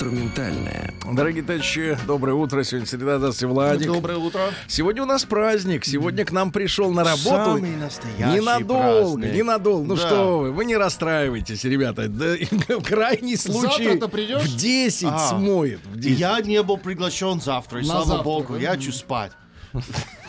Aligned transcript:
Инструментальная. 0.00 0.92
Дорогие 1.10 1.42
товарищи, 1.42 1.96
доброе 2.06 2.34
утро. 2.34 2.62
Сегодня 2.64 2.86
среда, 2.86 3.16
здравствуйте, 3.16 3.46
Владик. 3.50 3.86
Доброе 3.86 4.18
утро. 4.18 4.40
Сегодня 4.68 5.02
у 5.02 5.06
нас 5.06 5.24
праздник. 5.24 5.86
Сегодня 5.86 6.26
к 6.26 6.32
нам 6.32 6.52
пришел 6.52 6.92
на 6.92 7.02
работу. 7.02 7.24
Самый 7.56 7.76
настоящий 7.76 8.34
Ненадолго, 8.40 9.16
праздник. 9.22 9.34
ненадолго. 9.34 9.86
Ну 9.88 9.96
Да. 9.96 10.06
что 10.06 10.38
вы, 10.40 10.52
вы 10.52 10.66
не 10.66 10.76
расстраивайтесь, 10.76 11.64
ребята. 11.64 12.08
Да, 12.08 12.34
крайний 12.84 13.38
случай 13.38 13.98
в 13.98 14.56
10 14.56 15.08
А. 15.10 15.18
смоет. 15.30 15.80
В 15.86 15.98
10. 15.98 16.18
Я 16.20 16.40
не 16.42 16.62
был 16.62 16.76
приглашен 16.76 17.40
завтра, 17.40 17.78
и 17.80 17.82
На 17.82 17.86
слава 17.92 18.04
завтра, 18.04 18.22
богу, 18.24 18.56
я 18.58 18.72
хочу 18.72 18.92
спать. 18.92 19.32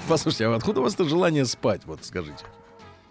Послушайте, 0.08 0.46
а 0.48 0.56
откуда 0.56 0.80
у 0.80 0.84
вас 0.84 0.94
это 0.94 1.04
желание 1.04 1.46
спать? 1.46 1.82
Вот 1.86 2.06
скажите. 2.06 2.46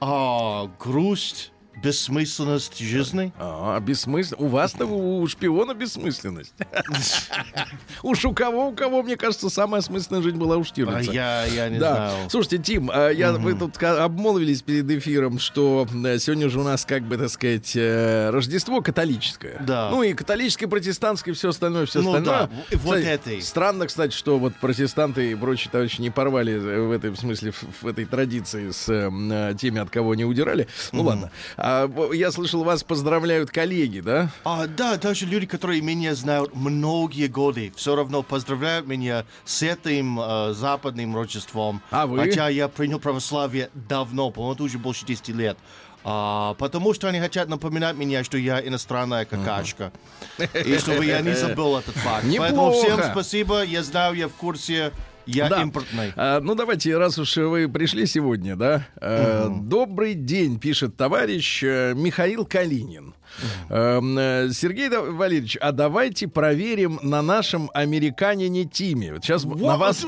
А, 0.01 0.71
грусть, 0.83 1.53
бессмысленность 1.77 2.79
жизни. 2.79 3.33
А, 3.39 3.79
бессмысленно. 3.81 4.41
У 4.43 4.49
вас-то 4.49 4.87
у 4.87 5.27
шпиона 5.27 5.75
бессмысленность. 5.75 6.55
Уж 8.03 8.25
у 8.25 8.33
кого, 8.33 8.69
у 8.69 8.73
кого, 8.75 9.03
мне 9.03 9.17
кажется, 9.17 9.49
самая 9.51 9.81
смысленная 9.81 10.23
жизнь 10.23 10.37
была 10.37 10.57
у 10.57 10.63
А 10.63 10.65
Штирлица. 10.65 11.13
я, 11.13 11.45
я 11.47 11.69
не 11.69 11.79
знаю. 11.79 12.29
Слушайте, 12.31 12.59
Тим, 12.59 12.91
а 12.93 13.11
я, 13.11 13.33
вы 13.33 13.55
тут 13.55 13.83
обмолвились 13.83 14.63
перед 14.63 14.91
эфиром, 14.91 15.39
что 15.39 15.87
э, 16.05 16.19
сегодня 16.19 16.49
же 16.49 16.61
у 16.61 16.65
нас, 16.65 16.85
как 16.85 17.03
бы, 17.03 17.17
так 17.17 17.29
сказать, 17.31 17.73
э, 17.75 18.31
Рождество 18.31 18.81
католическое. 18.81 19.59
Да. 19.61 19.91
Ну 19.91 20.03
и 20.03 20.13
католическое, 20.15 20.69
протестантское, 20.69 21.35
все 21.35 21.51
остальное, 21.51 21.87
все 21.87 22.01
Ну 22.01 22.15
остальное. 22.15 22.51
вот 22.73 22.97
это. 22.97 23.41
Странно, 23.41 23.87
кстати, 23.87 24.15
что 24.15 24.39
вот 24.39 24.55
протестанты 24.57 25.33
и 25.33 25.35
прочие 25.35 25.71
товарищи 25.71 26.01
не 26.01 26.11
порвали 26.11 26.55
э, 26.55 26.81
в 26.81 26.91
этой 26.93 27.11
в 27.11 27.17
смысле, 27.17 27.53
в, 27.53 27.87
этой 27.87 28.05
традиции 28.05 28.71
с 28.71 28.89
э, 28.89 29.07
м, 29.07 29.31
э, 29.31 29.55
теми, 29.59 29.81
от 29.81 29.91
кого 29.91 30.13
они 30.13 30.25
удирали. 30.25 30.69
Ну 30.93 31.03
ладно. 31.03 31.31
А, 31.69 31.91
я 32.13 32.31
слышал, 32.31 32.63
вас 32.63 32.85
поздравляют 32.85 33.51
коллеги, 33.51 33.99
да? 33.99 34.31
А, 34.45 34.69
да, 34.69 34.97
даже 34.97 35.27
люди, 35.27 35.47
которые 35.47 35.81
меня 35.81 36.15
знают 36.15 36.55
многие 36.55 37.27
годы, 37.27 37.73
все 37.75 37.97
равно 37.97 38.23
поздравляют 38.23 38.87
меня 38.87 39.25
с 39.45 39.65
этим 39.65 40.21
э, 40.21 40.53
западным 40.53 41.17
Рождеством. 41.17 41.83
А 41.91 42.07
вы? 42.07 42.21
Хотя 42.21 42.49
я 42.51 42.69
принял 42.69 43.01
православие 43.01 43.71
давно, 43.75 44.31
по-моему, 44.31 44.65
уже 44.65 44.79
больше 44.79 45.05
10 45.07 45.29
лет. 45.31 45.59
А, 46.05 46.55
потому 46.55 46.95
что 46.95 47.09
они 47.09 47.19
хотят 47.19 47.49
напоминать 47.49 47.97
меня, 47.97 48.23
что 48.23 48.39
я 48.39 48.65
иностранная 48.65 49.25
какашка. 49.25 49.91
И 50.39 50.79
чтобы 50.79 51.05
я 51.05 51.21
не 51.21 51.35
забыл 51.35 51.79
этот 51.79 51.97
факт. 51.97 52.25
Поэтому 52.39 52.71
всем 52.71 53.01
спасибо, 53.11 53.65
я 53.65 53.83
знаю, 53.83 54.15
я 54.15 54.29
в 54.29 54.35
курсе, 54.35 54.93
я 55.27 55.49
Да. 55.49 55.63
импортный. 55.63 56.13
А, 56.17 56.41
ну, 56.41 56.55
давайте, 56.55 56.97
раз 56.97 57.19
уж 57.19 57.37
вы 57.37 57.69
пришли 57.69 58.07
сегодня, 58.07 58.57
да. 58.57 58.87
э, 59.01 59.49
Добрый 59.63 60.15
день, 60.15 60.59
пишет 60.59 60.97
товарищ 60.97 61.63
э, 61.63 61.95
Михаил 61.95 62.45
Калинин. 62.47 63.15
Эм, 63.69 64.17
э, 64.19 64.49
Сергей 64.53 64.89
Валерьевич, 64.89 65.59
а 65.61 65.73
давайте 65.73 66.29
проверим 66.29 67.01
на 67.03 67.23
нашем 67.23 67.71
американине 67.75 68.65
Тиме. 68.65 69.13
Вот 69.15 69.25
сейчас 69.25 69.45
на 69.45 69.77
вас, 69.77 70.07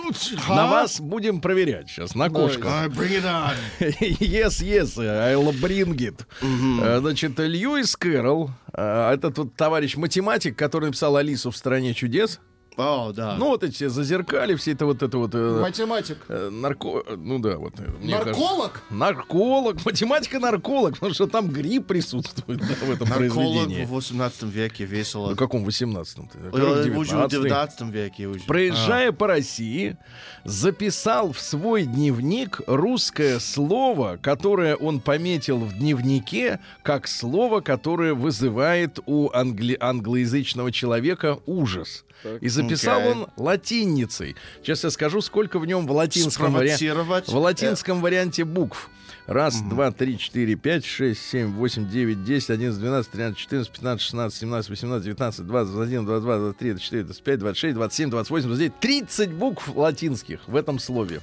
на 0.49 0.67
вас 0.69 1.01
будем 1.01 1.41
проверять 1.41 1.89
сейчас, 1.91 2.15
на 2.15 2.31
кошках. 2.31 2.71
А. 2.71 2.89
Yes, 3.81 4.63
yes, 4.63 4.97
I'll 4.99 5.53
bring 5.61 5.97
it. 5.97 7.01
Значит, 7.01 7.39
Льюис 7.39 7.97
Кэрролл, 7.97 8.51
этот 8.73 9.39
вот 9.39 9.55
товарищ 9.57 9.97
математик, 9.97 10.57
который 10.57 10.87
написал 10.87 11.17
Алису 11.17 11.51
в 11.51 11.57
стране 11.57 11.95
чудес. 11.95 12.41
О, 12.79 13.13
да. 13.13 13.35
Ну, 13.37 13.49
вот 13.49 13.65
эти 13.65 13.75
все 13.75 13.89
зазеркали, 13.89 14.55
все 14.55 14.73
это 14.73 14.87
вот 14.87 15.03
это 15.03 15.19
вот... 15.19 15.35
э, 15.35 15.61
Математик. 15.61 16.19
Э, 16.29 16.49
Нарко... 16.49 17.03
Ну 17.17 17.41
да, 17.41 17.57
вот. 17.59 17.75
э, 17.79 17.83
мне 18.01 18.13
кажется. 18.13 18.41
Нарколог? 18.41 18.83
Нарколог, 18.91 19.85
математика-нарколог, 19.85 20.95
потому 20.95 21.13
что 21.13 21.27
там 21.27 21.49
грипп 21.49 21.87
присутствует 21.89 22.61
да, 22.61 22.67
в 22.87 22.91
этом 22.91 23.09
Нарколог 23.09 23.35
произведении. 23.35 23.85
в 23.85 23.91
18 23.91 24.43
веке 24.45 24.85
весело. 24.85 25.33
В 25.35 25.37
каком 25.37 25.67
18-м? 25.67 26.31
Э, 26.35 26.51
Уже 26.97 27.17
в 27.17 27.29
19 27.29 27.81
веке 27.91 28.27
уже. 28.29 28.45
Проезжая 28.45 29.11
по 29.11 29.27
России, 29.27 29.97
записал 30.45 31.33
в 31.33 31.41
свой 31.41 31.83
дневник 31.85 32.61
русское 32.67 33.39
слово, 33.41 34.19
которое 34.23 34.77
он 34.77 35.01
пометил 35.01 35.59
в 35.59 35.77
дневнике 35.77 36.61
как 36.83 37.09
слово, 37.09 37.61
которое 37.61 38.15
вызывает 38.15 39.01
у 39.07 39.31
англи- 39.33 39.77
англоязычного 39.81 40.71
человека 40.73 41.39
ужас. 41.47 42.05
И 42.41 42.49
записал 42.49 43.01
Окей. 43.01 43.13
он 43.13 43.27
латиницей. 43.37 44.37
Сейчас 44.63 44.85
я 44.85 44.91
скажу, 44.91 45.21
сколько 45.21 45.59
в 45.59 45.67
нем 45.67 45.87
в 45.87 45.93
латинском. 45.93 46.51
Спровоцировать. 46.53 47.29
В 47.29 47.37
латинском 47.37 48.01
варианте 48.01 48.45
букв. 48.45 48.91
Раз, 49.29 49.61
два, 49.61 49.91
три, 49.91 50.19
четыре, 50.19 50.55
пять, 50.55 50.87
шесть, 50.87 51.21
семь, 51.29 51.53
восемь, 51.53 51.87
девять, 51.87 52.25
десять, 52.25 52.49
одиннадцать, 52.49 52.81
двенадцать, 52.81 53.13
тринадцать, 53.13 53.37
четырнадцать, 53.37 53.73
пятнадцать, 53.75 54.03
шестнадцать, 54.03 54.41
семнадцать, 54.41 54.71
восемнадцать, 54.71 55.05
девятнадцать, 55.05 55.47
двадцать, 55.47 55.73
двадцать 55.75 55.91
один, 55.91 56.07
двадцать 56.07 56.25
два, 56.25 56.39
двадцать 56.39 56.59
три, 56.59 56.71
двадцать 56.71 56.85
четыре, 56.87 57.03
двадцать 57.03 57.23
пять, 57.23 57.39
двадцать 57.39 57.59
шесть, 57.59 57.75
двадцать 57.75 57.97
семь, 57.99 58.09
двадцать 58.09 58.31
восемь, 58.31 58.47
двадцать 58.47 58.61
девять. 58.61 58.81
Тридцать 58.81 59.31
букв 59.31 59.69
латинских 59.77 60.41
в 60.47 60.57
этом 60.57 60.79
слове. 60.79 61.21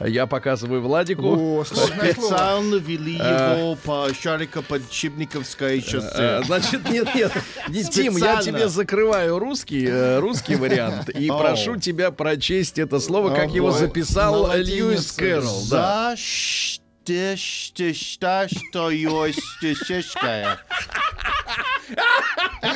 Я 0.00 0.26
показываю 0.26 0.80
Владику. 0.80 1.60
О. 1.60 1.64
Специально 1.64 2.76
вели 2.76 3.16
его 3.16 3.76
по 3.84 4.08
Шарико-Подчипниковской 4.14 5.78
Э, 5.78 5.82
шоссе. 5.82 6.42
Значит, 6.46 6.88
нет, 6.88 7.14
нет, 7.14 7.32
не, 7.68 7.84
Тим, 7.84 8.16
я 8.16 8.40
тебе 8.40 8.66
закрываю 8.68 9.38
русский, 9.38 9.86
э, 9.86 10.20
русский 10.20 10.56
вариант 10.56 11.10
и 11.10 11.28
прошу 11.28 11.76
тебя 11.76 12.10
прочесть 12.12 12.78
это 12.78 12.98
слово, 12.98 13.34
как 13.34 13.50
его 13.50 13.72
записал 13.72 14.56
Льюис. 14.56 15.12
Кэрролл. 15.12 15.66
Да. 15.70 16.14
За 17.06 17.36
что, 17.36 18.48
что, 18.48 18.90
есть 18.90 19.40
чешская. 19.86 20.58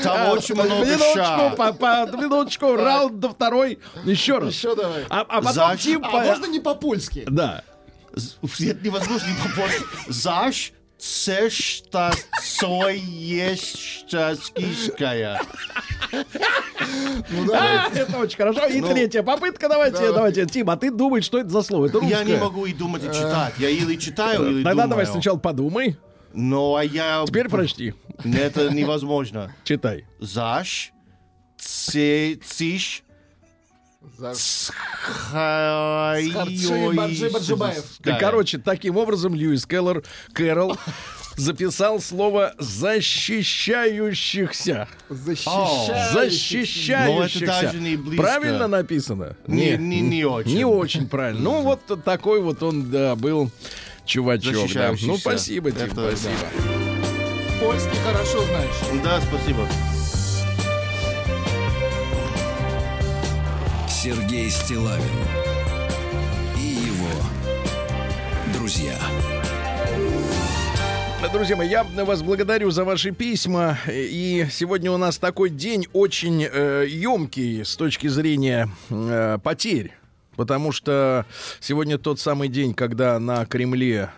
Там 0.03 0.29
очень 0.29 0.55
много 0.55 0.85
Минуточку, 0.85 1.57
по- 1.57 1.73
по- 1.73 2.17
минуточку, 2.17 2.77
раунд 2.77 3.19
до 3.19 3.31
второй. 3.31 3.79
Еще 4.05 4.39
раз. 4.39 4.55
Еще 4.55 4.77
давай. 4.77 5.05
А, 5.11 5.21
а 5.29 5.43
потом 5.43 5.77
Тим 5.79 6.05
А 6.05 6.11
можно 6.11 6.47
не 6.47 6.61
по-польски? 6.61 7.25
Да. 7.27 7.65
Это 8.13 8.85
невозможно 8.85 9.27
не 9.27 9.49
попасть. 9.49 9.81
Заш 10.09 10.73
це 11.01 11.51
что 11.51 12.11
сой 12.43 13.03
есть 13.45 14.11
шаскишкая. 14.11 15.41
Ну 17.31 17.45
давай. 17.47 17.77
А, 17.77 17.91
это 17.95 18.19
очень 18.19 18.37
хорошо. 18.37 18.67
И 18.67 18.81
Ну, 18.81 18.89
третья 18.89 19.23
попытка. 19.23 19.69
Давайте, 19.69 19.99
давай. 19.99 20.13
давайте. 20.15 20.47
Тим, 20.47 20.71
а 20.71 20.77
ты 20.77 20.91
думай, 20.91 21.23
что 21.23 21.39
это 21.39 21.49
за 21.49 21.63
слово? 21.63 21.87
Это. 21.87 22.05
Я 22.05 22.25
не 22.25 22.37
могу 22.37 22.67
и 22.67 22.73
думать, 22.73 23.03
и 23.05 23.09
читать. 23.09 23.55
Я 23.59 23.71
или 23.71 23.97
читаю, 23.97 24.51
или 24.51 24.63
Тогда 24.65 24.87
давай 24.87 25.07
сначала 25.07 25.39
подумай. 25.39 25.97
Ну, 26.35 26.77
а 26.77 26.85
я... 26.85 27.25
Теперь 27.27 27.49
прочти. 27.49 27.95
Это 28.25 28.71
невозможно. 28.71 29.53
Читай. 29.65 30.05
Заш 30.21 30.93
це 31.57 32.37
циш 32.45 33.03
короче, 38.19 38.59
таким 38.59 38.97
образом 38.97 39.35
Льюис 39.35 39.67
Келлер, 39.67 40.03
Кэрролл 40.33 40.79
записал 41.37 42.01
слово 42.01 42.55
«защищающихся». 42.59 44.89
Защищающихся. 45.09 46.93
Это 46.93 47.47
даже 47.47 47.81
не 47.81 47.97
близко. 47.97 48.23
Правильно 48.23 48.69
написано? 48.69 49.37
Не- 49.47 49.77
не- 49.77 50.01
не 50.01 50.25
очень. 50.25 50.55
Не 50.55 50.65
очень 50.65 51.09
правильно. 51.09 51.41
Ну, 51.41 51.63
вот 51.63 51.81
такой 52.05 52.41
вот 52.41 52.63
он, 52.63 52.91
да, 52.91 53.17
был 53.17 53.51
чувачок. 54.05 54.71
Да. 54.75 54.95
Ну, 55.03 55.17
спасибо, 55.17 55.71
Тим, 55.71 55.83
Это 55.83 56.11
спасибо. 56.11 56.35
Польский 57.61 57.99
хорошо 58.05 58.43
знаешь. 58.45 59.03
Да, 59.05 59.21
спасибо. 59.21 59.67
Сергей 64.51 64.67
Стилавин 64.67 65.05
и 66.57 66.61
его 66.61 67.11
друзья. 68.53 68.99
Друзья 71.33 71.57
мои, 71.57 71.69
я 71.69 71.85
вас 71.85 72.23
благодарю 72.23 72.71
за 72.71 72.85
ваши 72.85 73.13
письма. 73.13 73.79
И 73.89 74.47
сегодня 74.51 74.91
у 74.91 74.97
нас 74.97 75.19
такой 75.19 75.51
день 75.51 75.87
очень 75.93 76.43
э, 76.43 76.87
емкий 76.89 77.65
с 77.65 77.77
точки 77.77 78.09
зрения 78.09 78.69
э, 78.91 79.39
потерь. 79.43 79.93
Потому 80.37 80.73
что 80.73 81.27
сегодня 81.61 81.99
тот 81.99 82.19
самый 82.19 82.49
день, 82.49 82.75
когда 82.75 83.19
на 83.19 83.47
Кремле 83.47 84.11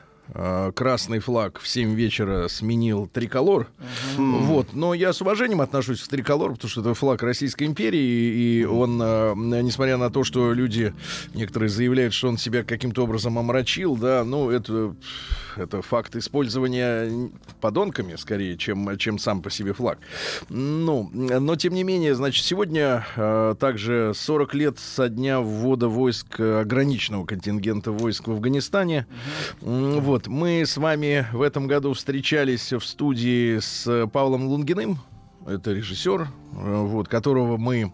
красный 0.75 1.19
флаг 1.19 1.61
в 1.61 1.69
7 1.69 1.95
вечера 1.95 2.49
сменил 2.49 3.07
триколор. 3.07 3.69
Вот. 4.17 4.73
Но 4.73 4.95
я 4.95 5.13
с 5.13 5.21
уважением 5.21 5.61
отношусь 5.61 6.03
к 6.03 6.09
триколору, 6.09 6.55
потому 6.55 6.71
что 6.71 6.81
это 6.81 6.95
флаг 6.95 7.23
Российской 7.23 7.65
империи, 7.65 8.01
и 8.01 8.65
он, 8.65 9.01
э, 9.03 9.35
несмотря 9.37 9.97
на 9.97 10.11
то, 10.11 10.25
что 10.25 10.53
люди, 10.53 10.95
некоторые 11.35 11.69
заявляют, 11.69 12.15
что 12.15 12.29
он 12.29 12.39
себя 12.39 12.63
каким-то 12.65 13.05
образом 13.05 13.39
омрачил, 13.39 13.97
да, 13.97 14.25
ну, 14.25 14.51
это, 14.51 14.95
это 15.57 15.83
факт 15.83 16.17
использования 16.17 17.31
подонками, 17.61 18.17
скорее, 18.17 18.57
чем, 18.57 18.97
чем 18.99 19.19
сам 19.19 19.43
по 19.43 19.51
себе 19.51 19.73
флаг. 19.73 19.99
Ну, 20.49 21.11
но, 21.13 21.57
тем 21.57 21.75
не 21.75 21.85
менее, 21.85 22.15
значит, 22.15 22.45
сегодня 22.45 23.05
э, 23.17 23.55
также 23.59 24.13
40 24.15 24.55
лет 24.55 24.79
со 24.79 25.09
дня 25.09 25.41
ввода 25.41 25.89
войск, 25.89 26.41
э, 26.41 26.61
ограниченного 26.61 27.25
контингента 27.25 27.93
войск 27.93 28.29
в 28.29 28.33
Афганистане. 28.33 29.07
М, 29.63 30.01
Вот, 30.01 30.27
мы 30.27 30.63
с 30.67 30.77
вами 30.77 31.27
в 31.33 31.43
этом 31.43 31.67
году 31.67 31.93
встречались 31.93 32.73
в 32.73 32.81
студии 32.81 33.59
с 33.59 34.09
Павлом 34.13 34.47
Лунгиным, 34.47 34.99
это 35.47 35.73
режиссер, 35.73 36.23
э, 36.23 36.27
вот, 36.53 37.09
которого 37.09 37.57
мы 37.57 37.93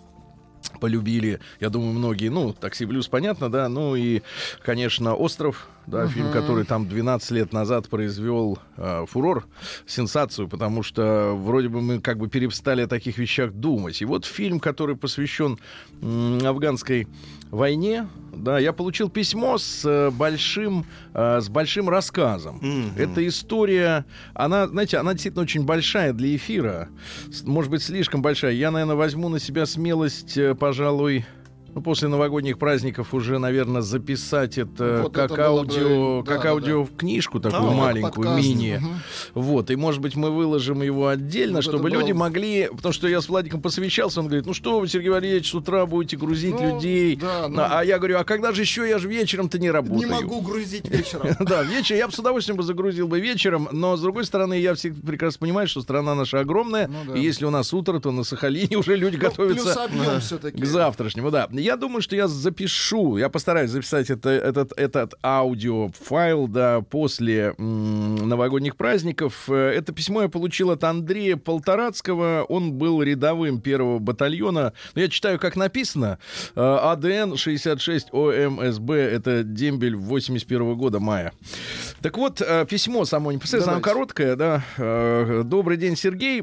полюбили, 0.81 1.41
я 1.61 1.71
думаю, 1.71 1.93
многие, 1.93 2.29
ну, 2.29 2.53
«Такси 2.53 2.85
Блюз», 2.85 3.09
понятно, 3.09 3.51
да, 3.51 3.69
ну 3.69 3.97
и, 3.97 4.23
конечно, 4.63 5.15
«Остров», 5.15 5.69
да, 5.87 6.07
фильм, 6.07 6.31
который 6.31 6.65
там 6.65 6.87
12 6.87 7.31
лет 7.31 7.53
назад 7.53 7.89
произвел 7.89 8.59
э, 8.77 9.07
фурор, 9.09 9.47
сенсацию, 9.87 10.47
потому 10.47 10.83
что 10.83 11.35
вроде 11.35 11.69
бы 11.69 11.81
мы 11.81 12.01
как 12.01 12.19
бы 12.19 12.29
перестали 12.29 12.83
о 12.83 12.87
таких 12.87 13.17
вещах 13.17 13.53
думать. 13.53 14.03
И 14.03 14.05
вот 14.05 14.27
фильм, 14.27 14.61
который 14.61 14.97
посвящен 14.97 15.59
м, 16.03 16.47
афганской 16.47 17.09
войне, 17.51 18.09
да, 18.33 18.59
я 18.59 18.73
получил 18.73 19.09
письмо 19.09 19.59
с 19.59 19.85
э, 19.85 20.11
большим, 20.11 20.87
э, 21.15 21.41
с 21.41 21.49
большим 21.49 21.89
рассказом. 21.89 22.61
Эта 22.97 23.27
история, 23.27 24.05
она, 24.35 24.67
знаете, 24.69 24.99
она 24.99 25.13
действительно 25.13 25.43
очень 25.43 25.65
большая 25.65 26.13
для 26.13 26.37
эфира, 26.37 26.89
может 27.45 27.71
быть, 27.71 27.83
слишком 27.83 28.23
большая. 28.23 28.53
Я, 28.53 28.71
наверное, 28.71 28.97
возьму 28.97 29.29
на 29.29 29.39
себя 29.39 29.67
смелость, 29.67 30.37
э, 30.37 30.55
пожалуй, 30.55 31.25
ну, 31.75 31.83
после 31.83 32.09
новогодних 32.09 32.59
праздников 32.59 33.15
уже, 33.15 33.39
наверное, 33.39 33.83
записать 33.83 34.59
это 34.59 35.01
Вот 35.05 35.15
как 35.15 35.27
это 35.31 35.35
было 35.35 35.63
бы- 35.65 35.75
аудио, 35.75 36.23
да, 36.23 36.33
как 36.35 36.43
да, 36.45 36.51
аудиокнижку 36.51 37.41
такую 37.41 37.71
А, 37.71 37.75
маленькую, 37.75 38.13
подкаст, 38.27 38.39
мини. 38.47 38.79
мгм. 38.81 39.01
Вот, 39.35 39.71
и, 39.71 39.77
может 39.77 40.01
быть, 40.01 40.17
мы 40.17 40.31
выложим 40.31 40.83
его 40.83 41.09
отдельно, 41.09 41.57
Вот 41.57 41.63
чтобы 41.65 41.85
было- 41.85 42.01
люди 42.01 42.13
могли... 42.13 42.69
Потому 42.75 42.93
что 42.93 43.07
я 43.09 43.21
с 43.21 43.29
Владиком 43.29 43.61
посвящался, 43.63 44.21
он 44.21 44.27
говорит, 44.27 44.47
ну 44.47 44.55
что 44.55 44.81
вы, 44.81 44.89
Сергей 44.89 45.11
Валерьевич, 45.11 45.51
с 45.51 45.55
утра 45.55 45.87
будете 45.87 46.17
грузить 46.17 46.55
Ну, 46.59 46.75
людей. 46.77 47.17
да, 47.17 47.47
ну. 47.49 47.61
а, 47.63 47.81
а 47.81 47.85
я 47.85 47.99
говорю, 47.99 48.19
а 48.19 48.25
когда 48.25 48.53
же 48.53 48.63
еще? 48.63 48.89
Я 48.89 48.99
же 48.99 49.09
вечером-то 49.09 49.59
не 49.59 49.71
работаю. 49.71 49.99
Не 49.99 50.07
могу 50.07 50.41
грузить 50.41 50.87
вечером. 50.91 51.29
Да, 51.41 51.63
вечер 51.63 51.97
я 51.97 52.07
бы 52.07 52.13
с 52.13 52.19
удовольствием 52.19 52.57
бы 52.57 52.63
загрузил 52.63 53.09
бы 53.09 53.21
вечером, 53.21 53.69
но 53.73 53.97
с 53.97 54.01
другой 54.01 54.25
стороны, 54.25 54.59
я 54.59 54.75
всегда 54.75 55.07
прекрасно 55.07 55.41
понимаю, 55.41 55.69
что 55.69 55.81
страна 55.83 56.15
наша 56.15 56.41
огромная, 56.41 56.89
Ну 57.07 57.15
и 57.15 57.21
если 57.21 57.45
у 57.45 57.51
нас 57.51 57.73
утро, 57.75 57.99
то 58.01 58.11
на 58.11 58.25
Сахалине 58.25 58.77
уже 58.79 58.97
люди 58.97 59.17
Ну, 59.17 59.23
готовятся 59.23 59.89
к 60.53 60.65
завтрашнему, 60.65 61.31
да. 61.31 61.49
Я 61.59 61.77
думаю, 61.77 62.03
что 62.03 62.17
я 62.17 62.29
запишу, 62.29 63.17
я 63.19 63.29
постараюсь 63.29 63.71
записать 63.71 64.11
это, 64.11 64.31
этот, 64.31 64.73
этот 64.79 65.15
аудиофайл, 65.23 66.47
да, 66.49 66.81
после 66.81 67.55
м, 67.59 68.17
новогодних 68.29 68.77
праздников. 68.77 69.49
Э, 69.49 69.73
Это 69.77 69.93
письмо 69.93 70.23
я 70.23 70.29
получил 70.29 70.71
от 70.71 70.85
Андрея 70.85 71.37
Полторацкого, 71.37 72.45
он 72.49 72.73
был 72.73 73.03
рядовым 73.03 73.61
первого 73.61 73.99
батальона. 73.99 74.73
Я 74.95 75.09
читаю, 75.09 75.39
как 75.39 75.57
написано. 75.57 76.19
АДН 76.55 77.35
66 77.37 78.09
ОМСБ, 78.13 78.91
это 78.91 79.43
дембель 79.43 79.97
81 79.97 80.75
года 80.77 81.01
мая. 81.01 81.33
Так 82.03 82.17
вот, 82.19 82.41
э, 82.41 82.67
письмо 82.69 83.05
само 83.05 83.33
непосредственно, 83.33 83.77
оно 83.77 83.83
короткое, 83.83 84.37
да. 84.37 84.65
Э, 84.77 85.43
Добрый 85.45 85.77
день, 85.77 85.97
Сергей. 85.97 86.43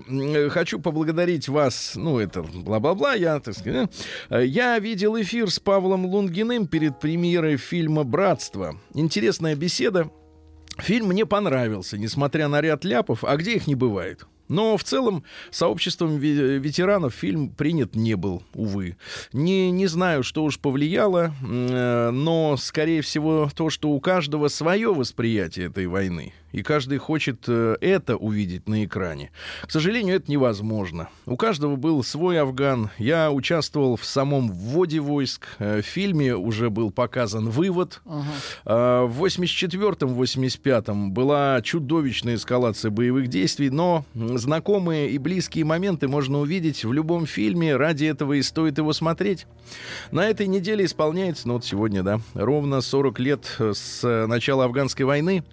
Хочу 0.49 0.79
поблагодарить 0.79 1.47
вас, 1.47 1.93
ну, 1.95 2.19
это 2.19 2.41
бла-бла-бла, 2.43 3.13
я, 3.13 3.39
так 3.39 3.55
сказать, 3.55 3.89
Я 4.29 4.79
видел 4.79 5.04
эфир 5.21 5.49
с 5.51 5.59
Павлом 5.59 6.05
Лунгиным 6.05 6.67
перед 6.67 6.99
премьерой 6.99 7.57
фильма 7.57 8.03
«Братство». 8.03 8.77
Интересная 8.93 9.55
беседа. 9.55 10.09
Фильм 10.77 11.07
мне 11.07 11.25
понравился, 11.25 11.97
несмотря 11.97 12.47
на 12.47 12.61
ряд 12.61 12.83
ляпов, 12.83 13.23
а 13.23 13.37
где 13.37 13.53
их 13.53 13.67
не 13.67 13.75
бывает. 13.75 14.25
Но 14.47 14.77
в 14.77 14.83
целом 14.83 15.23
сообществом 15.49 16.17
ве- 16.17 16.57
ветеранов 16.57 17.13
фильм 17.13 17.49
принят 17.49 17.95
не 17.95 18.15
был, 18.15 18.43
увы. 18.53 18.97
Не, 19.33 19.71
не 19.71 19.87
знаю, 19.87 20.23
что 20.23 20.43
уж 20.43 20.59
повлияло, 20.59 21.33
э, 21.41 22.09
но, 22.11 22.55
скорее 22.57 23.01
всего, 23.01 23.49
то, 23.55 23.69
что 23.69 23.89
у 23.89 23.99
каждого 23.99 24.47
свое 24.49 24.93
восприятие 24.93 25.67
этой 25.67 25.87
войны. 25.87 26.33
И 26.55 26.63
каждый 26.63 26.99
хочет 26.99 27.43
э, 27.49 27.75
это 27.81 28.15
увидеть 28.15 28.69
на 28.69 28.85
экране. 28.85 29.31
К 29.67 29.71
сожалению, 29.71 30.15
это 30.15 30.31
невозможно. 30.31 31.09
У 31.25 31.35
каждого 31.35 31.75
был 31.75 32.01
свой 32.01 32.39
Афган. 32.39 32.91
Я 32.97 33.29
участвовал 33.29 33.97
в 33.97 34.05
самом 34.05 34.47
вводе 34.49 35.01
войск. 35.01 35.47
Э, 35.59 35.81
В 35.81 35.85
фильме 35.85 36.33
уже 36.33 36.69
был 36.69 36.91
показан 36.91 37.49
вывод. 37.49 38.01
А, 38.63 39.05
В 39.05 39.25
84-85 39.25 41.09
была 41.09 41.61
чудовищная 41.61 42.35
эскалация 42.35 42.89
боевых 42.89 43.27
действий, 43.27 43.69
но 43.69 44.05
знакомые 44.13 45.09
и 45.09 45.17
близкие 45.17 45.65
моменты 45.65 46.07
можно 46.07 46.39
увидеть 46.39 46.85
в 46.85 46.93
любом 46.93 47.25
фильме. 47.25 47.75
Ради 47.75 48.05
этого 48.05 48.31
и 48.31 48.41
стоит 48.41 48.77
его 48.77 48.93
смотреть. 48.93 49.45
На 50.11 50.29
этой 50.29 50.47
неделе 50.47 50.85
исполняется, 50.85 51.49
ну 51.49 51.55
вот 51.55 51.65
сегодня, 51.65 52.01
да, 52.01 52.21
ровно 52.33 52.79
40 52.79 53.19
лет 53.19 53.55
э, 53.59 53.73
с 53.75 54.25
начала 54.27 54.63
афганской 54.63 55.05
войны. 55.05 55.43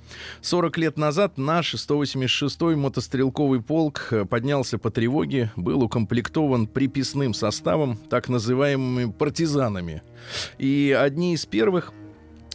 40 0.43 0.79
лет 0.79 0.92
назад 0.97 1.39
наш 1.39 1.75
186-й 1.75 2.77
мотострелковый 2.77 3.63
полк 3.63 4.09
э, 4.11 4.25
поднялся 4.25 4.79
по 4.79 4.91
тревоге, 4.91 5.53
был 5.57 5.83
укомплектован 5.83 6.67
приписным 6.67 7.35
составом, 7.35 7.97
так 7.97 8.29
называемыми 8.29 9.13
партизанами. 9.13 10.03
И 10.59 10.97
одни 10.99 11.35
из 11.35 11.47
первых 11.47 11.93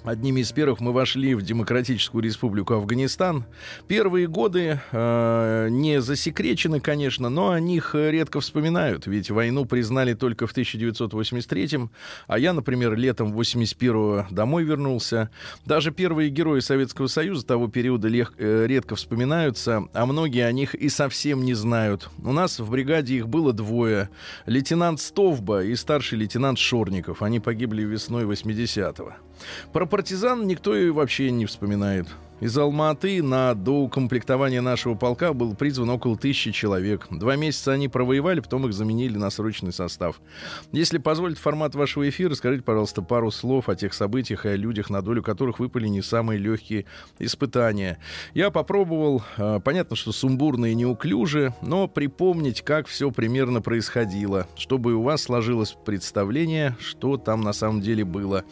Одними 0.08 0.40
из 0.40 0.54
первых 0.54 0.80
мы 0.80 0.94
вошли 0.94 1.36
в 1.36 1.42
Демократическую 1.42 2.24
Республику 2.24 2.76
Афганистан. 2.76 3.44
Первые 3.90 4.28
годы 4.28 4.80
э, 4.94 5.68
не 5.70 6.00
засекречены, 6.00 6.80
конечно, 6.80 7.28
но 7.28 7.50
о 7.50 7.60
них 7.60 7.94
редко 7.94 8.40
вспоминают, 8.40 9.06
ведь 9.06 9.30
войну 9.30 9.66
признали 9.66 10.14
только 10.14 10.48
в 10.48 10.52
1983 10.52 11.90
а 12.28 12.40
я, 12.40 12.54
например, 12.54 12.96
летом 12.96 13.38
81-го 13.38 14.28
домой 14.34 14.64
вернулся. 14.64 15.30
Даже 15.66 15.92
первые 15.92 16.30
герои 16.30 16.62
Советского 16.62 17.08
Союза 17.08 17.46
того 17.46 17.68
периода 17.68 18.08
лег- 18.08 18.36
э, 18.38 18.66
редко 18.66 18.96
вспоминаются, 18.96 19.90
а 19.92 20.06
многие 20.06 20.46
о 20.46 20.52
них 20.54 20.74
и 20.74 20.88
совсем 20.88 21.44
не 21.44 21.54
знают. 21.54 22.10
У 22.24 22.32
нас 22.32 22.60
в 22.60 22.72
бригаде 22.72 23.16
их 23.16 23.28
было 23.28 23.52
двое. 23.52 24.10
Лейтенант 24.46 25.02
Стовба 25.02 25.66
и 25.66 25.76
старший 25.76 26.18
лейтенант 26.18 26.60
Шорников. 26.60 27.22
Они 27.22 27.42
погибли 27.42 27.84
весной 27.84 28.24
80-го. 28.24 29.27
Про 29.74 29.86
партизан 29.86 30.48
никто 30.48 30.76
и 30.76 30.90
вообще 30.90 31.32
не 31.32 31.46
вспоминает. 31.46 32.08
Из 32.40 32.56
Алматы 32.56 33.24
на 33.24 33.56
доукомплектование 33.56 34.62
нашего 34.62 34.94
полка 34.94 35.34
был 35.34 35.56
призван 35.56 35.90
около 35.90 36.16
тысячи 36.16 36.52
человек. 36.52 37.08
Два 37.10 37.36
месяца 37.36 37.72
они 37.72 37.88
провоевали, 37.88 38.42
потом 38.42 38.68
их 38.68 38.74
заменили 38.74 39.18
на 39.18 39.32
срочный 39.32 39.74
состав. 39.74 40.22
Если 40.72 41.00
позволит 41.00 41.40
формат 41.40 41.74
вашего 41.74 42.08
эфира, 42.08 42.36
скажите, 42.36 42.62
пожалуйста, 42.62 43.02
пару 43.02 43.32
слов 43.32 43.70
о 43.70 43.76
тех 43.76 43.92
событиях 43.92 44.46
и 44.46 44.50
о 44.50 44.56
людях, 44.56 44.92
на 44.92 45.02
долю 45.02 45.24
которых 45.24 45.58
выпали 45.58 45.88
не 45.88 46.04
самые 46.04 46.38
легкие 46.38 46.86
испытания. 47.18 47.98
Я 48.36 48.52
попробовал, 48.52 49.24
э, 49.38 49.60
понятно, 49.64 49.96
что 49.96 50.12
сумбурно 50.12 50.68
и 50.68 50.76
неуклюже, 50.76 51.56
но 51.64 51.88
припомнить, 51.88 52.62
как 52.62 52.86
все 52.86 53.10
примерно 53.10 53.62
происходило, 53.62 54.48
чтобы 54.56 54.94
у 54.94 55.02
вас 55.02 55.24
сложилось 55.24 55.76
представление, 55.86 56.78
что 56.80 57.18
там 57.18 57.42
на 57.42 57.54
самом 57.54 57.82
деле 57.82 58.06
было. 58.06 58.44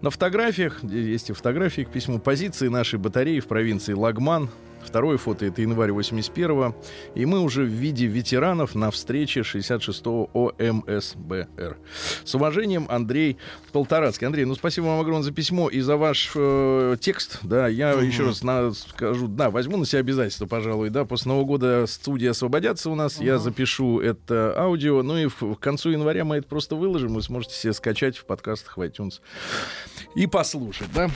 На 0.00 0.10
фотографиях, 0.10 0.80
есть 0.84 1.30
и 1.30 1.32
фотографии 1.32 1.82
к 1.82 1.90
письму, 1.90 2.20
позиции 2.20 2.68
нашей 2.68 3.00
батареи 3.00 3.31
в 3.40 3.46
провинции 3.46 3.92
Лагман. 3.92 4.50
Второе 4.84 5.16
фото 5.16 5.46
это 5.46 5.62
январь 5.62 5.90
81-го. 5.90 6.74
И 7.14 7.24
мы 7.24 7.38
уже 7.38 7.62
в 7.62 7.68
виде 7.68 8.06
ветеранов 8.06 8.74
на 8.74 8.90
встрече 8.90 9.42
66-го 9.42 10.52
ОМСБР. 10.58 11.78
С 12.24 12.34
уважением, 12.34 12.86
Андрей 12.90 13.38
Полторацкий. 13.70 14.26
Андрей, 14.26 14.44
ну 14.44 14.56
спасибо 14.56 14.86
вам 14.86 15.00
огромное 15.00 15.22
за 15.22 15.30
письмо 15.30 15.68
и 15.68 15.80
за 15.80 15.96
ваш 15.96 16.32
э, 16.34 16.96
текст. 17.00 17.38
Да, 17.42 17.68
я 17.68 17.92
еще 17.92 18.24
раз 18.24 18.42
на- 18.42 18.72
скажу, 18.72 19.28
да, 19.28 19.50
возьму 19.50 19.76
на 19.76 19.86
себя 19.86 20.00
обязательство, 20.00 20.46
пожалуй, 20.46 20.90
да, 20.90 21.04
после 21.04 21.28
Нового 21.28 21.44
года 21.44 21.86
студии 21.86 22.26
освободятся 22.26 22.90
у 22.90 22.96
нас, 22.96 23.20
я 23.20 23.38
запишу 23.38 24.00
это 24.00 24.52
аудио, 24.58 25.02
ну 25.04 25.16
и 25.16 25.26
в, 25.26 25.54
к 25.54 25.60
концу 25.60 25.90
января 25.90 26.24
мы 26.24 26.38
это 26.38 26.48
просто 26.48 26.74
выложим, 26.74 27.14
вы 27.14 27.22
сможете 27.22 27.54
себе 27.54 27.72
скачать 27.72 28.16
в 28.16 28.24
подкастах 28.24 28.76
в 28.76 28.80
iTunes 28.80 29.20
и 30.16 30.26
послушать, 30.26 30.88
да. 30.92 31.08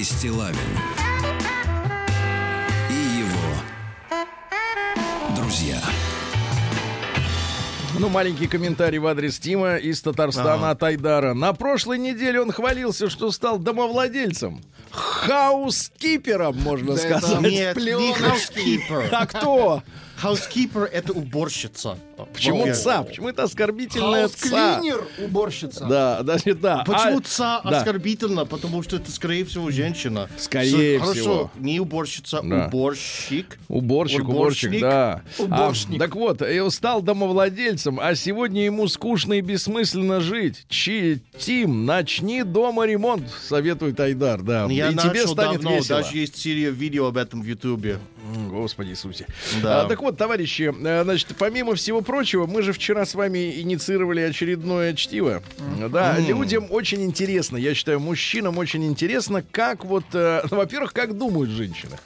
Сергей 0.00 0.04
Стилавин 0.04 0.56
и 2.88 3.20
его 3.20 3.54
друзья. 5.36 5.78
Ну, 7.98 8.08
маленький 8.08 8.46
комментарий 8.46 8.98
в 8.98 9.06
адрес 9.06 9.38
Тима 9.38 9.76
из 9.76 10.00
Татарстана 10.00 10.70
от 10.70 10.82
Айдара. 10.82 11.34
На 11.34 11.52
прошлой 11.52 11.98
неделе 11.98 12.40
он 12.40 12.50
хвалился, 12.50 13.10
что 13.10 13.30
стал 13.30 13.58
домовладельцем. 13.58 14.62
Хаускипером, 14.90 16.56
можно 16.58 16.94
Да 16.94 17.02
это 17.02 17.18
сказать. 17.18 17.40
Нет, 17.42 17.76
не 17.76 18.12
housekeeper. 18.12 19.08
А 19.12 19.26
кто? 19.26 19.82
Housekeeper— 20.22 20.84
это 20.92 21.12
уборщица. 21.12 21.98
Почему 22.34 22.66
ца? 22.74 23.02
Почему 23.02 23.28
это 23.28 23.44
оскорбительное 23.44 24.28
ца? 24.28 24.48
Хаус-клинер, 24.74 25.04
уборщица. 25.24 25.86
Да, 25.86 26.22
значит, 26.22 26.60
да. 26.60 26.84
Почему 26.86 27.18
А, 27.18 27.22
ца 27.22 27.60
да. 27.64 27.78
оскорбительно? 27.78 28.44
Потому 28.44 28.82
что 28.82 28.96
это, 28.96 29.10
скорее 29.10 29.44
всего, 29.46 29.70
женщина. 29.70 30.28
Скорее 30.36 30.98
С- 30.98 31.02
всего. 31.12 31.12
Хорошо, 31.12 31.50
не 31.58 31.80
уборщица, 31.80 32.42
Да. 32.42 32.66
уборщик. 32.66 33.58
Уборщик, 33.68 34.28
уборщик, 34.28 34.68
Уборщик. 34.70 34.80
да. 34.82 35.22
Уборщик. 35.38 35.88
А, 35.94 35.98
так 35.98 36.14
вот, 36.16 36.42
и 36.42 36.70
стал 36.70 37.00
домовладельцем, 37.02 37.98
а 38.00 38.14
сегодня 38.14 38.64
ему 38.64 38.86
скучно 38.88 39.34
и 39.34 39.40
бессмысленно 39.40 40.20
жить. 40.20 40.66
Чи, 40.68 41.20
Тим, 41.38 41.86
начни 41.86 42.42
дома 42.42 42.84
ремонт, 42.86 43.24
советует 43.48 43.98
Айдар, 43.98 44.42
да. 44.42 44.66
Я 44.66 44.90
и 44.90 44.94
тебе 44.96 45.26
станет 45.26 45.62
давно, 45.62 45.76
весело. 45.78 46.02
даже 46.02 46.18
есть 46.18 46.36
серия 46.36 46.70
видео 46.70 47.06
об 47.06 47.16
этом 47.16 47.40
в 47.42 47.46
Ютубе. 47.46 47.98
Господи 48.50 48.90
Иисусе. 48.90 49.26
Да. 49.62 49.82
А, 49.82 49.88
так 49.88 50.00
вот, 50.02 50.09
товарищи, 50.16 50.72
э, 50.72 51.04
значит, 51.04 51.28
помимо 51.38 51.74
всего 51.74 52.00
прочего, 52.00 52.46
мы 52.46 52.62
же 52.62 52.72
вчера 52.72 53.04
с 53.04 53.14
вами 53.14 53.60
инициировали 53.60 54.20
очередное 54.20 54.94
чтиво. 54.94 55.42
Да, 55.90 56.18
людям 56.18 56.66
очень 56.70 57.02
интересно, 57.02 57.56
я 57.56 57.74
считаю, 57.74 58.00
мужчинам 58.00 58.58
очень 58.58 58.84
интересно, 58.84 59.44
как 59.50 59.84
вот, 59.84 60.04
э, 60.12 60.42
ну, 60.50 60.56
во-первых, 60.58 60.92
как 60.92 61.16
думают 61.16 61.50
женщины. 61.50 61.98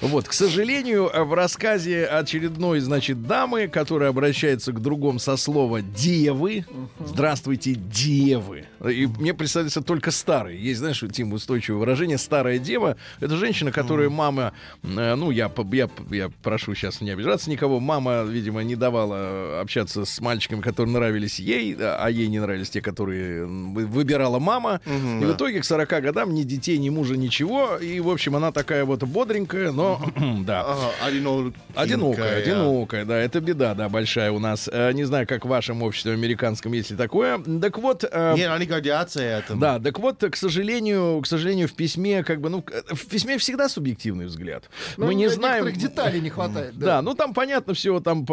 Вот, 0.00 0.28
к 0.28 0.32
сожалению, 0.32 1.10
в 1.12 1.34
рассказе 1.34 2.04
очередной, 2.06 2.80
значит, 2.80 3.26
дамы, 3.26 3.68
которая 3.68 4.10
обращается 4.10 4.72
к 4.72 4.80
другому 4.80 5.18
со 5.18 5.36
слова 5.36 5.80
«девы», 5.82 6.64
здравствуйте, 7.04 7.74
девы. 7.74 8.64
И 8.84 9.06
мне 9.06 9.34
представляется 9.34 9.82
только 9.82 10.10
старые. 10.10 10.62
Есть, 10.62 10.80
знаешь, 10.80 11.02
Тим, 11.12 11.32
устойчивое 11.32 11.78
выражение 11.80 12.18
«старая 12.18 12.58
дева». 12.58 12.96
Это 13.20 13.36
женщина, 13.36 13.72
которая 13.72 14.10
мама, 14.10 14.52
э, 14.82 15.14
ну, 15.14 15.30
я, 15.30 15.50
я, 15.72 15.88
я 16.10 16.30
прошу 16.42 16.74
сейчас 16.74 17.00
не 17.00 17.10
обижаться 17.10 17.50
никого, 17.50 17.80
мама, 17.80 18.22
видимо, 18.24 18.62
не 18.62 18.76
давала 18.76 19.16
э, 19.16 19.60
общаться 19.60 20.04
с 20.04 20.20
мальчиками, 20.20 20.60
которые 20.60 20.92
нравились 20.92 21.38
ей, 21.38 21.76
а 21.78 22.08
ей 22.08 22.28
не 22.28 22.40
нравились 22.40 22.70
те, 22.70 22.80
которые 22.80 23.46
выбирала 23.46 24.38
мама. 24.38 24.80
и 24.86 25.24
в 25.24 25.32
итоге 25.32 25.60
к 25.60 25.64
40 25.64 25.88
годам 26.02 26.34
ни 26.34 26.42
детей, 26.42 26.78
ни 26.78 26.90
мужа, 26.90 27.16
ничего. 27.16 27.76
И, 27.76 28.00
в 28.00 28.08
общем, 28.08 28.36
она 28.36 28.52
такая 28.52 28.84
вот 28.84 29.02
бодренькая, 29.04 29.53
но, 29.72 30.00
да. 30.44 30.66
Одинокая. 31.04 31.52
Одинокая, 31.74 32.38
одинокая, 32.38 33.04
да, 33.04 33.16
это 33.18 33.40
беда, 33.40 33.74
да, 33.74 33.88
большая 33.88 34.30
у 34.32 34.38
нас. 34.38 34.68
Э, 34.72 34.92
не 34.92 35.04
знаю, 35.04 35.26
как 35.26 35.44
в 35.44 35.48
вашем 35.48 35.82
обществе 35.82 36.12
американском, 36.12 36.72
если 36.72 36.94
такое. 36.96 37.38
Так 37.60 37.78
вот, 37.78 38.04
э, 38.10 38.34
Нет, 38.36 38.50
они 38.50 38.66
гордятся 38.66 39.22
этим. 39.22 39.58
да, 39.58 39.78
так 39.78 39.98
вот, 39.98 40.22
к 40.22 40.36
сожалению, 40.36 41.20
к 41.22 41.26
сожалению, 41.26 41.68
в 41.68 41.72
письме, 41.74 42.22
как 42.22 42.40
бы, 42.40 42.48
ну, 42.50 42.64
в 42.90 43.06
письме 43.06 43.38
всегда 43.38 43.68
субъективный 43.68 44.26
взгляд. 44.26 44.70
Ну, 44.96 45.06
Мы 45.06 45.14
не 45.14 45.28
знаем. 45.28 45.64
Некоторых 45.66 45.90
деталей 45.90 46.20
не 46.20 46.30
хватает. 46.30 46.78
Да, 46.78 47.02
ну 47.02 47.14
там 47.14 47.34
понятно 47.34 47.74
все, 47.74 48.00
там 48.00 48.26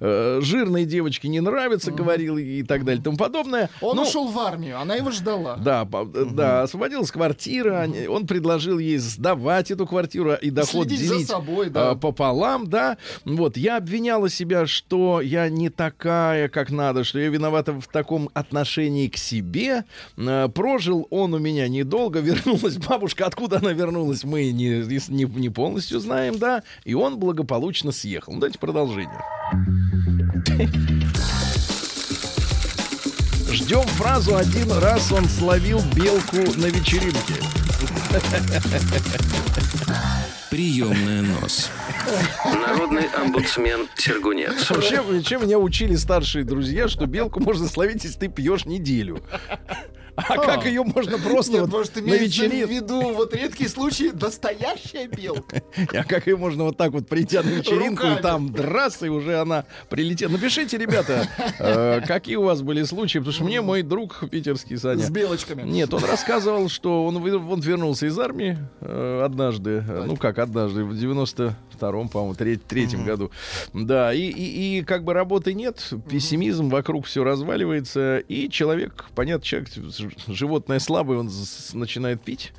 э, 0.00 0.40
жирные 0.42 0.84
девочки 0.84 1.26
не 1.26 1.40
нравятся, 1.40 1.90
говорил 1.92 2.36
и 2.38 2.62
так 2.62 2.84
далее, 2.84 3.00
и 3.00 3.04
тому 3.04 3.16
подобное. 3.16 3.70
Он 3.80 3.96
Ну, 3.96 4.02
ушел 4.02 4.28
в 4.28 4.38
армию, 4.38 4.78
она 4.80 4.94
его 4.96 5.10
ждала. 5.10 5.56
Да, 5.56 5.86
да, 6.32 6.62
освободилась 6.62 7.10
квартира, 7.10 7.86
он 8.08 8.26
предложил 8.26 8.78
ей 8.78 8.98
сдавать 8.98 9.70
эту 9.70 9.86
квартиру 9.86 10.25
и 10.34 10.50
доход 10.50 10.88
Следить 10.88 11.06
за 11.06 11.14
делить 11.14 11.28
собой, 11.28 11.70
да. 11.70 11.90
а, 11.90 11.94
пополам, 11.94 12.68
да. 12.68 12.96
Вот, 13.24 13.56
я 13.56 13.76
обвиняла 13.76 14.28
себя, 14.28 14.66
что 14.66 15.20
я 15.20 15.48
не 15.48 15.70
такая, 15.70 16.48
как 16.48 16.70
надо, 16.70 17.04
что 17.04 17.18
я 17.18 17.28
виновата 17.28 17.72
в 17.72 17.86
таком 17.88 18.28
отношении 18.34 19.08
к 19.08 19.16
себе. 19.16 19.84
Э, 20.16 20.48
Прожил 20.48 21.06
он 21.10 21.34
у 21.34 21.38
меня 21.38 21.68
недолго, 21.68 22.20
вернулась 22.20 22.76
бабушка, 22.76 23.26
откуда 23.26 23.58
она 23.58 23.72
вернулась, 23.72 24.24
мы 24.24 24.50
не, 24.52 24.82
не, 25.08 25.24
не 25.24 25.48
полностью 25.48 26.00
знаем, 26.00 26.38
да. 26.38 26.62
И 26.84 26.94
он 26.94 27.18
благополучно 27.18 27.92
съехал. 27.92 28.32
Ну, 28.32 28.40
давайте 28.40 28.58
продолжение. 28.58 29.20
Ждем 33.56 33.86
фразу 33.86 34.36
«один 34.36 34.70
раз 34.70 35.10
он 35.12 35.24
словил 35.24 35.80
белку 35.94 36.36
на 36.60 36.66
вечеринке». 36.66 37.36
Приемная 40.50 41.22
нос. 41.22 41.70
Народный 42.44 43.06
омбудсмен 43.06 43.88
Сергунец. 43.96 44.68
Вообще, 44.68 45.02
чем 45.22 45.44
меня 45.44 45.58
учили 45.58 45.94
старшие 45.94 46.44
друзья, 46.44 46.86
что 46.86 47.06
белку 47.06 47.40
можно 47.40 47.66
словить, 47.66 48.04
если 48.04 48.18
ты 48.18 48.28
пьешь 48.28 48.66
неделю. 48.66 49.22
А 50.16 50.38
как 50.38 50.64
ее 50.64 50.82
можно 50.82 51.18
просто 51.18 51.60
вот 51.60 51.70
может, 51.70 51.96
на 51.96 52.00
имеется 52.00 52.40
в 52.40 52.44
вечеринке? 52.44 52.74
виду 52.74 53.00
вот 53.12 53.34
редкий 53.34 53.68
случай 53.68 54.10
настоящая 54.12 55.06
белка. 55.08 55.62
А 55.92 56.04
как 56.04 56.26
ее 56.26 56.36
можно 56.36 56.64
вот 56.64 56.76
так 56.76 56.92
вот 56.92 57.06
прийти 57.08 57.36
на 57.36 57.42
вечеринку 57.48 58.06
и 58.06 58.22
там 58.22 58.52
драс, 58.52 59.02
и 59.02 59.08
уже 59.08 59.38
она 59.38 59.64
прилетела? 59.88 60.32
Напишите, 60.32 60.78
ребята, 60.78 61.28
э, 61.58 62.00
какие 62.06 62.36
у 62.36 62.42
вас 62.42 62.62
были 62.62 62.82
случаи, 62.84 63.18
потому 63.18 63.32
что 63.34 63.44
мне 63.44 63.60
мой 63.60 63.82
друг 63.82 64.24
питерский 64.30 64.78
Саня... 64.78 65.02
С 65.02 65.10
белочками. 65.10 65.62
Нет, 65.62 65.92
он 65.92 66.04
рассказывал, 66.04 66.68
что 66.68 67.04
он, 67.06 67.16
он 67.16 67.60
вернулся 67.60 68.06
из 68.06 68.18
армии 68.18 68.58
э, 68.80 69.22
однажды, 69.24 69.82
ну 69.82 70.16
как 70.16 70.38
однажды, 70.38 70.84
в 70.84 70.92
92-м, 70.92 72.08
по-моему, 72.08 72.34
треть- 72.34 72.64
третьем 72.66 73.04
году. 73.04 73.30
Да, 73.72 74.12
и, 74.14 74.22
и, 74.22 74.78
и 74.78 74.82
как 74.82 75.04
бы 75.04 75.12
работы 75.12 75.52
нет, 75.54 75.92
пессимизм, 76.08 76.68
вокруг 76.68 77.06
все 77.06 77.22
разваливается, 77.24 78.18
и 78.18 78.48
человек, 78.48 79.06
понятно, 79.14 79.44
человек, 79.44 79.68
животное 80.28 80.78
слабое, 80.78 81.18
он 81.18 81.30
начинает 81.74 82.22
пить. 82.22 82.52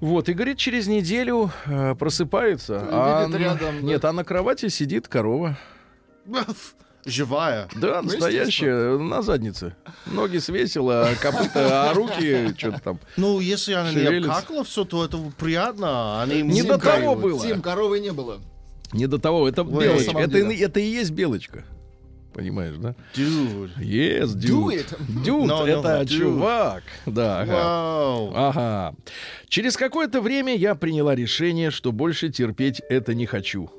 Вот, 0.00 0.28
и 0.28 0.32
говорит, 0.32 0.58
через 0.58 0.86
неделю 0.86 1.50
э, 1.66 1.94
просыпается. 1.94 2.80
а 2.90 3.20
Видит 3.26 3.32
на- 3.38 3.42
рядом, 3.42 3.76
да. 3.80 3.86
Нет, 3.86 4.04
а 4.04 4.12
на 4.12 4.24
кровати 4.24 4.68
сидит 4.68 5.08
корова. 5.08 5.56
Живая. 7.04 7.68
Да, 7.74 8.00
Ну, 8.00 8.08
настоящая, 8.10 8.96
на 8.96 9.22
заднице. 9.22 9.74
Ноги 10.06 10.38
свесила, 10.38 11.08
а 11.08 11.14
копыта, 11.16 11.90
а 11.90 11.94
руки 11.94 12.54
что-то 12.56 12.80
там. 12.80 13.00
Ну, 13.16 13.40
если 13.40 13.72
она 13.72 13.90
не 13.90 13.96
Шевелится. 13.96 14.32
обкакала 14.32 14.62
все, 14.62 14.84
то 14.84 15.04
это 15.04 15.18
приятно. 15.36 16.22
Они 16.22 16.42
Не 16.42 16.62
до 16.62 16.78
того 16.78 17.16
было. 17.16 17.44
Тим, 17.44 17.60
коровы 17.60 17.98
не 17.98 18.12
было. 18.12 18.38
Не 18.92 19.08
до 19.08 19.18
того, 19.18 19.48
это 19.48 19.62
Ой. 19.64 19.84
белочка. 19.84 20.12
На 20.12 20.18
Это, 20.18 20.38
это 20.38 20.78
и 20.78 20.84
есть 20.84 21.10
белочка. 21.10 21.64
Понимаешь, 22.32 22.76
да? 22.78 22.94
Dude. 23.14 23.70
Yes, 23.78 24.28
Do 24.34 24.68
dude. 24.68 24.74
it. 24.78 24.98
Dude, 25.24 25.46
No, 25.46 25.64
no, 25.64 25.66
это 25.66 26.02
dude. 26.02 26.06
чувак. 26.18 26.82
Да, 27.06 27.40
ага. 27.42 27.52
Вау. 27.52 28.32
Ага. 28.34 28.94
Через 29.48 29.76
какое-то 29.76 30.20
время 30.20 30.56
я 30.56 30.74
приняла 30.74 31.14
решение, 31.14 31.70
что 31.70 31.92
больше 31.92 32.30
терпеть 32.30 32.80
это 32.88 33.14
не 33.14 33.26
хочу. 33.26 33.70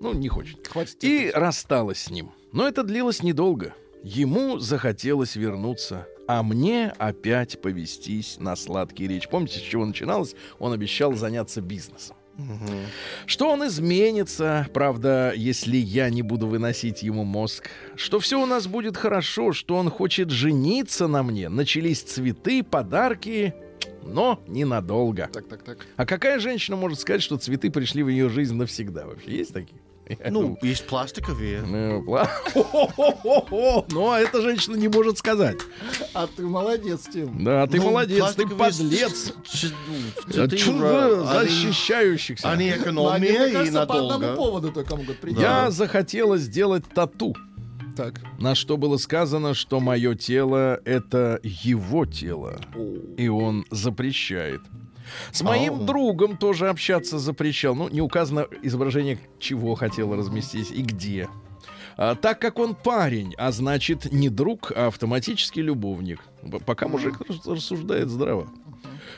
Ну, 0.00 0.12
не 0.12 0.28
хочет. 0.28 0.66
Хватит 0.68 0.96
И 1.02 1.08
терпеть. 1.18 1.34
рассталась 1.34 1.98
с 2.04 2.10
ним. 2.10 2.30
Но 2.52 2.68
это 2.68 2.82
длилось 2.84 3.22
недолго. 3.22 3.74
Ему 4.02 4.58
захотелось 4.58 5.34
вернуться, 5.36 6.06
а 6.28 6.42
мне 6.42 6.92
опять 6.98 7.60
повестись 7.60 8.36
на 8.38 8.54
сладкий 8.56 9.08
речь. 9.08 9.28
Помните, 9.28 9.58
с 9.58 9.62
чего 9.62 9.84
начиналось? 9.84 10.34
Он 10.58 10.72
обещал 10.72 11.14
заняться 11.14 11.60
бизнесом. 11.60 12.15
Что 13.26 13.50
он 13.50 13.66
изменится, 13.66 14.68
правда, 14.72 15.32
если 15.34 15.76
я 15.76 16.10
не 16.10 16.22
буду 16.22 16.46
выносить 16.46 17.02
ему 17.02 17.24
мозг. 17.24 17.70
Что 17.96 18.20
все 18.20 18.40
у 18.40 18.46
нас 18.46 18.66
будет 18.66 18.96
хорошо, 18.96 19.52
что 19.52 19.76
он 19.76 19.90
хочет 19.90 20.30
жениться 20.30 21.06
на 21.06 21.22
мне. 21.22 21.48
Начались 21.48 22.02
цветы, 22.02 22.62
подарки, 22.62 23.54
но 24.02 24.42
ненадолго. 24.46 25.28
Так, 25.32 25.48
так, 25.48 25.62
так. 25.62 25.86
А 25.96 26.06
какая 26.06 26.38
женщина 26.38 26.76
может 26.76 27.00
сказать, 27.00 27.22
что 27.22 27.36
цветы 27.36 27.70
пришли 27.70 28.02
в 28.02 28.08
ее 28.08 28.28
жизнь 28.28 28.54
навсегда? 28.54 29.06
Вообще 29.06 29.36
есть 29.38 29.52
такие? 29.52 29.80
Я 30.08 30.30
Ну, 30.30 30.40
думаю, 30.42 30.58
есть 30.62 30.86
пластиковые. 30.86 31.62
ну, 31.62 32.02
пла- 32.04 32.28
Хо-хо-хо-хо. 32.52 33.86
Ну, 33.90 34.10
а 34.10 34.20
эта 34.20 34.40
женщина 34.40 34.76
не 34.76 34.88
может 34.88 35.18
сказать. 35.18 35.58
А 36.14 36.26
ты 36.28 36.42
молодец, 36.46 37.08
Тим. 37.12 37.42
Да, 37.44 37.66
ты 37.66 37.78
Ну, 37.78 37.84
молодец, 37.90 38.34
ты 38.34 38.46
подлец. 38.46 39.32
с- 39.44 39.72
ну, 40.66 41.24
А 41.26 41.42
защищающихся. 41.44 42.50
Они 42.50 42.70
экономия 42.70 43.46
и 43.46 43.52
кажется, 43.52 43.86
по 43.86 43.94
одному 43.94 44.08
надолго. 44.20 44.36
поводу 44.36 44.72
только 44.72 44.96
могут 44.96 45.18
прийти. 45.18 45.40
Я 45.40 45.70
захотела 45.70 46.38
сделать 46.38 46.84
тату. 46.94 47.34
Так. 47.96 48.20
На 48.38 48.54
что 48.54 48.76
было 48.76 48.98
сказано, 48.98 49.54
что 49.54 49.80
мое 49.80 50.14
тело— 50.14 50.78
это 50.84 51.40
его 51.42 52.04
тело. 52.04 52.60
И 53.16 53.26
он 53.28 53.64
запрещает. 53.70 54.60
С 55.32 55.42
моим 55.42 55.74
Ау. 55.74 55.84
другом 55.84 56.36
тоже 56.36 56.68
общаться 56.68 57.18
запрещал. 57.18 57.74
Ну, 57.74 57.88
не 57.88 58.00
указано 58.00 58.46
изображение, 58.62 59.18
чего 59.38 59.74
хотел 59.74 60.14
разместить 60.14 60.70
и 60.70 60.82
где. 60.82 61.28
А, 61.96 62.14
так 62.14 62.40
как 62.40 62.58
он 62.58 62.74
парень, 62.74 63.34
а 63.38 63.52
значит 63.52 64.12
не 64.12 64.28
друг, 64.28 64.72
а 64.74 64.88
автоматически 64.88 65.60
любовник. 65.60 66.20
Пока 66.66 66.88
мужик 66.88 67.20
рас- 67.28 67.46
рассуждает 67.46 68.08
здраво. 68.10 68.48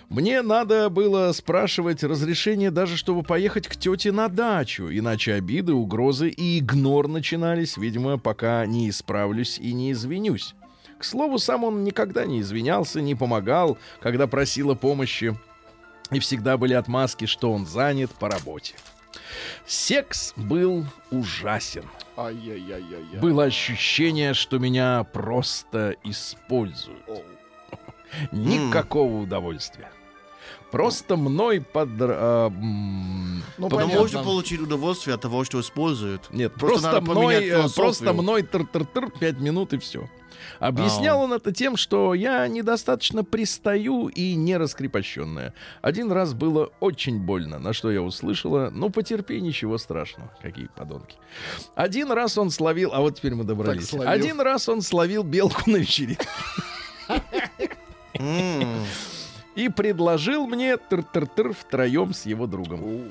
Мне 0.09 0.43
надо 0.43 0.89
было 0.89 1.33
спрашивать 1.33 2.03
разрешение 2.03 2.71
даже, 2.71 2.97
чтобы 2.97 3.23
поехать 3.23 3.67
к 3.69 3.77
тете 3.77 4.13
на 4.13 4.29
дачу, 4.29 4.89
иначе 4.91 5.35
обиды, 5.35 5.75
угрозы 5.75 6.29
и 6.29 6.59
игнор 6.59 7.09
начинались, 7.09 7.77
видимо, 7.77 8.19
пока 8.19 8.65
не 8.65 8.89
исправлюсь 8.89 9.59
и 9.59 9.73
не 9.73 9.93
извинюсь. 9.93 10.55
К 10.99 11.05
слову, 11.05 11.39
сам 11.39 11.65
он 11.65 11.85
никогда 11.85 12.27
не 12.27 12.41
извинялся, 12.41 13.01
не 13.01 13.15
помогал, 13.15 13.79
когда 14.01 14.27
просила 14.27 14.75
помощи, 14.75 15.39
и 16.11 16.19
всегда 16.19 16.57
были 16.57 16.75
отмазки, 16.75 17.27
что 17.27 17.53
он 17.53 17.67
занят 17.67 18.11
по 18.13 18.29
работе. 18.29 18.75
Секс 19.67 20.33
был 20.37 20.87
ужасен. 21.11 21.85
Ай-яй-яй-яй. 22.17 23.21
Было 23.21 23.45
ощущение, 23.45 24.35
что 24.35 24.59
меня 24.59 25.05
просто 25.05 25.95
используют. 26.05 27.03
Никакого 28.33 29.23
удовольствия. 29.23 29.91
Просто 30.71 31.17
мной 31.17 31.61
под... 31.61 31.89
а, 32.01 32.49
м, 32.49 33.37
Ну, 33.39 33.43
Но 33.59 33.69
понятно. 33.69 34.01
можно 34.01 34.23
получить 34.23 34.61
удовольствие 34.61 35.15
от 35.15 35.21
того, 35.23 35.45
что 35.45 35.61
используют. 35.61 36.31
Нет, 36.31 36.55
Просто 36.55 36.91
просто, 36.91 37.01
мной, 37.01 37.35
э, 37.47 37.69
просто 37.75 38.13
мной 38.13 38.43
тыр-тыр-тыр, 38.43 39.11
пять 39.19 39.39
минут 39.39 39.73
и 39.73 39.79
все. 39.79 40.09
Объяснял 40.59 41.21
он 41.23 41.33
это 41.33 41.53
тем, 41.53 41.77
что 41.77 42.15
я 42.15 42.47
недостаточно 42.49 43.25
пристаю 43.25 44.09
и 44.09 44.35
не 44.35 44.57
раскрепощенная. 44.57 45.55
Один 45.83 46.13
раз 46.13 46.35
было 46.35 46.71
очень 46.81 47.21
больно, 47.21 47.59
на 47.59 47.73
что 47.73 47.91
я 47.91 48.03
услышала, 48.03 48.71
ну 48.73 48.91
потерпи, 48.91 49.41
ничего 49.41 49.79
страшного. 49.79 50.33
Какие 50.43 50.69
подонки. 50.69 51.17
Один 51.75 52.13
раз 52.13 52.39
он 52.39 52.51
словил, 52.51 52.91
а 52.93 53.01
вот 53.01 53.17
теперь 53.17 53.35
мы 53.35 53.45
добрались. 53.45 53.93
Один 53.95 54.41
раз 54.41 54.69
он 54.69 54.83
словил 54.83 55.23
белку 55.23 55.71
на 55.71 55.77
вечеринке 55.77 56.27
и 59.55 59.69
предложил 59.69 60.47
мне 60.47 60.77
тыр-тыр-тыр 60.77 61.53
втроем 61.53 62.15
с 62.15 62.27
его 62.27 62.47
другом. 62.47 63.09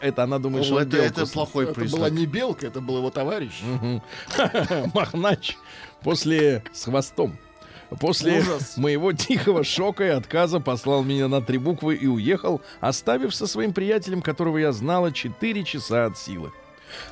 Это 0.00 0.24
она 0.24 0.38
думает, 0.38 0.64
что 0.66 0.76
он 0.76 0.82
это, 0.82 0.96
это 0.98 1.26
плохой 1.26 1.64
Это 1.64 1.72
была 1.74 1.82
признак. 1.82 2.12
не 2.12 2.26
белка, 2.26 2.66
это 2.66 2.80
был 2.80 2.98
его 2.98 3.10
товарищ. 3.10 3.62
Махнач 4.94 5.56
после 6.04 6.62
с 6.72 6.84
хвостом. 6.84 7.38
После 8.00 8.40
Ужас. 8.40 8.76
моего 8.78 9.12
тихого 9.12 9.64
шока 9.64 10.04
и 10.04 10.08
отказа 10.08 10.60
послал 10.60 11.02
меня 11.02 11.28
на 11.28 11.40
три 11.42 11.58
буквы 11.58 11.94
и 11.94 12.06
уехал, 12.06 12.62
оставив 12.80 13.34
со 13.34 13.46
своим 13.46 13.72
приятелем, 13.72 14.22
которого 14.22 14.58
я 14.58 14.72
знала 14.72 15.12
4 15.12 15.64
часа 15.64 16.06
от 16.06 16.18
силы. 16.18 16.52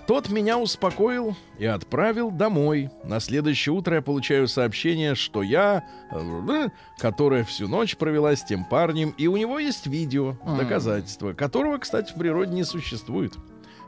Тот 0.06 0.28
меня 0.28 0.58
успокоил 0.58 1.36
и 1.58 1.66
отправил 1.66 2.30
домой. 2.30 2.90
На 3.04 3.20
следующее 3.20 3.72
утро 3.72 3.96
я 3.96 4.02
получаю 4.02 4.48
сообщение, 4.48 5.14
что 5.14 5.42
я, 5.42 5.84
э, 6.10 6.68
которая 6.98 7.44
всю 7.44 7.68
ночь 7.68 7.96
провела 7.96 8.34
с 8.34 8.44
тем 8.44 8.64
парнем, 8.64 9.14
и 9.16 9.26
у 9.26 9.36
него 9.36 9.58
есть 9.58 9.86
видео, 9.86 10.36
доказательства, 10.44 11.32
которого, 11.32 11.78
кстати, 11.78 12.12
в 12.12 12.16
природе 12.16 12.52
не 12.52 12.64
существует. 12.64 13.34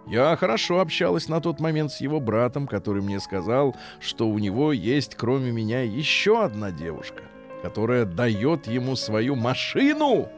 Я 0.07 0.37
хорошо 0.37 0.81
общалась 0.81 1.29
на 1.29 1.41
тот 1.41 1.61
момент 1.61 1.93
с 1.93 2.01
его 2.01 2.21
братом, 2.21 2.67
который 2.67 3.03
мне 3.03 3.21
сказал, 3.21 3.77
что 4.01 4.29
у 4.29 4.39
него 4.39 4.73
есть, 4.73 5.15
кроме 5.15 5.53
меня, 5.53 5.83
еще 5.83 6.43
одна 6.45 6.71
девушка, 6.71 7.23
которая 7.63 8.05
дает 8.05 8.67
ему 8.67 8.97
свою 8.97 9.37
машину, 9.37 10.29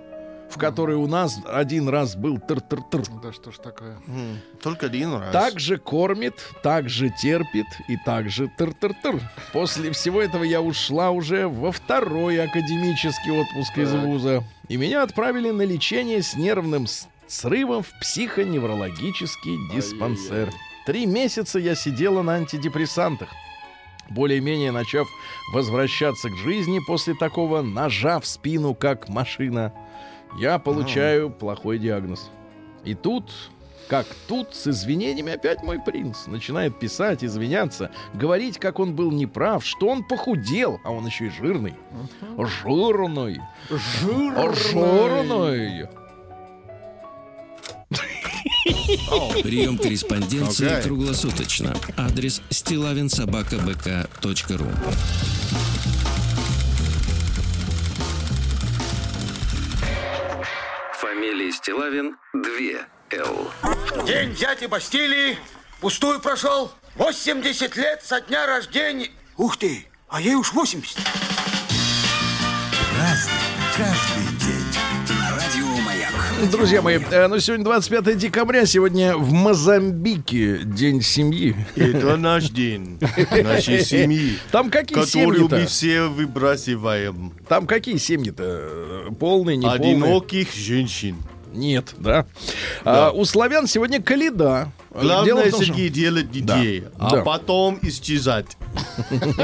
в 0.50 0.58
которой 0.58 0.96
у 0.96 1.06
нас 1.06 1.40
один 1.46 1.88
раз 1.88 2.14
был 2.14 2.36
тыр-тыр-тыр. 2.36 3.02
Да 3.22 3.32
что 3.32 3.50
ж 3.50 3.56
такое. 3.56 3.96
Только 4.62 4.86
один 4.86 5.14
раз. 5.14 5.32
Так 5.32 5.58
же 5.58 5.78
кормит, 5.78 6.34
так 6.62 6.88
же 6.88 7.10
терпит 7.10 7.66
и 7.88 7.96
так 8.04 8.28
же 8.28 8.50
тыр-тыр-тыр. 8.58 9.20
После 9.52 9.90
всего 9.92 10.20
этого 10.20 10.44
я 10.44 10.60
ушла 10.60 11.10
уже 11.10 11.48
во 11.48 11.72
второй 11.72 12.40
академический 12.40 13.32
отпуск 13.32 13.78
из 13.78 13.92
вуза. 13.94 14.44
И 14.68 14.76
меня 14.76 15.02
отправили 15.02 15.50
на 15.50 15.62
лечение 15.62 16.22
с 16.22 16.36
нервным 16.36 16.86
срывом 17.26 17.82
в 17.82 17.90
психоневрологический 18.00 19.58
диспансер. 19.74 20.52
Три 20.86 21.06
месяца 21.06 21.58
я 21.58 21.74
сидела 21.74 22.22
на 22.22 22.34
антидепрессантах. 22.34 23.28
Более-менее 24.10 24.70
начав 24.70 25.08
возвращаться 25.52 26.28
к 26.28 26.36
жизни 26.36 26.80
после 26.86 27.14
такого 27.14 27.62
ножа 27.62 28.20
в 28.20 28.26
спину, 28.26 28.74
как 28.74 29.08
машина, 29.08 29.72
я 30.38 30.58
получаю 30.58 31.30
плохой 31.30 31.78
диагноз. 31.78 32.30
И 32.84 32.94
тут, 32.94 33.32
как 33.88 34.06
тут, 34.28 34.54
с 34.54 34.66
извинениями 34.66 35.32
опять 35.32 35.62
мой 35.62 35.80
принц 35.80 36.26
начинает 36.26 36.78
писать, 36.78 37.24
извиняться, 37.24 37.90
говорить, 38.12 38.58
как 38.58 38.78
он 38.78 38.94
был 38.94 39.10
неправ, 39.10 39.64
что 39.64 39.88
он 39.88 40.04
похудел, 40.04 40.80
а 40.84 40.90
он 40.90 41.06
еще 41.06 41.26
и 41.26 41.30
жирный. 41.30 41.74
Жирный. 42.36 43.40
Жирный. 43.70 45.88
Прием 48.64 49.76
корреспонденции 49.76 50.66
Окей. 50.66 50.82
круглосуточно. 50.84 51.76
Адрес 51.96 52.40
стилавинсобакабк.ру 52.50 54.66
Фамилия 60.98 61.52
Стилавин 61.52 62.16
2 62.32 62.48
Л. 63.18 63.50
День 64.06 64.34
дяди 64.34 64.64
Бастилии 64.66 65.36
пустую 65.80 66.20
прошел. 66.20 66.72
80 66.96 67.76
лет 67.76 68.02
со 68.02 68.20
дня 68.22 68.46
рождения. 68.46 69.10
Ух 69.36 69.56
ты, 69.58 69.86
а 70.08 70.20
ей 70.20 70.34
уж 70.36 70.52
80. 70.52 70.96
Друзья 76.50 76.82
мои, 76.82 76.98
э, 76.98 77.26
ну 77.26 77.38
сегодня 77.38 77.64
25 77.64 78.18
декабря, 78.18 78.66
сегодня 78.66 79.16
в 79.16 79.32
Мозамбике 79.32 80.58
день 80.64 81.00
семьи. 81.00 81.56
Это 81.76 82.16
наш 82.16 82.50
день. 82.50 82.98
Нашей 83.30 83.84
семьи. 83.84 84.38
Там 84.50 84.70
какие 84.70 84.98
Которую 84.98 85.48
мы 85.48 85.66
все 85.66 86.02
выбрасываем. 86.02 87.32
Там 87.48 87.66
какие 87.66 87.96
семьи-то? 87.96 89.14
Полные, 89.18 89.56
не? 89.56 89.66
Одиноких 89.66 90.52
женщин. 90.54 91.16
Нет, 91.52 91.94
да. 91.98 92.26
А, 92.84 93.10
у 93.10 93.24
славян 93.24 93.66
сегодня 93.66 94.02
Каледа. 94.02 94.72
Главное, 95.02 95.50
том, 95.50 95.52
что- 95.62 95.64
Сергей, 95.64 95.88
делать 95.88 96.30
детей, 96.30 96.84
а 96.98 97.10
Да. 97.16 97.22
потом 97.22 97.78
исчезать. 97.82 98.56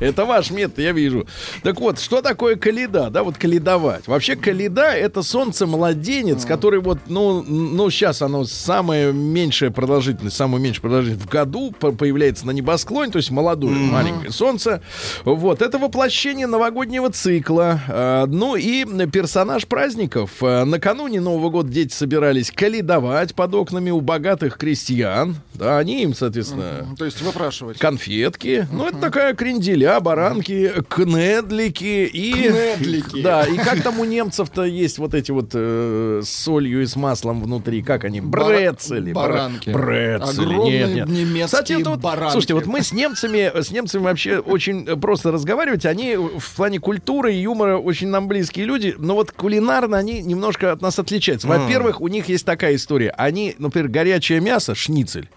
Это 0.00 0.24
ваш 0.24 0.50
метод, 0.50 0.78
я 0.78 0.92
вижу. 0.92 1.26
Так 1.62 1.80
вот, 1.80 1.98
что 1.98 2.22
такое 2.22 2.56
каледа? 2.56 3.10
Да, 3.10 3.22
вот 3.22 3.36
каледовать. 3.36 4.06
Вообще 4.06 4.36
каледа 4.36 4.92
это 4.92 5.22
солнце-младенец, 5.22 6.44
который 6.44 6.80
вот, 6.80 6.98
ну, 7.08 7.42
ну, 7.42 7.90
сейчас 7.90 8.22
оно 8.22 8.44
самое 8.44 9.12
меньшее 9.12 9.70
продолжительность, 9.70 10.36
самое 10.36 10.62
меньшее 10.62 10.82
продолжительность 10.82 11.26
в 11.26 11.30
году 11.30 11.74
по- 11.78 11.92
появляется 11.92 12.46
на 12.46 12.52
небосклоне, 12.52 13.10
то 13.12 13.16
есть 13.18 13.30
молодое, 13.30 13.74
маленькое 13.74 14.30
солнце. 14.30 14.82
Вот, 15.24 15.62
это 15.62 15.78
воплощение 15.78 16.46
новогоднего 16.46 17.10
цикла. 17.10 17.80
А, 17.88 18.26
ну 18.26 18.54
и 18.56 18.84
персонаж 19.08 19.66
праздников. 19.66 20.30
А, 20.42 20.64
накануне 20.64 21.20
Нового 21.20 21.50
года 21.50 21.68
дети 21.70 21.92
собирались 21.92 22.50
каледовать 22.52 23.34
под 23.34 23.54
окнами 23.54 23.90
у 23.90 24.00
богатых 24.00 24.17
крестьян. 24.20 25.36
Да, 25.54 25.78
они 25.78 26.02
им, 26.02 26.14
соответственно, 26.14 26.94
То 26.96 27.04
есть 27.04 27.20
выпрашивать. 27.22 27.78
конфетки. 27.78 28.66
Ну, 28.70 28.86
это 28.86 28.98
такая 28.98 29.34
кренделя, 29.34 29.98
баранки, 30.00 30.72
кнедлики 30.88 32.08
и... 32.12 32.32
Кнедлики. 32.32 33.22
Да, 33.22 33.44
и 33.44 33.56
как 33.56 33.82
там 33.82 33.98
у 34.00 34.04
немцев-то 34.04 34.64
есть 34.64 34.98
вот 34.98 35.14
эти 35.14 35.30
вот 35.30 35.50
э, 35.54 36.20
с 36.24 36.28
солью 36.28 36.82
и 36.82 36.86
с 36.86 36.96
маслом 36.96 37.42
внутри, 37.42 37.82
как 37.82 38.04
они? 38.04 38.20
Брецели. 38.20 39.12
баранки. 39.12 39.70
Брецели. 39.70 40.40
Огромные 40.40 40.86
Нет, 40.86 40.94
нет. 40.94 41.08
немецкие 41.08 41.44
Кстати, 41.46 41.72
это 41.80 41.90
вот, 41.90 42.00
баранки. 42.00 42.32
слушайте, 42.32 42.54
вот 42.54 42.66
мы 42.66 42.82
с 42.82 42.92
немцами, 42.92 43.50
с 43.60 43.70
немцами 43.70 44.02
вообще 44.04 44.38
очень 44.38 44.84
просто 45.00 45.32
разговаривать. 45.32 45.86
Они 45.86 46.16
в 46.16 46.54
плане 46.56 46.78
культуры 46.78 47.34
и 47.34 47.40
юмора 47.40 47.78
очень 47.78 48.08
нам 48.08 48.28
близкие 48.28 48.64
люди, 48.66 48.94
но 48.98 49.14
вот 49.14 49.32
кулинарно 49.32 49.96
они 49.96 50.22
немножко 50.22 50.72
от 50.72 50.82
нас 50.82 50.98
отличаются. 50.98 51.48
Во-первых, 51.48 52.00
у 52.00 52.08
них 52.08 52.28
есть 52.28 52.44
такая 52.44 52.74
история. 52.76 53.10
Они, 53.10 53.54
например, 53.58 53.88
горячее 54.08 54.40
мясо, 54.40 54.74
шницель, 54.74 55.28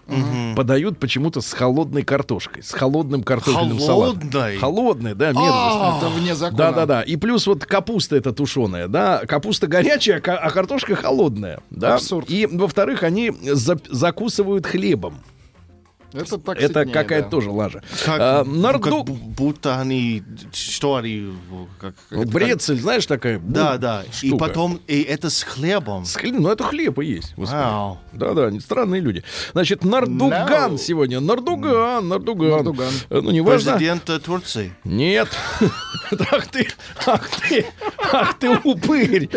подают 0.56 0.98
почему-то 0.98 1.40
с 1.40 1.52
холодной 1.52 2.02
картошкой, 2.02 2.62
с 2.62 2.72
холодным 2.72 3.22
картофельным 3.22 3.78
салатом. 3.80 4.20
Холодной? 4.30 4.56
Холодной, 4.58 5.14
да, 5.14 5.32
мерзость. 5.32 5.98
Это 5.98 6.08
вне 6.08 6.34
закона. 6.34 6.56
Да, 6.58 6.72
да, 6.72 6.86
да. 6.86 7.02
И 7.02 7.16
плюс 7.16 7.46
вот 7.46 7.64
капуста 7.64 8.16
эта 8.16 8.32
тушеная, 8.32 8.88
да, 8.88 9.22
капуста 9.26 9.66
горячая, 9.66 10.20
ка- 10.20 10.38
а 10.38 10.50
картошка 10.50 10.94
холодная, 10.96 11.60
да. 11.70 11.94
Абсурд. 11.94 12.28
И 12.30 12.46
во-вторых, 12.50 13.02
они 13.02 13.30
за- 13.42 13.78
закусывают 13.90 14.66
хлебом. 14.66 15.20
Это 16.12 16.38
так 16.38 16.58
Это 16.60 16.80
сильнее, 16.80 16.92
какая-то 16.94 17.24
да. 17.24 17.30
тоже 17.30 17.50
лажа. 17.50 17.82
Как, 18.04 18.16
А, 18.20 18.44
ну, 18.44 18.60
нарду... 18.60 19.04
как 19.04 19.14
бу- 19.14 19.18
будто 19.18 19.80
они... 19.80 20.22
Что 20.52 20.96
они... 20.96 21.32
Как, 21.80 21.94
это 22.10 22.20
как- 22.20 22.28
Брецель, 22.28 22.80
знаешь, 22.80 23.06
такая 23.06 23.38
Да, 23.38 23.78
да. 23.78 24.04
И 24.22 24.28
штука. 24.28 24.44
потом... 24.44 24.80
И 24.86 25.02
это 25.02 25.30
с 25.30 25.42
хлебом. 25.42 26.04
С 26.04 26.16
хлеб- 26.16 26.38
Ну, 26.38 26.50
это 26.50 26.64
хлеб 26.64 26.98
и 26.98 27.06
есть. 27.06 27.32
Вау. 27.36 27.98
Да-да, 28.12 28.46
они 28.46 28.60
странные 28.60 29.00
люди. 29.00 29.24
Значит, 29.52 29.84
Нардуган 29.84 30.72
No. 30.74 30.78
сегодня. 30.78 31.20
Нардуган, 31.20 32.08
Нардуган. 32.08 32.50
Нардуган. 32.50 32.92
Э, 33.10 33.20
Ну, 33.20 33.30
не 33.30 33.40
важно. 33.40 33.72
Президент 33.72 34.08
э, 34.10 34.18
Турции. 34.18 34.72
Нет. 34.84 35.28
Ах 36.30 36.46
ты, 36.48 36.68
ах 37.06 37.26
ты, 37.48 37.64
ах 38.12 38.38
ты 38.38 38.50
упырь. 38.50 39.28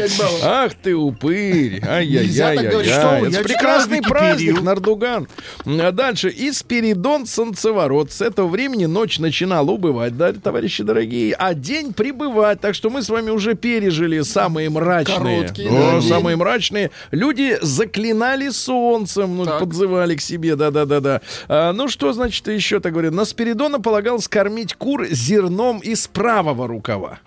Ах 0.43 0.73
ты 0.73 0.93
упырь. 0.93 1.79
Нельзя 1.81 2.53
так 2.53 2.69
говорить. 2.69 2.91
Ай-яй-яй. 2.91 2.99
Что 2.99 3.17
вы, 3.21 3.27
Это 3.29 3.43
прекрасный 3.43 4.01
праздник, 4.01 4.61
Нардуган. 4.61 5.27
А 5.65 5.91
Дальше. 5.91 6.29
Испиридон 6.69 7.27
Солнцеворот. 7.27 8.11
С 8.11 8.21
этого 8.21 8.47
времени 8.47 8.85
ночь 8.85 9.19
начинала 9.19 9.69
убывать, 9.69 10.17
да, 10.17 10.33
товарищи 10.33 10.81
дорогие, 10.81 11.35
а 11.37 11.53
день 11.53 11.93
прибывать. 11.93 12.59
Так 12.59 12.73
что 12.73 12.89
мы 12.89 13.03
с 13.03 13.09
вами 13.09 13.29
уже 13.29 13.53
пережили 13.53 14.21
самые 14.21 14.71
мрачные. 14.71 15.43
Короткий, 15.43 15.67
О, 15.67 15.91
да, 15.93 16.01
самые 16.01 16.37
мрачные. 16.37 16.89
Люди 17.11 17.59
заклинали 17.61 18.49
солнцем, 18.49 19.37
ну, 19.37 19.45
Так. 19.45 19.59
подзывали 19.59 20.15
к 20.15 20.21
себе, 20.21 20.55
да-да-да-да. 20.55 21.21
А, 21.47 21.71
ну, 21.71 21.87
что 21.87 22.13
значит 22.13 22.47
еще 22.47 22.79
так 22.79 22.93
говорят? 22.93 23.13
На 23.13 23.25
Спиридона 23.25 23.79
полагалось 23.79 24.27
кормить 24.27 24.73
кур 24.73 25.05
зерном 25.05 25.77
из 25.79 26.07
правого 26.07 26.67
рукава. 26.67 27.19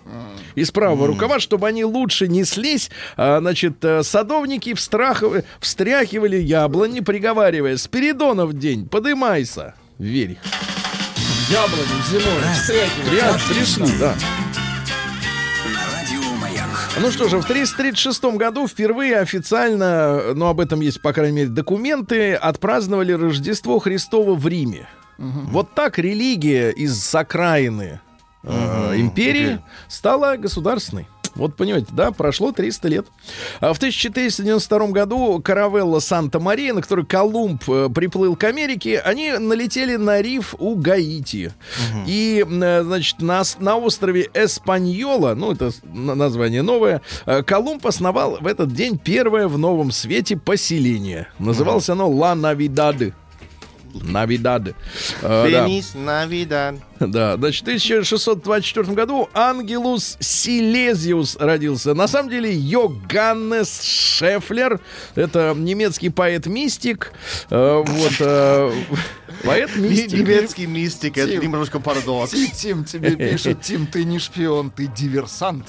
Из 0.56 0.72
правого 0.72 1.06
рукава, 1.06 1.38
чтобы 1.38 1.68
они 1.68 1.84
лучше 1.84 2.26
неслись. 2.26 2.90
А, 3.16 3.38
значит, 3.38 3.84
э, 3.84 4.02
садовники 4.02 4.74
встрахов- 4.74 5.44
встряхивали 5.60 6.36
яблони, 6.38 7.00
приговаривая, 7.00 7.76
Спиридонов 7.76 8.54
день, 8.58 8.88
подымайся. 9.28 9.74
Верь. 9.98 10.38
Яблони 11.50 12.02
зимой 12.10 12.54
встряхивают. 12.54 13.12
Реально 13.12 13.38
трясли, 13.48 13.98
да. 13.98 14.14
Радио 15.92 16.36
Маяк. 16.36 16.68
Ну 17.00 17.10
что 17.10 17.28
же, 17.28 17.38
в 17.38 17.44
336 17.44 18.24
году 18.36 18.66
впервые 18.66 19.18
официально, 19.18 20.34
ну 20.34 20.46
об 20.46 20.60
этом 20.60 20.80
есть, 20.80 21.00
по 21.02 21.12
крайней 21.12 21.36
мере, 21.36 21.48
документы, 21.48 22.34
отпраздновали 22.34 23.12
Рождество 23.12 23.78
Христово 23.78 24.34
в 24.34 24.46
Риме. 24.46 24.88
Вот 25.18 25.74
так 25.74 25.98
религия 25.98 26.70
из 26.70 27.12
окраины 27.12 28.00
э, 28.44 28.94
империи 28.96 29.58
стала 29.88 30.36
государственной. 30.36 31.08
Вот 31.38 31.54
понимаете, 31.54 31.88
да, 31.92 32.10
прошло 32.10 32.52
300 32.52 32.88
лет. 32.88 33.06
А 33.60 33.72
в 33.72 33.76
1492 33.76 34.88
году 34.88 35.40
каравелла 35.42 36.00
Санта-Мария, 36.00 36.74
на 36.74 36.82
которой 36.82 37.06
Колумб 37.06 37.62
э, 37.68 37.88
приплыл 37.94 38.34
к 38.36 38.44
Америке, 38.44 38.98
они 38.98 39.32
налетели 39.32 39.94
на 39.96 40.20
риф 40.20 40.54
у 40.58 40.74
Гаити. 40.74 41.52
И, 42.06 42.44
э, 42.44 42.82
значит, 42.82 43.22
на, 43.22 43.42
на 43.60 43.76
острове 43.76 44.28
Эспаньола, 44.34 45.34
ну, 45.34 45.52
это 45.52 45.70
название 45.84 46.62
новое, 46.62 47.02
э, 47.24 47.42
Колумб 47.44 47.86
основал 47.86 48.38
в 48.40 48.46
этот 48.46 48.72
день 48.72 48.98
первое 48.98 49.46
в 49.46 49.56
новом 49.58 49.92
свете 49.92 50.36
поселение. 50.36 51.28
Называлось 51.38 51.88
оно 51.88 52.10
Ла 52.10 52.34
Навидады. 52.34 53.14
Навидады. 54.02 54.74
Э, 55.22 55.48
да. 55.50 55.66
Фенис 55.66 55.94
Навидан. 55.94 56.80
Да, 57.00 57.36
значит, 57.36 57.60
в 57.60 57.62
1624 57.62 58.92
году 58.94 59.28
Ангелус 59.32 60.16
Силезиус 60.20 61.36
родился. 61.38 61.94
На 61.94 62.08
самом 62.08 62.30
деле 62.30 62.52
Йоганнес 62.52 63.82
Шефлер. 63.82 64.80
Это 65.14 65.54
немецкий 65.56 66.10
поэт-мистик. 66.10 67.12
Э, 67.50 67.84
вот, 67.86 68.72
э, 69.42 69.46
поэт-мистик. 69.46 70.12
Немецкий 70.12 70.66
мистик. 70.66 71.16
Это 71.18 71.32
Тим. 71.32 71.42
немножко 71.42 71.80
парадокс. 71.80 72.30
Тим, 72.30 72.50
Тим 72.50 72.84
тебе 72.84 73.16
пишет, 73.30 73.60
Тим, 73.62 73.86
ты 73.86 74.04
не 74.04 74.18
шпион, 74.18 74.70
ты 74.70 74.86
диверсант. 74.86 75.66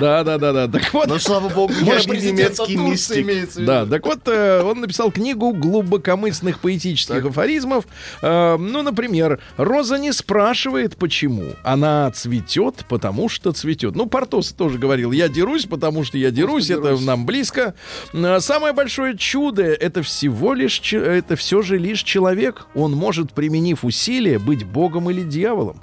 Да, 0.00 0.24
да, 0.24 0.38
да, 0.38 0.52
да. 0.52 0.68
Так 0.68 0.92
вот, 0.92 1.08
Но, 1.08 1.18
слава 1.18 1.48
богу, 1.48 1.72
я 1.82 2.00
президента 2.02 2.64
немецкий 2.68 3.22
мистик. 3.22 3.64
Да, 3.64 3.86
так 3.86 4.04
вот, 4.06 4.26
э, 4.26 4.62
он 4.62 4.80
написал 4.80 5.10
книгу 5.10 5.52
глубокомысленных 5.52 6.60
поэтических 6.60 7.24
афоризмов. 7.24 7.86
Э, 8.22 8.56
ну, 8.56 8.82
например, 8.82 9.40
«Роза 9.56 9.98
не 9.98 10.12
спрашивает, 10.12 10.96
почему. 10.96 11.52
Она 11.62 12.10
цветет, 12.12 12.84
потому 12.88 13.28
что 13.28 13.52
цветет». 13.52 13.94
Ну, 13.94 14.06
Портос 14.06 14.52
тоже 14.52 14.78
говорил, 14.78 15.12
«Я 15.12 15.28
дерусь, 15.28 15.66
потому 15.66 16.04
что 16.04 16.18
я 16.18 16.30
дерусь, 16.30 16.70
это 16.70 16.96
нам 16.98 17.26
близко». 17.26 17.74
Э, 18.12 18.40
Самое 18.40 18.72
большое 18.72 19.16
чудо— 19.16 19.62
это 19.64 20.02
всего 20.02 20.54
лишь, 20.54 20.92
это 20.92 21.36
все 21.36 21.62
же 21.62 21.78
лишь 21.78 22.03
человек. 22.04 22.66
Он 22.74 22.92
может, 22.92 23.32
применив 23.32 23.84
усилия, 23.84 24.38
быть 24.38 24.64
богом 24.64 25.10
или 25.10 25.22
дьяволом. 25.22 25.80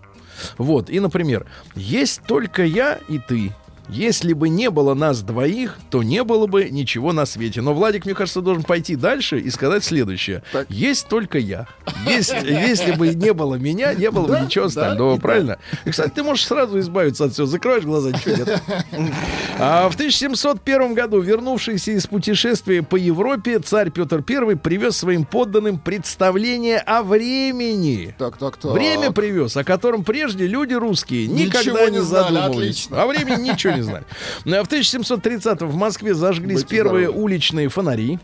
Вот, 0.57 0.89
и, 0.89 0.99
например, 0.99 1.45
«Есть 1.75 2.23
только 2.27 2.63
я 2.63 2.99
и 3.07 3.19
ты». 3.19 3.51
Если 3.91 4.33
бы 4.33 4.49
не 4.49 4.69
было 4.69 4.93
нас 4.93 5.21
двоих, 5.21 5.77
то 5.89 6.01
не 6.01 6.23
было 6.23 6.47
бы 6.47 6.69
ничего 6.69 7.11
на 7.13 7.25
свете. 7.25 7.61
Но 7.61 7.73
Владик, 7.73 8.05
мне 8.05 8.13
кажется, 8.15 8.41
должен 8.41 8.63
пойти 8.63 8.95
дальше 8.95 9.39
и 9.39 9.49
сказать 9.49 9.83
следующее. 9.83 10.43
Так. 10.53 10.69
Есть 10.69 11.07
только 11.09 11.37
я. 11.37 11.67
Есть, 12.07 12.33
если 12.43 12.93
бы 12.93 13.09
не 13.09 13.33
было 13.33 13.55
меня, 13.55 13.93
не 13.93 14.09
было 14.09 14.23
бы 14.27 14.33
Да, 14.33 14.39
ничего 14.45 14.65
остального, 14.65 15.15
да. 15.15 15.21
правильно? 15.21 15.57
И, 15.85 15.89
кстати, 15.91 16.11
ты 16.15 16.23
можешь 16.23 16.45
сразу 16.47 16.79
избавиться 16.79 17.25
от 17.25 17.33
всего. 17.33 17.45
Закроешь 17.47 17.83
глаза, 17.83 18.09
ничего 18.11 18.35
нет. 18.37 18.61
А 19.59 19.89
в 19.89 19.95
1701 19.95 20.93
году, 20.93 21.19
вернувшийся 21.19 21.91
из 21.91 22.07
путешествия 22.07 22.81
по 22.81 22.95
Европе, 22.95 23.59
царь 23.59 23.91
Петр 23.91 24.23
I 24.27 24.55
привез 24.55 24.97
своим 24.97 25.25
подданным 25.25 25.77
представление 25.77 26.77
о 26.79 27.03
времени. 27.03 28.15
Так, 28.17 28.37
так, 28.37 28.57
так. 28.57 28.71
Время 28.71 29.11
привез, 29.11 29.57
о 29.57 29.63
котором 29.63 30.03
прежде 30.03 30.47
люди 30.47 30.73
русские 30.73 31.27
никогда 31.27 31.59
Ничего 31.59 31.79
не, 31.89 31.91
не 31.97 31.99
знали, 32.03 32.33
задумывались. 32.33 32.55
отлично. 32.85 33.01
О 33.03 33.07
времени 33.07 33.49
ничего 33.49 33.73
не 33.73 33.80
знали. 33.83 34.05
А 34.45 34.63
В 34.63 34.67
1730 34.67 35.61
в 35.61 35.75
Москве 35.75 36.13
зажглись 36.13 36.61
Будьте 36.61 36.75
первые 36.75 37.07
здоровы. 37.07 37.23
уличные 37.23 37.69
фонари. 37.69 38.19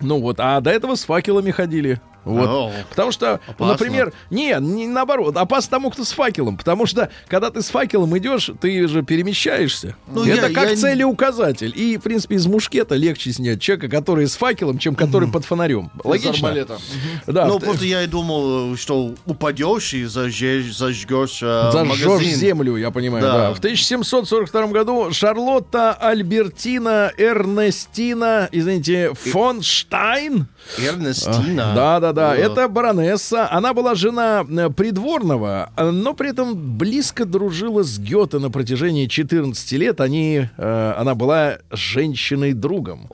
Ну 0.00 0.20
вот, 0.20 0.36
а 0.40 0.60
до 0.60 0.70
этого 0.70 0.94
с 0.94 1.04
факелами 1.04 1.50
ходили. 1.50 2.00
Вот. 2.26 2.48
О. 2.48 2.72
Потому 2.90 3.12
что, 3.12 3.34
Опасно. 3.46 3.66
например, 3.68 4.12
не, 4.30 4.54
не 4.60 4.86
наоборот, 4.86 5.36
опасно 5.36 5.70
тому, 5.70 5.90
кто 5.90 6.04
с 6.04 6.12
факелом. 6.12 6.56
Потому 6.58 6.84
что, 6.84 7.08
когда 7.28 7.50
ты 7.50 7.62
с 7.62 7.70
факелом 7.70 8.18
идешь, 8.18 8.50
ты 8.60 8.86
же 8.88 9.02
перемещаешься. 9.02 9.96
Ну, 10.08 10.24
Это 10.24 10.48
я- 10.48 10.52
как 10.54 10.70
я 10.70 10.76
целеуказатель. 10.76 11.72
И, 11.74 11.96
в 11.96 12.02
принципе, 12.02 12.34
из 12.34 12.46
мушкета 12.46 12.96
легче 12.96 13.32
снять 13.32 13.60
человека, 13.62 13.88
который 13.88 14.26
с 14.26 14.36
факелом, 14.36 14.78
чем 14.78 14.94
который 14.94 15.28
под 15.30 15.44
фонарем. 15.44 15.90
Логично? 16.04 16.48
арбалета. 16.48 16.78
Да, 17.26 17.46
Ну, 17.46 17.58
в- 17.58 17.62
просто 17.62 17.84
я 17.86 18.02
и 18.02 18.06
думал, 18.06 18.76
что 18.76 19.14
упадешь 19.24 19.94
и 19.94 20.04
зажжешь, 20.04 20.76
зажгешь 20.76 21.38
э, 21.42 21.70
Зажжешь 21.72 22.04
магазин. 22.06 22.34
землю, 22.36 22.76
я 22.76 22.90
понимаю, 22.90 23.22
Да. 23.24 23.32
да. 23.48 23.54
В 23.54 23.58
1742 23.60 24.66
году 24.72 25.12
Шарлотта 25.12 25.92
Альбертина 25.92 27.12
Эрнестина, 27.16 28.48
извините, 28.52 29.12
фон 29.14 29.62
Штайн. 29.62 30.46
Эрнестина. 30.78 31.72
Да, 31.74 32.00
да, 32.00 32.12
да. 32.16 32.36
Это 32.36 32.68
баронесса. 32.68 33.48
Она 33.50 33.72
была 33.74 33.94
жена 33.94 34.44
э, 34.48 34.70
придворного, 34.70 35.70
э, 35.76 35.90
но 35.90 36.14
при 36.14 36.30
этом 36.30 36.76
близко 36.78 37.24
дружила 37.24 37.82
с 37.82 37.98
Гёте 37.98 38.38
на 38.38 38.50
протяжении 38.50 39.06
14 39.06 39.72
лет. 39.72 40.00
Они, 40.00 40.48
э, 40.56 40.94
она 40.96 41.14
была 41.14 41.58
женщиной-другом. 41.70 43.08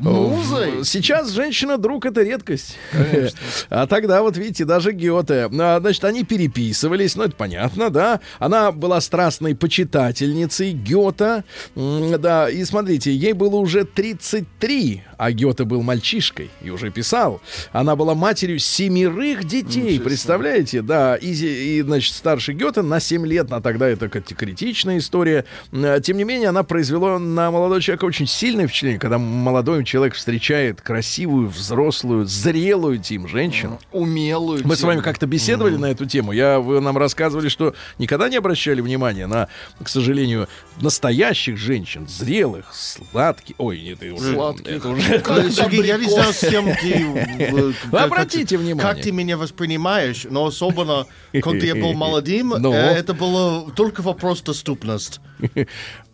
Музой? 0.00 0.84
Сейчас 0.84 1.30
женщина-друг 1.30 2.06
это 2.06 2.22
редкость. 2.22 2.76
А 3.70 3.86
тогда, 3.86 4.22
вот 4.22 4.36
видите, 4.36 4.64
даже 4.64 4.92
Гёте. 4.92 5.48
Значит, 5.50 6.04
они 6.04 6.24
переписывались, 6.24 7.16
ну, 7.16 7.24
это 7.24 7.36
понятно, 7.36 7.90
да. 7.90 8.20
Она 8.38 8.72
была 8.72 9.00
страстной 9.00 9.54
почитательницей 9.54 10.72
Гёта. 10.72 11.44
Да, 11.74 12.50
и 12.50 12.64
смотрите, 12.64 13.14
ей 13.14 13.32
было 13.32 13.56
уже 13.56 13.84
33, 13.84 15.02
а 15.16 15.32
Гёте 15.32 15.64
был 15.64 15.82
мальчишкой 15.82 16.50
и 16.62 16.70
уже 16.70 16.90
писал. 16.90 17.40
Она 17.72 17.96
была 17.96 18.14
матерью 18.40 18.58
семерых 18.58 19.44
детей, 19.44 20.00
представляете? 20.00 20.80
Да, 20.80 21.14
и, 21.14 21.30
и, 21.30 21.82
значит, 21.82 22.14
старший 22.14 22.54
Гёте 22.54 22.80
на 22.80 22.98
7 22.98 23.26
лет, 23.26 23.48
а 23.52 23.60
тогда 23.60 23.86
это 23.86 24.08
критичная 24.08 24.96
история. 24.96 25.44
М, 25.72 26.00
Тем 26.00 26.16
не 26.16 26.24
менее, 26.24 26.48
она 26.48 26.62
произвела 26.62 27.18
на 27.18 27.50
молодого 27.50 27.82
человека 27.82 28.06
очень 28.06 28.26
сильное 28.26 28.66
впечатление, 28.66 28.98
когда 28.98 29.18
молодой 29.18 29.84
человек 29.84 30.14
встречает 30.14 30.80
красивую, 30.80 31.48
взрослую, 31.48 32.24
зрелую 32.24 32.96
тим 32.98 33.28
женщину. 33.28 33.78
Умелую. 33.92 34.62
Мы 34.64 34.74
с 34.74 34.80
вами 34.80 34.94
тему. 34.94 35.04
как-то 35.04 35.26
беседовали 35.26 35.76
на 35.76 35.90
эту 35.90 36.06
тему. 36.06 36.32
Я, 36.32 36.60
вы 36.60 36.80
нам 36.80 36.96
рассказывали, 36.96 37.50
что 37.50 37.74
никогда 37.98 38.30
не 38.30 38.36
обращали 38.38 38.80
внимания 38.80 39.26
на, 39.26 39.48
к 39.84 39.88
сожалению, 39.90 40.48
настоящих 40.82 41.56
женщин, 41.56 42.06
зрелых, 42.08 42.72
сладких. 42.74 43.54
Ой, 43.58 43.80
нет, 43.80 44.02
это 44.02 44.14
уже, 44.14 44.34
Сладких. 44.34 44.84
уже 44.84 45.14
Э, 45.16 45.50
Сергей, 45.50 45.84
я 45.86 45.98
не 45.98 46.08
знаю, 46.08 46.32
с 46.32 46.40
кем 46.40 46.64
ты... 46.74 46.92
э, 47.38 47.72
обратите 47.96 48.56
внимание. 48.56 48.82
Как 48.94 49.00
ты 49.02 49.12
меня 49.12 49.36
воспринимаешь, 49.36 50.26
но 50.28 50.46
особенно, 50.46 51.06
когда 51.42 51.66
я 51.66 51.74
был 51.74 51.92
молодым, 51.94 52.54
Ну. 52.58 52.72
э, 52.72 52.76
это 52.76 53.14
было 53.14 53.70
только 53.72 54.00
вопрос 54.02 54.42
доступности. 54.42 55.20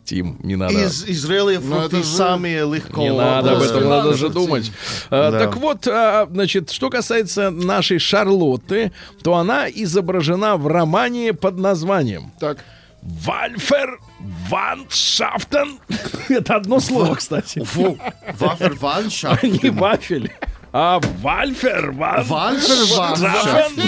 Тим, 0.05 0.38
не 0.44 0.55
надо. 0.55 0.72
Из 0.72 1.05
Израиля 1.05 1.59
Ну, 1.61 1.81
фрукты 1.81 1.96
же- 1.96 2.05
самые 2.05 2.61
легко. 2.72 3.00
Не 3.02 3.12
надо 3.12 3.57
об 3.57 3.62
э, 3.62 3.64
этом, 3.66 3.88
надо 3.88 4.14
же, 4.14 4.29
думать. 4.29 4.70
А, 5.11 5.33
Да. 5.33 5.38
Так 5.40 5.57
вот, 5.57 5.88
а, 5.88 6.29
значит, 6.31 6.70
что 6.70 6.90
касается 6.90 7.50
нашей 7.50 7.98
Шарлотты, 7.98 8.92
то 9.24 9.35
она 9.35 9.68
изображена 9.68 10.57
в 10.59 10.68
романе 10.68 11.33
под 11.33 11.59
названием 11.59 12.31
Так. 12.38 12.59
Вальфер 13.06 14.00
Ваншафтен. 14.48 15.78
Это 16.28 16.56
одно 16.56 16.80
слово, 16.80 17.14
кстати. 17.14 17.62
Фу, 17.64 17.98
Ваферваншафт. 18.38 19.42
Не 19.42 19.70
вафель, 19.70 20.32
а 20.72 21.00
Вальфер 21.22 21.92
Вальферваншафт. 21.92 23.78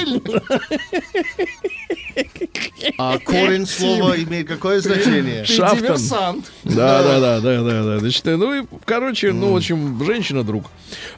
А 2.99 3.19
корень 3.19 3.67
слова 3.67 4.17
имеет 4.17 4.49
какое 4.49 4.81
значение? 4.81 5.45
Ты 5.45 5.53
Шафтон. 5.53 5.79
диверсант. 5.79 6.53
Да, 6.65 7.03
да, 7.03 7.21
да, 7.21 7.41
да, 7.41 7.63
да, 7.63 7.83
да. 7.85 7.99
Значит, 7.99 8.25
ну 8.27 8.55
и, 8.63 8.67
короче, 8.85 9.33
ну, 9.33 9.53
в 9.53 9.57
общем, 9.57 10.03
женщина-друг. 10.05 10.65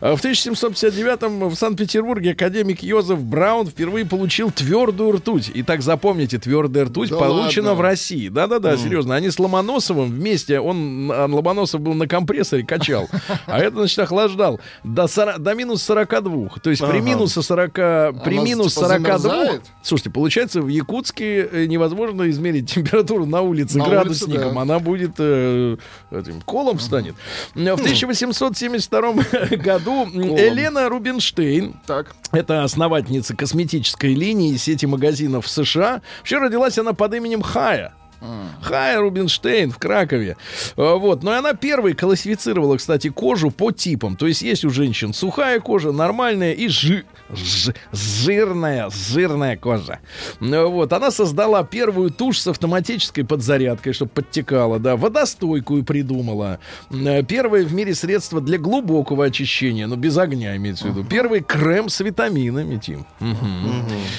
А 0.00 0.16
В 0.16 0.24
1759-м 0.24 1.48
в 1.48 1.54
Санкт-Петербурге 1.54 2.32
академик 2.32 2.82
Йозеф 2.82 3.20
Браун 3.20 3.66
впервые 3.66 4.04
получил 4.06 4.50
твердую 4.50 5.12
ртуть. 5.12 5.50
И 5.52 5.62
так 5.62 5.82
запомните, 5.82 6.38
твердая 6.38 6.86
ртуть 6.86 7.10
Да 7.10 7.16
получена 7.16 7.68
ладно? 7.68 7.74
в 7.74 7.80
России. 7.80 8.28
Да-да-да, 8.28 8.76
серьезно. 8.76 9.14
Они 9.14 9.30
с 9.30 9.38
Ломоносовым 9.38 10.10
вместе, 10.10 10.60
он, 10.60 11.10
а, 11.12 11.26
Ломоносов 11.26 11.80
был 11.80 11.94
на 11.94 12.06
компрессоре, 12.08 12.64
качал. 12.64 13.08
А 13.46 13.58
это, 13.58 13.76
значит, 13.76 13.98
охлаждал 14.00 14.60
до, 14.84 15.06
сора- 15.06 15.38
до 15.38 15.54
минус 15.54 15.82
42. 15.82 16.48
То 16.62 16.70
есть 16.70 16.82
при 16.82 16.98
Ага. 16.98 17.06
минус 17.06 17.34
40, 17.34 17.72
при 18.24 18.34
Она, 18.36 18.44
минус 18.44 18.74
типа, 18.74 18.86
42. 18.88 19.18
замерзает? 19.18 19.62
Слушайте, 19.82 20.10
получается, 20.10 20.59
в 20.60 20.68
Якутске 20.68 21.48
э, 21.50 21.66
невозможно 21.66 22.28
измерить 22.30 22.70
температуру 22.74 23.26
на 23.26 23.40
улице 23.40 23.78
На 23.78 23.84
улице, 23.84 23.94
градусником. 23.96 24.54
да. 24.54 24.60
Она 24.60 24.78
будет 24.78 25.12
э, 25.18 25.76
этим 26.10 26.40
колом 26.42 26.78
станет. 26.78 27.14
В 27.54 27.58
1872 27.60 29.12
году 29.56 30.06
Елена 30.12 30.88
Рубинштейн, 30.88 31.74
Так. 31.86 32.14
это 32.32 32.64
основательница 32.64 33.34
косметической 33.36 34.14
линии 34.14 34.56
сети 34.56 34.86
магазинов 34.86 35.46
в 35.46 35.48
США, 35.50 36.02
вообще 36.18 36.38
родилась 36.38 36.78
она 36.78 36.92
под 36.92 37.14
именем 37.14 37.42
Хая. 37.42 37.94
Хая 38.60 39.00
Рубинштейн 39.00 39.70
в 39.70 39.78
Кракове. 39.78 40.36
Э, 40.76 40.94
Вот. 40.96 41.22
Но 41.22 41.32
и 41.34 41.38
она 41.38 41.54
первой 41.54 41.94
классифицировала, 41.94 42.76
кстати, 42.76 43.08
кожу 43.08 43.50
по 43.50 43.70
типам. 43.72 44.14
То 44.16 44.26
есть 44.26 44.42
есть 44.42 44.62
у 44.66 44.68
женщин 44.70 45.14
сухая 45.14 45.58
кожа, 45.60 45.90
нормальная 45.90 46.52
и 46.52 46.68
жи- 46.68 47.04
ж- 47.34 47.74
жирная, 47.92 48.90
жирная 48.90 49.56
кожа. 49.56 49.98
Э, 50.40 50.64
Вот. 50.64 50.92
Она 50.92 51.10
создала 51.10 51.62
первую 51.64 52.10
тушь 52.10 52.38
с 52.40 52.46
автоматической 52.46 53.24
подзарядкой, 53.24 53.92
чтобы 53.92 54.10
подтекала, 54.10 54.78
да. 54.78 54.96
Водостойкую 54.96 55.84
придумала. 55.84 56.58
Э, 56.90 57.22
Первое 57.22 57.64
в 57.64 57.72
мире 57.72 57.94
средство 57.94 58.40
для 58.40 58.58
глубокого 58.58 59.24
очищения, 59.24 59.86
но 59.86 59.96
без 59.96 60.16
огня 60.18 60.56
имеется 60.56 60.86
в 60.86 60.90
виду. 60.90 61.04
Первый 61.04 61.40
крем 61.40 61.88
с 61.88 62.00
витаминами, 62.00 62.76
Тим. 62.78 63.06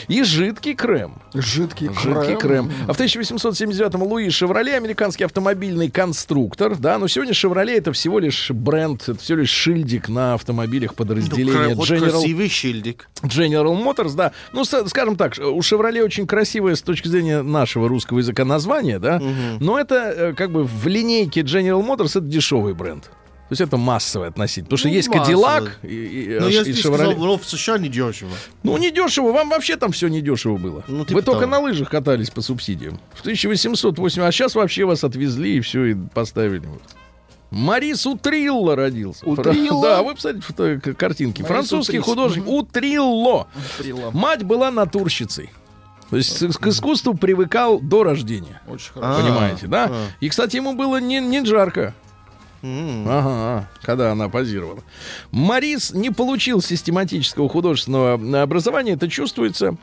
И 0.07 0.23
жидкий 0.23 0.73
крем. 0.75 1.15
Жидкий 1.33 1.87
крем. 1.87 1.99
Жидкий 2.15 2.35
крем. 2.37 2.71
А 2.87 2.93
в 2.93 2.99
1879-м 2.99 4.03
Луи 4.03 4.29
Шевроле, 4.29 4.75
американский 4.75 5.23
автомобильный 5.23 5.89
конструктор, 5.89 6.75
да, 6.75 6.97
но 6.97 7.07
сегодня 7.07 7.33
Шевроле 7.33 7.77
это 7.77 7.91
всего 7.93 8.19
лишь 8.19 8.51
бренд, 8.51 9.03
это 9.09 9.19
всего 9.19 9.39
лишь 9.39 9.49
шильдик 9.49 10.09
на 10.09 10.33
автомобилях 10.35 10.95
подразделения 10.95 11.75
Вот 11.75 11.89
General, 11.89 12.09
красивый 12.11 12.49
шильдик. 12.49 13.00
General 13.23 13.75
Motors, 13.83 14.15
да. 14.15 14.31
Ну, 14.53 14.63
скажем 14.65 15.15
так, 15.15 15.37
у 15.37 15.61
Шевроле 15.61 16.03
очень 16.03 16.25
красивое 16.27 16.75
с 16.75 16.81
точки 16.81 17.07
зрения 17.07 17.41
нашего 17.41 17.87
русского 17.87 18.19
языка 18.19 18.45
название, 18.45 18.99
да, 18.99 19.21
но 19.59 19.79
это 19.79 19.95
э, 19.95 20.33
как 20.33 20.51
бы 20.51 20.63
в 20.63 20.87
линейке 20.87 21.41
General 21.41 21.81
Motors 21.85 22.11
это 22.11 22.21
дешевый 22.21 22.73
бренд. 22.73 23.03
То 23.03 23.53
есть 23.53 23.61
это 23.61 23.75
массовый 23.75 24.29
относительно. 24.29 24.67
Потому 24.67 24.77
что 24.77 24.87
Ну, 24.87 24.93
есть 24.93 25.09
массовый. 25.09 25.25
Кадиллак 25.43 25.79
и, 25.83 25.87
и, 25.87 26.39
Ну, 26.39 26.47
э, 26.47 26.51
я 26.51 26.61
и 26.61 26.71
Chevrolet. 26.71 26.79
сказал, 26.79 27.13
ну, 27.17 27.37
в 27.37 27.45
США 27.45 27.77
не 27.79 27.89
дешево. 27.89 28.31
Ну, 28.63 28.77
не 28.77 28.91
дешево. 28.91 29.33
Вам 29.33 29.49
вообще 29.49 29.75
там 29.75 29.91
все 29.91 30.07
не 30.07 30.21
дешево 30.21 30.55
было. 30.55 30.85
Ну, 30.87 30.99
Вы 30.99 31.05
типа 31.05 31.21
только 31.21 31.41
того. 31.41 31.51
на 31.51 31.59
лыжах 31.59 31.89
катались 31.89 32.29
по 32.29 32.39
субсидиям. 32.39 33.01
В 33.13 33.19
1808, 33.19 34.21
а 34.23 34.31
сейчас 34.31 34.55
вообще 34.55 34.85
вас 34.85 35.03
отвезли 35.03 35.57
и 35.57 35.59
все, 35.59 35.83
и 35.83 35.95
поставили. 36.13 36.63
Марис 37.51 38.05
Утрилло 38.05 38.75
родился. 38.75 39.25
Утрилло? 39.25 39.81
Да, 39.83 40.03
вы 40.03 40.15
посмотрите 40.15 40.93
картинки. 40.93 41.41
Марис 41.41 41.53
Французский 41.53 41.99
Утрис. 41.99 42.05
художник 42.09 42.47
Утрилло. 42.47 43.47
Утрилло. 43.77 44.11
Мать 44.11 44.43
была 44.43 44.71
натурщицей. 44.71 45.49
То 46.09 46.17
есть 46.17 46.39
к 46.57 46.67
искусству 46.67 47.13
привыкал 47.13 47.79
до 47.79 48.03
рождения. 48.03 48.61
Очень 48.67 48.91
А. 48.95 48.99
хорошо. 49.01 49.21
Понимаете, 49.21 49.67
да? 49.67 49.87
а. 49.91 50.07
И, 50.19 50.29
кстати, 50.29 50.55
ему 50.57 50.73
было 50.73 50.99
не, 50.99 51.19
не 51.19 51.45
жарко. 51.45 51.93
М. 52.63 53.05
Ага, 53.07 53.67
когда 53.81 54.11
она 54.11 54.29
позировала. 54.29 54.83
Марис 55.31 55.91
не 55.91 56.09
получил 56.11 56.61
систематического 56.61 57.49
художественного 57.49 58.41
образования, 58.43 58.93
это 58.93 59.09
чувствуется. 59.09 59.75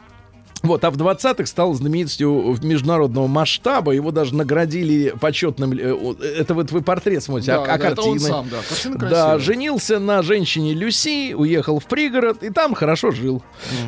Вот, 0.62 0.82
а 0.84 0.90
в 0.90 0.96
20-х 0.96 1.46
стал 1.46 1.72
знаменитостью 1.74 2.56
международного 2.62 3.26
масштаба. 3.26 3.92
Его 3.92 4.10
даже 4.10 4.34
наградили 4.34 5.14
почетным... 5.20 5.72
э, 5.72 6.14
Это 6.38 6.54
вот 6.54 6.70
вы 6.72 6.82
портрет 6.82 7.22
смотрите, 7.22 7.52
Да, 7.52 7.58
а, 7.62 7.74
а 7.74 7.78
да, 7.78 7.88
это 7.90 8.02
он 8.02 8.12
картины? 8.18 8.20
сам, 8.20 8.48
да. 8.50 8.56
Картина 8.68 8.98
Да, 9.10 9.38
женился 9.38 9.98
на 9.98 10.22
женщине 10.22 10.74
Люси, 10.74 11.32
уехал 11.34 11.78
в 11.78 11.86
пригород 11.86 12.42
и 12.42 12.50
там 12.50 12.74
хорошо 12.74 13.10
жил. 13.12 13.42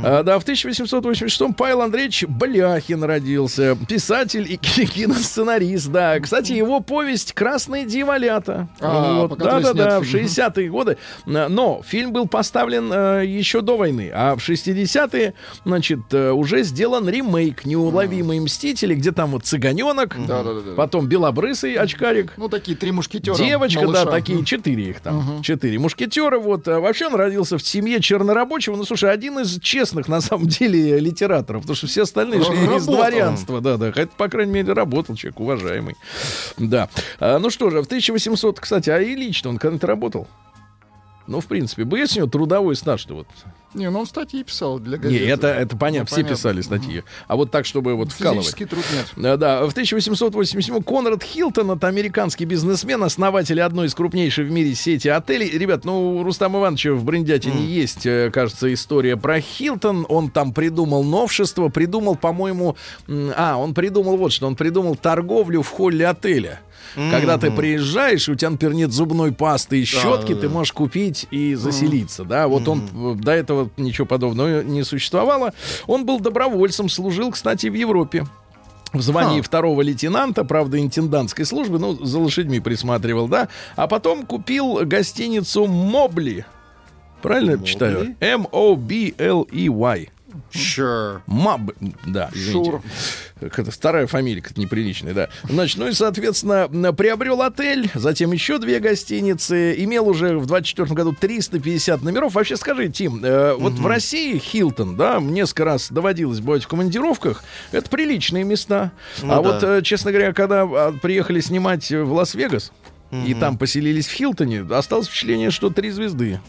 А, 0.04 0.22
да, 0.22 0.38
в 0.38 0.44
1886-м 0.44 1.54
Павел 1.54 1.82
Андреевич 1.82 2.24
Бляхин 2.26 3.02
родился, 3.04 3.76
писатель 3.88 4.50
и 4.50 4.56
ки- 4.56 4.86
киносценарист. 4.86 5.88
Да, 5.88 6.18
кстати, 6.20 6.52
его 6.52 6.80
повесть 6.80 7.32
«Красные 7.32 7.84
дьяволята». 7.86 8.68
А, 8.80 9.26
по 9.26 9.36
которой 9.36 9.62
да, 9.62 9.72
да, 9.72 9.74
да, 9.74 9.90
снят 9.90 10.02
в 10.02 10.04
фильм. 10.06 10.26
60-е 10.26 10.68
годы. 10.70 10.96
А, 11.26 11.48
Но 11.48 11.82
фильм 11.84 12.12
был 12.12 12.28
поставлен 12.28 12.90
э, 12.92 13.24
еще 13.26 13.60
до 13.60 13.76
войны, 13.76 14.10
а 14.14 14.36
в 14.36 14.48
60-е, 14.48 15.34
значит, 15.64 16.00
э, 16.12 16.30
уже 16.60 16.68
сделан 16.68 17.08
ремейк 17.08 17.64
«Неуловимые 17.64 18.40
мстители», 18.40 18.94
где 18.94 19.12
там 19.12 19.30
вот 19.30 19.44
цыганенок, 19.44 20.16
Да, 20.26 20.42
да, 20.42 20.54
да, 20.54 20.74
потом 20.76 21.06
белобрысый 21.06 21.74
очкарик, 21.74 22.32
Ну, 22.36 22.48
такие 22.48 22.76
три 22.76 22.92
мушкетера. 22.92 23.34
Девочка, 23.36 23.82
малыша. 23.82 24.04
да, 24.04 24.10
такие, 24.10 24.44
четыре 24.44 24.90
их 24.90 25.00
там. 25.00 25.42
Четыре 25.42 25.78
мушкетера. 25.78 26.38
Вот. 26.38 26.66
А 26.68 26.80
вообще 26.80 27.06
он 27.06 27.14
родился 27.14 27.58
в 27.58 27.62
семье 27.62 28.00
чернорабочего. 28.00 28.76
Ну, 28.76 28.84
слушай, 28.84 29.10
один 29.10 29.38
из 29.40 29.58
честных, 29.60 30.08
на 30.08 30.20
самом 30.20 30.46
деле, 30.46 30.98
литераторов. 30.98 31.62
Потому 31.62 31.76
что 31.76 31.86
все 31.86 32.02
остальные 32.02 32.42
шли 32.42 32.56
из 32.76 32.86
дворянства. 32.86 33.60
Да, 33.60 33.76
да. 33.76 33.92
Хотя, 33.92 34.10
по 34.16 34.28
крайней 34.28 34.52
мере, 34.52 34.72
работал 34.72 35.16
человек 35.16 35.40
уважаемый. 35.40 35.96
Да. 36.58 36.88
А, 37.18 37.38
ну 37.38 37.50
что 37.50 37.70
же, 37.70 37.82
в 37.82 37.86
1800, 37.86 38.60
кстати, 38.60 38.90
а 38.90 38.98
и 39.00 39.14
лично 39.14 39.50
он 39.50 39.58
когда-то 39.58 39.86
работал? 39.86 40.26
Ну, 41.30 41.38
в 41.38 41.46
принципе, 41.46 41.86
есть 41.96 42.16
у 42.16 42.20
него 42.20 42.28
трудовой 42.28 42.74
стаж-то 42.74 43.14
вот. 43.14 43.28
Не, 43.72 43.88
ну 43.88 44.00
он 44.00 44.06
статьи 44.06 44.42
писал 44.42 44.80
для 44.80 44.96
Не, 44.96 45.02
газеты. 45.04 45.24
это, 45.26 45.46
это 45.46 45.76
понятно, 45.76 46.00
Ну, 46.00 46.06
все 46.06 46.16
понятно. 46.16 46.34
писали 46.36 46.60
статьи. 46.60 47.04
А 47.28 47.36
вот 47.36 47.52
так, 47.52 47.66
чтобы 47.66 47.94
вот 47.94 48.10
вкалывать. 48.10 48.40
Физический 48.46 48.64
труд 48.64 48.84
нет. 48.92 49.06
Да, 49.14 49.36
да. 49.36 49.64
В 49.64 49.70
1887 49.70 50.82
Конрад 50.82 51.22
Хилтон, 51.22 51.70
это 51.70 51.86
американский 51.86 52.46
бизнесмен, 52.46 53.04
основатель 53.04 53.60
одной 53.60 53.86
из 53.86 53.94
крупнейших 53.94 54.48
в 54.48 54.50
мире 54.50 54.74
сети 54.74 55.06
отелей. 55.06 55.56
Ребят, 55.56 55.84
ну, 55.84 56.16
у 56.16 56.24
Рустама 56.24 56.58
Ивановича 56.58 56.94
в 56.94 57.04
Бриндятине 57.04 57.64
есть, 57.64 58.06
э, 58.06 58.32
кажется, 58.32 58.72
история 58.74 59.16
про 59.16 59.40
Хилтон. 59.40 60.06
Он 60.08 60.32
там 60.32 60.52
придумал 60.52 61.04
новшество, 61.04 61.68
придумал, 61.68 62.16
по-моему... 62.16 62.76
А, 63.36 63.56
он 63.56 63.74
придумал 63.74 64.16
вот 64.16 64.32
что. 64.32 64.48
Он 64.48 64.56
придумал 64.56 64.96
торговлю 64.96 65.62
в 65.62 65.68
холле 65.68 66.08
отеля. 66.08 66.60
Когда 66.94 67.38
ты 67.38 67.50
приезжаешь, 67.50 68.28
у 68.28 68.34
тебя, 68.34 68.50
например, 68.50 68.74
нет 68.74 68.92
зубной 68.92 69.32
пасты 69.32 69.80
и 69.80 69.84
щетки, 69.84 70.34
да, 70.34 70.40
ты 70.40 70.48
можешь 70.48 70.72
купить 70.72 71.26
и 71.30 71.54
заселиться, 71.54 72.24
да. 72.24 72.48
Вот 72.48 72.68
он 72.68 72.82
э, 72.94 73.14
до 73.22 73.32
этого 73.32 73.70
ничего 73.76 74.06
подобного 74.06 74.62
не 74.62 74.82
существовало. 74.82 75.52
Он 75.86 76.04
был 76.04 76.20
добровольцем, 76.20 76.88
служил, 76.88 77.30
кстати, 77.30 77.68
в 77.68 77.74
Европе. 77.74 78.26
В 78.92 79.02
звании 79.02 79.40
второго 79.40 79.82
лейтенанта, 79.82 80.44
правда, 80.44 80.80
интендантской 80.80 81.44
службы, 81.44 81.78
ну, 81.78 82.04
за 82.04 82.18
лошадьми 82.18 82.58
присматривал, 82.58 83.28
да. 83.28 83.48
А 83.76 83.86
потом 83.86 84.26
купил 84.26 84.84
гостиницу 84.84 85.66
Мобли. 85.66 86.44
Правильно 87.22 87.52
я 87.52 87.62
читаю? 87.62 88.16
M-O-B-L-E-Y. 88.18 90.08
Sure. 90.52 91.20
Маб, 91.26 91.72
да, 92.06 92.30
извините. 92.32 92.70
Шур. 92.70 92.82
Это 93.40 93.70
старая 93.70 94.06
фамилия, 94.06 94.42
как 94.42 94.56
неприличная, 94.56 95.14
да. 95.14 95.28
Значит, 95.44 95.78
ну 95.78 95.88
и, 95.88 95.92
соответственно, 95.92 96.68
приобрел 96.92 97.42
отель, 97.42 97.90
затем 97.94 98.32
еще 98.32 98.58
две 98.58 98.80
гостиницы, 98.80 99.74
имел 99.82 100.08
уже 100.08 100.38
в 100.38 100.46
24 100.46 100.94
году 100.94 101.14
350 101.18 102.02
номеров. 102.02 102.34
Вообще, 102.34 102.56
скажи, 102.56 102.88
Тим, 102.88 103.24
э, 103.24 103.54
вот 103.54 103.74
в 103.74 103.86
России 103.86 104.38
Хилтон, 104.38 104.96
да, 104.96 105.18
несколько 105.20 105.64
раз 105.64 105.90
доводилось 105.90 106.40
бывать 106.40 106.64
в 106.64 106.68
командировках, 106.68 107.42
это 107.72 107.88
приличные 107.88 108.44
места. 108.44 108.92
Ну 109.22 109.32
а 109.32 109.36
да. 109.36 109.40
вот, 109.40 109.62
э, 109.62 109.82
честно 109.82 110.12
говоря, 110.12 110.32
когда 110.32 110.62
а, 110.62 110.92
приехали 110.92 111.40
снимать 111.40 111.90
в 111.90 112.12
Лас-Вегас, 112.12 112.72
и 113.26 113.34
там 113.34 113.58
поселились 113.58 114.06
в 114.06 114.12
Хилтоне, 114.12 114.64
осталось 114.70 115.08
впечатление, 115.08 115.50
что 115.50 115.70
три 115.70 115.90
звезды. 115.90 116.40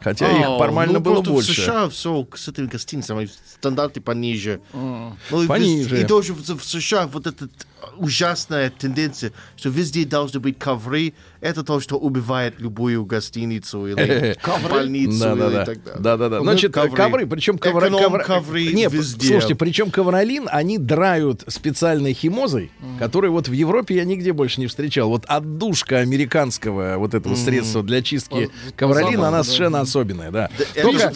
Хотя 0.00 0.30
их 0.30 0.46
А, 0.46 0.58
формально 0.58 0.94
ну, 0.94 1.00
было 1.00 1.20
больше. 1.22 1.52
В 1.52 1.54
США 1.56 1.88
все 1.88 2.26
с 2.34 2.48
этими 2.48 2.66
гостиницами 2.66 3.28
стандарты 3.58 4.00
пониже. 4.00 4.60
Ну, 4.72 5.16
и 5.42 5.46
Пониже. 5.46 5.96
вез- 5.96 6.04
И 6.04 6.06
тоже 6.06 6.34
в, 6.34 6.40
в 6.56 6.64
США 6.64 7.06
вот 7.08 7.26
эта 7.26 7.48
ужасная 7.96 8.70
тенденция, 8.70 9.32
что 9.56 9.68
везде 9.68 10.04
должны 10.04 10.40
быть 10.40 10.58
ковры. 10.58 11.14
Это 11.40 11.62
то, 11.62 11.78
что 11.78 11.96
убивает 11.96 12.54
любую 12.58 13.04
гостиницу 13.04 13.86
или 13.86 14.36
больницу 14.70 15.18
Да, 15.20 15.32
или 15.32 15.54
да. 15.54 15.64
так 15.64 15.84
далее. 15.84 16.00
Да, 16.00 16.16
да, 16.16 16.28
да. 16.28 16.38
Ну, 16.38 16.42
Значит, 16.44 16.72
ковры, 16.74 17.26
причем 17.26 17.58
ковра, 17.58 17.88
ковра- 17.88 18.24
ковры 18.24 18.72
Не, 18.72 18.88
везде. 18.88 19.28
слушайте, 19.28 19.54
причем 19.54 19.90
ковролин 19.90 20.48
они 20.50 20.78
драют 20.78 21.44
специальной 21.46 22.12
химозой, 22.12 22.70
которую 22.98 23.32
вот 23.32 23.48
в 23.48 23.52
Европе 23.52 23.94
я 23.96 24.04
нигде 24.04 24.32
больше 24.32 24.60
не 24.60 24.66
встречал. 24.66 25.08
Вот 25.08 25.24
отдушка 25.26 25.98
американского 25.98 26.96
вот 26.98 27.14
этого 27.14 27.34
средства 27.36 27.82
для 27.82 28.02
чистки 28.02 28.50
ковролина, 28.76 29.28
она 29.28 29.44
совершенно 29.44 29.80
особенная, 29.80 30.30
да. 30.32 30.50
Только, 30.82 31.12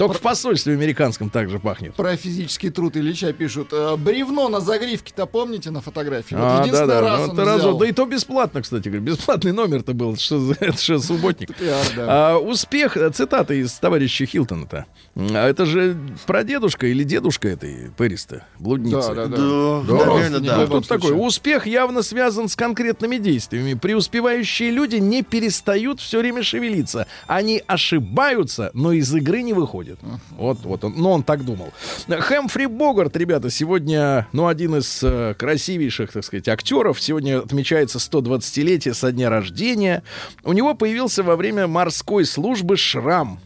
только 0.00 0.14
в 0.18 0.20
посольстве 0.22 0.72
американском 0.74 1.28
также 1.30 1.58
пахнет. 1.58 1.94
Про 1.94 2.16
физический 2.16 2.70
труд 2.70 2.96
Ильича 2.96 3.32
пишут. 3.32 3.68
э, 3.72 3.96
бревно 3.96 4.48
на 4.48 4.60
загривке-то 4.60 5.26
помните 5.26 5.70
на 5.70 5.80
фотографии? 5.80 6.34
Вот 6.34 6.42
А, 6.42 6.66
да, 6.66 6.86
да, 6.86 7.00
раз 7.02 7.18
ну, 7.18 7.24
он 7.24 7.30
это 7.32 7.44
разу- 7.44 7.58
взял. 7.58 7.78
да 7.78 7.86
и 7.86 7.92
то 7.92 8.06
бесплатно, 8.06 8.62
кстати 8.62 8.88
говоря. 8.88 9.02
Бесплатный 9.04 9.52
номер-то 9.52 9.92
был, 9.92 10.14
это 10.14 10.76
что, 10.78 10.98
субботник. 11.00 11.54
Пиар, 11.54 11.84
да. 11.96 12.06
А, 12.08 12.38
успех, 12.38 12.96
э, 12.96 13.10
цитата 13.10 13.52
из 13.54 13.72
товарища 13.74 14.24
Хилтона-то. 14.24 14.86
А 15.16 15.48
это 15.48 15.66
же 15.66 15.96
прадедушка 16.26 16.86
или 16.86 17.02
дедушка 17.04 17.48
этой 17.48 17.90
Пэриста, 17.96 18.46
блудницы. 18.58 19.14
Да, 19.14 19.26
да, 19.26 19.26
да. 19.26 19.36
Да, 19.36 20.06
наверное, 20.06 20.40
да. 20.40 20.56
Ну, 20.56 20.62
любом 20.62 20.80
тут 20.82 20.88
такой, 20.88 21.12
успех 21.12 21.66
явно 21.66 22.02
связан 22.02 22.48
с 22.48 22.56
конкретными 22.56 23.16
действиями. 23.18 23.74
Преуспевающие 23.74 24.70
люди 24.70 24.96
не 24.96 25.22
перестают 25.22 26.00
все 26.00 26.20
время 26.20 26.42
шевелиться. 26.42 27.06
Они 27.26 27.62
ошибаются, 27.66 28.70
но 28.72 28.92
из 28.92 29.14
игры 29.14 29.42
не 29.42 29.52
выходят. 29.52 29.89
Вот, 30.36 30.58
вот 30.64 30.84
он, 30.84 30.94
ну 30.96 31.10
он 31.10 31.22
так 31.22 31.44
думал. 31.44 31.72
Хэмфри 32.08 32.66
Богарт, 32.66 33.16
ребята, 33.16 33.50
сегодня, 33.50 34.28
ну, 34.32 34.46
один 34.46 34.76
из 34.76 35.00
э, 35.02 35.34
красивейших, 35.38 36.12
так 36.12 36.24
сказать, 36.24 36.48
актеров. 36.48 37.00
Сегодня 37.00 37.38
отмечается 37.38 37.98
120-летие 37.98 38.94
со 38.94 39.12
дня 39.12 39.30
рождения. 39.30 40.02
У 40.44 40.52
него 40.52 40.74
появился 40.74 41.22
во 41.22 41.36
время 41.36 41.66
морской 41.66 42.24
службы 42.24 42.76
шрам. 42.76 43.40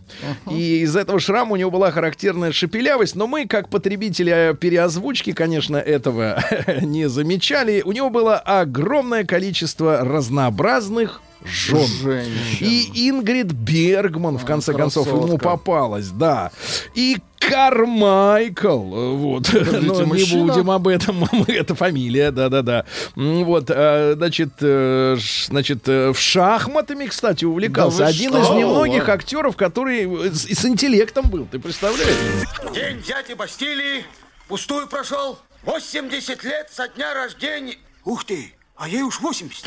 И 0.50 0.80
из 0.80 0.96
этого 0.96 1.18
шрама 1.18 1.52
у 1.52 1.56
него 1.56 1.70
была 1.70 1.90
характерная 1.90 2.52
шепелявость, 2.52 3.16
но 3.16 3.26
мы, 3.26 3.46
как 3.46 3.68
потребители 3.68 4.50
э, 4.50 4.54
переозвучки, 4.54 5.32
конечно, 5.32 5.76
этого 5.76 6.42
не 6.82 7.08
замечали. 7.08 7.82
У 7.84 7.92
него 7.92 8.10
было 8.10 8.36
огромное 8.36 9.24
количество 9.24 9.98
разнообразных 10.00 11.20
жен. 11.44 11.86
Женщин. 11.86 12.66
И 12.66 13.08
Ингрид 13.08 13.52
Бергман, 13.52 14.38
в 14.38 14.44
конце 14.44 14.72
концов, 14.72 15.06
ему 15.06 15.22
красотка. 15.22 15.48
попалась, 15.50 16.08
да. 16.08 16.50
И 16.94 17.18
Кармайкл, 17.38 18.78
вот, 19.16 19.52
но 19.52 20.04
не 20.04 20.24
будем 20.24 20.70
об 20.70 20.88
этом, 20.88 21.24
это 21.46 21.74
фамилия, 21.74 22.30
да-да-да. 22.30 22.86
Вот, 23.16 23.66
э, 23.68 24.14
значит, 24.16 24.52
э, 24.60 25.16
значит, 25.48 25.88
э, 25.88 26.12
в 26.12 26.18
шахматами, 26.18 27.06
кстати, 27.06 27.44
увлекался. 27.44 27.98
Да 27.98 28.06
Один 28.06 28.30
что? 28.30 28.42
из 28.42 28.50
немногих 28.50 29.08
актеров, 29.08 29.56
который 29.56 30.30
с, 30.32 30.46
с 30.46 30.64
интеллектом 30.64 31.28
был, 31.28 31.46
ты 31.50 31.58
представляешь? 31.58 32.14
День 32.74 33.02
дяди 33.02 33.34
Бастилии 33.34 34.04
пустую 34.48 34.86
прошел. 34.86 35.38
80 35.64 36.44
лет 36.44 36.70
со 36.72 36.88
дня 36.88 37.14
рождения. 37.14 37.76
Ух 38.04 38.24
ты, 38.24 38.54
а 38.76 38.88
ей 38.88 39.02
уж 39.02 39.20
80. 39.20 39.64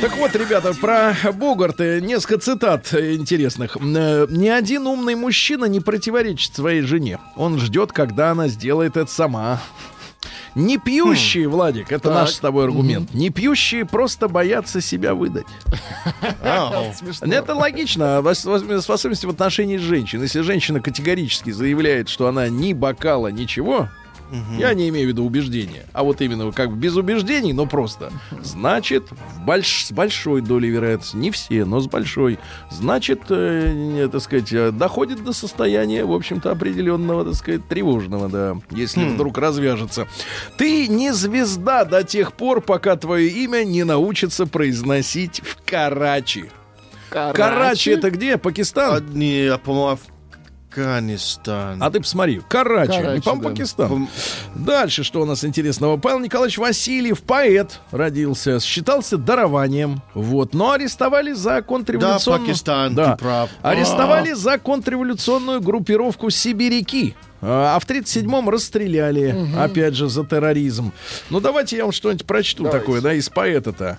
Так 0.00 0.16
вот, 0.16 0.34
ребята, 0.36 0.72
про 0.74 1.16
Богарта 1.32 2.00
несколько 2.00 2.38
цитат 2.38 2.94
интересных. 2.94 3.76
Э, 3.80 4.26
Ни 4.30 4.46
один 4.48 4.86
умный 4.86 5.16
мужчина 5.16 5.64
не 5.64 5.80
противоречит 5.80 6.54
своей 6.54 6.82
жене. 6.82 7.18
Он 7.34 7.58
ждет, 7.58 7.90
когда 7.92 8.30
она 8.30 8.46
сделает 8.46 8.96
это 8.96 9.10
сама. 9.10 9.60
Не 10.54 10.78
пьющие, 10.78 11.48
Владик, 11.48 11.90
это 11.92 12.10
наш 12.10 12.30
с 12.30 12.38
тобой 12.38 12.64
аргумент. 12.64 13.12
Не 13.12 13.30
пьющие 13.30 13.84
просто 13.84 14.28
боятся 14.28 14.80
себя 14.80 15.14
выдать. 15.14 15.46
Ау. 16.44 16.92
Это 17.20 17.54
логично, 17.54 18.22
в 18.22 18.26
ос- 18.28 18.44
в 18.44 18.90
особенности 18.90 19.26
в 19.26 19.30
отношении 19.30 19.76
женщин. 19.78 20.22
Если 20.22 20.40
женщина 20.42 20.80
категорически 20.80 21.50
заявляет, 21.50 22.08
что 22.08 22.28
она 22.28 22.48
ни 22.48 22.72
бокала, 22.72 23.28
ничего, 23.28 23.88
я 24.58 24.74
не 24.74 24.88
имею 24.88 25.06
в 25.06 25.08
виду 25.08 25.24
убеждения, 25.24 25.86
а 25.92 26.02
вот 26.02 26.20
именно 26.20 26.52
как 26.52 26.76
без 26.76 26.96
убеждений, 26.96 27.52
но 27.52 27.66
просто, 27.66 28.12
значит, 28.42 29.08
больш- 29.46 29.86
с 29.86 29.92
большой 29.92 30.40
долей 30.40 30.68
вероятности, 30.70 31.16
не 31.16 31.30
все, 31.30 31.64
но 31.64 31.80
с 31.80 31.86
большой, 31.86 32.38
значит, 32.70 33.22
э, 33.30 33.72
не, 33.74 34.08
так 34.08 34.20
сказать, 34.20 34.52
э, 34.52 34.70
доходит 34.70 35.24
до 35.24 35.32
состояния, 35.32 36.04
в 36.04 36.12
общем-то, 36.12 36.50
определенного, 36.50 37.24
так 37.24 37.34
сказать, 37.34 37.66
тревожного, 37.68 38.28
да, 38.28 38.56
если 38.70 39.04
вдруг 39.08 39.38
развяжется. 39.38 40.06
Ты 40.56 40.88
не 40.88 41.12
звезда 41.12 41.84
до 41.84 42.04
тех 42.04 42.32
пор, 42.32 42.60
пока 42.60 42.96
твое 42.96 43.28
имя 43.28 43.64
не 43.64 43.84
научится 43.84 44.46
произносить 44.46 45.40
в 45.40 45.56
Карачи. 45.64 46.50
Карачи, 47.32 47.90
это 47.90 48.10
где? 48.10 48.36
Пакистан? 48.36 49.02
А, 49.52 49.58
по-моему, 49.58 49.98
Афганистан. 50.70 51.82
А 51.82 51.90
ты 51.90 52.00
посмотри, 52.00 52.40
Карачи, 52.48 52.92
Карачи, 52.92 53.14
не 53.14 53.20
по-моему, 53.20 53.42
да. 53.42 53.48
Пакистан. 53.50 54.08
Дальше, 54.54 55.04
что 55.04 55.22
у 55.22 55.24
нас 55.24 55.44
интересного? 55.44 55.96
Павел 55.96 56.20
Николаевич 56.20 56.58
Васильев, 56.58 57.22
поэт, 57.22 57.80
родился, 57.90 58.60
считался 58.60 59.16
дарованием, 59.16 60.02
вот, 60.14 60.54
но 60.54 60.72
арестовали 60.72 61.32
за 61.32 61.62
контрреволюционную... 61.62 62.40
Да, 62.40 62.46
Пакистан, 62.46 62.94
Да. 62.94 63.12
ты 63.16 63.18
прав. 63.22 63.50
Арестовали 63.62 64.32
за 64.32 64.58
контрреволюционную 64.58 65.60
группировку 65.60 66.30
«Сибиряки». 66.30 67.14
А 67.40 67.76
а 67.76 67.78
в 67.78 67.86
37-м 67.86 68.48
расстреляли, 68.48 69.46
опять 69.56 69.94
же, 69.94 70.08
за 70.08 70.24
терроризм. 70.24 70.92
Ну, 71.30 71.38
давайте 71.38 71.76
я 71.76 71.84
вам 71.84 71.92
что-нибудь 71.92 72.26
прочту 72.26 72.68
такое, 72.68 73.00
да, 73.00 73.14
из 73.14 73.28
поэта-то. 73.28 73.98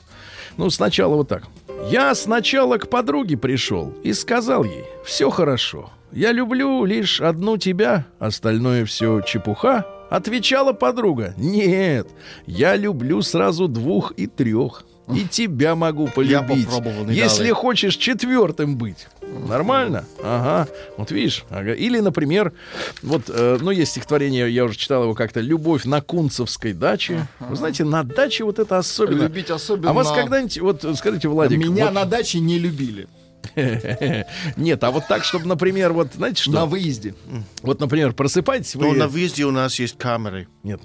Ну, 0.57 0.69
сначала 0.69 1.15
вот 1.15 1.29
так. 1.29 1.43
Я 1.89 2.13
сначала 2.15 2.77
к 2.77 2.89
подруге 2.89 3.37
пришел 3.37 3.93
и 4.03 4.11
сказал 4.11 4.65
ей, 4.65 4.83
все 5.05 5.29
хорошо, 5.29 5.89
я 6.11 6.31
люблю 6.31 6.85
лишь 6.85 7.21
одну 7.21 7.57
тебя, 7.57 8.05
остальное 8.19 8.85
все 8.85 9.21
чепуха. 9.21 9.85
Отвечала 10.09 10.73
подруга, 10.73 11.33
нет, 11.37 12.07
я 12.47 12.75
люблю 12.75 13.21
сразу 13.21 13.67
двух 13.67 14.13
и 14.17 14.25
трех. 14.27 14.83
И 15.15 15.25
тебя 15.27 15.75
могу 15.75 16.07
полюбить. 16.07 16.67
попробовал, 16.67 17.05
не 17.05 17.15
если 17.15 17.39
дали. 17.45 17.51
хочешь 17.53 17.95
четвертым 17.95 18.77
быть. 18.77 19.07
Нормально? 19.47 20.05
Ага. 20.23 20.67
Вот 20.97 21.09
видишь. 21.09 21.45
Ага. 21.49 21.73
Или, 21.73 21.99
например, 21.99 22.53
вот, 23.01 23.23
э, 23.27 23.57
ну, 23.59 23.71
есть 23.71 23.91
стихотворение, 23.93 24.51
я 24.53 24.65
уже 24.65 24.77
читал 24.77 25.01
его 25.03 25.15
как-то, 25.15 25.39
«Любовь 25.39 25.85
на 25.85 26.01
Кунцевской 26.01 26.73
даче». 26.73 27.27
Вы 27.39 27.55
знаете, 27.55 27.85
на 27.85 28.03
даче 28.03 28.43
вот 28.43 28.59
это 28.59 28.77
особенно. 28.77 29.23
Любить 29.23 29.49
особенно. 29.49 29.89
А 29.89 29.93
вас 29.93 30.11
когда-нибудь, 30.11 30.59
вот 30.59 30.85
скажите, 30.95 31.27
Владик, 31.27 31.57
Меня 31.57 31.85
вот- 31.85 31.93
на 31.95 32.05
даче 32.05 32.39
не 32.39 32.59
любили. 32.59 33.07
Нет, 34.57 34.83
а 34.83 34.91
вот 34.91 35.07
так, 35.07 35.23
чтобы, 35.23 35.45
например, 35.47 35.93
вот, 35.93 36.13
знаете 36.13 36.43
что? 36.43 36.51
На 36.51 36.65
выезде. 36.65 37.15
Вот, 37.61 37.79
например, 37.79 38.13
просыпаетесь 38.13 38.75
вы... 38.75 38.87
Ну, 38.87 38.93
на 38.93 39.07
выезде 39.07 39.45
у 39.45 39.51
нас 39.51 39.79
есть 39.79 39.97
камеры. 39.97 40.47
Нет, 40.63 40.81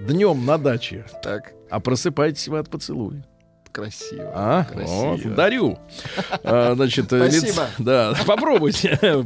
днем 0.00 0.44
на 0.44 0.58
даче, 0.58 1.06
Так, 1.22 1.52
а 1.70 1.80
просыпаетесь 1.80 2.48
вы 2.48 2.58
от 2.58 2.70
поцелуя. 2.70 3.24
Красиво. 3.78 4.32
А, 4.34 4.64
Красиво. 4.64 5.16
вот, 5.22 5.34
дарю. 5.34 5.78
А, 6.42 6.74
значит, 6.74 7.12
э, 7.12 7.16
лиц- 7.28 7.38
Спасибо. 7.38 7.66
Да, 7.78 8.14
попробуйте. 8.26 8.98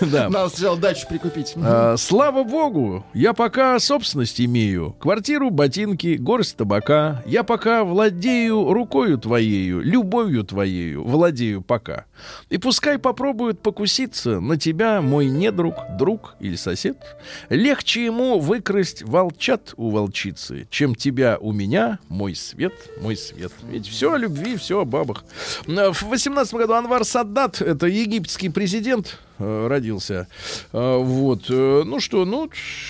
Да. 0.00 0.28
Надо 0.28 0.48
сначала 0.48 0.76
дачу 0.76 1.06
прикупить. 1.08 1.54
А, 1.56 1.96
слава 1.96 2.42
богу, 2.44 3.04
я 3.14 3.32
пока 3.32 3.78
собственность 3.78 4.40
имею. 4.40 4.92
Квартиру, 4.98 5.50
ботинки, 5.50 6.16
горсть 6.18 6.56
табака. 6.56 7.22
Я 7.26 7.42
пока 7.44 7.84
владею 7.84 8.72
рукою 8.72 9.18
твоею, 9.18 9.80
любовью 9.82 10.44
твоею, 10.44 11.04
владею 11.04 11.62
пока. 11.62 12.04
И 12.48 12.58
пускай 12.58 12.98
попробуют 12.98 13.60
покуситься 13.60 14.40
на 14.40 14.56
тебя 14.56 15.00
мой 15.00 15.26
недруг, 15.26 15.74
друг 15.98 16.34
или 16.40 16.56
сосед. 16.56 16.96
Легче 17.48 18.04
ему 18.04 18.38
выкрасть 18.38 19.02
волчат 19.02 19.74
у 19.76 19.90
волчицы, 19.90 20.66
чем 20.70 20.94
тебя 20.94 21.38
у 21.40 21.52
меня, 21.52 21.98
мой 22.08 22.34
свет, 22.34 22.74
мой 23.00 23.16
свет. 23.16 23.52
Ведь 23.62 23.88
все 23.88 24.12
о 24.12 24.16
любви, 24.16 24.56
все 24.56 24.80
о 24.80 24.84
бабах. 24.84 25.24
В 25.66 26.02
18 26.04 26.54
году 26.54 26.74
Анвар 26.74 27.04
Саддат, 27.04 27.60
это 27.60 27.86
египетский 27.86 28.48
президент, 28.48 29.18
родился. 29.68 30.28
А, 30.72 30.98
Вот. 30.98 31.44
э, 31.48 31.82
Ну 31.84 32.00
что, 32.00 32.24
ну, 32.24 32.48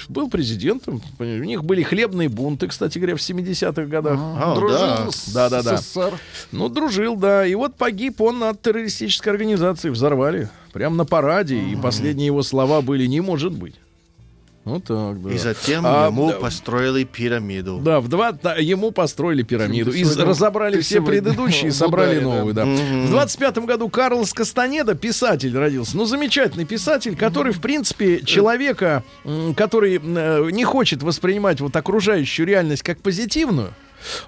был 0.09 0.29
президентом. 0.31 1.01
У 1.19 1.25
них 1.25 1.65
были 1.65 1.83
хлебные 1.83 2.29
бунты, 2.29 2.69
кстати 2.69 2.99
говоря, 2.99 3.17
в 3.17 3.21
70-х 3.21 3.85
годах. 3.87 4.19
А, 4.21 4.55
Дружил 4.55 4.79
да. 4.79 5.11
с 5.11 5.33
Да, 5.33 5.49
да, 5.51 5.63
да. 5.63 5.77
СССР. 5.79 6.19
Ну, 6.53 6.69
дружил, 6.69 7.17
да. 7.17 7.47
И 7.47 7.55
вот 7.55 7.77
погиб 7.77 8.21
он 8.21 8.43
от 8.45 8.63
террористической 8.63 9.33
организации. 9.33 9.91
Взорвали. 9.91 10.49
Прямо 10.73 10.97
на 10.97 11.05
параде. 11.05 11.59
И 11.59 11.77
последние 11.77 12.27
его 12.27 12.43
слова 12.43 12.81
были 12.81 13.07
«не 13.07 13.21
может 13.21 13.53
быть». 13.53 13.75
Вот 14.65 14.85
так, 14.85 15.21
да. 15.21 15.31
И 15.33 15.39
затем 15.39 15.85
А, 15.85 16.07
ему 16.07 16.31
да, 16.31 16.37
построили 16.39 17.03
пирамиду. 17.03 17.79
Да, 17.83 17.99
в 18.01 18.07
два 18.07 18.31
да, 18.31 18.55
ему 18.55 18.93
построили 18.93 19.43
пирамиду. 19.43 19.91
Ты 19.91 19.99
И 20.01 20.05
сегодня- 20.05 20.25
разобрали 20.27 20.81
все 20.81 20.95
сегодня 20.97 21.21
предыдущие 21.21 21.69
и 21.69 21.71
собрали 21.73 22.21
да. 22.21 22.25
новые, 22.25 22.55
да. 22.55 22.65
В 22.65 23.11
25 23.11 23.59
году 23.67 23.89
Карлос 23.89 24.33
Кастанеда, 24.33 24.95
писатель, 24.95 25.57
родился. 25.59 25.97
Ну, 25.97 26.05
замечательный 26.05 26.65
писатель, 26.65 27.17
который, 27.17 27.53
в 27.53 27.61
принципе, 27.61 28.21
человека, 28.25 29.03
который 29.57 30.01
э, 30.03 30.51
не 30.53 30.65
хочет 30.65 31.03
воспринимать 31.03 31.61
вот 31.61 31.75
окружающую 31.75 32.47
реальность 32.47 32.85
как 32.85 33.01
позитивную, 33.01 33.75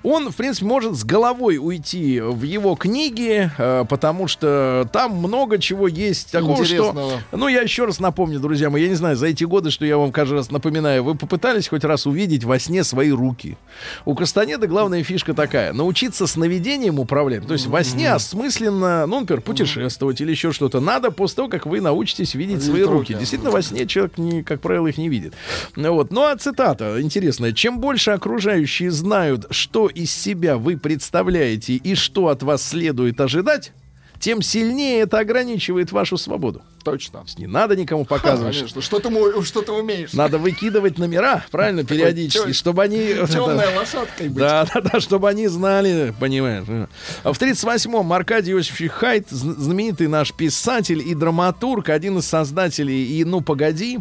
он, 0.02 0.30
в 0.30 0.36
принципе, 0.36 0.66
может 0.66 0.94
с 0.94 1.04
головой 1.04 1.58
уйти 1.58 2.20
в 2.20 2.42
его 2.42 2.74
книги, 2.74 3.50
э, 3.56 3.84
потому 3.88 4.28
что 4.28 4.88
там 4.92 5.16
много 5.16 5.58
чего 5.58 5.88
есть 5.88 6.32
такого, 6.32 6.64
что... 6.64 7.20
Ну, 7.32 7.48
я 7.48 7.62
еще 7.62 7.84
раз 7.84 8.00
напомню, 8.00 8.40
друзья 8.40 8.70
мои, 8.70 8.82
я 8.82 8.88
не 8.88 8.94
знаю, 8.94 9.16
за 9.16 9.26
эти 9.26 9.44
годы, 9.44 9.70
что 9.70 9.84
я 9.84 9.98
вам 9.98 10.12
каждый 10.12 10.34
раз 10.34 10.50
напоминаю, 10.50 11.04
вы 11.04 11.14
попытались 11.14 11.68
хоть 11.68 11.84
раз 11.84 12.06
увидеть 12.06 12.44
во 12.44 12.58
сне 12.58 12.84
свои 12.84 13.10
руки. 13.10 13.56
У 14.04 14.14
Кастанеда 14.14 14.66
главная 14.66 15.02
фишка 15.02 15.34
такая, 15.34 15.72
научиться 15.72 16.26
сновидением 16.26 16.98
управлять. 16.98 17.46
То 17.46 17.54
есть 17.54 17.66
во 17.66 17.82
сне 17.84 18.12
осмысленно, 18.12 19.06
ну, 19.06 19.20
например, 19.20 19.42
путешествовать 19.42 20.20
или 20.20 20.30
еще 20.30 20.52
что-то, 20.52 20.80
надо 20.80 21.10
после 21.10 21.36
того, 21.36 21.48
как 21.48 21.66
вы 21.66 21.80
научитесь 21.80 22.34
видеть 22.34 22.62
свои 22.62 22.82
руки. 22.82 23.12
руки. 23.12 23.14
Действительно, 23.14 23.50
во 23.50 23.62
сне 23.62 23.86
человек, 23.86 24.18
не, 24.18 24.42
как 24.42 24.60
правило, 24.60 24.86
их 24.86 24.98
не 24.98 25.08
видит. 25.08 25.34
Ну 25.76 25.94
Вот. 25.94 26.10
Ну, 26.10 26.22
а 26.22 26.36
цитата 26.36 27.00
интересная. 27.00 27.52
Чем 27.52 27.78
больше 27.78 28.10
окружающие 28.12 28.90
знают, 28.90 29.46
что 29.64 29.88
из 29.88 30.10
себя 30.12 30.58
вы 30.58 30.76
представляете 30.76 31.74
и 31.76 31.94
что 31.94 32.28
от 32.28 32.42
вас 32.42 32.62
следует 32.62 33.18
ожидать, 33.18 33.72
тем 34.20 34.42
сильнее 34.42 35.00
это 35.00 35.18
ограничивает 35.20 35.90
вашу 35.90 36.18
свободу. 36.18 36.60
Точно. 36.84 37.24
Не 37.38 37.46
надо 37.46 37.76
никому 37.76 38.04
показывать. 38.04 38.54
Конечно. 38.58 38.82
Что 38.82 38.98
ты, 39.00 39.42
что 39.42 39.62
ты 39.62 39.72
умеешь? 39.72 40.12
Надо 40.12 40.36
выкидывать 40.36 40.98
номера, 40.98 41.42
правильно, 41.50 41.82
периодически, 41.82 42.48
тё- 42.48 42.52
чтобы 42.52 42.82
они... 42.82 42.98
Темной 43.30 43.74
лошадкой 43.74 44.28
быть. 44.28 44.36
Да, 44.36 44.66
да, 44.72 44.82
да, 44.82 45.00
чтобы 45.00 45.30
они 45.30 45.46
знали, 45.48 46.14
понимаешь. 46.20 46.64
В 46.66 47.30
38-м 47.40 48.12
Аркадий 48.12 48.52
Иосифович 48.52 48.90
Хайт, 48.90 49.28
зн- 49.32 49.54
знаменитый 49.56 50.08
наш 50.08 50.34
писатель 50.34 51.00
и 51.06 51.14
драматург, 51.14 51.88
один 51.88 52.18
из 52.18 52.26
создателей 52.26 53.18
и 53.18 53.24
«Ну, 53.24 53.40
погоди», 53.40 53.98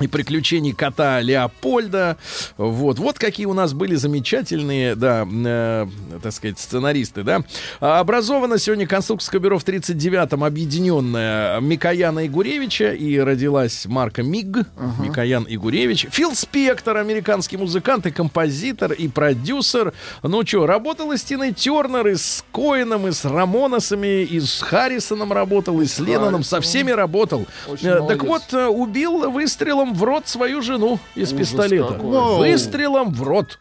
и 0.00 0.06
приключений 0.06 0.72
кота 0.72 1.20
Леопольда. 1.20 2.16
Вот, 2.56 2.98
вот 2.98 3.18
какие 3.18 3.46
у 3.46 3.54
нас 3.54 3.72
были 3.72 3.94
замечательные, 3.94 4.94
да, 4.94 5.26
э, 5.28 5.86
так 6.22 6.32
сказать, 6.32 6.58
сценаристы, 6.58 7.22
да. 7.22 7.42
А 7.80 8.00
Образовано 8.00 8.58
сегодня 8.58 8.86
конструкторское 8.86 9.40
бюро 9.40 9.58
в 9.58 9.64
39-м 9.64 10.44
объединенное 10.44 11.60
Микояна 11.60 12.26
Игуревича 12.26 12.92
и 12.92 13.18
родилась 13.18 13.86
марка 13.86 14.22
МИГ, 14.22 14.66
Микоян 15.00 15.46
Игуревич. 15.48 16.06
Фил 16.10 16.34
Спектор, 16.34 16.96
американский 16.96 17.56
музыкант 17.56 18.06
и 18.06 18.10
композитор, 18.10 18.92
и 18.92 19.08
продюсер. 19.08 19.92
Ну 20.22 20.46
что, 20.46 20.66
работал 20.66 21.12
и 21.12 21.16
с 21.16 21.22
Тиной 21.22 21.52
Тернер, 21.52 22.06
и 22.06 22.14
с 22.14 22.44
Коином, 22.52 23.08
и 23.08 23.12
с 23.12 23.24
Рамоносами, 23.24 24.22
и 24.22 24.40
с 24.40 24.60
Харрисоном 24.60 25.32
работал, 25.32 25.80
и 25.80 25.86
с 25.86 25.98
Ленноном, 25.98 26.44
со 26.44 26.60
всеми 26.60 26.90
работал. 26.90 27.46
Очень 27.66 27.88
Э, 27.88 28.06
так 28.06 28.22
молодец. 28.22 28.28
вот, 28.50 28.54
э, 28.54 28.66
убил 28.66 29.30
выстрелом 29.38 29.94
в 29.94 30.02
рот 30.02 30.26
свою 30.26 30.62
жену 30.62 30.98
из 31.14 31.32
пистолета. 31.32 31.94
какой. 31.94 32.38
Выстрелом 32.50 33.12
в 33.12 33.22
рот. 33.22 33.58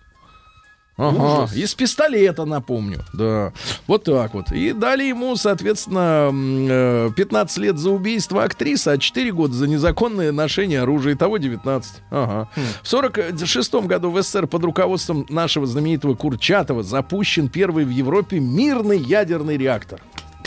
Ага, 0.99 1.47
из 1.53 1.75
пистолета, 1.75 2.45
напомню. 2.45 3.05
Да. 3.13 3.53
Вот 3.85 4.05
так 4.05 4.33
вот. 4.33 4.51
И 4.51 4.73
дали 4.73 5.03
ему, 5.03 5.35
соответственно, 5.35 6.29
м, 6.29 6.67
э, 6.67 7.09
15 7.15 7.59
лет 7.59 7.77
за 7.77 7.91
убийство 7.91 8.43
актрисы, 8.43 8.87
а 8.87 8.97
4 8.97 9.31
года 9.31 9.53
за 9.53 9.67
незаконное 9.67 10.31
ношение 10.31 10.81
оружия. 10.81 11.13
Итого 11.13 11.37
19. 11.37 12.01
Ага. 12.09 12.49
В 12.81 12.87
46 12.87 13.85
году 13.85 14.09
в 14.09 14.19
СССР 14.19 14.47
под 14.47 14.63
руководством 14.63 15.27
нашего 15.29 15.67
знаменитого 15.67 16.15
Курчатова 16.15 16.81
запущен 16.81 17.47
первый 17.47 17.85
в 17.85 17.89
Европе 17.91 18.39
мирный 18.39 18.97
ядерный 18.97 19.55
реактор. 19.57 20.01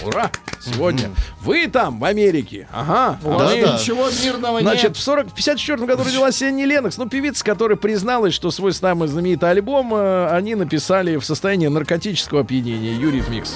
Ура! 0.04 0.30
Сегодня. 0.60 1.10
Вы 1.42 1.66
там, 1.68 1.98
в 2.00 2.04
Америке. 2.04 2.68
Ага. 2.72 3.18
У 3.24 3.30
вас 3.30 3.52
мы- 3.54 3.62
да. 3.62 3.72
ничего 3.78 4.08
мирного 4.22 4.60
Значит, 4.60 4.84
нет. 4.90 4.96
в 4.96 5.00
40, 5.00 5.28
в 5.28 5.34
54 5.34 5.86
году 5.86 6.04
родилась 6.04 6.40
Энни 6.42 6.64
Ленокс, 6.64 6.96
ну, 6.98 7.08
певица, 7.08 7.44
которая 7.44 7.76
призналась, 7.76 8.34
что 8.34 8.50
свой 8.50 8.72
самый 8.72 9.08
знаменитый 9.08 9.50
альбом 9.50 9.94
э, 9.94 10.28
они 10.30 10.54
написали 10.54 11.16
в 11.16 11.24
состоянии 11.24 11.68
наркотического 11.68 12.40
опьянения. 12.40 12.94
Юрий 12.94 13.22
Микс. 13.28 13.54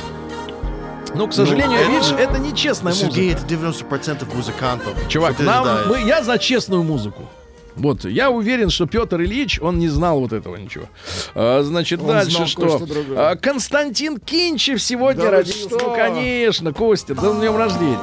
Ну, 1.15 1.29
к 1.29 1.33
сожалению, 1.35 1.79
это- 1.79 1.91
видишь, 1.91 2.13
это 2.19 2.39
нечестная 2.39 2.93
Сергей, 2.93 3.33
музыка. 3.35 3.45
это 3.45 3.55
90% 3.55 4.35
музыкантов. 4.35 5.09
Чувак, 5.09 5.35
Это, 5.35 5.43
нам, 5.45 5.65
да. 5.65 5.83
мы, 5.89 6.01
я 6.01 6.23
за 6.23 6.39
честную 6.39 6.83
музыку. 6.83 7.29
Вот, 7.77 8.05
я 8.05 8.31
уверен, 8.31 8.71
что 8.71 8.87
Петр 8.87 9.21
Ильич, 9.21 9.61
он 9.61 9.79
не 9.79 9.89
знал 9.89 10.21
вот 10.21 10.33
этого 10.33 10.57
ничего. 10.57 10.87
А, 11.35 11.63
значит, 11.63 12.01
Он 12.01 12.09
дальше 12.09 12.47
что? 12.47 12.81
А, 13.17 13.37
Константин 13.37 14.19
Кинчев 14.19 14.81
сегодня 14.81 15.25
Да 15.25 15.31
родился. 15.31 15.69
Ну, 15.71 15.95
конечно, 15.95 16.73
Костя, 16.73 17.15
да, 17.15 17.33
с 17.33 17.37
днем 17.37 17.57
рождения. 17.57 17.99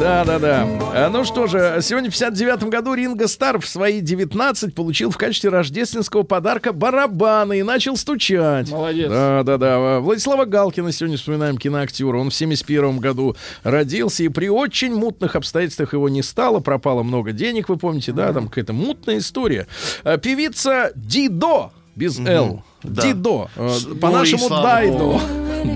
Да, 0.00 0.24
да, 0.24 0.38
да. 0.38 0.66
А, 0.94 1.10
ну 1.10 1.24
что 1.24 1.46
же, 1.46 1.78
сегодня 1.82 2.08
в 2.08 2.14
59 2.14 2.64
году 2.70 2.94
Ринго 2.94 3.28
Стар 3.28 3.60
в 3.60 3.68
свои 3.68 4.00
19 4.00 4.74
получил 4.74 5.10
в 5.10 5.18
качестве 5.18 5.50
рождественского 5.50 6.22
подарка 6.22 6.72
барабаны 6.72 7.58
и 7.58 7.62
начал 7.62 7.98
стучать. 7.98 8.70
Молодец. 8.70 9.10
Да, 9.10 9.42
да, 9.42 9.58
да. 9.58 10.00
Владислава 10.00 10.46
Галкина 10.46 10.90
сегодня 10.90 11.18
вспоминаем 11.18 11.58
киноактера. 11.58 12.16
Он 12.16 12.30
в 12.30 12.34
71 12.34 12.98
году 12.98 13.36
родился, 13.62 14.22
и 14.22 14.28
при 14.28 14.48
очень 14.48 14.94
мутных 14.94 15.36
обстоятельствах 15.36 15.92
его 15.92 16.08
не 16.08 16.22
стало. 16.22 16.60
Пропало 16.60 17.02
много 17.02 17.32
денег, 17.32 17.68
вы 17.68 17.76
помните, 17.76 18.12
да? 18.12 18.32
Там 18.32 18.48
какая-то 18.48 18.72
мутная 18.72 19.18
история. 19.18 19.66
А, 20.02 20.16
Певица 20.16 20.92
Дидо 20.94 21.72
без 21.94 22.18
«Л». 22.18 22.64
Дидо. 22.82 23.50
И 23.58 23.94
По-нашему 23.96 24.48
слава 24.48 25.20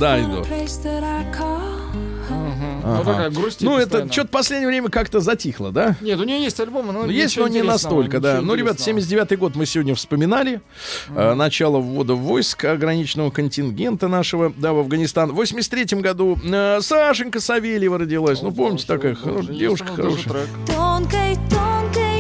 Дайдо. 0.00 0.44
Дайдо. 2.84 2.98
Ну, 2.98 3.04
такая 3.04 3.30
грусть. 3.30 3.60
Ну, 3.62 3.78
это 3.78 4.10
что-то 4.12 4.28
в 4.28 4.30
последнее 4.30 4.68
время 4.68 4.88
как-то 4.88 5.20
затихло, 5.20 5.72
да? 5.72 5.96
Нет, 6.00 6.18
у 6.20 6.24
нее 6.24 6.42
есть 6.42 6.58
альбомы, 6.60 6.92
но 6.92 7.02
Ну, 7.04 7.10
есть, 7.10 7.36
но 7.36 7.48
не 7.48 7.62
настолько, 7.62 8.20
да. 8.20 8.40
Ну, 8.40 8.54
ребят, 8.54 8.74
интересного. 8.78 9.24
79-й 9.24 9.36
год 9.36 9.56
мы 9.56 9.66
сегодня 9.66 9.94
вспоминали. 9.94 10.60
Э, 11.14 11.34
начало 11.34 11.78
ввода 11.78 12.14
войск 12.14 12.64
ограниченного 12.64 13.30
контингента 13.30 14.08
нашего, 14.08 14.52
да, 14.56 14.72
в 14.72 14.78
Афганистан. 14.80 15.32
В 15.32 15.40
83-м 15.40 16.00
году 16.00 16.38
э, 16.44 16.80
Сашенька 16.80 17.40
Савельева 17.40 17.98
родилась. 17.98 18.42
Ну, 18.42 18.52
помните, 18.52 18.86
такая 18.86 19.14
Боже, 19.14 19.38
хоро- 19.38 19.46
есть 19.48 19.58
девушка 19.58 19.86
хорошая. 19.94 20.46
Тонкой, 20.66 21.36
тонкой. 21.50 21.73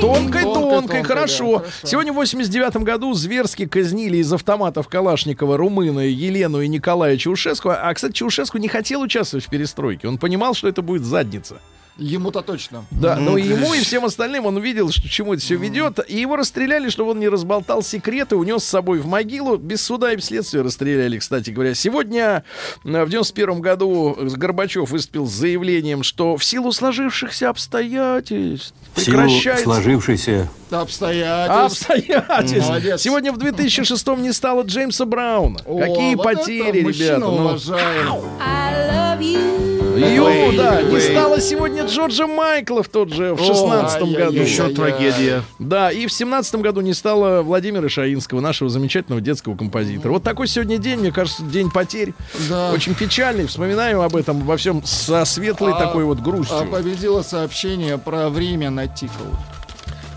Тонкой, 0.04 0.42
Тонкой, 0.42 1.02
хорошо. 1.02 1.52
да, 1.52 1.58
хорошо. 1.60 1.86
Сегодня 1.86 2.12
в 2.12 2.16
89 2.16 2.76
году 2.78 3.14
зверски 3.14 3.66
казнили 3.66 4.18
из 4.18 4.30
автоматов 4.30 4.86
Калашникова 4.88 5.56
румына 5.56 6.00
Елену 6.00 6.60
и 6.60 6.68
Николая 6.68 7.16
Чаушеску. 7.16 7.70
А, 7.70 7.92
кстати, 7.94 8.12
Чаушеску 8.12 8.58
не 8.58 8.68
хотел 8.68 9.00
участвовать 9.00 9.46
в 9.46 9.48
перестройке. 9.48 10.06
Он 10.06 10.18
понимал, 10.18 10.52
что 10.52 10.68
это 10.68 10.82
будет 10.82 11.04
задница. 11.04 11.56
Ему-то 11.96 12.42
точно. 12.42 12.84
Да, 12.90 13.16
но 13.16 13.38
и 13.38 13.46
ему, 13.46 13.72
и 13.72 13.80
всем 13.80 14.04
остальным 14.04 14.46
он 14.46 14.56
увидел, 14.56 14.90
что 14.90 15.08
чему 15.08 15.34
это 15.34 15.42
все 15.42 15.54
ведет. 15.54 16.00
И 16.08 16.18
его 16.18 16.34
расстреляли, 16.36 16.88
чтобы 16.88 17.12
он 17.12 17.20
не 17.20 17.28
разболтал 17.28 17.82
секреты, 17.82 18.34
унес 18.34 18.64
с 18.64 18.68
собой 18.68 18.98
в 18.98 19.06
могилу. 19.06 19.56
Без 19.56 19.82
суда 19.82 20.12
и 20.12 20.18
следствия 20.18 20.62
расстреляли, 20.62 21.18
кстати 21.18 21.50
говоря. 21.50 21.74
Сегодня, 21.74 22.42
э, 22.84 23.04
в 23.04 23.08
91 23.08 23.60
году, 23.60 24.16
Горбачев 24.20 24.90
выступил 24.90 25.26
с 25.26 25.32
заявлением, 25.32 26.02
что 26.02 26.36
в 26.36 26.44
силу 26.44 26.72
сложившихся 26.72 27.48
обстоятельств 27.50 28.74
В 28.94 29.00
силу 29.00 29.18
прекращается... 29.18 29.64
сложившейся 29.64 30.48
Обстоятельства. 30.70 31.64
Обстоятельств. 31.66 32.68
Молодец. 32.68 33.00
Сегодня 33.00 33.32
в 33.32 33.36
2006 33.38 34.06
не 34.18 34.32
стало 34.32 34.62
Джеймса 34.62 35.04
Брауна. 35.04 35.60
О, 35.64 35.78
Какие 35.78 36.16
вот 36.16 36.24
потери, 36.24 36.82
мужчина 36.82 37.04
ребята. 37.04 37.20
ну. 37.20 37.34
уважаем. 37.34 38.24
I 38.40 38.90
love 38.90 39.20
you. 39.20 39.83
Ю, 39.96 40.52
да, 40.56 40.82
не 40.82 41.00
стало 41.00 41.40
сегодня 41.40 41.84
Джорджа 41.84 42.26
Майкла 42.26 42.82
в 42.82 42.88
тот 42.88 43.12
же, 43.12 43.34
в 43.34 43.38
16 43.44 44.02
ай-яй-яй. 44.02 44.24
году. 44.26 44.36
Еще 44.36 44.68
трагедия. 44.68 45.42
Да, 45.58 45.90
и 45.90 46.06
в 46.06 46.12
семнадцатом 46.12 46.62
году 46.62 46.80
не 46.80 46.94
стало 46.94 47.42
Владимира 47.42 47.88
Шаинского, 47.88 48.40
нашего 48.40 48.70
замечательного 48.70 49.20
детского 49.20 49.56
композитора. 49.56 50.12
Вот 50.12 50.22
такой 50.22 50.46
сегодня 50.48 50.78
день, 50.78 51.00
мне 51.00 51.12
кажется, 51.12 51.42
день 51.42 51.70
потерь. 51.70 52.14
Да. 52.48 52.72
Очень 52.72 52.94
печальный. 52.94 53.46
Вспоминаю 53.46 54.02
об 54.02 54.16
этом 54.16 54.40
во 54.40 54.56
всем 54.56 54.82
со 54.84 55.24
светлой 55.24 55.72
А- 55.72 55.78
такой 55.78 56.04
вот 56.04 56.20
грустью. 56.20 56.58
А 56.58 56.64
победило 56.64 57.22
сообщение 57.22 57.98
про 57.98 58.28
время 58.28 58.70
на 58.70 58.86
тикл. 58.86 59.24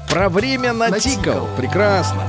Про 0.09 0.30
время 0.30 0.73
натикал. 0.73 1.13
Натикал. 1.15 1.47
Прекрасно. 1.57 2.23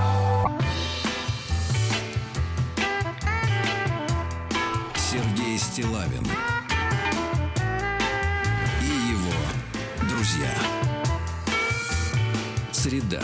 Среда. 13.09 13.23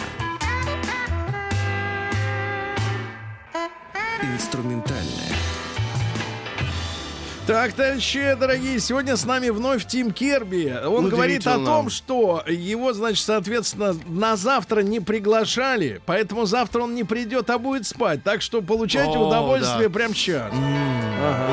Инструментальная. 4.23 5.05
Так, 7.47 7.75
товарищи 7.75 8.35
дорогие, 8.41 8.81
сегодня 8.81 9.17
с 9.17 9.27
нами 9.27 9.51
вновь 9.51 9.87
Тим 9.87 10.13
Керби. 10.13 10.75
Он 10.87 11.11
говорит 11.11 11.47
о 11.47 11.59
том, 11.63 11.91
что 11.91 12.43
его, 12.49 12.95
значит, 12.95 13.25
соответственно, 13.25 13.95
на 14.07 14.37
завтра 14.37 14.81
не 14.81 15.01
приглашали, 15.01 16.01
поэтому 16.07 16.47
завтра 16.47 16.83
он 16.83 16.95
не 16.95 17.05
придет, 17.05 17.51
а 17.51 17.59
будет 17.59 17.87
спать. 17.87 18.23
Так 18.23 18.41
что 18.41 18.63
получайте 18.63 19.19
О, 19.19 19.29
удовольствие 19.29 19.89
да. 19.89 19.95
прямо 19.95 20.15
сейчас. 20.15 20.51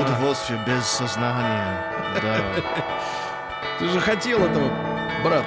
Удовольствие 0.01 0.63
без 0.65 0.85
сознания. 0.85 1.83
Да. 2.21 2.39
Ты 3.79 3.89
же 3.89 3.99
хотел 3.99 4.39
этого, 4.45 4.71
брат. 5.25 5.43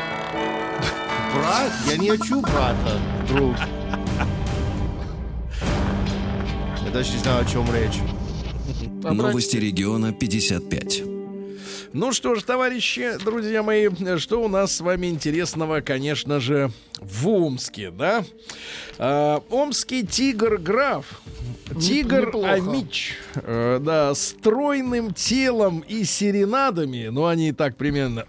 Брат? 1.34 1.72
Я 1.90 1.96
не 1.96 2.10
хочу 2.10 2.40
брата, 2.40 3.00
друг. 3.28 3.56
Я 6.84 6.90
даже 6.92 7.12
не 7.12 7.18
знаю, 7.18 7.44
о 7.44 7.44
чем 7.44 7.66
речь. 7.74 8.00
Новости 9.02 9.56
региона 9.56 10.12
55. 10.12 11.02
Ну 11.92 12.12
что 12.12 12.34
ж, 12.34 12.42
товарищи, 12.42 13.18
друзья 13.24 13.62
мои, 13.62 13.88
что 14.18 14.42
у 14.42 14.48
нас 14.48 14.76
с 14.76 14.80
вами 14.80 15.06
интересного, 15.08 15.80
конечно 15.80 16.40
же, 16.40 16.70
в 17.00 17.28
Омске, 17.28 17.90
да? 17.90 18.24
А, 18.98 19.42
омский 19.48 20.04
тигр-граф. 20.04 21.20
Тигр. 21.80 22.34
Амич, 22.44 23.16
э, 23.36 23.80
да, 23.80 24.14
стройным 24.14 25.14
телом 25.14 25.84
и 25.86 26.04
серенадами, 26.04 27.08
ну 27.08 27.26
они 27.26 27.48
и 27.48 27.52
так 27.52 27.76
примерно, 27.76 28.26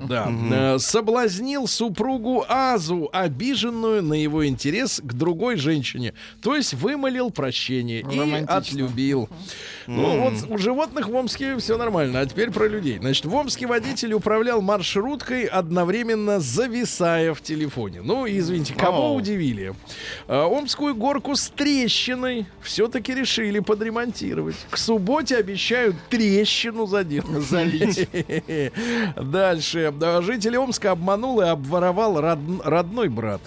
да, 0.00 0.28
э, 0.52 0.78
соблазнил 0.78 1.66
супругу 1.66 2.44
Азу, 2.48 3.08
обиженную 3.12 4.02
на 4.02 4.14
его 4.14 4.46
интерес 4.46 5.00
к 5.02 5.12
другой 5.12 5.56
женщине, 5.56 6.14
то 6.40 6.56
есть 6.56 6.74
вымолил 6.74 7.30
прощение 7.30 8.00
и 8.00 8.44
отлюбил. 8.46 9.28
Ну 9.86 10.20
вот 10.20 10.34
у 10.48 10.58
животных 10.58 11.08
в 11.08 11.14
Омске 11.14 11.56
все 11.58 11.76
нормально, 11.76 12.20
а 12.20 12.26
теперь 12.26 12.50
про 12.50 12.66
людей. 12.66 12.98
Значит, 12.98 13.26
в 13.26 13.34
Омске 13.34 13.66
водитель 13.66 14.12
управлял 14.12 14.60
маршруткой, 14.62 15.44
одновременно 15.44 16.40
зависая 16.40 17.34
в 17.34 17.42
телефоне. 17.42 18.00
Ну, 18.02 18.26
извините, 18.26 18.74
кого 18.74 19.14
удивили? 19.14 19.74
А, 20.26 20.46
Омскую 20.46 20.94
горку 20.94 21.34
с 21.34 21.48
трещиной 21.48 22.46
все-таки 22.62 23.14
решили 23.14 23.58
подремонтировать. 23.58 24.56
К 24.70 24.76
субботе 24.76 25.36
обещают 25.36 25.96
трещину 26.08 26.86
заделать. 26.86 27.42
Залить. 27.42 28.08
Дальше. 29.16 29.89
Да, 29.98 30.22
Житель 30.22 30.56
Омска 30.58 30.92
обманул 30.92 31.40
и 31.40 31.44
обворовал 31.44 32.20
род- 32.20 32.38
родной 32.64 33.08
брат. 33.08 33.40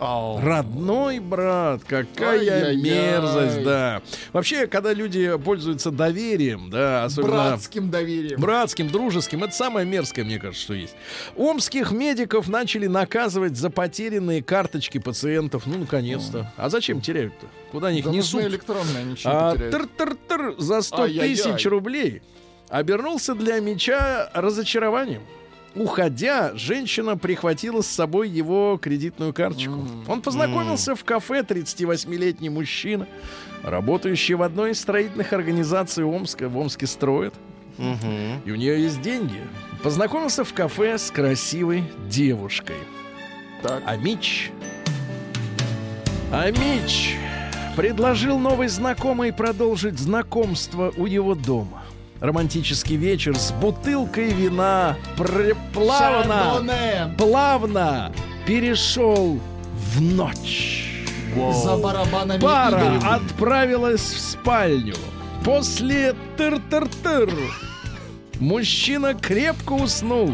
Родной 0.00 1.20
брат, 1.20 1.82
какая 1.86 2.40
Ай-яй-яй. 2.40 2.76
мерзость, 2.76 3.62
да. 3.62 4.02
Вообще, 4.32 4.66
когда 4.66 4.92
люди 4.92 5.36
пользуются 5.36 5.92
доверием, 5.92 6.70
да, 6.70 7.04
особенно 7.04 7.30
Братским 7.50 7.88
доверием. 7.88 8.40
братским, 8.40 8.88
дружеским, 8.88 9.44
это 9.44 9.54
самое 9.54 9.86
мерзкое, 9.86 10.24
мне 10.24 10.40
кажется, 10.40 10.60
что 10.64 10.74
есть. 10.74 10.96
Омских 11.36 11.92
медиков 11.92 12.48
начали 12.48 12.88
наказывать 12.88 13.56
за 13.56 13.70
потерянные 13.70 14.42
карточки 14.42 14.98
пациентов. 14.98 15.66
Ну, 15.66 15.78
наконец-то. 15.78 16.52
А 16.56 16.68
зачем 16.68 17.00
теряют-то? 17.00 17.46
Куда 17.70 17.88
они 17.88 18.00
их 18.00 18.06
Да 18.06 18.10
несут? 18.10 18.42
электронные, 18.42 18.98
они 19.02 19.14
А 19.24 19.54
тыр-тыр-тыр 19.54 20.56
за 20.58 20.82
100 20.82 21.02
Ай-яй-яй. 21.02 21.36
тысяч 21.36 21.64
рублей 21.66 22.22
обернулся 22.70 23.36
для 23.36 23.60
меча 23.60 24.28
разочарованием. 24.34 25.22
Уходя, 25.74 26.52
женщина 26.54 27.16
прихватила 27.16 27.80
с 27.80 27.86
собой 27.86 28.28
его 28.28 28.78
кредитную 28.80 29.32
карточку. 29.32 29.86
Он 30.06 30.20
познакомился 30.20 30.94
в 30.94 31.04
кафе 31.04 31.40
38-летний 31.40 32.50
мужчина, 32.50 33.06
работающий 33.62 34.34
в 34.34 34.42
одной 34.42 34.72
из 34.72 34.80
строительных 34.80 35.32
организаций 35.32 36.04
Омска. 36.04 36.48
В 36.48 36.58
Омске 36.58 36.86
строят. 36.86 37.34
И 37.78 38.50
у 38.50 38.54
нее 38.54 38.82
есть 38.82 39.00
деньги. 39.00 39.40
Познакомился 39.82 40.44
в 40.44 40.52
кафе 40.52 40.98
с 40.98 41.10
красивой 41.10 41.84
девушкой. 42.08 42.76
Так. 43.62 43.82
А 43.86 43.96
Мич... 43.96 44.50
А 46.30 46.50
Мич 46.50 47.16
предложил 47.76 48.38
новой 48.38 48.68
знакомой 48.68 49.32
продолжить 49.32 49.98
знакомство 49.98 50.92
у 50.96 51.06
его 51.06 51.34
дома. 51.34 51.81
Романтический 52.22 52.94
вечер 52.94 53.36
с 53.36 53.50
бутылкой 53.50 54.32
вина 54.32 54.96
плавно, 55.74 56.52
Шардоне. 56.52 57.14
плавно 57.18 58.12
перешел 58.46 59.40
в 59.74 60.00
ночь. 60.00 61.04
За 61.52 61.76
барабанами 61.76 62.38
Пара 62.40 62.78
Игоря. 62.96 63.14
отправилась 63.14 64.02
в 64.02 64.20
спальню. 64.20 64.94
После 65.44 66.14
тыр-тыр-тыр 66.36 67.28
мужчина 68.38 69.14
крепко 69.14 69.72
уснул, 69.72 70.32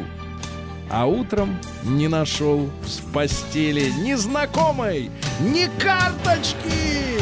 а 0.91 1.07
утром 1.07 1.59
не 1.85 2.09
нашел 2.09 2.69
в 2.83 3.13
постели 3.15 3.91
ни 4.01 4.13
знакомой, 4.13 5.11
ни 5.41 5.71
карточки. 5.81 7.17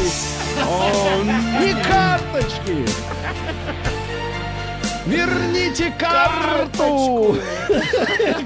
О, 0.68 1.22
ни 1.62 1.70
карточки. 1.84 2.84
Верните 5.06 5.92
карту! 5.98 7.36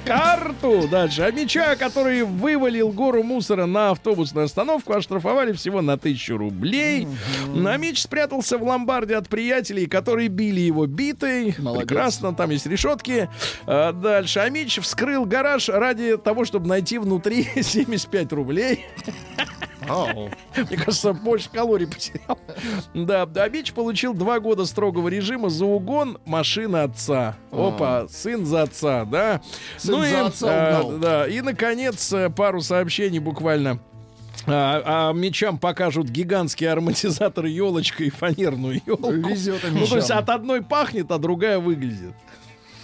Карту! 0.04 0.86
Дальше. 0.88 1.22
А 1.22 1.30
меча, 1.30 1.74
который 1.76 2.22
вывалил 2.22 2.90
гору 2.90 3.22
мусора 3.22 3.64
на 3.66 3.90
автобусную 3.90 4.44
остановку, 4.44 4.92
оштрафовали 4.92 5.52
всего 5.52 5.80
на 5.80 5.96
тысячу 5.96 6.36
рублей. 6.36 7.08
Меч 7.54 8.02
спрятался 8.02 8.58
в 8.58 8.62
ломбарде 8.62 9.16
от 9.16 9.28
приятелей, 9.28 9.86
которые 9.86 10.28
били 10.28 10.60
его 10.60 10.86
битой. 10.86 11.54
Молодец. 11.58 11.88
Прекрасно, 11.88 12.34
там 12.34 12.50
есть 12.50 12.66
решетки. 12.66 13.30
А, 13.66 13.92
дальше. 13.92 14.40
А 14.40 14.48
меч 14.50 14.78
вскрыл 14.80 15.24
гараж 15.24 15.68
ради 15.70 16.18
того, 16.18 16.44
чтобы 16.44 16.68
найти 16.68 16.98
внутри 16.98 17.48
75 17.62 18.32
рублей. 18.32 18.84
Мне 20.56 20.76
кажется, 20.76 21.12
больше 21.12 21.50
калорий 21.50 21.86
потерял. 21.86 22.38
Да, 22.94 23.26
да, 23.26 23.48
Меч 23.48 23.72
получил 23.72 24.14
два 24.14 24.40
года 24.40 24.64
строгого 24.66 25.08
режима 25.08 25.48
за 25.50 25.66
угон 25.66 26.18
машины 26.24 26.78
отца. 26.78 27.36
Опа, 27.50 28.06
сын 28.08 28.44
за 28.46 28.62
отца, 28.62 29.04
да. 29.04 29.40
Сын 29.76 30.04
за 30.04 30.26
отца 30.26 30.46
а, 30.48 30.82
угнал. 30.82 30.98
да, 30.98 31.28
и, 31.28 31.40
наконец, 31.40 32.12
э, 32.12 32.30
пару 32.30 32.60
сообщений 32.60 33.18
буквально. 33.18 33.80
А, 34.46 35.10
а 35.10 35.12
мечам 35.12 35.58
покажут 35.58 36.08
гигантский 36.08 36.68
ароматизатор 36.70 37.44
елочкой 37.44 38.06
и 38.06 38.10
фанерную 38.10 38.80
елку. 38.86 39.10
Везет 39.12 39.62
Ну, 39.70 39.86
то 39.86 39.96
есть 39.96 40.10
от 40.10 40.28
одной 40.30 40.62
пахнет, 40.62 41.10
а 41.10 41.18
другая 41.18 41.58
выглядит. 41.58 42.14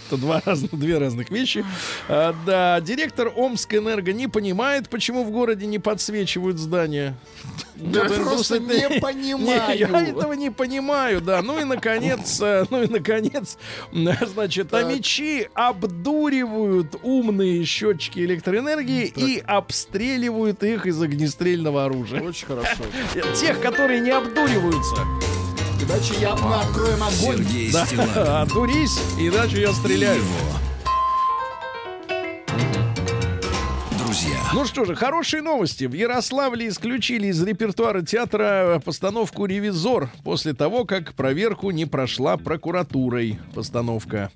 Это 0.07 0.17
два 0.17 0.41
разных, 0.45 0.71
две 0.77 0.97
разных 0.97 1.29
вещи. 1.29 1.65
А, 2.07 2.33
да, 2.45 2.79
директор 2.81 3.31
Омскэнерго 3.35 4.13
не 4.13 4.27
понимает, 4.27 4.89
почему 4.89 5.23
в 5.23 5.31
городе 5.31 5.65
не 5.65 5.79
подсвечивают 5.79 6.57
здания. 6.57 7.15
Да 7.75 8.03
Вот, 8.03 8.15
просто 8.15 8.59
ну, 8.59 8.67
не 8.73 8.77
Не, 8.97 8.99
понимаю. 8.99 9.77
я 9.77 10.01
этого 10.07 10.33
не 10.33 10.49
понимаю, 10.49 11.21
да. 11.21 11.41
Ну 11.41 11.59
и 11.59 11.63
наконец, 11.63 12.39
э, 12.41 12.65
ну 12.69 12.83
и 12.83 12.87
наконец, 12.87 13.57
значит, 13.91 14.73
а 14.73 14.81
Так. 14.81 14.91
мечи 14.93 15.47
обдуривают 15.53 16.95
умные 17.03 17.63
счетчики 17.65 18.19
электроэнергии 18.19 19.05
и 19.15 19.43
обстреливают 19.45 20.63
их 20.63 20.85
из 20.85 21.01
огнестрельного 21.01 21.85
оружия. 21.85 22.21
Очень 22.21 22.47
хорошо. 22.47 22.83
Тех, 23.39 23.59
которые 23.61 23.99
не 23.99 24.11
обдуриваются. 24.11 24.95
Иначе 25.79 26.13
я 26.19 26.35
мы 26.35 26.55
откроем 26.55 27.03
огонь. 27.03 27.37
Сергей 27.45 27.71
Да, 27.71 27.85
Стилавин 27.85 28.11
отдурись, 28.17 28.99
иначе 29.17 29.61
я 29.61 29.73
стреляю. 29.73 30.17
его 30.17 30.33
Ну 34.53 34.65
что 34.65 34.85
же, 34.85 34.95
хорошие 34.95 35.41
новости. 35.41 35.83
В 35.83 35.93
Ярославле 35.93 36.69
исключили 36.69 37.27
из 37.27 37.43
репертуара 37.43 38.01
театра 38.01 38.81
постановку 38.83 39.45
«Ревизор» 39.45 40.09
после 40.23 40.53
того, 40.53 40.85
как 40.85 41.13
проверку 41.13 41.71
не 41.71 41.85
прошла 41.85 42.37
прокуратурой 42.37 43.39
постановка. 43.53 44.31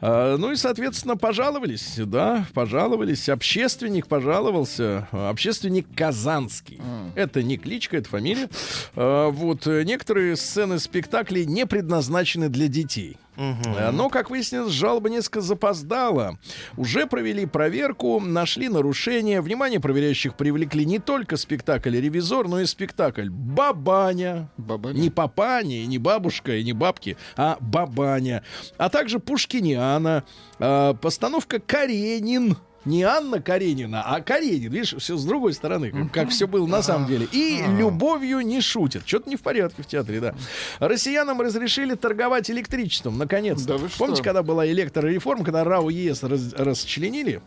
А, 0.00 0.36
ну 0.36 0.52
и, 0.52 0.56
соответственно, 0.56 1.16
пожаловались, 1.16 1.94
да, 1.98 2.46
пожаловались. 2.54 3.28
Общественник 3.28 4.06
пожаловался. 4.06 5.08
Общественник 5.10 5.86
Казанский. 5.94 6.80
Это 7.16 7.42
не 7.42 7.58
кличка, 7.58 7.96
это 7.96 8.08
фамилия. 8.08 8.48
А, 8.94 9.28
вот, 9.28 9.66
некоторые 9.66 10.36
сцены 10.36 10.78
спектаклей 10.78 11.44
не 11.46 11.66
предназначены 11.66 12.48
для 12.48 12.68
детей. 12.68 13.16
Э, 13.38 13.90
Но, 13.92 14.08
как 14.08 14.30
выяснилось, 14.30 14.72
жалоба 14.72 15.08
несколько 15.08 15.40
запоздала. 15.40 16.38
Уже 16.76 17.06
провели 17.06 17.46
проверку, 17.46 18.20
нашли 18.20 18.68
нарушения. 18.68 19.40
Внимание 19.40 19.80
проверяющих 19.80 20.34
привлекли 20.34 20.84
не 20.84 20.98
только 20.98 21.36
спектакль 21.36 21.96
«Ревизор», 21.96 22.48
но 22.48 22.60
и 22.60 22.66
спектакль 22.66 23.28
«Бабаня». 23.30 24.50
Бабаня? 24.56 24.98
Не 24.98 25.10
папаня, 25.10 25.86
не 25.86 25.98
бабушка, 25.98 26.56
и 26.56 26.64
не 26.64 26.72
бабки, 26.72 27.16
а 27.36 27.56
бабаня. 27.60 28.42
А 28.76 28.88
также 28.88 29.20
Пушкиниана, 29.20 30.24
э, 30.58 30.94
постановка 31.00 31.60
«Каренин». 31.60 32.56
Не 32.84 33.02
Анна 33.02 33.42
Каренина, 33.42 34.02
а 34.02 34.20
Каренин. 34.20 34.70
Видишь, 34.70 34.94
все 34.98 35.16
с 35.16 35.24
другой 35.24 35.52
стороны, 35.52 35.90
как, 35.90 36.12
как 36.12 36.28
все 36.30 36.46
было 36.46 36.66
на 36.66 36.82
самом 36.82 37.06
деле. 37.06 37.26
И 37.32 37.62
любовью 37.76 38.40
не 38.40 38.60
шутят. 38.60 39.02
Что-то 39.06 39.28
не 39.28 39.36
в 39.36 39.42
порядке 39.42 39.82
в 39.82 39.86
театре, 39.86 40.20
да. 40.20 40.34
Россиянам 40.78 41.40
разрешили 41.40 41.94
торговать 41.94 42.50
электричеством, 42.50 43.18
наконец-то. 43.18 43.68
Да 43.68 43.76
вы 43.76 43.88
что? 43.88 43.98
Помните, 43.98 44.22
когда 44.22 44.42
была 44.42 44.66
электрореформа, 44.66 45.44
когда 45.44 45.64
РАО 45.64 45.90
ЕС 45.90 46.22
раз- 46.22 46.54
расчленили 46.56 47.42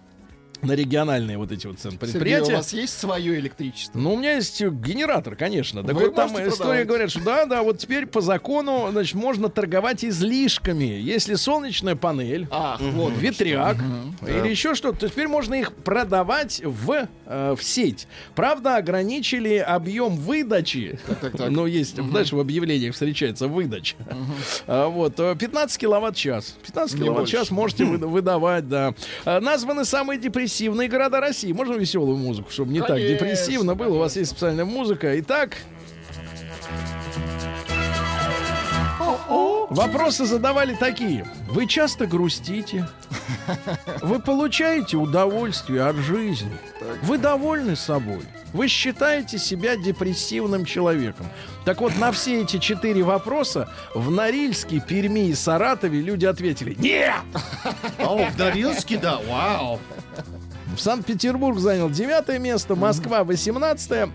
на 0.61 0.73
региональные 0.73 1.37
вот 1.37 1.51
эти 1.51 1.67
вот 1.67 1.79
цен 1.79 1.91
Сергей, 1.91 1.97
у 2.09 2.11
предприятия? 2.11 2.55
вас 2.55 2.73
есть 2.73 2.97
свое 2.99 3.39
электричество? 3.39 3.97
Ну, 3.99 4.13
у 4.13 4.17
меня 4.17 4.35
есть 4.35 4.61
э, 4.61 4.69
генератор, 4.69 5.35
конечно. 5.35 5.83
Так 5.83 5.95
Вы 5.95 6.05
вот 6.05 6.15
там 6.15 6.29
история 6.29 6.49
продавать? 6.57 6.87
говорят, 6.87 7.09
что 7.11 7.23
да, 7.23 7.45
да, 7.45 7.63
вот 7.63 7.79
теперь 7.79 8.05
по 8.05 8.21
закону, 8.21 8.87
значит, 8.91 9.15
можно 9.15 9.49
торговать 9.49 10.03
излишками. 10.05 10.85
Если 10.85 11.35
солнечная 11.35 11.95
панель, 11.95 12.47
Ах, 12.51 12.79
вот. 12.79 13.13
ветряк 13.17 13.77
или 14.27 14.49
еще 14.49 14.75
что-то, 14.75 14.99
то 14.99 15.09
теперь 15.09 15.27
можно 15.27 15.55
их 15.55 15.73
продавать 15.73 16.61
в, 16.63 17.07
э, 17.31 17.55
в 17.57 17.63
сеть. 17.63 18.07
Правда, 18.35 18.75
ограничили 18.77 19.55
объем 19.57 20.15
выдачи. 20.17 20.99
так, 21.21 21.37
так. 21.37 21.49
Ну, 21.49 21.65
есть, 21.65 21.95
дальше 22.11 22.35
в 22.35 22.39
объявлениях 22.39 22.93
встречается 22.93 23.47
выдача. 23.47 23.95
А, 24.67 24.87
Вот, 24.87 25.19
э, 25.19 25.35
15 25.37 25.77
киловатт-час. 25.79 26.57
15 26.65 26.99
Не 26.99 27.05
киловатт-час 27.05 27.51
можете 27.51 27.85
выда- 27.85 28.07
выдавать, 28.07 28.67
да. 28.67 28.93
А, 29.25 29.39
Названы 29.39 29.85
самые 29.85 30.19
депрессивные 30.19 30.87
города 30.89 31.19
России. 31.19 31.51
Можно 31.51 31.75
веселую 31.75 32.17
музыку, 32.17 32.51
чтобы 32.51 32.71
не 32.73 32.81
так 32.81 32.97
депрессивно 32.99 33.75
было? 33.75 33.95
У 33.95 33.99
вас 33.99 34.15
есть 34.17 34.31
специальная 34.31 34.65
музыка. 34.65 35.19
Итак, 35.19 35.57
Вопросы 39.71 40.25
задавали 40.25 40.75
такие. 40.75 41.25
Вы 41.47 41.65
часто 41.65 42.05
грустите? 42.05 42.87
Вы 44.01 44.19
получаете 44.19 44.97
удовольствие 44.97 45.83
от 45.83 45.95
жизни? 45.95 46.51
Вы 47.03 47.17
довольны 47.17 47.77
собой? 47.77 48.21
Вы 48.53 48.67
считаете 48.67 49.37
себя 49.37 49.77
депрессивным 49.77 50.65
человеком? 50.65 51.25
Так 51.63 51.79
вот, 51.79 51.97
на 51.97 52.11
все 52.11 52.41
эти 52.41 52.57
четыре 52.57 53.03
вопроса 53.03 53.69
в 53.95 54.11
Норильске, 54.11 54.81
Перми 54.81 55.29
и 55.29 55.35
Саратове 55.35 56.01
люди 56.01 56.25
ответили 56.25 56.75
«Нет!». 56.77 57.13
О, 57.99 58.29
в 58.29 58.37
Норильске, 58.37 58.97
да, 58.97 59.19
вау. 59.29 59.79
В 60.75 60.81
Санкт-Петербург 60.81 61.59
занял 61.59 61.89
девятое 61.89 62.39
место, 62.39 62.75
Москва 62.75 63.23
18 63.23 64.09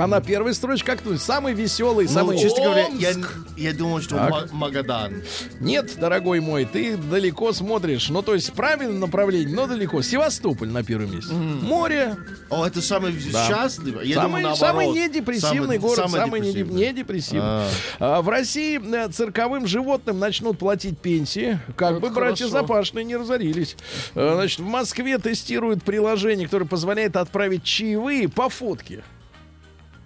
а 0.00 0.06
на 0.06 0.20
первой 0.20 0.54
строчке 0.54 0.86
как 0.86 1.02
то 1.02 1.16
самый 1.18 1.52
веселый, 1.54 2.06
Ну, 2.06 2.12
самый... 2.12 2.38
честно 2.38 2.64
говоря, 2.64 2.86
я, 2.98 3.12
я 3.56 3.72
думал, 3.74 4.00
что 4.00 4.16
Так. 4.16 4.30
Ма- 4.30 4.48
Магадан. 4.52 5.22
Нет, 5.60 5.96
дорогой 5.98 6.40
мой, 6.40 6.64
ты 6.64 6.96
далеко 6.96 7.52
смотришь. 7.52 8.08
Ну, 8.08 8.22
то 8.22 8.34
есть 8.34 8.52
правильное 8.52 8.98
направление, 8.98 9.54
но 9.54 9.66
далеко. 9.66 10.02
Севастополь 10.02 10.68
на 10.68 10.82
первом 10.82 11.12
месте. 11.14 11.32
Море. 11.34 12.16
О, 12.48 12.66
это 12.66 12.80
самый 12.82 13.12
счастливый. 13.20 14.06
Я 14.08 14.16
самый, 14.16 14.42
думал, 14.42 14.56
самый 14.56 14.86
недепрессивный 14.88 15.60
Самый- 15.60 15.78
город, 15.78 15.96
самый, 15.96 16.20
самый 16.20 16.40
не, 16.40 16.46
депрессивный. 16.52 16.80
не 16.86 16.92
депрессивный. 16.92 17.42
А. 17.42 17.68
А, 17.98 18.22
в 18.22 18.28
России 18.28 18.80
э, 18.82 19.08
цирковым 19.10 19.66
животным 19.66 20.18
начнут 20.18 20.58
платить 20.58 20.98
пенсии, 20.98 21.58
как 21.76 21.92
Это 21.92 22.00
бы 22.00 22.10
братья 22.10 22.46
хорошо. 22.46 22.60
Запашные 22.66 23.04
не 23.04 23.16
разорились. 23.16 23.76
А, 24.14 24.34
значит, 24.36 24.60
в 24.60 24.64
Москве 24.66 25.18
тестируют 25.18 25.82
приложение, 25.82 26.46
которое 26.46 26.64
позволяет 26.66 27.16
отправить 27.16 27.64
чаевые 27.64 28.28
по 28.28 28.48
фотке. 28.48 29.02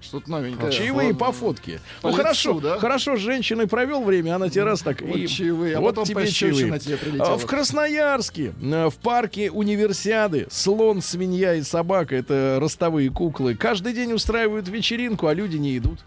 Что-то 0.04 0.30
новенькое. 0.30 0.70
Чаевые 0.70 1.10
Вот. 1.12 1.18
по 1.18 1.32
фотке. 1.32 1.80
По 2.02 2.08
ну 2.08 2.14
лицу, 2.14 2.22
хорошо, 2.22 2.60
да? 2.60 2.78
хорошо, 2.78 3.16
с 3.16 3.20
женщиной 3.20 3.66
провел 3.66 4.02
время, 4.04 4.36
она 4.36 4.48
тебе 4.50 4.64
раз 4.64 4.82
так 4.82 5.00
Вот 5.00 5.16
и 5.16 5.26
чаевые, 5.26 5.76
а 5.76 5.80
вот 5.80 5.90
потом 5.94 6.04
тебе 6.04 6.26
чаевые. 6.26 6.78
тебе 6.78 6.96
прилетела. 6.96 7.34
А 7.34 7.38
В 7.38 7.46
Красноярске 7.46 8.52
э, 8.60 8.88
в 8.90 8.96
парке 8.96 9.50
Универсиады 9.50 10.46
слон, 10.50 11.00
свинья 11.00 11.54
и 11.54 11.62
собака 11.62 12.14
это 12.14 12.58
ростовые 12.60 13.10
куклы. 13.10 13.54
Каждый 13.54 13.94
день 13.94 14.12
устраивают 14.12 14.68
вечеринку, 14.68 15.26
а 15.26 15.34
люди 15.34 15.56
не 15.56 15.78
идут. 15.78 16.00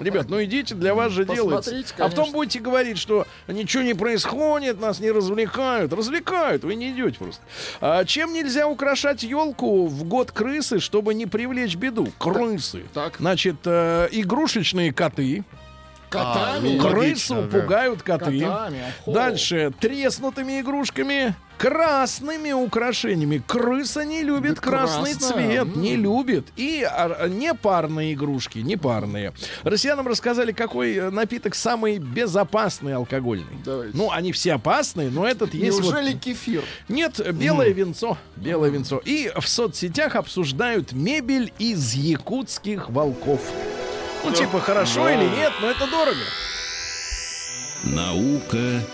Ребят, 0.00 0.26
ну 0.28 0.42
идите, 0.42 0.74
для 0.74 0.94
вас 0.94 1.12
же 1.12 1.24
делается. 1.24 1.70
Посмотрите, 1.70 1.94
А 1.98 2.02
потом 2.04 2.16
конечно. 2.16 2.32
будете 2.38 2.60
говорить, 2.60 2.98
что 2.98 3.26
ничего 3.48 3.82
не 3.82 3.94
происходит, 3.94 4.80
нас 4.80 5.00
не 5.00 5.10
развлекают. 5.10 5.92
Развлекают, 5.92 6.64
вы 6.64 6.74
не 6.74 6.90
идете 6.92 7.18
просто. 7.18 7.42
А 7.80 8.04
чем 8.04 8.32
нельзя 8.32 8.66
украшать 8.66 9.22
елку 9.22 9.86
в 9.86 10.04
год 10.04 10.32
крысы, 10.32 10.80
чтобы 10.80 11.14
не 11.14 11.26
привлечь 11.26 11.76
беду? 11.76 12.08
Крысы. 12.18 12.84
Так. 12.94 13.01
Значит, 13.18 13.56
э, 13.64 14.08
игрушечные 14.12 14.92
коты. 14.92 15.44
Котами. 16.12 16.76
А, 16.76 16.80
Крысу 16.80 16.98
логично, 16.98 17.42
да. 17.42 17.60
пугают 17.60 18.02
коты. 18.02 18.40
Котами. 18.40 18.82
Дальше 19.06 19.72
треснутыми 19.80 20.60
игрушками, 20.60 21.34
красными 21.56 22.52
украшениями. 22.52 23.42
Крыса 23.46 24.04
не 24.04 24.22
любит 24.22 24.56
Да 24.56 24.60
красный 24.60 25.12
красная, 25.12 25.64
цвет, 25.64 25.76
не 25.76 25.96
любит. 25.96 26.48
И 26.56 26.86
а, 26.88 27.28
непарные 27.28 28.14
игрушки, 28.14 28.58
непарные. 28.58 29.32
Россиянам 29.62 30.06
рассказали, 30.06 30.52
какой 30.52 30.94
э, 30.96 31.10
напиток 31.10 31.54
самый 31.54 31.98
безопасный 31.98 32.94
алкогольный. 32.94 33.58
Давайте. 33.64 33.96
Ну, 33.96 34.10
они 34.10 34.32
все 34.32 34.54
опасные, 34.54 35.08
но 35.08 35.26
этот 35.26 35.54
есть 35.54 35.80
вот... 35.80 35.94
Неужели 35.94 36.12
кефир? 36.12 36.64
Нет, 36.88 37.20
белое 37.32 37.70
венцо. 37.70 38.18
Белое 38.36 38.70
венцо. 38.70 39.00
И 39.04 39.30
в 39.38 39.48
соцсетях 39.48 40.16
обсуждают 40.16 40.92
мебель 40.92 41.52
из 41.58 41.94
якутских 41.94 42.90
волков. 42.90 43.40
Ну, 44.22 44.30
типа, 44.30 44.60
хорошо 44.60 45.08
или 45.08 45.24
нет, 45.36 45.52
но 45.60 45.70
это 45.70 45.86
дорого. 45.86 46.24
Наука 47.82 48.84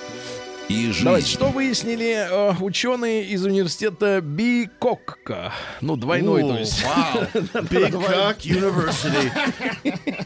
и 0.68 0.86
жизнь. 0.90 1.04
Давайте, 1.04 1.28
что 1.28 1.46
выяснили 1.48 2.26
э, 2.28 2.54
ученые 2.60 3.24
из 3.24 3.44
университета 3.44 4.20
Бикокка? 4.20 5.52
Ну, 5.80 5.96
двойной, 5.96 6.44
О, 6.44 6.48
то 6.48 6.58
есть. 6.58 6.84
Вау. 6.84 7.24
Бикак 7.70 8.38
University. 8.44 9.32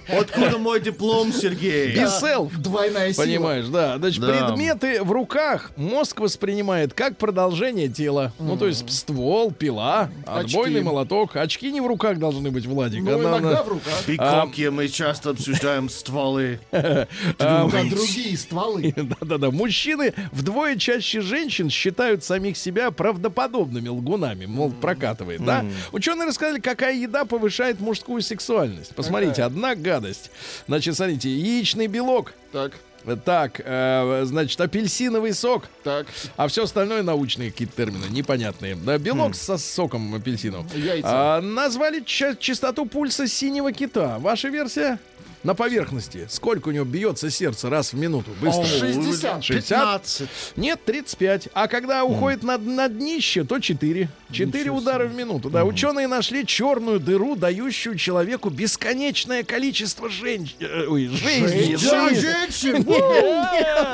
Откуда 0.09 0.59
мой 0.59 0.80
диплом, 0.80 1.32
Сергей? 1.32 1.95
Биселф. 1.95 2.53
Двойная 2.57 3.12
сила. 3.12 3.24
Понимаешь, 3.24 3.66
да. 3.66 3.99
Значит, 3.99 4.20
Да. 4.20 4.47
предметы 4.49 5.03
в 5.03 5.12
руках 5.12 5.72
мозг 5.76 6.20
воспринимает 6.20 6.93
как 6.95 7.16
продолжение 7.16 7.88
тела. 7.88 8.32
Ну, 8.38 8.57
то 8.57 8.66
есть 8.66 8.90
ствол, 8.90 9.53
пила, 9.53 10.11
отбойный 10.26 10.82
молоток. 10.82 11.36
Очки 11.36 11.70
не 11.70 11.80
в 11.80 11.86
руках 11.86 12.18
должны 12.18 12.51
быть, 12.51 12.66
Владик. 12.66 13.03
Ну, 13.03 13.20
иногда 13.20 13.62
в 13.62 13.68
руках. 13.68 13.93
В 13.95 14.09
Бикоке 14.09 14.70
мы 14.70 14.88
часто 14.88 15.30
обсуждаем 15.30 15.88
стволы. 15.88 16.61
а, 16.72 17.07
Да, 17.38 17.66
другие 17.68 18.36
стволы. 18.36 18.93
Да-да-да. 19.20 19.51
Мужчины 19.51 20.12
вдвое 20.33 20.76
чаще 20.76 21.20
женщин 21.20 21.70
считают 21.70 22.24
самих 22.24 22.57
себя 22.57 22.91
правдоподобными 22.91 23.89
лгунами. 23.89 24.47
Мол, 24.47 24.72
прокатывает, 24.72 25.45
да? 25.45 25.64
Ученые 25.93 26.26
рассказали, 26.26 26.59
какая 26.61 26.95
еда 26.95 27.24
повышает 27.24 27.80
мужскую 27.80 28.22
сексуальность. 28.22 28.95
Посмотрите, 28.95 29.43
одна 29.45 29.74
гадость. 29.74 30.30
Значит, 30.66 30.97
смотрите, 30.97 31.30
яичный 31.30 31.87
белок. 31.87 32.33
Так, 32.51 32.72
Так, 33.24 33.61
э, 33.64 34.22
значит, 34.26 34.61
апельсиновый 34.61 35.35
сок. 35.35 35.64
так. 35.83 36.07
А 36.37 36.47
все 36.47 36.62
остальное 36.64 37.03
научные 37.03 37.51
какие-то 37.51 37.74
термины, 37.76 38.05
непонятные. 38.11 38.76
Да, 38.76 38.97
белок 38.97 39.35
со 39.35 39.59
соком 39.59 40.14
апельсиновым. 40.14 40.68
Яйца. 40.74 41.09
А, 41.11 41.41
назвали 41.41 42.01
ча- 42.07 42.37
частоту 42.37 42.87
пульса 42.87 43.26
синего 43.26 43.72
кита. 43.72 44.18
Ваша 44.20 44.49
версия? 44.51 45.01
На 45.45 45.55
поверхности. 45.55 46.26
Сколько 46.30 46.68
у 46.68 46.70
него 46.70 46.84
бьется 46.84 47.28
сердце 47.30 47.68
раз 47.68 47.93
в 47.93 47.97
минуту? 47.97 48.30
Быстро. 48.40 48.64
60. 48.64 49.43
60? 49.43 49.68
15. 49.68 50.28
Нет, 50.57 50.84
35. 50.84 51.49
А 51.53 51.66
когда 51.66 52.05
уходит 52.05 52.45
на, 52.45 52.59
на 52.59 52.88
днище, 52.88 53.43
то 53.43 53.59
4. 53.59 54.09
4 54.30 54.70
удара 54.70 55.07
в 55.07 55.14
минуту. 55.14 55.51
Да, 55.51 55.64
ученые 55.64 56.07
нашли 56.07 56.47
черную 56.47 57.01
дыру, 57.01 57.34
дающую 57.34 57.97
человеку 57.97 58.51
бесконечное 58.51 59.43
количество 59.43 60.09
женщин. 60.09 60.57
Ой, 60.88 61.09
жизни. 61.09 61.74
Женщин! 61.76 62.84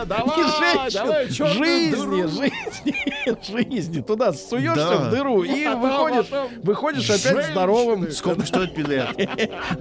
Давай, 0.07 1.29
жизни, 1.29 2.27
жизни, 2.27 3.69
жизни. 3.69 4.01
Туда 4.03 4.33
суешься 4.33 4.99
в 4.99 5.11
дыру 5.11 5.43
и 5.43 5.65
потом, 5.65 5.81
выходишь, 5.81 6.27
потом 6.27 6.51
выходишь 6.63 7.11
опять 7.11 7.51
здоровым. 7.51 8.11
Сколько 8.13 8.47
стоит 8.47 8.77
билет? 8.77 9.09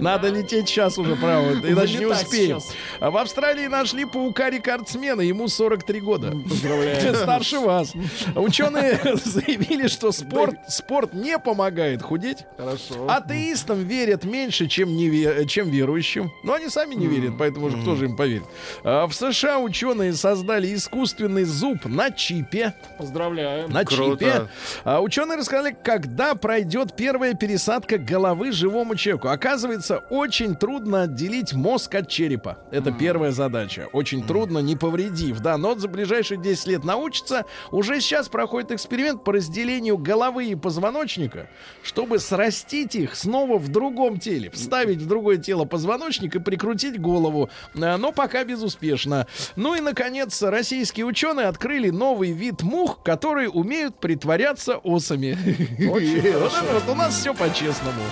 Надо 0.00 0.28
лететь 0.28 0.68
сейчас 0.68 0.98
уже, 0.98 1.14
право, 1.16 1.57
иначе 1.64 1.98
не 1.98 2.06
успеем. 2.06 2.60
А 3.00 3.10
в 3.10 3.16
Австралии 3.16 3.66
нашли 3.66 4.04
паука-рекордсмена, 4.04 5.20
ему 5.20 5.48
43 5.48 6.00
года. 6.00 6.32
Поздравляю. 6.48 7.14
Старше 7.14 7.58
вас. 7.60 7.92
Ученые 8.34 8.98
заявили, 9.24 9.88
что 9.88 10.12
спорт, 10.12 10.56
спорт 10.68 11.12
не 11.14 11.38
помогает 11.38 12.02
худеть. 12.02 12.38
Хорошо. 12.56 13.06
Атеистам 13.08 13.84
верят 13.84 14.24
меньше, 14.24 14.66
чем, 14.68 14.90
неве- 14.90 15.46
чем 15.46 15.70
верующим. 15.70 16.30
Но 16.44 16.54
они 16.54 16.68
сами 16.68 16.94
не 16.94 17.06
верят, 17.06 17.34
поэтому 17.38 17.70
же 17.70 17.80
кто 17.80 17.96
же 17.96 18.06
им 18.06 18.16
поверит. 18.16 18.44
А 18.84 19.06
в 19.06 19.14
США 19.14 19.58
ученые 19.58 20.12
создали 20.14 20.74
искусственный 20.74 21.44
зуб 21.44 21.84
на 21.84 22.10
чипе. 22.10 22.74
Поздравляем. 22.98 23.70
На 23.70 23.84
Круто. 23.84 24.24
чипе. 24.24 24.48
А 24.84 25.00
ученые 25.00 25.38
рассказали, 25.38 25.76
когда 25.82 26.34
пройдет 26.34 26.94
первая 26.96 27.34
пересадка 27.34 27.98
головы 27.98 28.52
живому 28.52 28.94
человеку. 28.96 29.28
Оказывается, 29.28 29.98
очень 30.10 30.54
трудно 30.56 31.02
отделить 31.02 31.47
отделить 31.48 31.52
мозг 31.54 31.94
от 31.94 32.08
черепа. 32.08 32.58
Это 32.70 32.92
первая 32.92 33.32
задача. 33.32 33.88
Очень 33.92 34.26
трудно, 34.26 34.58
не 34.58 34.76
повредив. 34.76 35.40
Да, 35.40 35.56
но 35.56 35.74
за 35.74 35.88
ближайшие 35.88 36.40
10 36.40 36.66
лет 36.68 36.84
научится. 36.84 37.44
Уже 37.70 38.00
сейчас 38.00 38.28
проходит 38.28 38.72
эксперимент 38.72 39.24
по 39.24 39.32
разделению 39.32 39.98
головы 39.98 40.46
и 40.46 40.54
позвоночника, 40.54 41.48
чтобы 41.82 42.18
срастить 42.18 42.94
их 42.94 43.14
снова 43.14 43.58
в 43.58 43.68
другом 43.68 44.18
теле. 44.18 44.50
Вставить 44.50 44.98
в 44.98 45.06
другое 45.06 45.38
тело 45.38 45.64
позвоночник 45.64 46.36
и 46.36 46.38
прикрутить 46.38 47.00
голову. 47.00 47.50
А, 47.74 47.96
Но 47.96 48.12
пока 48.12 48.44
безуспешно. 48.44 49.26
Ну 49.56 49.74
и, 49.74 49.80
наконец, 49.80 50.42
российские 50.42 51.06
ученые 51.06 51.46
открыли 51.46 51.90
новый 51.90 52.32
вид 52.32 52.62
мух, 52.62 53.02
которые 53.02 53.48
умеют 53.48 53.98
притворяться 54.00 54.78
осами. 54.78 55.36
Вот 55.88 56.88
у 56.88 56.94
нас 56.94 57.14
все 57.18 57.34
по-честному. 57.34 58.02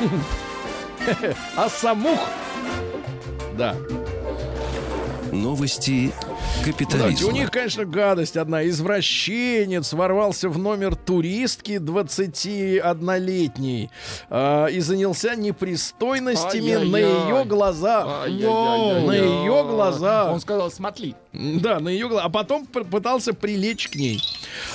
А 1.56 1.68
самух. 1.68 2.20
Да. 3.56 3.76
Новости 5.32 6.12
Знаете, 6.62 6.72
капитализма. 6.72 7.28
у 7.28 7.32
них, 7.32 7.50
конечно, 7.50 7.84
гадость 7.84 8.36
одна. 8.36 8.66
Извращенец 8.68 9.92
ворвался 9.92 10.48
в 10.48 10.58
номер 10.58 10.96
туристки 10.96 11.72
21-летней 11.72 13.90
а, 14.28 14.66
и 14.66 14.80
занялся 14.80 15.36
непристойностями 15.36 16.74
на 16.74 16.96
ее 16.96 17.44
глаза. 17.44 18.24
На 18.26 18.26
ее 18.26 19.64
глаза. 19.64 20.32
Он 20.32 20.40
сказал, 20.40 20.70
смотри. 20.70 21.14
Да, 21.32 21.78
на 21.78 21.88
ее 21.88 22.08
глаза. 22.08 22.24
А 22.24 22.28
потом 22.28 22.66
пытался 22.66 23.32
прилечь 23.32 23.88
к 23.88 23.94
ней. 23.94 24.20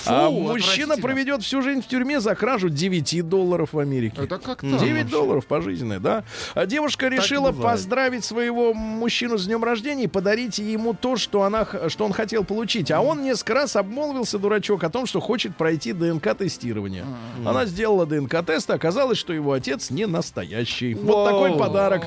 А 0.06 0.30
мужчина 0.30 0.97
проведет 0.97 1.43
всю 1.43 1.62
жизнь 1.62 1.82
в 1.82 1.88
тюрьме 1.88 2.20
за 2.20 2.34
кражу 2.36 2.70
9 2.70 3.28
долларов 3.28 3.74
в 3.74 3.80
Америке. 3.80 4.22
Это 4.24 4.38
как 4.38 4.62
так? 4.62 4.80
9 4.80 5.10
долларов 5.10 5.45
пожизненное, 5.45 5.99
да. 5.99 6.24
А 6.53 6.66
девушка 6.66 7.08
решила 7.08 7.51
бывает. 7.51 7.78
поздравить 7.78 8.24
своего 8.24 8.74
мужчину 8.74 9.38
с 9.38 9.45
днем 9.45 9.64
рождения 9.64 10.06
и 10.06 10.08
подарить 10.08 10.60
ему 10.60 10.93
то, 10.93 11.18
что, 11.18 11.43
она, 11.43 11.68
что 11.89 12.06
он 12.06 12.14
хотел 12.14 12.45
получить. 12.45 12.89
А 12.91 13.01
он 13.01 13.24
несколько 13.24 13.53
раз 13.56 13.76
обмолвился, 13.76 14.39
дурачок, 14.39 14.84
о 14.84 14.89
том, 14.89 15.06
что 15.06 15.20
хочет 15.20 15.58
пройти 15.58 15.91
ДНК-тестирование. 15.91 17.06
Она 17.45 17.66
сделала 17.66 18.06
ДНК-тест, 18.06 18.70
и 18.70 18.74
оказалось, 18.74 19.18
что 19.18 19.34
его 19.34 19.51
отец 19.51 19.89
не 19.89 20.06
настоящий. 20.06 20.93
Вот 20.93 21.26
такой 21.26 21.58
подарок. 21.58 22.06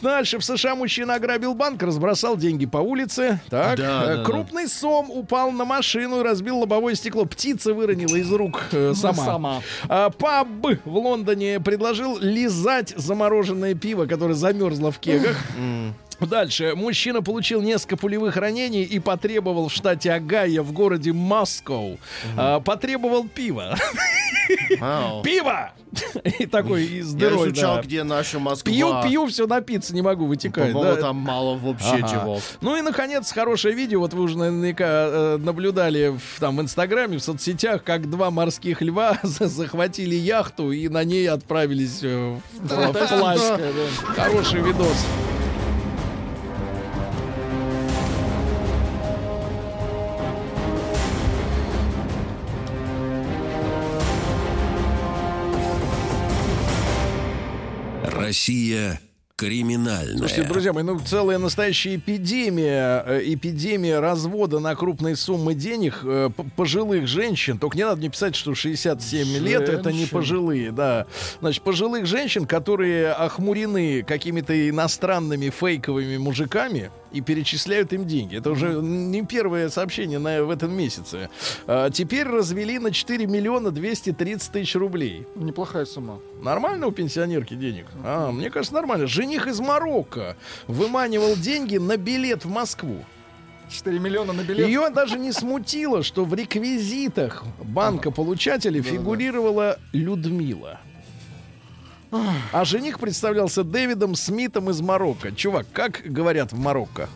Дальше 0.00 0.38
в 0.38 0.44
США 0.44 0.74
мужчина 0.74 1.14
ограбил 1.14 1.54
банк, 1.54 1.82
разбросал 1.82 2.36
деньги 2.36 2.64
по 2.66 2.78
улице. 2.78 3.40
Так, 3.50 3.73
Да, 3.76 4.04
э, 4.04 4.16
да, 4.16 4.24
крупный 4.24 4.68
сом 4.68 5.10
упал 5.10 5.50
на 5.50 5.64
машину 5.64 6.20
и 6.20 6.22
разбил 6.22 6.58
лобовое 6.60 6.94
стекло. 6.94 7.24
Птица 7.24 7.74
выронила 7.74 8.16
из 8.16 8.30
рук 8.32 8.62
э, 8.72 8.92
сама. 8.94 9.24
сама. 9.24 9.62
А, 9.88 10.10
паб 10.10 10.48
в 10.84 10.96
Лондоне 10.96 11.60
предложил 11.60 12.18
лизать 12.18 12.94
замороженное 12.96 13.74
пиво, 13.74 14.06
которое 14.06 14.34
замерзло 14.34 14.90
в 14.90 14.98
кегах. 14.98 15.36
Дальше. 16.20 16.72
Мужчина 16.74 17.22
получил 17.22 17.62
несколько 17.62 17.96
пулевых 17.96 18.36
ранений 18.36 18.82
и 18.82 18.98
потребовал 18.98 19.68
в 19.68 19.72
штате 19.72 20.12
Огайо 20.12 20.62
в 20.62 20.72
городе 20.72 21.12
Москва. 21.12 21.96
а, 22.36 22.60
потребовал 22.60 23.26
пива. 23.28 23.76
Вау. 24.78 25.22
Пиво! 25.22 25.72
И 26.40 26.46
такой 26.46 26.84
из 26.84 27.12
Я 27.14 27.20
дырой, 27.20 27.48
изучал, 27.48 27.76
да. 27.76 27.82
где 27.82 28.02
наша 28.02 28.38
Москва. 28.40 28.70
Пью, 28.72 29.02
пью, 29.04 29.26
все 29.26 29.46
напиться 29.46 29.94
не 29.94 30.02
могу, 30.02 30.26
вытекает. 30.26 30.72
По-моему, 30.72 30.96
да. 30.96 31.00
там 31.00 31.16
мало 31.16 31.56
вообще 31.56 31.94
Ага. 32.02 32.08
чего. 32.08 32.40
Ну 32.60 32.76
и, 32.76 32.80
наконец, 32.82 33.30
хорошее 33.30 33.74
видео. 33.76 34.00
Вот 34.00 34.12
вы 34.12 34.22
уже 34.22 34.36
наверняка 34.36 34.84
э, 34.88 35.36
наблюдали 35.38 36.18
в, 36.18 36.40
там, 36.40 36.56
в 36.56 36.60
Инстаграме, 36.60 37.18
в 37.18 37.22
соцсетях, 37.22 37.84
как 37.84 38.10
два 38.10 38.30
морских 38.32 38.82
льва 38.82 39.18
за- 39.22 39.46
захватили 39.46 40.16
яхту 40.16 40.72
и 40.72 40.88
на 40.88 41.04
ней 41.04 41.28
отправились 41.28 42.00
э, 42.02 42.38
в, 42.54 42.64
в. 42.64 42.68
Фантастическое, 42.68 43.72
да. 43.72 44.14
Хороший 44.22 44.62
видос. 44.62 45.06
Россия 58.34 59.00
криминальная. 59.36 60.18
Слушайте, 60.18 60.42
друзья 60.42 60.72
мои, 60.72 60.82
ну 60.82 60.98
целая 60.98 61.38
настоящая 61.38 61.94
эпидемия, 61.94 63.04
э, 63.06 63.20
эпидемия 63.26 64.00
развода 64.00 64.58
на 64.58 64.74
крупные 64.74 65.14
суммы 65.14 65.54
денег 65.54 66.00
э, 66.02 66.30
пожилых 66.56 67.06
женщин. 67.06 67.58
Только 67.58 67.76
не 67.76 67.84
надо 67.84 67.98
мне 67.98 68.08
писать, 68.08 68.34
что 68.34 68.56
67 68.56 69.38
лет 69.38 69.68
это 69.68 69.92
не 69.92 69.98
Женщин. 69.98 70.08
пожилые, 70.16 70.72
да. 70.72 71.06
Значит, 71.40 71.62
пожилых 71.62 72.06
женщин, 72.06 72.44
которые 72.44 73.12
охмурены 73.12 74.02
какими-то 74.02 74.68
иностранными 74.68 75.50
фейковыми 75.50 76.16
мужиками 76.16 76.90
и 77.14 77.20
перечисляют 77.20 77.92
им 77.92 78.06
деньги. 78.06 78.36
Это 78.36 78.50
уже 78.50 78.74
не 78.74 79.24
первое 79.24 79.68
сообщение 79.68 80.18
на, 80.18 80.42
в 80.42 80.50
этом 80.50 80.76
месяце. 80.76 81.30
А, 81.66 81.88
теперь 81.90 82.26
развели 82.26 82.78
на 82.80 82.90
4 82.90 83.26
миллиона 83.26 83.70
230 83.70 84.52
тысяч 84.52 84.74
рублей. 84.74 85.26
Неплохая 85.36 85.84
сумма. 85.84 86.20
Нормально 86.42 86.88
у 86.88 86.90
пенсионерки 86.90 87.54
денег? 87.54 87.86
А, 88.02 88.32
мне 88.32 88.50
кажется, 88.50 88.74
нормально. 88.74 89.06
Жених 89.06 89.46
из 89.46 89.60
Марокко 89.60 90.36
выманивал 90.66 91.36
деньги 91.36 91.76
на 91.76 91.96
билет 91.96 92.44
в 92.44 92.50
Москву. 92.50 93.04
4 93.70 93.98
миллиона 93.98 94.32
на 94.32 94.42
билет. 94.42 94.66
Ее 94.66 94.90
даже 94.90 95.18
не 95.18 95.32
смутило, 95.32 96.02
что 96.02 96.24
в 96.24 96.34
реквизитах 96.34 97.44
банка 97.62 98.10
получателя 98.10 98.82
фигурировала 98.82 99.78
Людмила. 99.92 100.80
А 102.52 102.64
жених 102.64 102.98
представлялся 102.98 103.64
Дэвидом 103.64 104.14
Смитом 104.14 104.70
из 104.70 104.80
Марокко. 104.80 105.32
Чувак, 105.32 105.66
как 105.72 106.02
говорят 106.04 106.52
в 106.52 106.58
Марокко? 106.58 107.08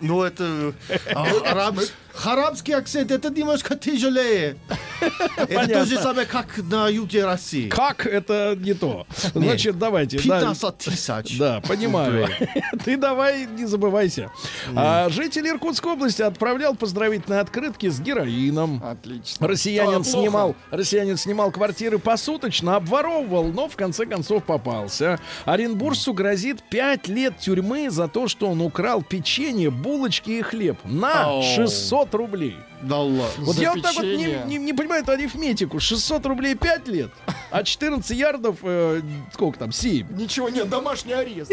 Ну, 0.00 0.22
это... 0.22 0.72
араб- 1.14 1.78
Арабский 2.24 2.72
акцент, 2.72 3.10
это 3.10 3.30
немножко 3.30 3.76
тяжелее. 3.76 4.56
Это 5.36 5.66
то 5.68 5.84
же 5.84 5.96
самое, 5.98 6.26
как 6.26 6.58
на 6.58 6.88
юге 6.88 7.24
России. 7.24 7.68
Как 7.68 8.06
это 8.06 8.56
не 8.56 8.72
то? 8.74 9.06
Значит, 9.34 9.76
давайте. 9.78 10.18
да. 10.18 10.40
15 10.40 10.78
тысяч. 10.78 11.38
Да, 11.38 11.60
понимаю. 11.60 12.28
Ты 12.84 12.96
давай 12.96 13.46
не 13.46 13.64
забывайся. 13.64 14.30
А, 14.76 15.08
житель 15.08 15.48
Иркутской 15.48 15.92
области 15.92 16.22
отправлял 16.22 16.74
поздравительные 16.76 17.40
открытки 17.40 17.88
с 17.88 18.00
героином. 18.00 18.80
Отлично. 18.84 19.48
Россиянин 19.48 20.04
снимал, 20.04 20.54
россиянин 20.70 21.16
снимал 21.16 21.50
квартиры 21.50 21.98
посуточно, 21.98 22.76
обворовывал, 22.76 23.46
но 23.46 23.68
в 23.68 23.74
конце 23.76 24.06
концов 24.06 24.44
попался. 24.44 25.18
Оренбуржцу 25.44 26.12
грозит 26.12 26.62
5 26.70 27.08
лет 27.08 27.38
тюрьмы 27.38 27.90
за 27.90 28.06
то, 28.06 28.28
что 28.28 28.48
он 28.48 28.60
украл 28.60 29.02
печенье, 29.02 29.70
булочки 29.70 30.30
и 30.30 30.42
хлеб 30.42 30.78
на 30.84 31.24
Ау. 31.24 31.42
600 32.02 32.14
рублей. 32.14 32.56
Да 32.82 32.98
ладно. 32.98 33.24
Вот 33.38 33.56
За 33.56 33.62
я 33.62 33.72
вот 33.72 33.82
так 33.82 33.94
вот 33.94 34.04
не, 34.04 34.42
не- 34.46 34.56
не 34.58 34.72
понимаю 34.72 35.02
эту 35.02 35.12
арифметику. 35.12 35.78
600 35.80 36.26
рублей 36.26 36.54
5 36.54 36.88
лет, 36.88 37.10
а 37.50 37.62
14 37.62 38.16
ярдов, 38.16 38.56
э, 38.62 39.00
сколько 39.32 39.58
там, 39.58 39.72
7. 39.72 40.06
Ничего 40.16 40.48
нет, 40.48 40.68
домашний 40.68 41.12
арест. 41.12 41.52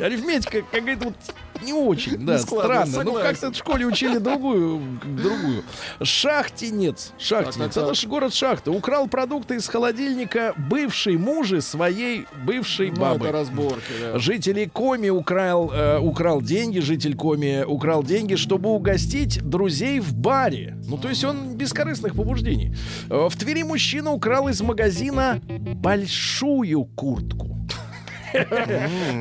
Арифметика 0.00 0.62
какая-то 0.62 1.06
вот 1.06 1.16
не 1.62 1.72
очень, 1.72 2.24
да, 2.24 2.38
странно. 2.38 2.84
Ну, 2.86 2.92
согласен. 2.92 3.22
как-то 3.22 3.52
в 3.52 3.56
школе 3.56 3.86
учили 3.86 4.18
другую, 4.18 4.80
другую. 5.04 5.62
Шахтинец. 6.02 7.12
Шахтинец. 7.18 7.74
Так, 7.74 7.88
Это 7.92 8.06
город 8.08 8.34
Шахта. 8.34 8.70
Украл 8.70 9.08
продукты 9.08 9.56
из 9.56 9.68
холодильника 9.68 10.54
бывшей 10.56 11.16
мужи 11.16 11.60
своей 11.60 12.26
бывшей 12.44 12.90
Ну, 12.90 13.00
бабы. 13.00 13.26
это 13.26 13.32
разборки, 13.32 13.92
да. 14.00 14.18
Житель 14.18 14.68
Коми 14.70 15.08
украл, 15.10 15.70
э, 15.72 15.98
украл 15.98 16.40
деньги, 16.42 16.78
житель 16.80 17.14
Коми 17.16 17.64
украл 17.64 18.02
деньги, 18.02 18.34
чтобы 18.36 18.70
угостить 18.70 19.42
друзей 19.42 20.00
в 20.00 20.14
баре. 20.14 20.76
Ну, 20.86 20.98
то 20.98 21.08
есть 21.08 21.24
он 21.24 21.54
бескорыстных 21.56 22.14
побуждений. 22.14 22.74
Э, 23.10 23.28
В 23.30 23.36
Твери 23.36 23.62
мужчина 23.62 24.12
украл 24.12 24.48
из 24.48 24.60
магазина 24.60 25.40
большую 25.48 26.84
куртку. 26.84 27.55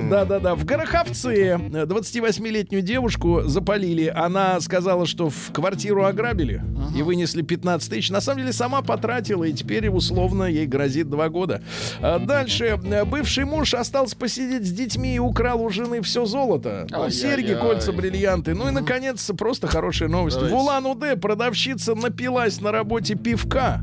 Да-да-да. 0.09 0.55
В 0.55 0.65
Гороховце 0.65 1.33
э, 1.33 1.55
28-летнюю 1.57 2.81
девушку 2.81 3.41
запалили. 3.45 4.11
Она 4.15 4.59
сказала, 4.59 5.05
что 5.05 5.29
в 5.29 5.51
квартиру 5.51 6.05
ограбили 6.05 6.61
и 6.95 7.01
вынесли 7.01 7.41
15 7.41 7.89
тысяч. 7.89 8.09
На 8.09 8.21
самом 8.21 8.41
деле 8.41 8.53
сама 8.53 8.81
потратила, 8.81 9.43
и 9.43 9.53
теперь 9.53 9.89
условно 9.89 10.43
ей 10.43 10.65
грозит 10.65 11.09
два 11.09 11.29
года. 11.29 11.61
А 12.01 12.19
Дальше. 12.19 12.79
Бывший 13.05 13.45
муж 13.45 13.73
остался 13.73 14.15
посидеть 14.15 14.67
с 14.67 14.71
детьми 14.71 15.15
и 15.15 15.19
украл 15.19 15.61
у 15.61 15.69
жены 15.69 16.01
все 16.01 16.25
золото. 16.25 16.87
Серьги, 17.09 17.53
кольца, 17.53 17.91
бриллианты. 17.91 18.53
Ну 18.53 18.67
и, 18.67 18.71
наконец, 18.71 19.31
просто 19.37 19.67
хорошая 19.67 20.09
новость. 20.09 20.41
В 20.41 20.53
Улан-Удэ 20.53 21.15
продавщица 21.17 21.95
напилась 21.95 22.59
на 22.61 22.71
работе 22.71 23.15
пивка, 23.15 23.81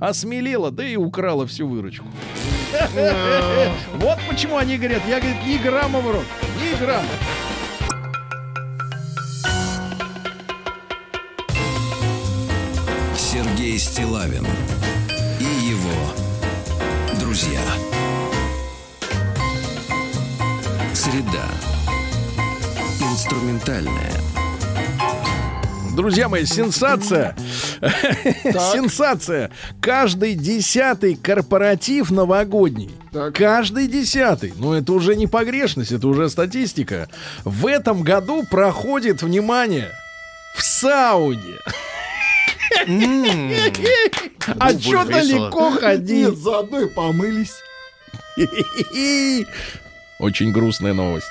осмелела, 0.00 0.70
да 0.70 0.84
и 0.84 0.96
украла 0.96 1.46
всю 1.46 1.68
выручку. 1.68 2.06
Вот 3.94 4.18
почему 4.28 4.56
они 4.56 4.78
говорят, 4.78 5.02
я, 5.06 5.20
говорит, 5.20 5.44
ни 5.46 5.58
грамма 5.58 6.00
в 6.00 6.10
рот, 6.10 6.24
ни 6.60 6.74
грамма. 6.82 7.06
Сергей 13.16 13.78
Стилавин 13.78 14.46
и 15.38 15.44
его 15.44 16.14
друзья. 17.20 17.60
Среда. 20.94 21.46
Инструментальная. 23.00 24.12
Друзья 26.00 26.30
мои, 26.30 26.46
сенсация. 26.46 27.36
Сенсация. 28.72 29.50
Каждый 29.82 30.32
десятый 30.32 31.14
корпоратив 31.14 32.10
новогодний. 32.10 32.90
Так. 33.12 33.34
Каждый 33.34 33.86
десятый. 33.86 34.54
Ну, 34.56 34.72
это 34.72 34.94
уже 34.94 35.14
не 35.14 35.26
погрешность, 35.26 35.92
это 35.92 36.08
уже 36.08 36.30
статистика. 36.30 37.10
В 37.44 37.66
этом 37.66 38.00
году 38.02 38.44
проходит, 38.50 39.20
внимание, 39.22 39.90
в 40.56 40.62
сауне. 40.62 41.58
А 44.58 44.72
весело. 44.72 45.04
далеко 45.04 45.70
ходить? 45.72 46.34
Заодно 46.34 46.80
и 46.80 46.88
помылись. 46.88 47.56
Очень 50.18 50.50
грустная 50.50 50.94
новость. 50.94 51.28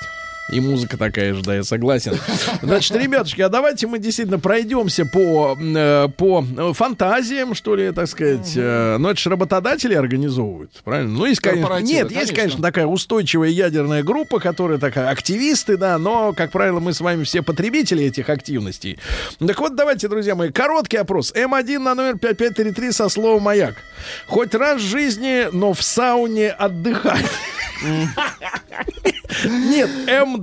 И 0.52 0.60
музыка 0.60 0.96
такая 0.96 1.34
же, 1.34 1.42
да, 1.42 1.56
я 1.56 1.64
согласен. 1.64 2.18
Значит, 2.62 2.96
ребятушки, 2.96 3.40
а 3.42 3.48
давайте 3.48 3.86
мы 3.86 3.98
действительно 3.98 4.38
пройдемся 4.38 5.06
по, 5.06 5.56
э, 5.58 6.08
по 6.16 6.44
э, 6.56 6.72
фантазиям, 6.74 7.54
что 7.54 7.76
ли, 7.76 7.92
так 7.92 8.08
сказать. 8.08 8.52
Э, 8.56 8.96
Но 8.98 9.10
это 9.10 9.20
же 9.20 9.30
работодатели 9.30 9.94
организовывают, 9.94 10.72
правильно? 10.84 11.10
Ну, 11.10 11.24
есть, 11.26 11.40
конечно, 11.40 11.78
нет, 11.78 12.10
есть, 12.10 12.12
конечно. 12.12 12.36
конечно, 12.36 12.62
такая 12.62 12.86
устойчивая 12.86 13.48
ядерная 13.48 14.02
группа, 14.02 14.40
которая 14.40 14.78
такая, 14.78 15.08
активисты, 15.08 15.76
да, 15.76 15.98
но, 15.98 16.32
как 16.32 16.50
правило, 16.50 16.80
мы 16.80 16.92
с 16.92 17.00
вами 17.00 17.24
все 17.24 17.42
потребители 17.42 18.04
этих 18.04 18.28
активностей. 18.28 18.98
Так 19.38 19.60
вот, 19.60 19.76
давайте, 19.76 20.08
друзья 20.08 20.34
мои, 20.34 20.50
короткий 20.50 20.96
опрос. 20.96 21.32
М1 21.32 21.78
на 21.78 21.94
номер 21.94 22.18
5533 22.18 22.92
со 22.92 23.08
словом 23.08 23.42
«Маяк». 23.42 23.76
Хоть 24.26 24.54
раз 24.54 24.80
в 24.82 24.86
жизни, 24.86 25.46
но 25.52 25.72
в 25.72 25.82
сауне 25.82 26.50
отдыхать. 26.50 27.24
Нет, 29.44 29.90
М2. 30.06 30.39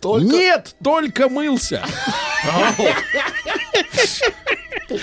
Только- 0.00 0.24
Нет, 0.26 0.74
только 0.82 1.28
мылся. 1.28 1.82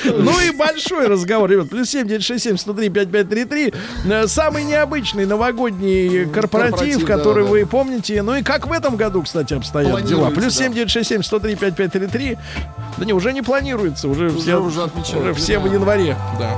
Ну 0.05 0.39
и 0.41 0.51
большой 0.51 1.07
разговор, 1.07 1.49
ребят. 1.49 1.70
Плюс 1.70 1.89
7, 1.89 2.07
967, 2.07 2.57
103, 2.57 2.89
5533. 2.89 3.74
Э, 4.12 4.28
Самый 4.28 4.64
необычный 4.64 5.26
новогодний 5.26 6.26
корпоратив, 6.26 6.72
Корпоратив, 6.72 7.05
который 7.07 7.43
да, 7.43 7.47
да. 7.47 7.51
вы 7.51 7.66
помните. 7.66 8.22
Ну 8.22 8.36
и 8.36 8.43
как 8.43 8.68
в 8.68 8.72
этом 8.72 8.97
году, 8.97 9.24
кстати, 9.24 9.53
обстоят 9.55 10.03
дела. 10.05 10.30
Плюс 10.30 10.55
да. 10.57 10.64
7, 10.66 10.74
967, 10.74 11.24
103, 11.24 11.55
5533. 11.55 12.38
Да 12.97 13.05
не, 13.05 13.14
уже 13.14 13.34
не 13.34 13.41
планируется. 13.41 14.07
Уже, 14.10 14.28
Уже- 14.28 14.38
все, 14.39 14.62
уже 14.62 14.84
отмечают, 14.84 15.24
уже 15.24 15.34
все 15.34 15.57
в 15.60 15.64
да. 15.68 15.74
январе. 15.74 16.16
Да. 16.38 16.55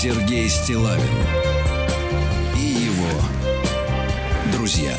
Сергей 0.00 0.48
Стилавин 0.48 1.02
и 2.54 2.60
его 2.60 3.10
друзья. 4.52 4.94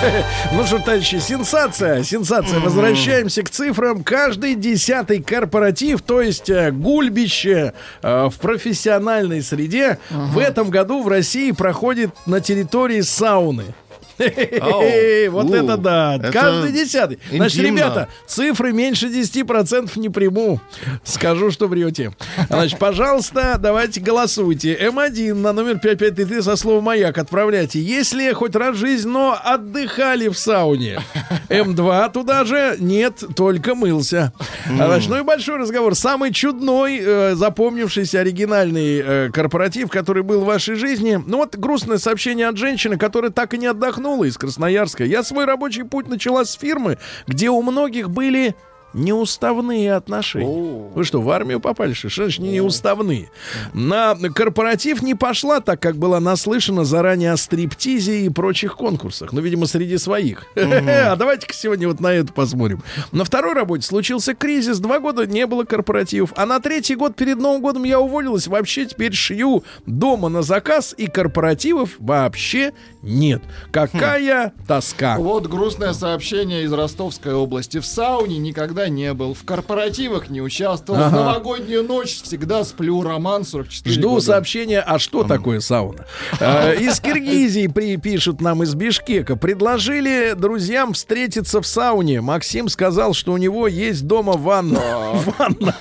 Ну 0.52 0.64
что, 0.64 0.78
товарищи, 0.78 1.16
сенсация, 1.16 2.04
сенсация. 2.04 2.60
Возвращаемся 2.60 3.42
к 3.42 3.50
цифрам. 3.50 4.04
Каждый 4.04 4.54
десятый 4.54 5.20
корпоратив, 5.20 6.02
то 6.02 6.22
есть 6.22 6.48
э, 6.48 6.70
гульбище 6.70 7.74
э, 8.00 8.28
в 8.28 8.38
профессиональной 8.38 9.42
среде, 9.42 9.98
в 10.10 10.38
этом 10.38 10.70
году 10.70 11.02
в 11.02 11.08
России 11.08 11.50
проходит 11.50 12.12
на 12.26 12.40
территории 12.40 13.00
сауны. 13.00 13.74
Вот 15.30 15.50
это 15.50 15.76
да. 15.76 16.18
Каждый 16.32 16.72
десятый. 16.72 17.18
Значит, 17.30 17.62
ребята, 17.62 18.08
цифры 18.26 18.72
меньше 18.72 19.06
10% 19.06 19.98
не 19.98 20.08
приму. 20.08 20.60
Скажу, 21.04 21.50
что 21.50 21.68
врете. 21.68 22.12
Значит, 22.48 22.78
пожалуйста, 22.78 23.56
давайте 23.58 24.00
голосуйте. 24.00 24.74
М1 24.74 25.34
на 25.34 25.52
номер 25.52 25.78
5533 25.78 26.42
со 26.42 26.56
словом 26.56 26.84
«Маяк» 26.84 27.18
отправляйте. 27.18 27.80
Если 27.80 28.32
хоть 28.32 28.54
раз 28.54 28.76
в 28.76 28.78
жизнь, 28.78 29.08
но 29.08 29.38
отдыхали 29.42 30.28
в 30.28 30.38
сауне. 30.38 31.00
М2 31.48 32.12
туда 32.12 32.44
же 32.44 32.76
нет, 32.78 33.22
только 33.36 33.74
мылся. 33.74 34.32
Значит, 34.66 35.10
ну 35.10 35.18
и 35.18 35.22
большой 35.22 35.56
разговор. 35.56 35.94
Самый 35.94 36.32
чудной, 36.32 37.00
э, 37.00 37.34
запомнившийся 37.34 38.20
оригинальный 38.20 39.02
э, 39.04 39.30
корпоратив, 39.32 39.90
который 39.90 40.22
был 40.22 40.42
в 40.42 40.46
вашей 40.46 40.74
жизни. 40.74 41.22
Ну 41.24 41.38
вот 41.38 41.56
грустное 41.56 41.98
сообщение 41.98 42.48
от 42.48 42.56
женщины, 42.56 42.96
которая 42.96 43.30
так 43.30 43.54
и 43.54 43.58
не 43.58 43.66
отдохнула 43.66 44.09
из 44.24 44.36
Красноярска. 44.36 45.04
Я 45.04 45.22
свой 45.22 45.44
рабочий 45.44 45.84
путь 45.84 46.08
начала 46.08 46.44
с 46.44 46.54
фирмы, 46.54 46.98
где 47.26 47.50
у 47.50 47.62
многих 47.62 48.10
были 48.10 48.54
неуставные 48.92 49.94
отношения. 49.94 50.90
Вы 50.94 51.04
что, 51.04 51.20
в 51.20 51.30
армию 51.30 51.60
попали? 51.60 51.92
Что 51.92 52.08
значит 52.08 52.40
не 52.40 52.52
неуставные? 52.52 53.30
На 53.72 54.16
корпоратив 54.34 55.02
не 55.02 55.14
пошла, 55.14 55.60
так 55.60 55.80
как 55.80 55.96
была 55.96 56.20
наслышана 56.20 56.84
заранее 56.84 57.32
о 57.32 57.36
стриптизе 57.36 58.22
и 58.22 58.28
прочих 58.28 58.76
конкурсах. 58.76 59.32
Ну, 59.32 59.40
видимо, 59.40 59.66
среди 59.66 59.98
своих. 59.98 60.46
А 61.00 61.16
давайте-ка 61.16 61.52
сегодня 61.54 61.88
вот 61.88 62.00
на 62.00 62.12
это 62.12 62.32
посмотрим. 62.32 62.82
На 63.12 63.24
второй 63.24 63.54
работе 63.54 63.86
случился 63.86 64.34
кризис. 64.34 64.78
Два 64.78 64.98
года 64.98 65.26
не 65.26 65.46
было 65.46 65.64
корпоративов. 65.64 66.32
А 66.36 66.46
на 66.46 66.60
третий 66.60 66.94
год 66.94 67.16
перед 67.16 67.38
Новым 67.38 67.62
годом 67.62 67.84
я 67.84 68.00
уволилась. 68.00 68.46
Вообще 68.46 68.86
теперь 68.86 69.12
шью 69.12 69.64
дома 69.86 70.28
на 70.28 70.42
заказ. 70.42 70.94
И 70.96 71.06
корпоративов 71.06 71.90
вообще 71.98 72.72
нет. 73.02 73.42
Какая 73.72 74.52
тоска. 74.66 75.16
Вот 75.18 75.46
грустное 75.46 75.92
сообщение 75.92 76.64
из 76.64 76.72
Ростовской 76.72 77.34
области. 77.34 77.78
В 77.78 77.86
сауне 77.86 78.38
никогда 78.38 78.88
не 78.88 79.12
был, 79.14 79.34
в 79.34 79.44
корпоративах 79.44 80.28
не 80.30 80.40
участвовал, 80.42 81.00
в 81.00 81.02
Ага. 81.04 81.16
новогоднюю 81.16 81.82
ночь 81.82 82.20
всегда 82.22 82.64
сплю, 82.64 83.02
роман 83.02 83.44
44 83.44 83.94
Жду 83.94 84.08
года. 84.10 84.24
сообщения, 84.24 84.80
а 84.80 84.98
что 84.98 85.24
такое 85.24 85.60
сауна? 85.60 86.04
Э, 86.40 86.76
Из 86.76 87.00
Киргизии 87.00 87.66
пишут 87.96 88.40
нам 88.40 88.62
из 88.62 88.74
Бишкека. 88.74 89.36
Предложили 89.36 90.34
друзьям 90.36 90.92
встретиться 90.92 91.60
в 91.62 91.66
сауне. 91.66 92.20
Максим 92.20 92.68
сказал, 92.68 93.14
что 93.14 93.32
у 93.32 93.36
него 93.36 93.66
есть 93.68 94.06
дома 94.06 94.34
ванна. 94.34 94.80
Ванна. 95.38 95.76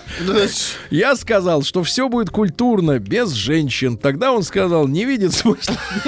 Я 0.90 1.16
сказал, 1.16 1.64
что 1.64 1.84
все 1.84 2.08
будет 2.10 2.30
культурно, 2.30 3.00
без 3.00 3.32
женщин. 3.32 3.98
Тогда 3.98 4.32
он 4.32 4.44
сказал, 4.44 4.88
не 4.88 5.06
видит 5.06 5.34
смысла 5.34 5.76
в 5.96 6.06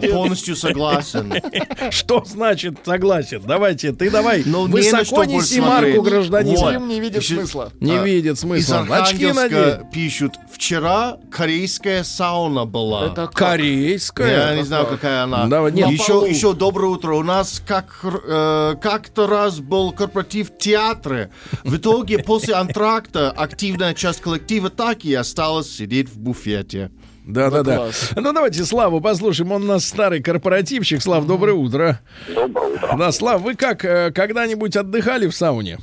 Я 0.00 0.10
полностью 0.10 0.56
согласен. 0.56 1.32
Что 1.90 2.24
значит 2.24 2.78
согласен? 2.84 3.42
Давайте, 3.46 3.92
ты 3.92 4.10
давай. 4.10 4.42
Ну, 4.44 4.66
не 4.66 4.90
на 4.90 4.98
Высоко 4.98 5.04
что 5.04 5.24
неси 5.24 5.60
марку 5.60 6.02
гражданина. 6.02 6.56
Вот. 6.56 6.70
Фильм 6.72 6.88
не 6.88 7.00
видит 7.00 7.22
Еще- 7.22 7.36
смысла. 7.36 7.72
Не 7.80 7.96
А, 7.98 8.02
видит 8.04 8.34
Из 8.34 8.40
смысла. 8.40 8.80
Очки 8.88 9.26
надень. 9.26 9.56
Архангельска 9.56 9.88
пишут, 9.92 10.34
вчера 10.52 11.16
корейская 11.30 12.04
сауна 12.04 12.64
была. 12.66 13.06
Это 13.06 13.26
как? 13.26 13.34
Корейская. 13.34 14.50
Я 14.50 14.56
не 14.56 14.62
знаю, 14.64 14.86
какая 14.86 15.24
она. 15.24 15.46
Давай, 15.46 15.72
нет. 15.72 15.88
еще, 15.90 16.24
еще 16.28 16.52
доброе 16.54 16.86
утро. 16.88 17.14
У 17.14 17.22
нас 17.22 17.62
как, 17.66 18.04
э, 18.04 18.74
как-то 18.80 19.26
раз 19.26 19.60
был 19.60 19.92
корпоратив 19.92 20.50
в 20.50 20.58
театре. 20.58 21.30
В 21.64 21.76
итоге 21.76 22.18
после 22.18 22.54
антракта 22.54 23.30
активная 23.30 23.94
часть 23.94 24.20
коллектива 24.20 24.70
так 24.70 25.04
и 25.04 25.14
осталась 25.14 25.70
сидеть 25.70 26.08
в 26.08 26.18
буфете. 26.18 26.90
Да, 27.32 27.50
да, 27.50 27.62
да. 27.62 27.76
класс. 27.76 28.10
Ну 28.16 28.32
давайте 28.32 28.64
Славу 28.64 29.00
послушаем. 29.00 29.52
Он 29.52 29.62
у 29.64 29.66
нас 29.66 29.84
старый 29.84 30.22
корпоративщик. 30.22 31.02
Слав, 31.02 31.26
доброе 31.26 31.54
утро. 31.54 32.00
Доброе 32.28 32.74
утро. 32.74 32.96
Да, 32.98 33.12
Слав, 33.12 33.42
вы 33.42 33.54
как, 33.54 33.84
э, 33.84 34.10
когда-нибудь 34.12 34.76
отдыхали 34.76 35.26
в 35.26 35.34
сауне? 35.34 35.78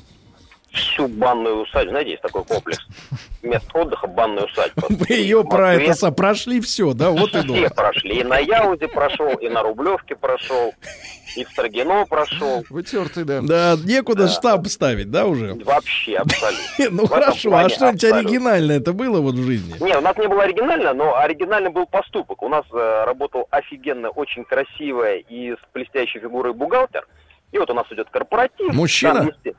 Всю 0.78 1.08
банную 1.08 1.64
усадьбу, 1.64 1.90
знаете, 1.90 2.12
есть 2.12 2.22
такой 2.22 2.44
комплекс. 2.44 2.80
Место 3.42 3.80
отдыха 3.80 4.08
банная 4.08 4.46
усадьба. 4.46 4.86
Вы 4.90 5.16
ее 5.16 5.44
про 5.44 5.74
это 5.74 6.12
прошли 6.12 6.62
все, 6.62 6.94
да? 6.94 7.10
Вот 7.10 7.34
и 7.36 7.42
Все 7.42 7.70
да. 7.70 7.70
прошли. 7.76 8.20
И 8.20 8.24
на 8.24 8.38
Яузе 8.38 8.88
прошел, 8.88 9.34
и 9.34 9.50
на 9.50 9.64
Рублевке 9.64 10.16
прошел, 10.16 10.74
и 11.36 11.44
в 11.44 11.50
Строгино 11.50 12.06
прошел. 12.06 12.64
Вытертый, 12.70 13.24
да. 13.24 13.42
Да, 13.42 13.76
некуда 13.84 14.28
штаб 14.28 14.68
ставить, 14.68 15.10
да, 15.10 15.26
уже? 15.26 15.56
Вообще 15.66 16.18
абсолютно. 16.18 16.68
Ну 16.98 17.08
хорошо, 17.08 17.56
а 17.56 17.70
что-нибудь 17.70 18.04
оригинальное 18.04 18.78
это 18.78 18.94
было 18.94 19.20
вот 19.20 19.36
в 19.36 19.44
жизни? 19.44 19.76
Не, 19.84 19.98
у 19.98 20.02
нас 20.02 20.16
не 20.18 20.28
было 20.28 20.44
оригинально, 20.44 20.94
но 20.94 21.18
оригинальный 21.18 21.70
был 21.70 21.86
поступок. 21.86 22.42
У 22.44 22.50
нас 22.50 22.66
э, 22.72 23.04
работал 23.06 23.48
офигенно, 23.52 24.10
очень 24.10 24.44
красивая 24.46 25.18
и 25.18 25.52
с 25.52 25.60
блестящей 25.74 26.20
фигурой 26.20 26.54
бухгалтер. 26.54 27.08
И 27.52 27.58
вот 27.58 27.70
у 27.70 27.74
нас 27.74 27.86
идет 27.92 28.10
корпоратив. 28.10 28.74
Мужчина? 28.74 29.32
Там, 29.44 29.54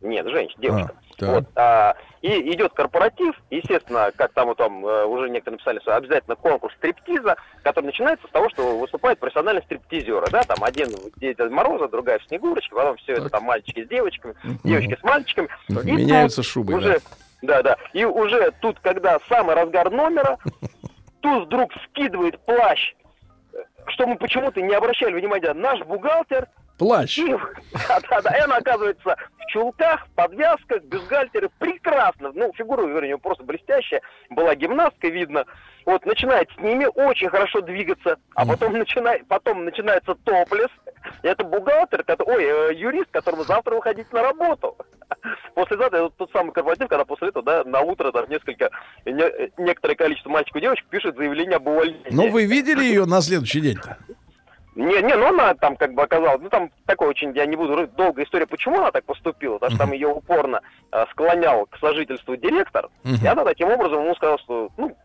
Нет, 0.00 0.28
женщина, 0.28 0.62
девушка. 0.62 0.92
А, 0.92 1.18
так. 1.18 1.28
Вот, 1.28 1.44
а, 1.56 1.96
и 2.22 2.52
идет 2.52 2.72
корпоратив, 2.72 3.34
естественно, 3.50 4.12
как 4.14 4.32
там 4.32 4.54
там 4.54 4.86
э, 4.86 5.04
уже 5.04 5.28
некоторые 5.28 5.56
написали, 5.56 5.80
что 5.80 5.96
обязательно 5.96 6.36
конкурс 6.36 6.74
стриптиза, 6.76 7.36
который 7.64 7.86
начинается 7.86 8.26
с 8.28 8.30
того, 8.30 8.48
что 8.50 8.78
выступают 8.78 9.18
профессиональные 9.18 9.62
стриптизеры, 9.64 10.26
да, 10.30 10.42
там 10.42 10.62
один 10.62 10.88
Дед 11.16 11.38
Мороза, 11.50 11.88
другая 11.88 12.20
в 12.20 12.24
Снегурочке, 12.24 12.74
потом 12.74 12.96
все 12.98 13.14
это 13.14 13.28
там 13.28 13.42
мальчики 13.44 13.84
с 13.84 13.88
девочками, 13.88 14.36
девочки 14.62 14.96
с 15.00 15.02
мальчиками. 15.02 15.48
Так, 15.68 15.84
И 15.84 15.92
меняются 15.92 16.42
шубы, 16.44 16.74
Уже, 16.74 17.00
да, 17.42 17.62
да. 17.62 17.76
И 17.92 18.04
уже 18.04 18.52
тут, 18.60 18.78
когда 18.80 19.18
самый 19.28 19.56
разгар 19.56 19.90
номера, 19.90 20.38
тут 21.20 21.46
вдруг 21.46 21.72
скидывает 21.88 22.38
плащ, 22.40 22.94
что 23.88 24.06
мы 24.06 24.16
почему-то 24.16 24.60
не 24.62 24.74
обращали 24.74 25.14
внимания, 25.14 25.52
наш 25.54 25.80
бухгалтер 25.80 26.46
Плащ. 26.78 27.18
Да-да-да, 27.88 28.36
и 28.36 28.40
она 28.40 28.56
оказывается 28.56 29.16
в 29.38 29.46
чулках, 29.50 30.06
в 30.06 30.10
подвязках, 30.14 30.82
бюстгальтере, 30.84 31.48
прекрасно. 31.58 32.30
Ну, 32.34 32.52
фигура, 32.54 32.86
вернее, 32.86 33.18
просто 33.18 33.42
блестящая. 33.44 34.00
Была 34.30 34.54
гимнастка, 34.54 35.08
видно. 35.08 35.44
Вот, 35.86 36.04
начинает 36.04 36.48
с 36.52 36.58
ними 36.60 36.86
очень 36.94 37.30
хорошо 37.30 37.62
двигаться, 37.62 38.18
а 38.34 38.44
потом, 38.46 38.74
начинает, 38.74 39.26
потом 39.26 39.64
начинается 39.64 40.14
топлес. 40.16 40.68
Это 41.22 41.44
бухгалтер, 41.44 42.04
который, 42.04 42.36
ой, 42.36 42.44
э, 42.44 42.74
юрист, 42.74 43.10
которому 43.10 43.44
завтра 43.44 43.74
выходить 43.74 44.12
на 44.12 44.22
работу. 44.22 44.76
После 45.54 45.76
этого, 45.76 46.06
это 46.08 46.10
тот 46.18 46.30
самый 46.32 46.52
корпоратив, 46.52 46.88
когда 46.88 47.06
после 47.06 47.28
этого, 47.28 47.42
да, 47.44 47.64
на 47.64 47.80
утро 47.80 48.12
там 48.12 48.28
несколько, 48.28 48.70
не- 49.06 49.50
некоторое 49.56 49.94
количество 49.94 50.28
мальчиков 50.28 50.56
и 50.56 50.60
девочек 50.60 50.86
пишет 50.88 51.16
заявление 51.16 51.56
об 51.56 51.66
увольнении. 51.66 52.10
Ну, 52.10 52.30
вы 52.30 52.44
видели 52.44 52.84
ее 52.84 53.06
на 53.06 53.22
следующий 53.22 53.62
день-то? 53.62 53.96
Не, 54.78 55.02
не, 55.02 55.14
ну 55.16 55.26
она 55.26 55.54
там 55.54 55.76
как 55.76 55.92
бы 55.92 56.02
оказалась, 56.02 56.40
ну 56.40 56.48
там 56.48 56.70
такой 56.86 57.08
очень, 57.08 57.34
я 57.34 57.46
не 57.46 57.56
буду 57.56 57.88
долгая 57.96 58.24
история, 58.24 58.46
почему 58.46 58.78
она 58.78 58.92
так 58.92 59.04
поступила, 59.04 59.54
потому 59.54 59.70
что 59.72 59.84
там 59.84 59.92
ее 59.92 60.06
упорно 60.06 60.60
э, 60.92 61.04
склонял 61.10 61.66
к 61.66 61.76
сожительству 61.80 62.36
директор, 62.36 62.88
и 63.02 63.26
она 63.26 63.44
таким 63.44 63.68
образом 63.70 64.04
ему 64.04 64.14
сказала, 64.14 64.38
что, 64.38 64.70
ну, 64.76 64.96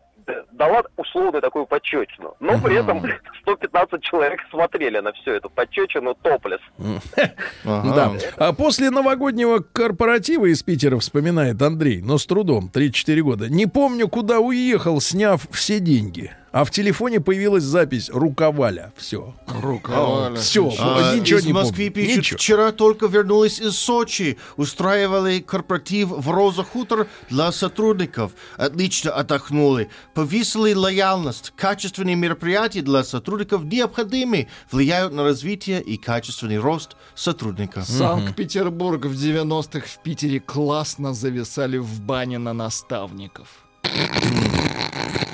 дала 0.52 0.84
условную 0.96 1.42
такую 1.42 1.66
подчечину. 1.66 2.36
Но 2.38 2.58
при 2.60 2.76
этом 2.76 3.02
115 3.42 4.00
человек 4.02 4.40
смотрели 4.48 5.00
на 5.00 5.12
все 5.12 5.34
это 5.34 5.48
подчечину 5.48 6.14
топлес. 6.14 6.60
Да. 7.64 8.12
А 8.36 8.52
после 8.52 8.90
новогоднего 8.90 9.58
корпоратива 9.58 10.46
из 10.46 10.62
Питера 10.62 10.98
вспоминает 10.98 11.60
Андрей, 11.60 12.00
но 12.00 12.18
с 12.18 12.26
трудом, 12.26 12.68
34 12.68 13.22
года. 13.22 13.48
Не 13.48 13.66
помню, 13.66 14.08
куда 14.08 14.38
уехал, 14.38 15.00
сняв 15.00 15.46
все 15.50 15.80
деньги. 15.80 16.32
А 16.54 16.62
в 16.64 16.70
телефоне 16.70 17.20
появилась 17.20 17.64
запись 17.64 18.08
«Рукаваля». 18.12 18.92
Все. 18.96 19.34
Рукаваля. 19.48 20.36
Все. 20.36 20.72
А, 20.78 21.16
ничего 21.16 21.40
из 21.40 21.46
не 21.46 21.52
Москвы 21.52 21.90
помню. 21.90 21.92
пишут, 21.92 22.18
Ничего. 22.18 22.38
вчера 22.38 22.70
только 22.70 23.06
вернулась 23.06 23.58
из 23.58 23.76
Сочи. 23.76 24.38
Устраивали 24.56 25.40
корпоратив 25.40 26.10
в 26.10 26.30
Роза 26.30 26.62
Хутор 26.62 27.08
для 27.28 27.50
сотрудников. 27.50 28.30
Отлично 28.56 29.10
отдохнули. 29.10 29.90
Повесили 30.14 30.74
лояльность. 30.74 31.52
Качественные 31.56 32.14
мероприятия 32.14 32.82
для 32.82 33.02
сотрудников 33.02 33.64
необходимы. 33.64 34.46
Влияют 34.70 35.12
на 35.12 35.24
развитие 35.24 35.82
и 35.82 35.96
качественный 35.96 36.58
рост 36.58 36.96
сотрудника. 37.16 37.82
Санкт-Петербург 37.82 39.06
в 39.06 39.12
90-х 39.12 39.88
в 39.88 40.02
Питере 40.04 40.38
классно 40.38 41.14
зависали 41.14 41.78
в 41.78 42.00
бане 42.00 42.38
на 42.38 42.52
наставников. 42.52 43.48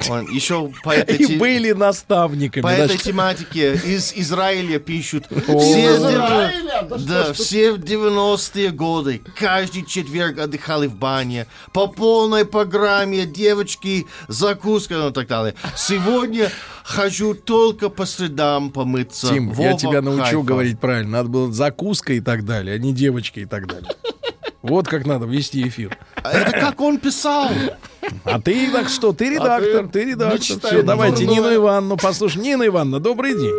Он 0.09 0.27
еще 0.31 0.71
по 0.83 0.91
этой, 0.91 1.17
И 1.17 1.27
те- 1.27 1.37
были 1.37 1.73
наставниками. 1.73 2.63
по 2.63 2.69
да, 2.69 2.79
этой 2.79 2.97
тематике 2.97 3.75
из 3.75 4.13
Израиля 4.15 4.79
пишут. 4.79 5.27
Все, 5.29 5.97
Израиля? 5.97 6.87
Да 6.99 7.33
все 7.33 7.73
в 7.73 7.79
90-е 7.79 8.71
годы 8.71 9.21
каждый 9.39 9.85
четверг 9.85 10.39
отдыхали 10.39 10.87
в 10.87 10.95
бане. 10.95 11.47
По 11.73 11.87
полной 11.87 12.45
программе 12.45 13.27
девочки, 13.27 14.07
закуска 14.29 14.95
ну, 14.95 15.11
и 15.11 15.13
так 15.13 15.29
далее. 15.29 15.55
Сегодня 15.77 16.51
хожу 16.85 17.35
только 17.35 17.89
по 17.89 18.07
средам 18.07 18.71
помыться. 18.71 19.29
Тим, 19.29 19.49
я 19.51 19.55
Вова, 19.55 19.79
тебя 19.79 20.03
научу 20.03 20.23
Хайфа. 20.23 20.43
говорить 20.43 20.81
правильно. 20.81 21.11
Надо 21.11 21.29
было 21.29 21.53
закуска 21.53 22.13
и 22.15 22.21
так 22.21 22.45
далее, 22.45 22.77
а 22.77 22.79
не 22.79 22.93
девочки 22.93 23.41
и 23.41 23.45
так 23.47 23.67
далее. 23.67 23.91
Вот 24.63 24.89
как 24.89 25.07
надо 25.07 25.25
вести 25.27 25.67
эфир. 25.67 25.97
А 26.23 26.33
Это 26.33 26.53
как 26.53 26.81
он 26.81 26.99
писал. 26.99 27.51
А 28.25 28.41
ты 28.41 28.71
так 28.71 28.89
что? 28.89 29.13
Ты 29.13 29.31
редактор, 29.31 29.89
ты 29.89 30.05
редактор. 30.05 30.39
мечтай 30.39 30.59
Все, 30.59 30.83
давайте 30.83 31.25
дурное. 31.27 31.35
Нину 31.51 31.55
Ивановну 31.57 31.97
послушай. 31.97 32.43
Нина 32.43 32.67
Ивановна, 32.67 33.01
добрый 33.01 33.35
день. 33.39 33.55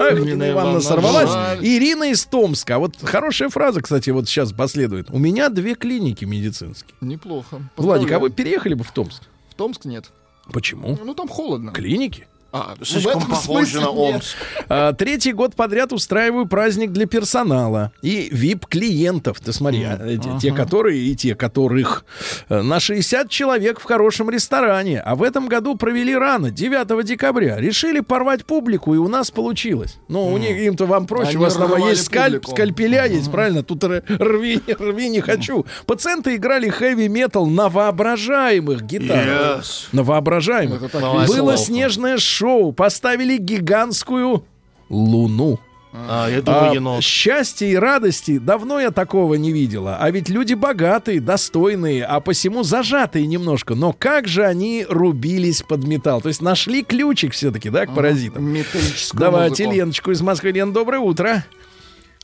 Ах, 0.00 0.14
Нина, 0.14 0.24
Нина 0.24 0.50
Ивановна 0.50 0.80
сорвалась. 0.80 1.30
жаль. 1.30 1.58
Ирина 1.62 2.04
из 2.10 2.24
Томска. 2.24 2.78
Вот 2.78 2.94
хорошая 3.02 3.50
фраза, 3.50 3.82
кстати, 3.82 4.10
вот 4.10 4.26
сейчас 4.28 4.52
последует. 4.52 5.10
У 5.10 5.18
меня 5.18 5.48
две 5.50 5.74
клиники 5.74 6.24
медицинские. 6.24 6.94
Неплохо. 7.00 7.60
Владик, 7.76 8.10
а 8.12 8.18
вы 8.18 8.28
Поздравляю. 8.28 8.32
переехали 8.32 8.74
бы 8.74 8.84
в 8.84 8.92
Томск? 8.92 9.22
В 9.50 9.54
Томск 9.54 9.84
нет. 9.84 10.10
Почему? 10.52 10.98
Ну 11.04 11.14
там 11.14 11.28
холодно. 11.28 11.72
Клиники? 11.72 12.26
А, 12.54 12.74
в 12.78 12.84
Слишком 12.86 13.22
похоже 13.22 13.80
на. 13.80 13.88
Омск. 13.90 14.36
А, 14.68 14.92
третий 14.92 15.32
год 15.32 15.54
подряд 15.54 15.90
устраиваю 15.92 16.44
праздник 16.46 16.90
для 16.92 17.06
персонала 17.06 17.92
и 18.02 18.28
VIP-клиентов. 18.30 19.40
Ты 19.40 19.54
смотри, 19.54 19.82
а, 19.84 19.98
эти- 20.06 20.38
те, 20.38 20.52
которые 20.52 20.98
и 21.00 21.16
те, 21.16 21.34
которых. 21.34 22.04
Э, 22.50 22.60
На 22.60 22.78
60 22.78 23.30
человек 23.30 23.80
в 23.80 23.84
хорошем 23.84 24.28
ресторане. 24.28 25.00
А 25.00 25.14
в 25.14 25.22
этом 25.22 25.48
году 25.48 25.76
провели 25.76 26.14
рано, 26.14 26.50
9 26.50 27.02
декабря. 27.04 27.56
Решили 27.58 28.00
порвать 28.00 28.44
публику, 28.44 28.94
и 28.94 28.98
у 28.98 29.08
нас 29.08 29.30
получилось. 29.30 29.96
Ну, 30.08 30.26
у 30.30 30.36
них 30.36 30.54
им-то 30.58 30.84
вам 30.84 31.06
проще. 31.06 31.30
Они 31.30 31.36
у 31.38 31.40
вас 31.40 31.54
там 31.56 31.74
есть 31.88 32.04
скальп, 32.04 32.42
публику. 32.42 32.50
скальпеля 32.50 33.06
есть, 33.06 33.30
правильно? 33.32 33.62
Тут 33.62 33.82
рви, 33.84 34.60
рви 34.78 35.08
не 35.08 35.22
хочу. 35.22 35.64
Пациенты 35.86 36.36
играли 36.36 36.68
хэви-метал 36.68 37.46
на 37.46 37.70
воображаемых 37.70 38.82
гитарах. 38.82 39.60
Yes. 39.62 39.86
На 39.92 40.02
воображаемых. 40.02 40.82
Было 41.26 41.56
снежное 41.56 42.18
шоу. 42.18 42.41
Поставили 42.72 43.36
гигантскую 43.36 44.44
луну. 44.88 45.58
А, 45.94 46.26
я 46.30 46.40
думаю, 46.40 46.70
А, 46.70 46.74
енот. 46.74 47.02
счастья 47.02 47.66
и 47.66 47.74
радости 47.74 48.38
давно 48.38 48.80
я 48.80 48.90
такого 48.90 49.34
не 49.34 49.52
видела. 49.52 49.98
А 50.00 50.10
ведь 50.10 50.30
люди 50.30 50.54
богатые, 50.54 51.20
достойные, 51.20 52.04
а 52.06 52.20
посему 52.20 52.62
зажатые 52.62 53.26
немножко. 53.26 53.74
Но 53.74 53.92
как 53.92 54.26
же 54.26 54.44
они 54.46 54.86
рубились 54.88 55.60
под 55.62 55.84
металл? 55.84 56.22
То 56.22 56.28
есть 56.28 56.40
нашли 56.40 56.82
ключик 56.82 57.34
все-таки, 57.34 57.68
да, 57.68 57.84
к 57.84 57.94
паразитам? 57.94 58.42
Металлическую 58.42 59.20
Давайте 59.20 59.64
музыку. 59.64 59.76
Леночку 59.78 60.10
из 60.12 60.22
Москвы. 60.22 60.52
Лен, 60.52 60.72
доброе 60.72 61.00
утро. 61.00 61.44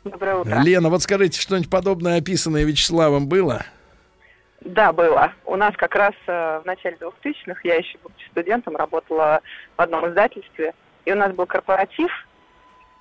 Доброе 0.03 0.37
утро. 0.37 0.63
Лена, 0.63 0.89
вот 0.89 1.03
скажите, 1.03 1.39
что-нибудь 1.39 1.69
подобное 1.69 2.19
описанное 2.19 2.65
Вячеславом 2.65 3.29
было? 3.29 3.67
Да, 4.69 4.93
было. 4.93 5.33
У 5.47 5.57
нас 5.57 5.75
как 5.77 5.95
раз 5.95 6.13
э, 6.27 6.61
в 6.63 6.67
начале 6.67 6.97
2000-х, 6.97 7.61
я 7.65 7.77
еще 7.77 7.97
будучи 8.03 8.27
студентом, 8.29 8.77
работала 8.77 9.41
в 9.79 9.81
одном 9.81 10.07
издательстве, 10.09 10.75
и 11.07 11.13
у 11.13 11.17
нас 11.17 11.33
был 11.33 11.47
корпоратив, 11.47 12.11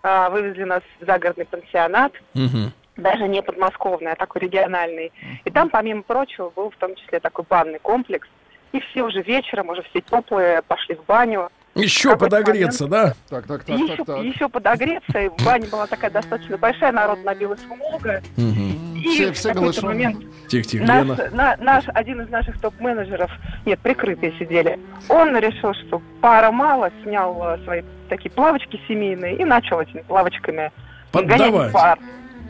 А, 0.04 0.30
вывезли 0.30 0.64
нас 0.64 0.84
в 1.02 1.06
загородный 1.06 1.46
пансионат, 1.46 2.14
Мгм. 2.36 2.72
даже 2.96 3.28
не 3.28 3.42
подмосковный, 3.42 4.12
а 4.12 4.16
такой 4.16 4.42
региональный. 4.42 5.12
И 5.44 5.50
там, 5.50 5.70
помимо 5.70 6.04
прочего, 6.04 6.50
был 6.52 6.70
в 6.70 6.78
том 6.78 6.96
числе 6.96 7.20
такой 7.20 7.44
банный 7.50 7.80
комплекс, 7.80 8.28
и 8.72 8.80
все 8.80 9.02
уже 9.04 9.22
вечером, 9.24 9.70
уже 9.70 9.82
все 9.82 10.00
теплые, 10.00 10.62
пошли 10.62 10.96
в 10.96 11.04
баню. 11.04 11.50
Еще 11.78 12.10
какой-то 12.12 12.36
подогреться, 12.38 12.88
да? 12.88 13.14
Так, 13.30 13.46
так, 13.48 13.64
так, 13.64 13.78
еще, 13.80 13.96
так, 13.98 14.06
так. 14.06 14.24
еще 14.24 14.50
подогреться, 14.50 15.20
и 15.20 15.30
баня 15.44 15.68
была 15.68 15.88
такая 15.88 16.12
достаточно 16.12 16.58
большая, 16.58 16.92
народ 16.92 17.24
набилось 17.24 17.60
много. 17.66 18.22
Мгм. 18.36 18.96
И 18.96 19.08
Все- 19.10 19.32
в 19.32 19.36
все 19.36 19.50
какой-то 19.50 19.82
голышом. 19.82 19.86
момент 19.90 20.26
Тихо-тихо, 20.48 20.86
Наш, 20.86 21.04
Лена. 21.06 21.30
на- 21.34 21.58
наш, 21.60 21.84
один 21.88 22.22
из 22.22 22.30
наших 22.30 22.60
топ-менеджеров, 22.62 23.30
нет, 23.66 23.80
прикрытые 23.80 24.34
сидели, 24.40 24.80
он 25.10 25.36
решил, 25.38 25.74
что 25.74 26.02
пара 26.22 26.52
мало, 26.52 26.90
снял 27.04 27.38
э, 27.54 27.58
свои 27.66 27.82
такие 28.10 28.32
плавочки 28.32 28.80
семейные 28.88 29.36
и 29.36 29.44
начал 29.44 29.82
этими 29.82 30.02
плавочками 30.02 30.72
Поддавать. 31.12 31.52
гонять 31.52 31.70
в 31.70 31.74
пар. 31.74 32.00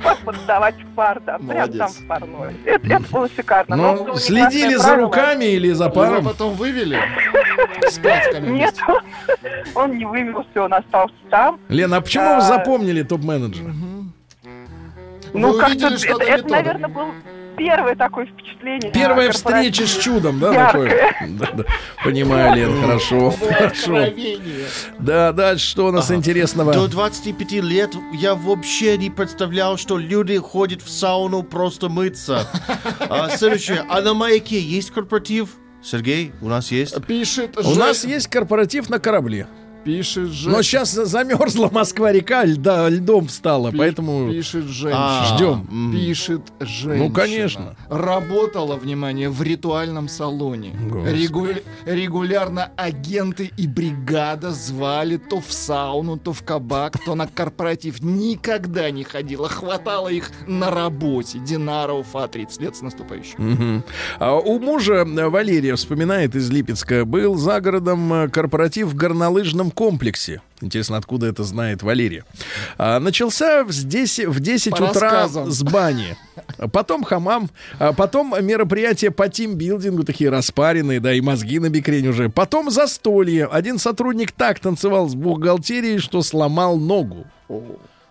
Под- 0.03 0.17
Поддавать 0.19 0.75
в 0.75 0.95
пар, 0.95 1.19
да, 1.25 1.37
прям 1.37 1.47
Молодец. 1.47 1.77
там 1.77 1.89
в 1.89 2.07
парной. 2.07 2.55
Это, 2.65 2.87
это 2.87 3.03
было 3.11 3.29
шикарно. 3.35 3.75
Но 3.75 3.93
Ну, 3.95 4.03
было 4.05 4.19
следили 4.19 4.69
негласное 4.69 4.77
за 4.77 4.83
правило. 4.87 5.05
руками 5.05 5.45
или 5.45 5.71
за 5.71 5.83
Его 5.85 5.93
паром? 5.95 6.25
потом 6.25 6.53
вывели 6.53 6.99
с 7.89 7.97
Нет, 8.39 8.75
он 9.75 9.97
не 9.97 10.05
вывелся, 10.05 10.63
он 10.63 10.73
остался 10.73 11.15
там. 11.29 11.59
Лена, 11.69 11.97
а 11.97 12.01
почему 12.01 12.25
вы 12.25 12.35
А. 12.37 12.41
запомнили 12.41 13.03
топ-менеджера? 13.03 13.73
Ну, 15.33 15.53
как-то 15.57 15.87
это, 15.87 16.47
наверное, 16.49 16.89
был 16.89 17.07
первое 17.57 17.95
такое 17.95 18.27
впечатление. 18.27 18.91
Первая 18.91 19.31
встреча 19.31 19.85
с 19.85 19.97
чудом, 19.97 20.39
да, 20.39 20.53
Яркое. 20.53 20.89
такое? 20.89 21.29
Да, 21.29 21.51
да. 21.53 21.63
Понимаю, 22.03 22.55
Лен, 22.55 22.81
хорошо. 22.81 23.31
Хорошо. 23.31 23.95
Откровение. 23.95 24.67
Да, 24.99 25.31
дальше 25.33 25.67
что 25.67 25.87
у 25.87 25.91
нас 25.91 26.11
интересного? 26.11 26.73
До 26.73 26.87
25 26.87 27.51
лет 27.63 27.95
я 28.13 28.35
вообще 28.35 28.97
не 28.97 29.09
представлял, 29.09 29.77
что 29.77 29.97
люди 29.97 30.37
ходят 30.37 30.81
в 30.81 30.89
сауну 30.89 31.43
просто 31.43 31.89
мыться. 31.89 32.47
А, 33.09 33.29
следующее. 33.29 33.85
А 33.89 34.01
на 34.01 34.13
маяке 34.13 34.59
есть 34.59 34.91
корпоратив? 34.91 35.49
Сергей, 35.81 36.33
у 36.41 36.49
нас 36.49 36.71
есть? 36.71 37.01
Пишет 37.05 37.57
У 37.57 37.75
нас 37.75 38.03
есть 38.03 38.27
корпоратив 38.27 38.89
на 38.89 38.99
корабле. 38.99 39.47
Пишет 39.87 40.29
Жень- 40.31 40.51
Но 40.51 40.61
сейчас 40.61 40.91
замерзла 40.91 41.69
Москва-река, 41.71 42.43
льда, 42.43 42.89
льдом 42.89 43.27
встала, 43.27 43.71
Пи- 43.71 43.77
поэтому 43.77 44.29
Пишет 44.29 44.65
женщина. 44.65 45.21
А, 45.21 45.35
ждем. 45.37 45.65
м. 45.71 45.91
Пишет 45.93 46.41
женщина. 46.59 47.05
Ну, 47.07 47.11
конечно. 47.11 47.75
Работала, 47.89 48.75
внимание, 48.75 49.29
в 49.29 49.41
ритуальном 49.41 50.09
салоне. 50.09 50.73
Регу- 51.05 51.47
Регулярно 51.85 52.69
агенты 52.75 53.51
и 53.55 53.65
бригада 53.65 54.51
звали 54.51 55.15
то 55.17 55.39
в 55.39 55.53
сауну, 55.53 56.17
то 56.17 56.33
в 56.33 56.43
кабак, 56.43 56.97
то 57.05 57.15
на 57.15 57.25
корпоратив. 57.27 58.01
Никогда 58.01 58.91
не 58.91 59.03
ходила. 59.05 59.47
Хватало 59.47 60.09
их 60.09 60.31
на 60.47 60.69
работе. 60.69 61.39
Динара 61.39 61.93
Уфа, 61.93 62.27
30 62.27 62.61
лет 62.61 62.75
с 62.75 62.81
наступающим. 62.81 63.35
Мгм. 63.37 63.83
А 64.19 64.35
у 64.35 64.59
мужа 64.59 65.05
Валерия 65.05 65.75
вспоминает 65.75 66.35
из 66.35 66.49
Липецка, 66.49 67.05
был 67.05 67.35
за 67.35 67.61
городом 67.61 68.11
э, 68.13 68.27
корпоратив 68.27 68.87
в 68.87 68.95
горнолыжном 68.95 69.71
комплексе. 69.77 70.41
Интересно, 70.59 70.97
откуда 70.97 71.27
это 71.27 71.43
знает 71.43 71.83
Валерия. 71.83 72.25
А, 72.79 72.99
начался 72.99 73.63
в- 73.63 73.71
здесь 73.71 74.19
в 74.19 74.39
10 74.39 74.71
По 74.75 74.85
утра 74.85 75.09
рассказам. 75.11 75.51
с 75.51 75.61
бани. 75.61 76.17
Потом 76.73 77.03
хамам. 77.03 77.51
а 77.77 77.93
Потом 77.93 78.33
мероприятия 78.43 79.11
по 79.11 79.29
тимбилдингу, 79.29 80.03
такие 80.03 80.31
распаренные, 80.31 80.99
да, 80.99 81.13
и 81.13 81.21
мозги 81.21 81.59
на 81.59 81.69
бикрень 81.69 82.07
уже. 82.07 82.29
Потом 82.29 82.71
застолье. 82.71 83.45
Один 83.45 83.77
сотрудник 83.77 84.31
так 84.31 84.59
танцевал 84.59 85.07
с 85.09 85.13
бухгалтерией, 85.13 85.99
что 85.99 86.23
сломал 86.23 86.77
ногу. 86.77 87.27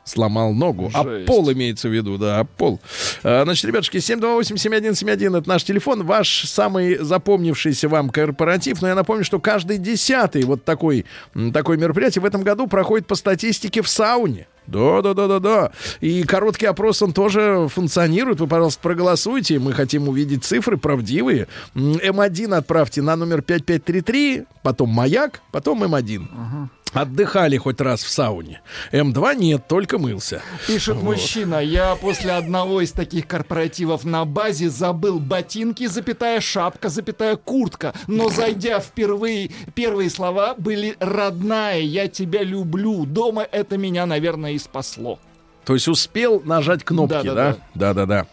Сломал 0.06 0.52
ногу. 0.54 0.90
А 0.94 1.02
Жесть. 1.02 1.26
пол 1.26 1.52
имеется 1.52 1.88
в 1.88 1.92
виду, 1.92 2.16
да, 2.16 2.38
а 2.40 2.44
пол. 2.44 2.80
А, 3.24 3.42
Значит, 3.44 3.64
ребятушки, 3.66 3.96
728-7171 3.98 5.38
это 5.38 5.48
наш 5.48 5.64
телефон. 5.64 6.04
Ваш 6.04 6.44
самый 6.48 6.96
запомнившийся 6.96 7.88
вам 7.88 8.10
корпоратив. 8.10 8.80
Но 8.82 8.88
я 8.88 8.94
напомню, 8.94 9.24
что 9.24 9.40
каждый 9.40 9.78
десятый 9.78 10.44
вот 10.44 10.64
такой, 10.64 11.04
м, 11.34 11.52
такое 11.52 11.76
мероприятие 11.76 12.22
в 12.22 12.24
этом 12.24 12.42
году 12.42 12.66
проходит 12.68 13.06
по 13.06 13.16
статистике 13.16 13.82
в 13.82 13.88
сауне. 13.88 14.46
Да, 14.68 15.00
да, 15.02 15.14
да, 15.14 15.28
да, 15.28 15.38
да. 15.38 15.72
И 16.00 16.24
короткий 16.24 16.66
опрос 16.66 17.00
он 17.02 17.12
тоже 17.12 17.68
функционирует. 17.72 18.40
Вы, 18.40 18.46
пожалуйста, 18.48 18.80
проголосуйте. 18.82 19.58
Мы 19.60 19.72
хотим 19.72 20.08
увидеть 20.08 20.44
цифры 20.44 20.76
правдивые. 20.76 21.46
М, 21.74 21.94
М1 21.98 22.54
отправьте 22.54 23.02
на 23.02 23.14
номер 23.16 23.42
5533, 23.42 24.44
потом 24.62 24.88
маяк, 24.90 25.40
потом 25.52 25.82
М1. 25.84 26.68
Отдыхали 26.96 27.56
хоть 27.58 27.80
раз 27.80 28.02
в 28.02 28.08
сауне. 28.08 28.62
М2 28.92 29.36
нет, 29.36 29.68
только 29.68 29.98
мылся. 29.98 30.42
Пишет 30.66 31.02
мужчина, 31.02 31.62
я 31.62 31.94
после 31.96 32.32
одного 32.32 32.80
из 32.80 32.92
таких 32.92 33.26
корпоративов 33.26 34.04
на 34.04 34.24
базе 34.24 34.70
забыл 34.70 35.20
ботинки, 35.20 35.86
запятая 35.86 36.40
шапка, 36.40 36.88
запятая 36.88 37.36
куртка. 37.36 37.92
Но 38.06 38.30
зайдя 38.30 38.80
впервые, 38.80 39.50
первые 39.74 40.10
слова 40.10 40.54
были 40.56 40.96
«родная, 40.98 41.80
я 41.80 42.08
тебя 42.08 42.42
люблю». 42.42 43.04
Дома 43.04 43.42
это 43.42 43.76
меня, 43.76 44.06
наверное, 44.06 44.52
и 44.52 44.58
спасло. 44.58 45.18
То 45.66 45.74
есть 45.74 45.88
успел 45.88 46.40
нажать 46.44 46.84
кнопки, 46.84 47.26
да? 47.26 47.34
Да-да-да. 47.34 47.56
Да-да-да. 47.74 48.26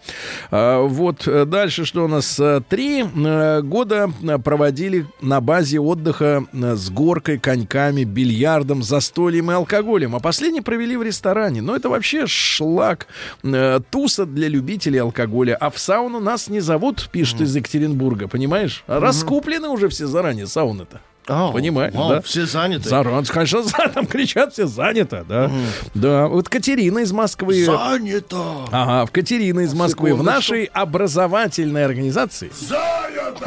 А, 0.52 0.82
вот 0.84 1.28
э, 1.28 1.46
дальше 1.46 1.84
что 1.84 2.06
у 2.06 2.08
нас? 2.08 2.40
Э, 2.40 2.62
Три 2.70 3.04
э, 3.04 3.62
года 3.64 4.12
проводили 4.44 5.08
на 5.20 5.42
базе 5.42 5.80
отдыха 5.80 6.46
с 6.54 6.92
горкой, 6.92 7.40
коньками, 7.40 8.04
бильярдом, 8.04 8.84
застольем 8.84 9.50
и 9.50 9.56
алкоголем. 9.56 10.16
А 10.16 10.20
последний 10.20 10.62
провели 10.62 10.96
в 10.96 11.02
ресторане. 11.02 11.64
Но 11.64 11.76
это 11.76 11.90
вообще 11.90 12.28
шлак. 12.28 13.08
Туса 13.90 14.28
для 14.28 14.48
любителей 14.48 15.00
алкоголя. 15.00 15.56
А 15.60 15.72
в 15.72 15.80
сауну 15.80 16.20
нас 16.20 16.50
не 16.50 16.60
зовут, 16.60 17.10
пишет 17.12 17.42
из 17.42 17.56
Екатеринбурга, 17.56 18.28
понимаешь? 18.28 18.84
Раскуплены 18.86 19.70
уже 19.70 19.90
все 19.90 20.06
заранее 20.06 20.46
сауны-то. 20.46 21.02
О, 21.28 21.52
Понимаешь, 21.52 21.94
вау, 21.94 22.10
да? 22.10 22.22
Все 22.22 22.46
заняты. 22.46 22.90
Заран, 22.90 23.26
конечно, 23.26 23.64
за- 23.64 23.90
там 23.94 24.06
кричат, 24.06 24.54
все 24.54 24.68
занято, 24.68 25.26
да. 25.28 25.52
Да, 25.94 26.28
вот 26.28 26.50
Катерина 26.50 27.00
из 27.00 27.12
Москвы. 27.12 27.64
Занято. 27.64 28.66
Ага, 28.72 29.06
в 29.06 29.12
Катерина 29.12 29.62
из 29.62 29.74
Москвы. 29.74 30.10
В 30.10 30.14
Секундочку. 30.14 30.36
нашей 30.36 30.64
образовательной 30.66 31.86
организации. 31.86 32.52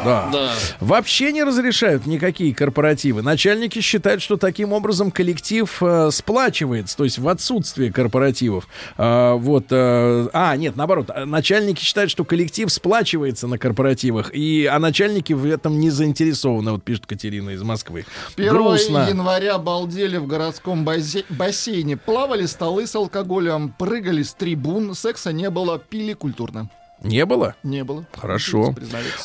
Да. 0.03 0.29
Да. 0.31 0.51
Вообще 0.79 1.31
не 1.31 1.43
разрешают 1.43 2.05
никакие 2.05 2.53
корпоративы. 2.53 3.21
Начальники 3.21 3.79
считают, 3.81 4.21
что 4.21 4.37
таким 4.37 4.73
образом 4.73 5.11
коллектив 5.11 5.71
э, 5.81 6.09
сплачивается, 6.11 6.97
то 6.97 7.03
есть 7.03 7.17
в 7.19 7.27
отсутствие 7.27 7.91
корпоративов. 7.91 8.67
А, 8.97 9.35
вот, 9.35 9.65
э, 9.71 10.27
а, 10.33 10.55
нет, 10.55 10.75
наоборот, 10.75 11.09
а, 11.09 11.25
начальники 11.25 11.81
считают, 11.83 12.11
что 12.11 12.25
коллектив 12.25 12.71
сплачивается 12.71 13.47
на 13.47 13.57
корпоративах, 13.57 14.33
и, 14.33 14.65
а 14.65 14.77
начальники 14.79 15.33
в 15.33 15.45
этом 15.45 15.79
не 15.79 15.89
заинтересованы, 15.89 16.71
вот 16.71 16.83
пишет 16.83 17.05
Катерина 17.05 17.51
из 17.51 17.63
Москвы. 17.67 18.05
1 18.35 18.51
Грустно. 18.51 19.07
января 19.09 19.57
балдели 19.59 20.17
в 20.17 20.25
городском 20.25 20.83
базе- 20.85 21.25
бассейне. 21.29 21.97
Плавали 21.97 22.45
столы 22.47 22.87
с 22.87 22.95
алкоголем, 22.95 23.73
прыгали 23.77 24.23
с 24.23 24.33
трибун, 24.33 24.95
секса 24.95 25.31
не 25.31 25.49
было, 25.49 25.77
пили 25.77 26.13
культурно. 26.13 26.69
Не 27.03 27.25
было? 27.25 27.53
Не 27.61 27.83
было. 27.83 28.07
Хорошо. 28.15 28.73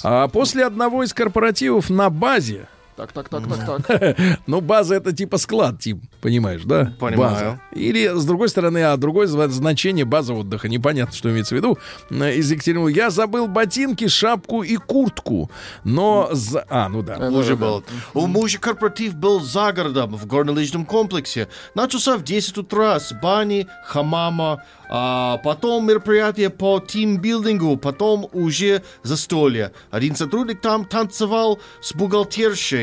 А 0.02 0.28
после 0.28 0.66
одного 0.66 1.04
из 1.04 1.14
корпоративов 1.14 1.88
на 1.88 2.10
базе 2.10 2.68
Так, 2.96 3.12
так, 3.12 3.28
так, 3.28 3.44
так, 3.48 3.86
так. 3.86 4.16
Ну, 4.46 4.60
база 4.60 4.96
это 4.96 5.12
типа 5.12 5.38
склад, 5.38 5.78
Тим, 5.80 6.02
понимаешь, 6.20 6.62
да? 6.64 6.92
Понимаю. 7.00 7.32
База. 7.32 7.60
Или, 7.72 8.08
с 8.14 8.24
другой 8.24 8.48
стороны, 8.48 8.84
а 8.84 8.96
другое 8.96 9.26
значение 9.26 10.04
база 10.04 10.34
отдыха. 10.34 10.68
Непонятно, 10.68 11.14
что 11.14 11.30
имеется 11.30 11.54
в 11.54 11.58
виду. 11.58 11.78
Э, 12.10 12.34
Из 12.34 12.50
Екатеринбурга. 12.50 12.94
Я 12.94 13.10
забыл 13.10 13.48
ботинки, 13.48 14.08
шапку 14.08 14.62
и 14.62 14.76
куртку. 14.76 15.50
Но... 15.84 16.28
За... 16.32 16.66
А, 16.68 16.88
ну 16.88 17.02
да. 17.02 17.16
Уже 17.16 17.56
был. 17.56 17.82
У 18.12 18.26
мужа 18.26 18.58
корпоратив 18.58 19.14
был 19.14 19.40
за 19.40 19.72
городом, 19.72 20.14
в 20.14 20.26
горнолыжном 20.26 20.84
комплексе. 20.84 21.48
Начался 21.74 22.18
в 22.18 22.24
10 22.24 22.58
утра 22.58 23.00
с 23.00 23.12
бани, 23.12 23.66
хамама, 23.86 24.62
а 24.94 25.38
потом 25.38 25.86
мероприятие 25.86 26.50
по 26.50 26.78
тимбилдингу, 26.78 27.78
потом 27.78 28.28
уже 28.32 28.82
застолье. 29.02 29.72
Один 29.90 30.14
сотрудник 30.14 30.60
там 30.60 30.84
танцевал 30.84 31.58
с 31.80 31.94
бухгалтершей 31.94 32.81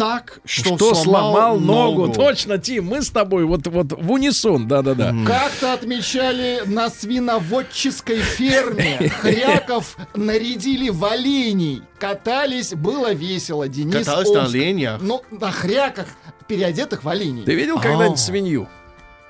так, 0.00 0.40
что, 0.46 0.76
Что 0.76 0.94
сломал 0.94 1.60
ногу. 1.60 2.10
Точно, 2.10 2.56
Тим, 2.56 2.86
мы 2.86 3.02
с 3.02 3.10
тобой 3.10 3.44
вот, 3.44 3.66
вот 3.66 3.92
в 3.92 4.10
унисон, 4.10 4.66
да-да-да. 4.66 5.14
Как-то 5.26 5.74
отмечали 5.74 6.62
на 6.64 6.88
свиноводческой 6.88 8.20
ферме. 8.20 9.10
Хряков 9.20 9.98
нарядили 10.14 10.88
в 10.88 11.04
оленей. 11.04 11.82
Катались, 11.98 12.72
было 12.72 13.12
весело. 13.12 13.68
Денис 13.68 14.06
Катались 14.06 14.30
на 14.30 14.44
оленях? 14.46 15.02
Ну, 15.02 15.22
на 15.30 15.50
хряках, 15.50 16.06
переодетых 16.48 17.04
в 17.04 17.08
оленей. 17.10 17.44
Ты 17.44 17.54
видел 17.54 17.78
когда-нибудь 17.78 18.18
свинью? 18.18 18.70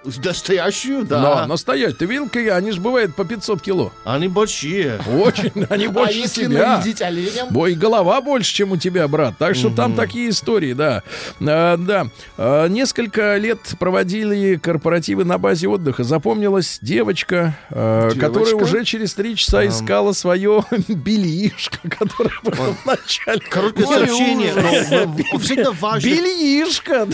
Настоящую, 0.05 1.05
да. 1.05 1.21
Но, 1.21 1.47
настоящую. 1.47 2.29
Как 2.31 2.37
они 2.53 2.71
же 2.73 2.81
бывают 2.81 3.15
по 3.15 3.25
500 3.25 3.61
кило? 3.61 3.93
Они 4.05 4.29
большие. 4.29 4.99
Очень, 5.23 5.53
они 5.71 5.87
А 5.87 5.91
больше 5.91 6.19
если 6.19 6.45
тебя. 6.47 6.77
нарядить 6.77 7.03
оленем? 7.03 7.47
Бой, 7.51 7.75
голова 7.75 8.21
больше, 8.23 8.55
чем 8.55 8.73
у 8.73 8.77
тебя, 8.79 9.07
брат. 9.09 9.35
Так 9.39 9.55
что 9.57 9.69
там 9.71 9.95
такие 9.95 10.31
истории, 10.31 10.73
да. 10.73 11.03
А, 11.41 11.77
да. 11.77 12.07
А, 12.39 12.67
несколько 12.69 13.37
лет 13.37 13.59
проводили 13.79 14.57
корпоративы 14.57 15.25
на 15.25 15.37
базе 15.37 15.69
отдыха. 15.69 16.03
Запомнилась 16.03 16.79
девочка, 16.81 17.57
а, 17.71 18.09
Девочка? 18.11 18.21
которая 18.27 18.55
уже 18.55 18.85
через 18.85 19.13
три 19.15 19.37
часа 19.37 19.67
искала 19.67 20.13
свое 20.13 20.65
бельишко, 20.89 21.79
которое 21.89 22.33
было 22.43 22.75
в 22.75 22.87
начале. 22.87 23.41
Короткое 23.51 23.87
сообщение. 23.87 24.53
всегда 25.39 25.73
важно. 25.73 26.07
Бельишко! 26.07 27.07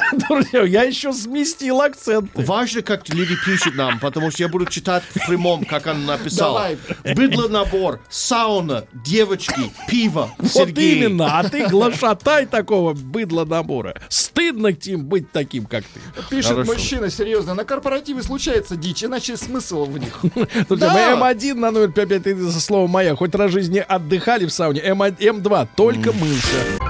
Я 0.66 0.84
еще 0.84 1.12
сместил 1.12 1.80
акцент. 1.80 2.30
Важно, 2.34 2.75
как 2.82 3.08
люди 3.08 3.36
пишут 3.44 3.74
нам, 3.76 3.98
потому 3.98 4.30
что 4.30 4.42
я 4.42 4.48
буду 4.48 4.66
читать 4.66 5.02
в 5.14 5.26
прямом, 5.26 5.64
как 5.64 5.86
он 5.86 6.04
написал. 6.06 6.54
Давай. 6.54 6.78
Быдло 7.14 7.48
набор, 7.48 8.00
сауна, 8.08 8.84
девочки, 8.92 9.70
пиво, 9.88 10.30
Вот 10.38 10.50
Сергей. 10.50 10.96
именно, 10.98 11.38
а 11.38 11.48
ты 11.48 11.66
глашатай 11.68 12.46
такого 12.46 12.92
быдла 12.94 13.44
набора. 13.44 13.94
Стыдно, 14.08 14.72
Тим, 14.72 15.04
быть 15.04 15.30
таким, 15.32 15.66
как 15.66 15.84
ты. 15.84 16.00
Пишет 16.30 16.52
Хорошо. 16.52 16.72
мужчина, 16.72 17.10
серьезно, 17.10 17.54
на 17.54 17.64
корпоративе 17.64 18.22
случается 18.22 18.76
дичь, 18.76 19.04
иначе 19.04 19.36
смысл 19.36 19.84
в 19.84 19.98
них. 19.98 20.20
Друзья, 20.68 20.88
Да. 20.88 21.16
мы 21.16 21.30
М1 21.32 21.54
на 21.54 21.70
номер 21.70 21.92
55 21.92 22.36
за 22.38 22.60
слово 22.60 22.86
«моя». 22.86 23.14
Хоть 23.16 23.34
раз 23.34 23.50
в 23.50 23.54
жизни 23.54 23.84
отдыхали 23.86 24.46
в 24.46 24.50
сауне. 24.52 24.80
М1, 24.80 25.18
М2 25.18 25.68
только 25.76 26.12
мылся. 26.12 26.85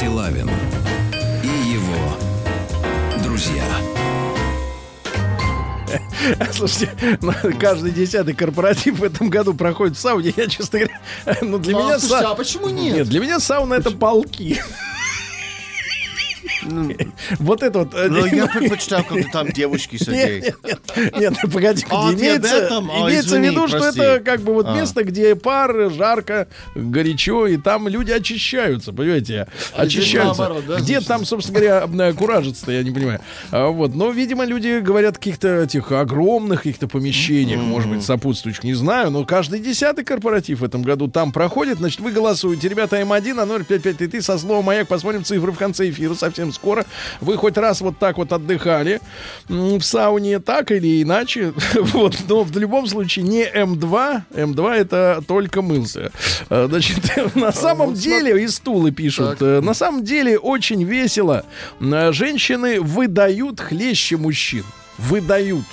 Стилавин 0.00 0.48
и 1.42 1.72
его 1.72 3.22
друзья. 3.22 3.62
Слушайте, 6.54 6.90
ну, 7.20 7.34
каждый 7.60 7.90
десятый 7.90 8.32
корпоратив 8.32 9.00
в 9.00 9.04
этом 9.04 9.28
году 9.28 9.52
проходит 9.52 9.98
в 9.98 10.00
сауне. 10.00 10.32
Я, 10.34 10.46
честно 10.46 10.78
говоря, 10.78 11.00
ну 11.42 11.58
для 11.58 11.74
Ну, 11.74 11.80
а 11.80 11.82
меня... 11.82 11.98
слушайте, 11.98 12.24
са- 12.24 12.30
а 12.30 12.34
почему 12.34 12.70
нет? 12.70 12.96
Нет, 12.96 13.08
для 13.10 13.20
меня 13.20 13.40
сауна 13.40 13.74
это 13.74 13.90
полки. 13.90 14.62
Вот 17.38 17.62
это 17.62 17.80
вот... 17.80 17.94
э, 17.94 18.08
Но 18.08 18.26
я 18.26 18.46
предпочитал, 18.54 19.04
когда 19.04 19.28
там 19.30 19.48
девушки, 19.50 19.96
Сергей. 19.96 20.40
Нет, 20.42 20.56
нет, 20.64 20.80
нет, 20.96 21.18
нет, 21.18 21.34
ну, 21.42 21.50
погоди, 21.50 21.84
А, 21.88 22.06
погоди. 22.06 22.16
ты 22.16 22.22
имеется, 22.26 22.56
этом? 22.56 22.90
А, 22.90 23.08
имеется 23.08 23.38
в 23.38 23.42
виду, 23.42 23.68
что 23.68 23.84
это 23.84 24.20
как 24.24 24.40
бы 24.40 24.54
вот 24.54 24.66
А. 24.66 24.74
место, 24.74 25.04
где 25.04 25.34
пар, 25.34 25.90
жарко, 25.90 26.48
горячо, 26.74 27.46
и 27.46 27.56
там 27.56 27.88
люди 27.88 28.12
очищаются, 28.12 28.92
понимаете? 28.92 29.48
А 29.74 29.82
очищаются. 29.82 30.50
где 30.78 31.00
там, 31.00 31.24
собственно 31.24 31.60
говоря, 31.60 32.08
э, 32.08 32.12
куражится-то, 32.12 32.72
я 32.72 32.82
не 32.82 32.90
понимаю. 32.90 33.20
А, 33.50 33.68
вот, 33.68 33.94
но, 33.94 34.10
видимо, 34.10 34.44
люди 34.44 34.80
говорят 34.80 35.16
о 35.16 35.18
каких-то 35.18 35.62
этих 35.62 35.90
огромных 35.92 36.60
каких-то 36.62 36.88
помещениях, 36.88 37.60
может 37.60 37.90
быть, 37.90 38.04
сопутствующих, 38.04 38.64
не 38.64 38.74
знаю, 38.74 39.10
но 39.10 39.24
каждый 39.24 39.60
десятый 39.60 40.04
корпоратив 40.04 40.60
в 40.60 40.64
этом 40.64 40.82
году 40.82 41.08
там 41.08 41.32
проходит, 41.32 41.78
значит, 41.78 42.00
вы 42.00 42.12
голосуете. 42.12 42.68
Ребята, 42.68 43.00
М1 43.00 43.34
на 43.34 43.46
05533 43.46 44.20
со 44.20 44.38
словом 44.38 44.64
«Маяк». 44.64 44.88
Посмотрим 44.88 45.24
цифры 45.24 45.52
в 45.52 45.56
конце 45.58 45.88
эфира 45.90 46.14
совсем 46.14 46.52
скоро. 46.52 46.59
Скоро. 46.60 46.84
Вы 47.20 47.36
хоть 47.36 47.56
раз 47.56 47.80
вот 47.80 47.98
так 47.98 48.18
вот 48.18 48.32
отдыхали 48.32 49.00
в 49.48 49.80
сауне, 49.80 50.38
так 50.38 50.70
или 50.70 51.02
иначе. 51.02 51.52
Вот, 51.92 52.16
но 52.28 52.42
в 52.42 52.56
любом 52.58 52.86
случае 52.86 53.24
не 53.24 53.44
М2. 53.44 54.22
М2 54.34 54.70
это 54.74 55.22
только 55.26 55.62
мылся. 55.62 56.10
Э, 56.50 56.66
Значит, 56.68 56.98
на 57.34 57.52
самом 57.52 57.94
деле, 57.94 58.42
и 58.44 58.48
стулы 58.48 58.90
пишут, 58.90 59.40
э, 59.40 59.60
на 59.60 59.74
самом 59.74 60.04
деле 60.04 60.38
очень 60.38 60.84
весело. 60.84 61.44
Э, 61.80 62.12
Женщины 62.12 62.80
выдают 62.80 63.60
хлеще 63.60 64.16
мужчин. 64.16 64.64
Выдают. 64.98 65.64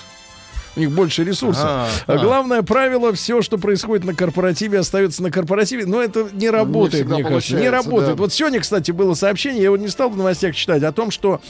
У 0.78 0.80
них 0.80 0.92
больше 0.92 1.24
ресурсов. 1.24 1.64
А, 1.66 1.88
А. 2.06 2.18
Главное 2.20 2.62
правило, 2.62 3.12
все, 3.12 3.42
что 3.42 3.58
происходит 3.58 4.06
на 4.06 4.14
корпоративе, 4.14 4.78
остается 4.80 5.24
на 5.24 5.32
корпоративе. 5.32 5.88
Но 5.88 6.02
это 6.02 6.28
не 6.32 6.50
работает, 6.52 7.06
всегда 7.06 7.16
мне 7.16 7.24
кажется. 7.24 7.56
Не 7.56 7.70
работает. 7.70 8.16
да. 8.16 8.22
Вот 8.22 8.32
сегодня, 8.32 8.60
кстати, 8.60 8.92
было 8.92 9.16
сообщение, 9.16 9.60
я 9.60 9.66
его 9.66 9.78
не 9.78 9.88
стал 9.88 10.12
в 10.12 10.18
новостях 10.18 10.56
читать, 10.56 10.84
о 10.84 10.92
том, 10.92 11.10
что 11.10 11.42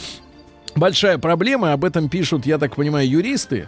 большая 0.76 1.18
проблема, 1.18 1.74
об 1.74 1.84
этом 1.84 2.08
пишут, 2.08 2.45
я 2.45 2.58
так 2.58 2.76
понимаю, 2.78 3.08
юристы, 3.10 3.68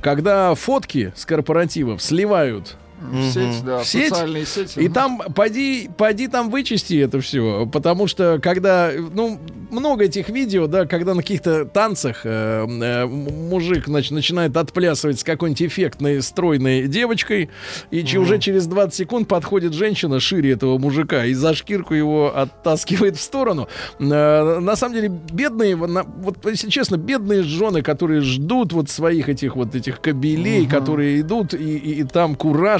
когда 0.00 0.54
фотки 0.56 1.12
с 1.16 1.24
корпоративов 1.24 2.02
сливают 2.02 2.76
В 3.00 3.30
сеть, 3.30 3.62
да, 3.64 3.78
В 3.80 3.86
сеть? 3.86 4.08
социальные 4.08 4.46
сети. 4.46 4.78
и 4.80 4.88
там, 4.88 5.18
поди, 5.34 5.90
поди 5.96 6.28
там 6.28 6.50
вычисти 6.50 6.94
это 6.98 7.20
все, 7.20 7.68
потому 7.70 8.06
что 8.06 8.38
когда, 8.42 8.90
ну, 9.12 9.38
много 9.70 10.04
этих 10.04 10.28
видео, 10.30 10.66
да, 10.66 10.86
когда 10.86 11.14
на 11.14 11.22
каких-то 11.22 11.64
танцах 11.66 12.22
э, 12.24 12.66
э, 12.66 13.06
мужик, 13.06 13.86
значит, 13.86 14.12
начинает 14.12 14.56
отплясывать 14.56 15.20
с 15.20 15.24
какой-нибудь 15.24 15.62
эффектной, 15.62 16.22
стройной 16.22 16.86
девочкой, 16.88 17.50
и 17.90 18.02
че- 18.02 18.18
уже 18.18 18.38
через 18.38 18.66
20 18.66 18.94
секунд 18.94 19.28
подходит 19.28 19.74
женщина 19.74 20.18
шире 20.20 20.52
этого 20.52 20.78
мужика 20.78 21.24
и 21.26 21.34
за 21.34 21.54
шкирку 21.54 21.94
его 21.94 22.32
оттаскивает 22.36 23.16
в 23.16 23.20
сторону. 23.20 23.68
Э, 23.98 24.58
на 24.60 24.76
самом 24.76 24.94
деле, 24.94 25.08
бедные, 25.08 25.76
на- 25.76 26.04
вот 26.04 26.38
если 26.46 26.70
честно, 26.70 26.96
бедные 26.96 27.42
жены, 27.42 27.82
которые 27.82 28.20
ждут 28.22 28.72
вот 28.72 28.88
своих 28.88 29.28
этих 29.28 29.56
вот 29.56 29.74
этих 29.74 30.00
кобелей, 30.00 30.66
которые 30.66 31.20
идут 31.20 31.52
и, 31.54 31.76
и- 31.76 32.00
и 32.00 32.04
там 32.04 32.34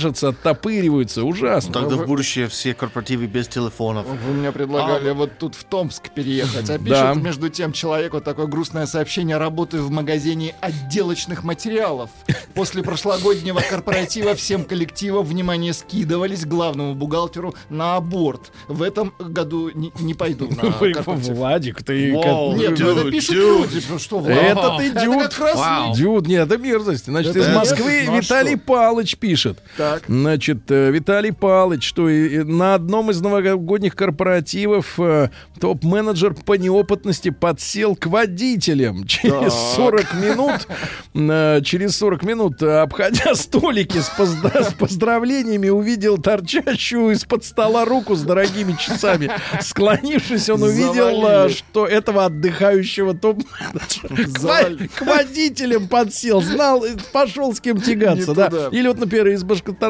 куражатся, 0.06 0.28
оттопыриваются, 0.28 1.24
ужасно. 1.24 1.72
Тогда 1.72 1.96
в 1.96 2.06
будущее 2.06 2.48
все 2.48 2.74
корпоративы 2.74 3.26
без 3.26 3.48
телефонов. 3.48 4.06
Вы 4.06 4.32
мне 4.32 4.52
предлагали 4.52 5.10
вот 5.10 5.38
тут 5.38 5.54
в 5.54 5.64
Томск 5.64 6.10
переехать. 6.10 6.70
А 6.70 6.78
пишет 6.78 6.88
Да. 6.90 7.14
между 7.14 7.48
тем 7.48 7.72
человек 7.72 8.12
вот 8.12 8.24
такое 8.24 8.46
грустное 8.46 8.86
сообщение. 8.86 9.36
Работаю 9.36 9.84
в 9.84 9.90
магазине 9.90 10.54
отделочных 10.60 11.44
материалов. 11.44 12.10
После 12.54 12.82
прошлогоднего 12.82 13.60
корпоратива 13.68 14.34
всем 14.34 14.64
коллективам 14.64 15.24
внимание 15.24 15.72
скидывались 15.72 16.44
главному 16.46 16.94
бухгалтеру 16.94 17.54
на 17.68 17.96
аборт. 17.96 18.52
В 18.68 18.82
этом 18.82 19.12
году 19.18 19.70
не, 19.74 19.92
не 20.00 20.14
пойду 20.14 20.48
на 20.50 20.74
Ой, 20.80 20.92
корпоратив. 20.92 21.34
Владик, 21.34 21.82
ты... 21.82 22.12
Нет, 22.12 22.78
ну 22.78 22.90
это 22.92 23.10
пишут 23.10 23.34
люди. 23.34 23.82
Ну 23.88 23.98
что? 23.98 24.20
Это 24.26 24.76
ты 24.78 24.90
Это 24.90 25.00
дюд. 25.04 25.34
как 25.34 25.38
раз. 25.56 25.96
Дюд, 25.96 26.26
нет, 26.26 26.46
это 26.50 26.58
мерзость. 26.58 27.06
Значит, 27.06 27.36
Это 27.36 27.50
из? 27.50 27.54
Москвы 27.54 28.02
Ну 28.06 28.14
а 28.16 28.20
Виталий? 28.20 28.56
Палыч 28.56 29.16
пишет. 29.16 29.58
Так. 30.00 30.04
Значит, 30.08 30.70
э, 30.70 30.90
Виталий 30.90 31.32
Палыч, 31.32 31.84
что 31.86 32.08
и- 32.08 32.36
и 32.36 32.42
на 32.42 32.74
одном 32.74 33.10
из 33.10 33.20
новогодних 33.20 33.94
корпоративов 33.94 34.98
э, 34.98 35.30
топ-менеджер 35.60 36.34
по 36.34 36.54
неопытности 36.54 37.30
подсел 37.30 37.96
к 37.96 38.06
водителям. 38.06 39.04
Через 39.06 39.52
40 39.76 40.14
минут, 40.14 40.66
э, 41.14 41.60
через 41.64 41.96
40 41.96 42.22
минут, 42.24 42.62
обходя 42.62 43.34
столики 43.34 43.98
с, 43.98 44.10
поздра- 44.18 44.62
с 44.70 44.74
поздравлениями, 44.74 45.68
увидел 45.68 46.18
торчащую 46.18 47.12
из-под 47.12 47.44
стола 47.44 47.84
руку 47.84 48.14
с 48.16 48.22
дорогими 48.22 48.76
часами. 48.78 49.30
Склонившись, 49.60 50.48
он 50.50 50.62
увидел, 50.62 51.20
Завалили. 51.22 51.52
что 51.54 51.86
этого 51.86 52.24
отдыхающего 52.26 53.14
топ-менеджера 53.14 54.88
к 54.88 54.98
к 54.98 55.02
водителям 55.06 55.88
подсел, 55.88 56.42
знал, 56.42 56.84
пошел 57.12 57.54
с 57.54 57.60
кем 57.60 57.80
тягаться, 57.80 58.34
да. 58.34 58.68
Или 58.72 58.88
вот, 58.88 58.98
например, 58.98 59.28
из 59.28 59.42
Башкортостана, 59.44 59.85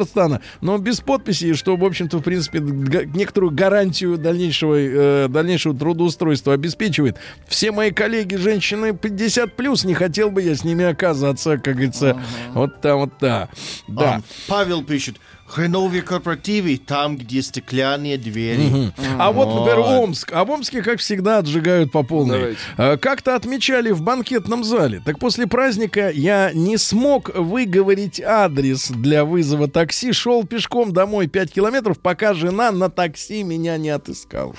но 0.60 0.78
без 0.78 1.00
подписи, 1.00 1.54
что, 1.54 1.76
в 1.76 1.84
общем-то, 1.84 2.18
в 2.18 2.22
принципе, 2.22 2.60
некоторую 2.60 3.52
гарантию 3.52 4.18
дальнейшего, 4.18 4.74
э, 4.74 5.28
дальнейшего 5.28 5.76
трудоустройства 5.76 6.54
обеспечивает. 6.54 7.16
Все 7.48 7.72
мои 7.72 7.90
коллеги, 7.90 8.36
женщины 8.36 8.96
50 8.96 9.56
плюс, 9.56 9.84
не 9.84 9.94
хотел 9.94 10.30
бы 10.30 10.42
я 10.42 10.54
с 10.54 10.64
ними 10.64 10.84
оказаться, 10.84 11.58
как 11.58 11.74
говорится, 11.74 12.20
вот 12.54 12.80
там 12.80 12.98
вот 12.98 13.12
да. 13.20 13.48
Да. 13.88 14.16
А, 14.16 14.22
Павел 14.48 14.84
пишет, 14.84 15.16
хреновые 15.46 16.02
корпоративы 16.02 16.76
там, 16.76 17.16
где 17.16 17.42
стеклянные 17.42 18.18
двери. 18.18 18.92
А 19.18 19.32
вот, 19.32 19.48
например, 19.48 19.78
Омск. 19.80 20.32
А 20.32 20.44
в 20.44 20.50
Омске, 20.50 20.82
как 20.82 20.98
всегда, 20.98 21.38
отжигают 21.38 21.92
по 21.92 22.02
полной. 22.02 22.38
Давайте. 22.38 22.60
А, 22.76 22.96
Как-то 22.96 23.34
отмечали 23.36 23.90
в 23.90 24.02
банкетном 24.02 24.64
зале. 24.64 25.00
Так 25.04 25.18
после 25.18 25.46
праздника 25.46 26.10
я 26.10 26.50
не 26.52 26.76
смог 26.76 27.34
выговорить 27.34 28.20
адрес 28.20 28.88
для 28.90 29.24
вызова 29.24 29.68
такси. 29.68 30.12
Шел 30.12 30.44
пешком 30.44 30.92
домой 30.92 31.26
5 31.28 31.52
километров, 31.52 31.98
пока 31.98 32.34
жена 32.34 32.70
на 32.72 32.90
такси 32.90 33.42
меня 33.42 33.76
не 33.76 33.90
отыскала. 33.90 34.54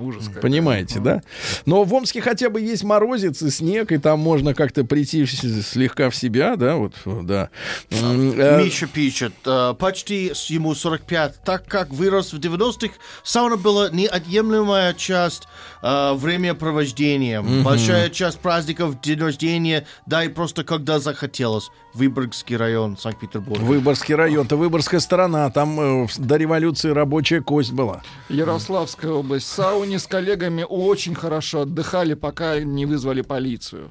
Ужас 0.00 0.28
какой. 0.28 0.42
Понимаете, 0.42 1.00
да? 1.00 1.22
Но 1.66 1.84
в 1.84 1.94
Омске 1.94 2.20
хотя 2.20 2.50
бы 2.50 2.60
есть 2.60 2.84
морозец 2.84 3.42
и 3.42 3.50
снег, 3.50 3.92
и 3.92 3.98
там 3.98 4.20
можно 4.20 4.54
как-то 4.54 4.84
прийти 4.84 5.26
слегка 5.26 6.10
в 6.10 6.16
себя, 6.16 6.56
да, 6.56 6.76
вот, 6.76 6.94
да. 7.04 7.50
Э, 7.90 8.62
Миша 8.62 8.86
пишет, 8.86 9.34
э, 9.44 9.74
почти 9.78 10.32
ему 10.48 10.74
45, 10.74 11.42
так 11.44 11.66
как 11.66 11.90
вырос 11.90 12.32
в 12.32 12.38
90-х, 12.38 12.94
сауна 13.22 13.56
была 13.56 13.90
неотъемлемая 13.90 14.94
часть 14.94 15.48
э, 15.82 16.12
времяпровождения. 16.14 17.42
Большая 17.42 18.10
часть 18.10 18.38
праздников, 18.38 19.00
день 19.00 19.20
рождения, 19.20 19.86
да 20.06 20.24
и 20.24 20.28
просто 20.28 20.64
когда 20.64 20.98
захотелось. 20.98 21.70
Выборгский 21.94 22.56
район, 22.56 22.96
Санкт-Петербург. 22.96 23.60
Выборгский 23.60 24.14
район, 24.14 24.46
это 24.46 24.56
Выборгская 24.56 25.00
сторона, 25.00 25.50
там 25.50 26.04
э, 26.04 26.06
до 26.18 26.36
революции 26.36 26.90
рабочая 26.90 27.40
кость 27.40 27.72
была. 27.72 28.02
Ярославская 28.28 29.10
область. 29.10 29.46
В 29.46 29.50
сауне 29.88 29.98
с 29.98 30.06
коллегами 30.06 30.66
очень 30.68 31.14
хорошо 31.14 31.62
отдыхали, 31.62 32.12
пока 32.14 32.60
не 32.60 32.84
вызвали 32.84 33.22
полицию. 33.22 33.90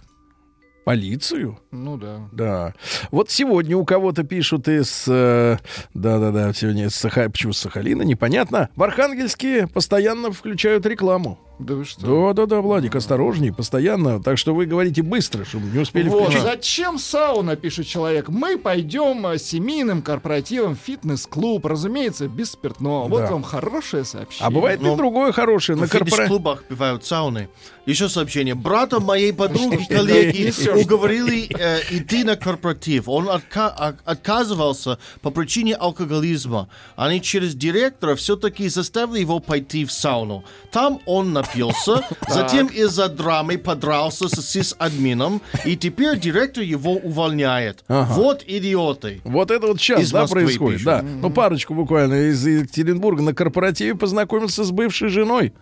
Полицию? 0.85 1.59
Ну 1.71 1.97
да. 1.97 2.29
Да. 2.31 2.73
Вот 3.11 3.31
сегодня 3.31 3.75
у 3.75 3.83
кого-то 3.83 4.23
пишут 4.23 4.67
из... 4.67 5.05
э, 5.07 5.57
Да-да-да, 5.95 6.53
сегодня 6.53 6.85
из 6.85 6.95
Саха... 6.95 7.29
Почему 7.29 7.51
с 7.51 7.57
Сахалина? 7.57 8.03
Непонятно. 8.03 8.69
В 8.75 8.83
Архангельске 8.83 9.67
постоянно 9.67 10.31
включают 10.31 10.85
рекламу. 10.85 11.39
Да 11.59 11.73
вы 11.73 11.85
что? 11.85 12.33
Да-да-да, 12.33 12.61
Владик, 12.61 12.95
осторожней, 12.95 13.51
постоянно. 13.51 14.21
Так 14.21 14.37
что 14.37 14.53
вы 14.53 14.67
говорите 14.67 15.01
быстро, 15.01 15.43
чтобы 15.43 15.65
не 15.67 15.79
успели 15.79 16.07
Вот, 16.07 16.25
включить. 16.25 16.41
зачем 16.43 16.99
сауна, 16.99 17.55
пишет 17.55 17.87
человек. 17.87 18.29
Мы 18.29 18.59
пойдем 18.59 19.25
э, 19.25 19.39
семейным 19.39 20.03
корпоративом 20.03 20.75
в 20.75 20.79
фитнес-клуб, 20.79 21.65
разумеется, 21.65 22.27
без 22.27 22.51
спиртного. 22.51 23.07
Вот 23.07 23.21
Да. 23.21 23.31
вам 23.31 23.41
хорошее 23.43 24.05
сообщение. 24.05 24.45
А 24.47 24.51
бывает 24.51 24.81
и 24.81 24.83
Ну, 24.83 24.95
другое 24.95 25.31
хорошее. 25.31 25.77
На 25.79 25.87
В 25.87 25.89
корпора... 25.89 26.11
фитнес-клубах 26.11 26.63
бывают 26.69 27.03
сауны. 27.05 27.49
Еще 27.87 28.07
сообщение. 28.09 28.53
Брата 28.53 28.99
моей 28.99 29.33
подруги, 29.33 29.83
коллеги, 29.89 30.53
уговорили 30.83 31.47
э, 31.57 31.79
идти 31.89 32.23
на 32.23 32.35
корпоратив. 32.35 33.07
Он 33.07 33.29
отка- 33.29 33.95
отказывался 34.05 34.99
по 35.21 35.31
причине 35.31 35.73
алкоголизма. 35.73 36.67
Они 36.95 37.21
через 37.21 37.55
директора 37.55 38.15
все-таки 38.15 38.67
заставили 38.69 39.19
его 39.21 39.39
пойти 39.39 39.85
в 39.85 39.91
сауну. 39.91 40.43
Там 40.71 40.99
он 41.05 41.31
напился, 41.47 42.01
затем 42.27 42.67
из-за 42.67 43.09
драмы 43.09 43.57
подрался 43.57 44.27
с 44.27 44.41
сис-админом, 44.41 45.41
и 45.65 45.75
теперь 45.75 46.19
директор 46.19 46.63
его 46.63 46.93
увольняет. 46.93 47.83
Ага. 47.87 48.13
Вот 48.13 48.43
идиоты. 48.45 49.21
Вот 49.23 49.51
это 49.51 49.67
вот 49.67 49.79
сейчас, 49.79 50.01
Из 50.01 50.11
да, 50.11 50.21
Москвы 50.21 50.41
происходит. 50.43 50.79
пишут. 50.79 50.85
Да. 50.85 51.01
Ну, 51.01 51.29
парочку 51.29 51.73
буквально 51.73 52.29
из 52.29 52.45
Екатеринбурга 52.45 53.21
на 53.21 53.33
корпоративе 53.33 53.95
познакомился 53.95 54.63
с 54.63 54.71
бывшей 54.71 55.09
женой. 55.09 55.53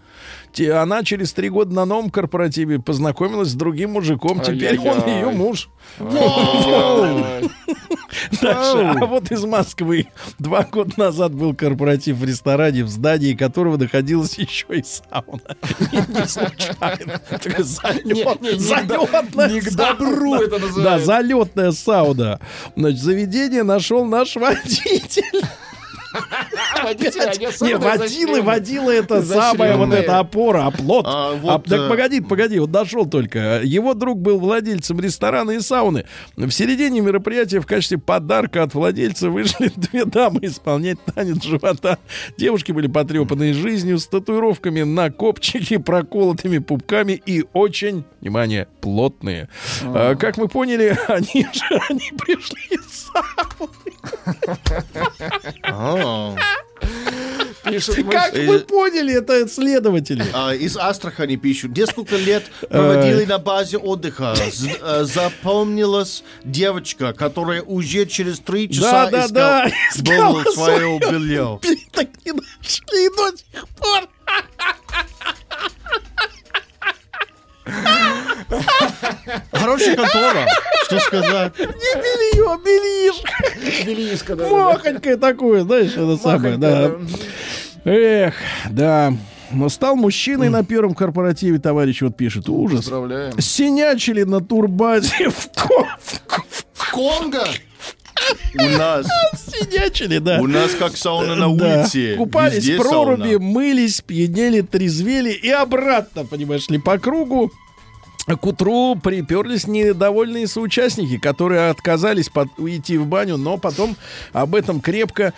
Она 0.73 1.03
через 1.03 1.33
три 1.33 1.49
года 1.49 1.73
на 1.73 1.85
новом 1.85 2.09
корпоративе 2.09 2.79
познакомилась 2.79 3.49
с 3.49 3.55
другим 3.55 3.91
мужиком. 3.91 4.39
Теперь 4.41 4.79
он 4.79 5.05
ее 5.05 5.29
муж. 5.31 5.69
Дальше. 8.41 8.97
А 9.01 9.05
вот 9.05 9.29
из 9.31 9.43
Москвы 9.43 10.07
два 10.39 10.63
года 10.63 10.93
назад 10.97 11.33
был 11.33 11.53
корпоратив 11.53 12.15
в 12.17 12.23
ресторане, 12.23 12.85
в 12.85 12.87
здании 12.87 13.33
которого 13.33 13.77
находилась 13.77 14.37
еще 14.37 14.65
и 14.69 14.83
сауна. 14.83 15.57
Не 15.91 16.27
случайно. 16.27 17.21
Залетная 18.57 19.61
к 19.61 19.75
добру 19.75 20.35
это 20.35 20.59
называется. 20.59 20.83
Да, 20.83 20.99
залетная 20.99 21.71
сауна. 21.71 22.39
Значит, 22.75 23.01
заведение 23.01 23.63
нашел 23.63 24.05
наш 24.05 24.37
водитель. 24.37 25.23
Водители, 26.83 27.21
они 27.21 27.47
Не, 27.61 27.77
водилы, 27.77 28.41
водила 28.41 28.91
это 28.91 29.21
самая 29.21 29.77
вот 29.77 29.93
эта 29.93 30.19
опора, 30.19 30.67
оплот. 30.67 31.05
А, 31.07 31.37
А, 31.43 31.59
так 31.59 31.89
погоди, 31.89 32.21
погоди, 32.21 32.59
вот 32.59 32.71
дошел 32.71 33.05
только. 33.05 33.61
Его 33.63 33.93
друг 33.93 34.19
был 34.19 34.39
владельцем 34.39 34.99
ресторана 34.99 35.51
и 35.51 35.59
сауны. 35.59 36.05
В 36.35 36.51
середине 36.51 37.01
мероприятия 37.01 37.59
в 37.59 37.65
качестве 37.65 37.97
подарка 37.97 38.63
от 38.63 38.73
владельца 38.73 39.29
вышли 39.29 39.71
две 39.75 40.05
дамы 40.05 40.39
исполнять 40.43 40.97
танец 41.13 41.43
живота. 41.43 41.97
Девушки 42.37 42.71
были 42.71 42.87
потрепанные 42.87 43.53
жизнью, 43.53 43.99
с 43.99 44.07
татуировками 44.07 44.83
на 44.83 45.11
копчике, 45.11 45.79
проколотыми 45.79 46.59
пупками 46.59 47.13
и 47.25 47.45
очень, 47.53 48.03
внимание, 48.21 48.67
плотные. 48.81 49.49
А, 49.83 50.15
как 50.15 50.37
мы 50.37 50.47
поняли, 50.47 50.97
они 51.07 51.47
же 51.53 51.81
они 51.89 52.11
пришли 52.17 52.61
из 52.71 53.09
сауны. 53.11 53.69
Пишут, 57.63 57.97
мы 57.97 58.11
Как 58.11 58.33
мы 58.35 58.59
поняли, 58.59 59.15
это 59.15 59.47
следователи. 59.47 60.23
А, 60.33 60.53
из 60.53 60.77
Астрахани 60.77 61.35
пишут. 61.35 61.75
Несколько 61.75 62.15
лет 62.15 62.43
проводили 62.69 63.25
на 63.25 63.39
базе 63.39 63.77
отдыха. 63.77 64.35
З- 64.35 64.77
э, 64.79 65.03
запомнилась 65.05 66.23
девочка, 66.43 67.13
которая 67.13 67.63
уже 67.63 68.05
через 68.05 68.39
три 68.39 68.69
часа 68.69 69.09
да, 69.09 69.27
да, 69.29 69.67
искала 69.95 70.43
свое 70.53 70.99
белье. 70.99 71.59
Так 71.91 72.07
не 72.23 72.33
нашли 72.33 73.09
до 73.09 73.37
сих 73.37 73.67
пор. 73.69 74.07
Хорошая 79.51 79.95
контора. 79.95 80.47
Что 80.85 80.99
сказать? 80.99 81.53
Не 81.59 81.65
белье, 81.65 82.59
белишко. 82.63 83.85
Белишко, 83.85 84.35
да, 84.35 84.43
да, 84.43 84.49
да. 84.49 84.55
Махонькое 84.55 85.17
такое, 85.17 85.63
знаешь, 85.63 85.91
это 85.93 86.17
самое, 86.17 86.57
да. 86.57 86.91
Эх, 87.85 88.35
да. 88.69 89.13
Но 89.51 89.69
стал 89.69 89.95
мужчиной 89.95 90.49
на 90.49 90.63
первом 90.63 90.93
корпоративе, 90.95 91.59
товарищ 91.59 92.01
вот 92.01 92.17
пишет. 92.17 92.49
Ужас. 92.49 92.85
Синячили 93.39 94.23
на 94.23 94.41
турбазе 94.41 95.29
в 95.29 95.49
ко- 95.55 95.97
в 96.03 96.19
ко- 96.27 96.43
Конго? 96.91 97.43
У 98.57 98.63
нас, 98.77 99.05
Синячили, 99.47 100.17
да. 100.19 100.39
у 100.41 100.47
нас 100.47 100.71
как 100.73 100.95
сауна 100.97 101.35
на 101.35 101.55
Да. 101.55 101.81
улице. 101.81 102.15
Купались 102.15 102.55
Везде 102.55 102.77
в 102.77 102.81
проруби, 102.81 103.33
сауна. 103.33 103.39
мылись, 103.39 104.01
пьянели, 104.01 104.61
трезвели 104.61 105.31
и 105.33 105.49
обратно, 105.49 106.25
понимаешь 106.25 106.67
ли, 106.69 106.79
по 106.79 106.97
кругу. 106.97 107.51
К 108.27 108.43
утру 108.47 108.95
приперлись 108.95 109.67
недовольные 109.67 110.47
соучастники, 110.47 111.19
которые 111.19 111.69
отказались 111.69 112.27
под- 112.29 112.49
уйти 112.57 112.97
в 112.97 113.05
баню, 113.05 113.37
но 113.37 113.57
потом 113.57 113.95
об 114.33 114.55
этом 114.55 114.81
крепко 114.81 115.33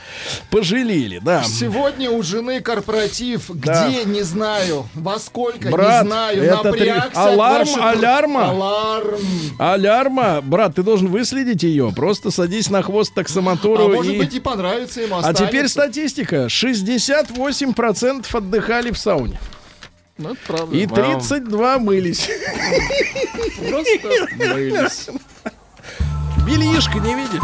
пожалели. 0.49 1.19
Да. 1.21 1.43
Сегодня 1.43 2.09
у 2.09 2.23
жены 2.23 2.61
корпоратив. 2.61 3.47
Да. 3.49 3.89
Где, 3.89 4.05
не 4.05 4.21
знаю. 4.21 4.87
Во 4.93 5.19
сколько, 5.19 5.69
Брат, 5.69 6.03
не 6.05 6.09
знаю. 6.09 6.43
это 6.43 6.63
Напрягся 6.63 7.09
три- 7.09 7.17
Аларм, 7.19 7.67
ваших- 7.67 7.83
алярма. 7.83 8.49
Аларм. 8.51 9.19
Алярма, 9.59 10.41
брат, 10.41 10.75
ты 10.75 10.83
должен 10.83 11.07
выследить 11.07 11.63
ее. 11.63 11.91
Просто 11.93 12.31
садись 12.31 12.69
на 12.69 12.81
хвост 12.83 13.11
А 13.13 13.15
таксомотору 13.15 13.89
может 13.89 14.13
и... 14.13 14.17
быть 14.17 14.33
и 14.33 14.39
понравится 14.39 15.01
ему, 15.01 15.17
А 15.17 15.33
теперь 15.33 15.65
останется. 15.65 15.69
статистика. 15.69 16.47
68% 16.49 18.33
отдыхали 18.33 18.91
в 18.91 18.97
сауне. 18.97 19.39
Ну, 20.17 20.31
это 20.31 20.39
правда. 20.47 20.75
И 20.75 20.87
32 20.87 21.79
мылись. 21.79 22.29
Просто 23.69 24.27
мылись. 24.37 25.09
Бельишко 26.45 26.99
не 26.99 27.13
видели? 27.13 27.41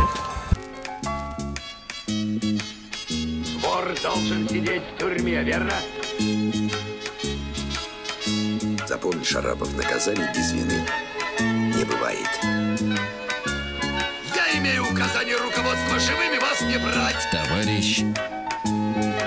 Вор 3.61 3.95
должен 4.01 4.49
сидеть 4.49 4.81
в 4.95 4.99
тюрьме, 4.99 5.43
верно? 5.43 5.73
Запомни, 8.87 9.23
Шарапов, 9.23 9.75
наказание 9.75 10.31
без 10.35 10.51
вины 10.51 10.83
не 11.39 11.83
бывает. 11.83 12.29
Я 14.35 14.59
имею 14.59 14.83
указание 14.91 15.37
руководства 15.37 15.99
живыми 15.99 16.39
вас 16.39 16.61
не 16.61 16.77
брать. 16.77 17.27
Товарищ 17.31 18.03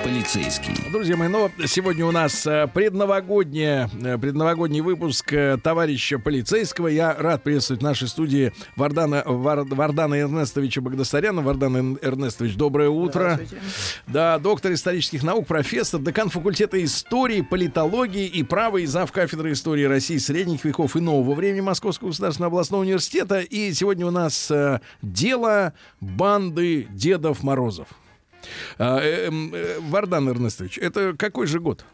полицейский. 0.04 0.74
Друзья 0.92 1.16
мои, 1.16 1.28
ну, 1.28 1.50
сегодня 1.66 2.06
у 2.06 2.10
нас 2.12 2.46
э, 2.46 2.68
предновогодняя, 2.72 3.90
э, 4.02 4.18
предновогодний 4.18 4.80
выпуск 4.80 5.32
э, 5.32 5.58
товарища 5.62 6.18
полицейского. 6.18 6.88
Я 6.88 7.14
рад 7.14 7.42
приветствовать 7.42 7.80
в 7.80 7.84
нашей 7.84 8.08
студии 8.08 8.52
Вардана, 8.76 9.22
Вар- 9.26 9.64
Вардана 9.64 10.20
Эрнестовича 10.20 10.80
Багдасаряна. 10.80 11.42
Вардан 11.42 11.76
Эр- 11.76 11.98
Эрнестович, 12.02 12.56
доброе 12.56 12.88
утро. 12.88 13.40
Да, 14.06 14.38
доктор 14.38 14.72
исторических 14.72 15.22
наук, 15.22 15.46
профессор, 15.46 16.00
декан 16.00 16.28
факультета 16.28 16.82
истории, 16.84 17.40
политологии 17.40 18.26
и 18.26 18.42
права 18.42 18.78
и 18.78 18.86
зав. 18.86 19.10
кафедры 19.12 19.52
истории 19.52 19.84
России 19.84 20.18
средних 20.18 20.64
веков 20.64 20.96
и 20.96 21.00
нового 21.00 21.34
времени 21.34 21.60
Московского 21.60 22.08
государственного 22.08 22.52
областного 22.52 22.82
университета. 22.82 23.40
И 23.40 23.72
сегодня 23.72 24.06
у 24.06 24.10
нас 24.10 24.50
дело 25.02 25.72
банды 26.00 26.86
Дедов 26.90 27.42
Морозов. 27.42 27.88
А, 28.78 29.00
э, 29.00 29.26
эм, 29.26 29.54
э, 29.54 29.78
Вардан 29.80 30.28
Эрнестович, 30.28 30.78
это 30.78 31.14
какой 31.16 31.46
же 31.46 31.60
год? 31.60 31.84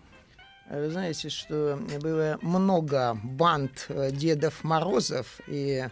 Вы 0.70 0.90
знаете, 0.90 1.28
что 1.28 1.78
было 2.00 2.38
много 2.40 3.18
банд 3.22 3.86
э, 3.88 4.10
Дедов 4.10 4.64
Морозов, 4.64 5.40
и 5.46 5.86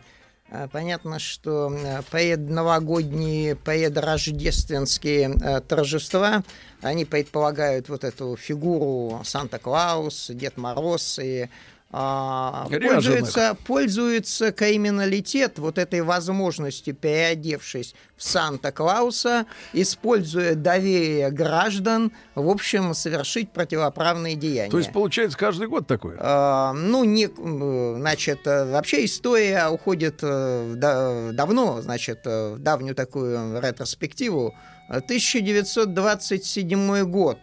э, 0.48 0.68
понятно, 0.72 1.18
что 1.18 1.70
э, 1.70 2.00
предновогодние, 2.10 3.56
предрождественские 3.56 5.34
э, 5.34 5.60
торжества, 5.60 6.42
они 6.80 7.04
предполагают 7.04 7.90
вот 7.90 8.04
эту 8.04 8.36
фигуру 8.36 9.20
Санта-Клаус, 9.22 10.30
Дед 10.30 10.56
Мороз 10.56 11.18
и 11.18 11.50
а, 11.92 12.68
пользуется, 12.68 13.56
пользуется 13.66 14.52
криминалитет 14.52 15.58
вот 15.58 15.76
этой 15.76 16.02
возможностью, 16.02 16.94
переодевшись 16.94 17.96
в 18.16 18.22
Санта-Клауса, 18.22 19.46
используя 19.72 20.54
доверие 20.54 21.30
граждан, 21.30 22.12
в 22.36 22.48
общем, 22.48 22.94
совершить 22.94 23.50
противоправные 23.50 24.36
деяния. 24.36 24.70
То 24.70 24.78
есть, 24.78 24.92
получается, 24.92 25.36
каждый 25.36 25.66
год 25.66 25.88
такое? 25.88 26.16
А, 26.20 26.72
ну, 26.74 27.02
не, 27.02 27.26
э, 27.26 27.94
значит, 27.98 28.46
э, 28.46 28.70
вообще 28.70 29.04
история 29.04 29.66
уходит 29.68 30.20
э, 30.22 30.74
да- 30.76 31.32
давно, 31.32 31.82
значит, 31.82 32.24
в 32.24 32.58
давнюю 32.58 32.94
такую 32.94 33.60
ретроспективу. 33.60 34.54
1927 34.88 37.04
год. 37.04 37.38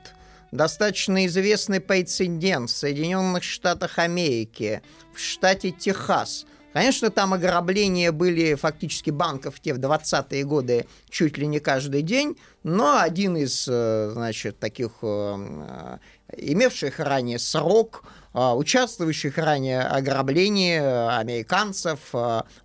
Достаточно 0.52 1.26
известный 1.26 1.80
прецедент 1.80 2.70
в 2.70 2.76
Соединенных 2.76 3.44
Штатах 3.44 4.00
Америки, 4.00 4.82
в 5.14 5.20
штате 5.20 5.72
Техас. 5.72 6.46
Конечно, 6.74 7.10
там 7.10 7.34
ограбления 7.34 8.12
были 8.12 8.54
фактически 8.54 9.10
банков 9.10 9.60
те 9.60 9.74
в 9.74 9.80
20-е 9.80 10.44
годы 10.44 10.86
чуть 11.10 11.38
ли 11.38 11.48
не 11.48 11.60
каждый 11.60 12.02
день, 12.02 12.38
но 12.64 13.00
один 13.00 13.36
из, 13.36 13.68
э, 13.68 14.12
значит, 14.14 14.60
таких 14.60 14.92
э, 15.02 15.08
э, 15.08 15.98
имевших 16.38 17.00
ранее 17.00 17.40
срок, 17.40 18.04
участвующих 18.34 19.40
ранее 19.40 19.82
ограблении 19.82 20.80
э, 20.80 21.18
американцев, 21.18 22.14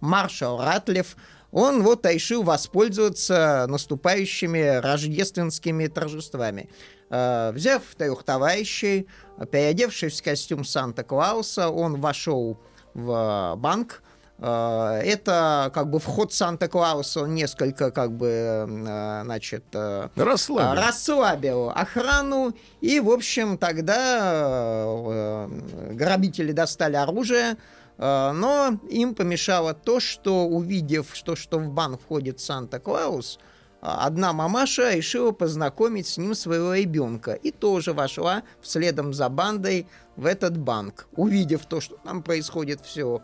маршал 0.00 0.62
Ратлев, 0.62 1.16
он 1.50 1.82
вот 1.82 2.04
решил 2.06 2.42
воспользоваться 2.42 3.66
наступающими 3.68 4.80
рождественскими 4.80 5.86
торжествами. 5.86 6.68
Э, 7.12 7.52
Взяв 7.52 7.82
трех 7.96 8.22
товарищей, 8.24 9.06
переодевшись 9.50 10.20
в 10.20 10.24
костюм 10.24 10.64
Санта-Клауса, 10.64 11.68
он 11.68 12.00
вошел 12.00 12.58
в 12.94 13.54
банк. 13.58 14.02
Э, 14.38 15.00
Это 15.04 15.70
как 15.74 15.90
бы 15.90 15.98
вход 15.98 16.32
Санта-Клауса, 16.32 17.20
он 17.24 17.34
несколько 17.34 17.90
как 17.90 18.12
бы, 18.12 18.28
э, 18.28 19.22
значит, 19.24 19.64
э, 19.74 20.08
Расслабил. 20.16 20.82
расслабил 20.82 21.68
охрану, 21.70 22.54
и, 22.80 22.98
в 23.00 23.10
общем, 23.10 23.58
тогда 23.58 24.84
э, 24.86 25.48
грабители 25.92 26.52
достали 26.52 26.96
оружие, 26.96 27.56
э, 27.98 28.32
но 28.32 28.78
им 28.88 29.14
помешало 29.14 29.74
то, 29.74 30.00
что, 30.00 30.46
увидев, 30.46 31.10
что, 31.12 31.36
что 31.36 31.58
в 31.58 31.68
банк 31.70 32.00
входит 32.00 32.40
Санта-Клаус, 32.40 33.38
одна 33.82 34.32
мамаша 34.32 34.94
решила 34.94 35.32
познакомить 35.32 36.06
с 36.06 36.16
ним 36.16 36.34
своего 36.34 36.74
ребенка 36.74 37.32
и 37.32 37.50
тоже 37.50 37.92
вошла 37.92 38.44
вследом 38.60 39.12
за 39.12 39.28
бандой 39.28 39.88
в 40.16 40.26
этот 40.26 40.56
банк. 40.56 41.08
Увидев 41.16 41.66
то, 41.66 41.80
что 41.80 41.96
там 41.96 42.22
происходит, 42.22 42.80
все 42.80 43.22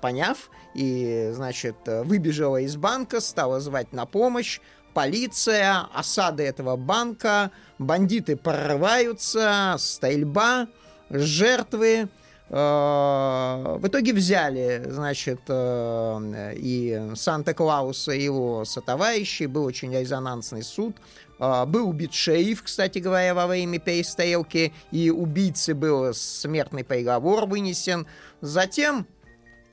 поняв, 0.00 0.50
и, 0.74 1.30
значит, 1.34 1.76
выбежала 1.84 2.58
из 2.58 2.76
банка, 2.76 3.20
стала 3.20 3.60
звать 3.60 3.92
на 3.92 4.06
помощь. 4.06 4.60
Полиция, 4.94 5.86
осада 5.92 6.42
этого 6.42 6.76
банка, 6.76 7.50
бандиты 7.78 8.36
прорываются, 8.36 9.76
стрельба, 9.78 10.68
жертвы. 11.10 12.08
Э, 12.50 13.76
В 13.78 13.86
итоге 13.86 14.12
взяли, 14.12 14.82
значит, 14.86 15.40
э, 15.48 16.54
и 16.56 17.10
Санта-Клауса, 17.14 18.12
и 18.12 18.22
его 18.22 18.64
сотоварищей. 18.64 19.46
Был 19.46 19.64
очень 19.64 19.92
резонансный 19.94 20.62
суд. 20.62 20.96
А, 21.38 21.66
Был 21.66 21.88
убит 21.88 22.12
шериф, 22.12 22.62
кстати 22.62 22.98
говоря, 22.98 23.34
во 23.34 23.46
время 23.46 23.78
перестрелки, 23.78 24.72
и 24.90 25.10
убийце 25.10 25.74
был 25.74 26.12
смертный 26.14 26.84
приговор 26.84 27.46
вынесен. 27.46 28.06
Затем, 28.40 29.06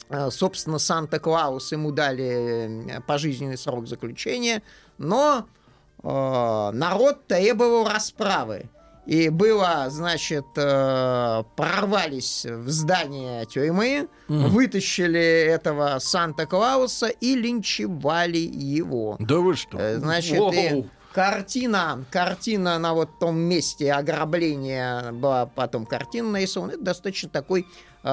э, 0.10 0.30
собственно, 0.30 0.78
Санта-Клаус 0.78 1.72
ему 1.72 1.92
дали 1.92 2.98
э, 2.98 3.02
пожизненный 3.08 3.58
срок 3.58 3.88
заключения, 3.88 4.62
но 4.98 5.48
э, 6.04 6.72
народ 6.74 7.26
требовал 7.28 7.88
расправы. 7.88 8.70
И 9.06 9.30
было, 9.30 9.86
значит, 9.90 10.46
э, 10.56 11.44
прорвались 11.56 12.46
в 12.46 12.70
здание 12.70 13.46
тюрьмы, 13.46 14.08
вытащили 14.28 15.20
этого 15.20 16.00
Санта-Клауса 16.00 17.08
и 17.08 17.36
линчевали 17.36 18.40
его. 18.40 19.16
Да 19.20 19.38
вы 19.38 19.56
что? 19.56 19.78
Э, 19.78 20.00
Значит, 20.00 20.42
и 20.54 20.86
картина, 21.14 22.04
картина 22.10 22.80
на 22.80 22.94
вот 22.94 23.20
том 23.20 23.38
месте 23.38 23.94
ограбления 23.94 25.12
была 25.12 25.46
потом 25.46 25.86
картина 25.86 26.32
нарисована. 26.32 26.72
Это 26.72 26.82
достаточно 26.82 27.30
такой 27.30 27.68
э, 28.04 28.08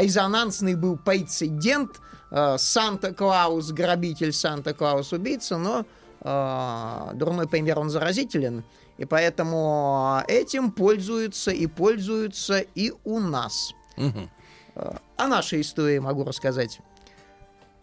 резонансный 0.00 0.76
был 0.76 0.96
прецедент. 0.96 2.00
Э, 2.30 2.56
Санта-Клаус, 2.58 3.72
грабитель, 3.72 4.32
Санта-Клаус, 4.32 5.12
убийца, 5.12 5.58
но 5.58 5.84
э, 6.20 7.10
дурной 7.14 7.48
пример, 7.48 7.78
он 7.80 7.90
заразителен. 7.90 8.62
И 8.98 9.04
поэтому 9.04 10.22
этим 10.26 10.72
пользуются 10.72 11.52
и 11.52 11.66
пользуются 11.66 12.58
и 12.74 12.92
у 13.04 13.20
нас. 13.20 13.72
Э, 13.96 14.90
О 15.16 15.26
нашей 15.28 15.60
истории 15.60 15.98
могу 15.98 16.24
рассказать. 16.24 16.80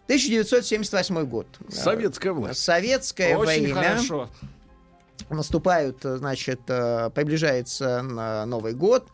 1978 0.04 1.24
год. 1.24 1.46
Советская 1.68 2.32
власть. 2.32 2.60
Советское 2.62 3.36
Очень 3.36 3.62
время. 3.64 3.74
хорошо. 3.74 4.28
Наступают, 5.30 6.04
э, 6.04 6.16
значит, 6.18 6.60
э, 6.68 7.10
приближается 7.10 8.04
э, 8.06 8.44
Новый 8.44 8.74
год. 8.74 9.08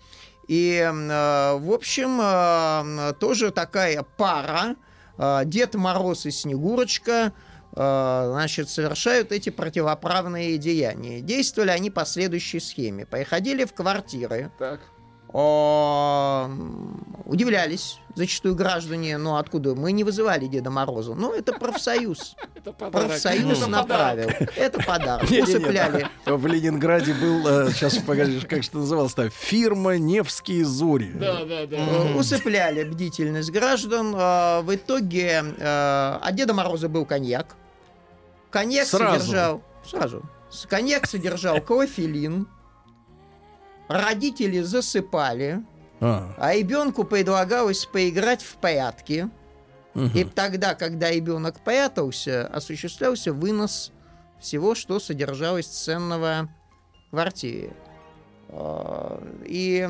И, 0.49 0.77
э, 0.79 1.57
в 1.57 1.73
общем, 1.73 2.20
э, 2.20 3.12
тоже 3.20 3.53
такая 3.53 4.05
пара, 4.16 4.74
э, 5.19 5.43
Дед 5.45 5.74
Мороз 5.77 6.27
и 6.27 6.31
Снегурочка, 6.33 7.12
э, 7.12 7.33
значит, 7.74 8.69
совершают 8.69 9.32
эти 9.32 9.51
противоправные 9.51 10.59
деяния. 10.59 11.20
Действовали 11.20 11.70
они 11.70 11.90
по 11.90 12.05
следующей 12.05 12.61
схеме. 12.61 13.07
Приходили 13.07 13.65
в 13.65 13.73
квартиры, 13.73 14.51
Так. 14.59 14.81
Удивлялись 17.27 17.99
зачастую 18.15 18.55
граждане, 18.55 19.17
ну 19.19 19.37
откуда? 19.37 19.75
Мы 19.75 19.93
не 19.93 20.05
вызывали 20.05 20.47
Деда 20.47 20.71
Мороза. 20.71 21.15
Ну, 21.15 21.33
это 21.33 21.53
профсоюз. 21.55 22.37
Это 22.55 22.73
подарок. 22.73 23.09
Профсоюз 23.09 23.59
Это 23.59 23.67
направил. 23.71 24.31
Это 24.57 24.81
подарок. 24.83 25.29
Усыпляли. 25.31 26.09
да. 26.27 26.37
В 26.37 26.47
Ленинграде 26.47 27.15
был, 27.15 27.71
сейчас 27.71 27.97
погоди, 27.99 28.39
как 28.41 28.63
что 28.63 28.79
называлось-то, 28.79 29.31
фирма 29.31 29.97
«Невские 29.99 30.65
зори». 30.65 31.11
Да, 31.13 31.45
да, 31.45 31.67
да. 31.67 31.77
Э, 31.77 32.15
Усыпляли 32.15 32.85
бдительность 32.85 33.51
граждан. 33.51 34.15
Э, 34.15 34.61
В 34.61 34.75
итоге 34.75 35.43
э, 35.59 35.65
а 35.65 36.29
Деда 36.33 36.55
Мороза 36.55 36.89
был 36.89 37.05
коньяк. 37.05 37.57
Коньяк 38.51 38.87
содержал... 38.87 39.63
Сразу. 39.85 40.23
Коньяк 40.69 41.07
содержал 41.07 41.61
клофелин. 41.61 42.47
Родители 43.93 44.60
засыпали. 44.60 45.62
А, 46.01 46.35
А 46.39 46.55
ребенку 46.55 47.05
предлагалось 47.05 47.86
поиграть 47.86 48.43
в 48.43 48.56
прятки. 48.56 49.28
мгм. 49.94 50.10
И 50.14 50.24
тогда, 50.24 50.74
когда 50.74 51.10
ребенок 51.10 51.60
прятался, 51.60 52.47
осуществлялся 52.48 53.32
вынос 53.32 53.93
всего, 54.40 54.74
что 54.74 54.98
содержалось 54.98 55.66
ценного 55.66 56.48
в 57.06 57.10
квартире. 57.10 57.73
А, 58.48 59.23
И, 59.47 59.86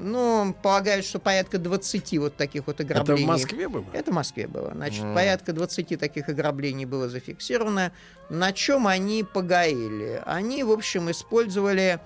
ну, 0.00 0.54
полагают, 0.62 1.04
что 1.06 1.18
порядка 1.18 1.58
20 1.58 2.18
вот 2.18 2.36
таких 2.36 2.66
вот 2.66 2.80
Это 2.80 2.92
ограблений. 3.00 3.24
в 3.24 3.28
Москве 3.28 3.68
было? 3.68 3.84
Это 3.92 4.10
в 4.10 4.14
Москве 4.14 4.46
было. 4.48 4.72
Значит, 4.74 5.02
порядка 5.14 5.52
20 5.52 5.96
таких 5.98 6.28
ограблений 6.28 6.86
было 6.86 7.08
зафиксировано. 7.08 7.92
На 8.30 8.52
чем 8.52 8.86
они 8.86 9.22
погорели? 9.22 10.22
Они, 10.26 10.64
в 10.64 10.72
общем, 10.72 11.10
использовали... 11.10 12.00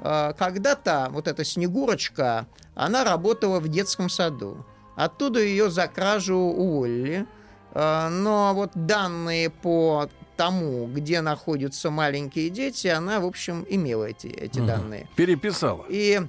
э, 0.00 0.32
Когда-то 0.38 1.08
вот 1.10 1.28
эта 1.28 1.44
Снегурочка, 1.44 2.46
она 2.74 3.04
работала 3.04 3.60
в 3.60 3.68
детском 3.68 4.08
саду. 4.08 4.64
Оттуда 4.96 5.40
ее 5.40 5.70
за 5.70 5.86
кражу 5.88 6.36
уволили. 6.36 7.26
Э, 7.74 8.08
Но 8.08 8.52
вот 8.54 8.70
данные 8.74 9.50
по 9.50 10.08
тому, 10.36 10.86
где 10.86 11.20
находятся 11.20 11.90
маленькие 11.90 12.48
дети, 12.50 12.86
она, 12.86 13.18
в 13.20 13.26
общем, 13.26 13.66
имела 13.68 14.04
эти, 14.04 14.28
эти 14.28 14.58
Мгм. 14.60 14.66
данные. 14.68 15.08
Переписала. 15.16 15.84
И 15.88 16.20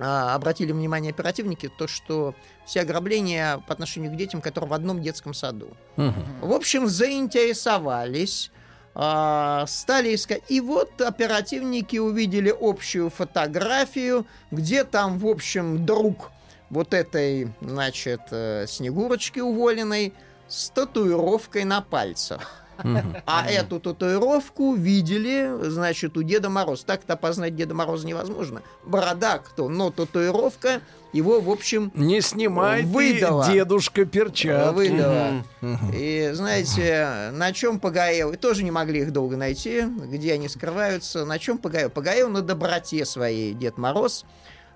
а, 0.00 0.34
обратили 0.34 0.70
внимание 0.72 1.10
оперативники, 1.10 1.68
то, 1.76 1.88
что 1.88 2.34
все 2.64 2.82
ограбления 2.82 3.58
по 3.66 3.72
отношению 3.72 4.12
к 4.12 4.16
детям, 4.16 4.40
которые 4.40 4.70
в 4.70 4.72
одном 4.72 5.02
детском 5.02 5.34
саду. 5.34 5.76
Мгм. 5.96 6.14
В 6.40 6.52
общем, 6.52 6.86
заинтересовались, 6.86 8.50
а, 9.00 9.64
стали 9.68 10.16
искать. 10.16 10.42
И 10.48 10.60
вот 10.60 11.00
оперативники 11.00 11.98
увидели 11.98 12.52
общую 12.60 13.10
фотографию, 13.10 14.26
где 14.50 14.82
там, 14.82 15.18
в 15.18 15.26
общем, 15.28 15.86
друг 15.86 16.32
вот 16.68 16.92
этой, 16.92 17.52
значит, 17.60 18.22
э, 18.32 18.66
Снегурочки 18.66 19.38
уволенной 19.38 20.12
с 20.48 20.70
татуировкой 20.70 21.62
на 21.62 21.80
пальцах. 21.80 22.64
А 23.26 23.46
эту 23.48 23.80
татуировку 23.80 24.74
видели, 24.74 25.50
значит, 25.68 26.16
у 26.16 26.22
Деда 26.22 26.48
Мороза. 26.48 26.84
Так-то 26.84 27.14
опознать 27.14 27.56
Деда 27.56 27.74
Мороза 27.74 28.06
невозможно. 28.06 28.62
Борода 28.84 29.38
кто, 29.38 29.68
но 29.68 29.90
татуировка 29.90 30.80
его, 31.12 31.40
в 31.40 31.50
общем, 31.50 31.90
Не 31.94 32.20
снимай 32.20 32.82
Выдала. 32.82 33.44
ты, 33.46 33.52
дедушка, 33.54 34.04
перчатки. 34.04 34.74
выдала. 34.74 35.44
И 35.94 36.30
знаете, 36.34 37.30
на 37.32 37.52
чем? 37.52 37.78
И 37.78 38.36
тоже 38.36 38.62
не 38.64 38.70
могли 38.70 39.00
их 39.00 39.12
долго 39.12 39.36
найти, 39.36 39.82
где 39.82 40.34
они 40.34 40.48
скрываются. 40.48 41.24
На 41.24 41.38
чем 41.38 41.58
погорел? 41.58 41.90
Погорел 41.90 42.28
на 42.28 42.42
доброте 42.42 43.04
своей 43.04 43.54
Дед 43.54 43.78
Мороз. 43.78 44.24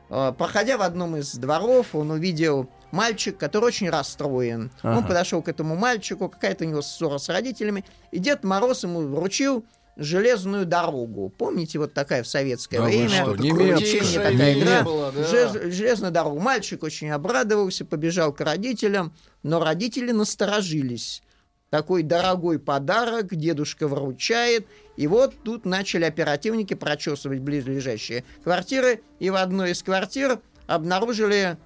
Э, 0.09 0.33
Проходя 0.37 0.77
в 0.79 0.83
одном 0.83 1.17
из 1.17 1.35
дворов, 1.35 1.95
он 1.95 2.11
увидел 2.11 2.69
мальчик, 2.91 3.37
который 3.39 3.65
очень 3.67 3.89
расстроен. 3.91 4.71
Он 4.83 4.91
Ага. 4.99 5.09
подошел 5.09 5.43
к 5.43 5.49
этому 5.49 5.77
мальчику, 5.77 6.29
какая-то 6.29 6.65
у 6.65 6.69
него 6.69 6.83
ссора 6.83 7.19
с 7.19 7.29
родителями, 7.29 7.85
и 8.11 8.19
Дед 8.19 8.45
Мороз 8.45 8.83
ему 8.85 9.01
вручил 9.01 9.65
железную 9.97 10.65
дорогу. 10.67 11.33
Помните, 11.37 11.79
вот 11.79 11.93
такая 11.93 12.23
в 12.23 12.27
советское 12.29 12.79
Да 12.79 12.85
время? 12.85 13.09
что, 13.11 13.37
немецкая. 13.37 14.31
такая 14.31 14.55
не 14.55 14.61
игра. 14.63 14.83
было, 14.83 15.13
да. 15.13 15.23
Желез- 15.23 15.71
железную 15.73 16.13
дорогу. 16.13 16.41
Мальчик 16.41 16.83
очень 16.83 17.11
обрадовался, 17.11 17.85
побежал 17.85 18.33
к 18.33 18.41
родителям, 18.41 19.13
но 19.43 19.63
родители 19.63 20.13
насторожились. 20.13 21.23
Такой 21.71 22.03
дорогой 22.03 22.59
подарок 22.59 23.35
дедушка 23.35 23.89
вручает. 23.89 24.67
И 24.97 25.07
вот 25.07 25.35
тут 25.43 25.65
начали 25.65 26.05
оперативники 26.05 26.75
прочесывать 26.75 27.39
близлежащие 27.41 28.25
квартиры. 28.45 29.03
И 29.21 29.31
в 29.31 29.37
одной 29.37 29.71
из 29.71 29.83
квартир 29.83 30.39
обнаружили 30.67 31.57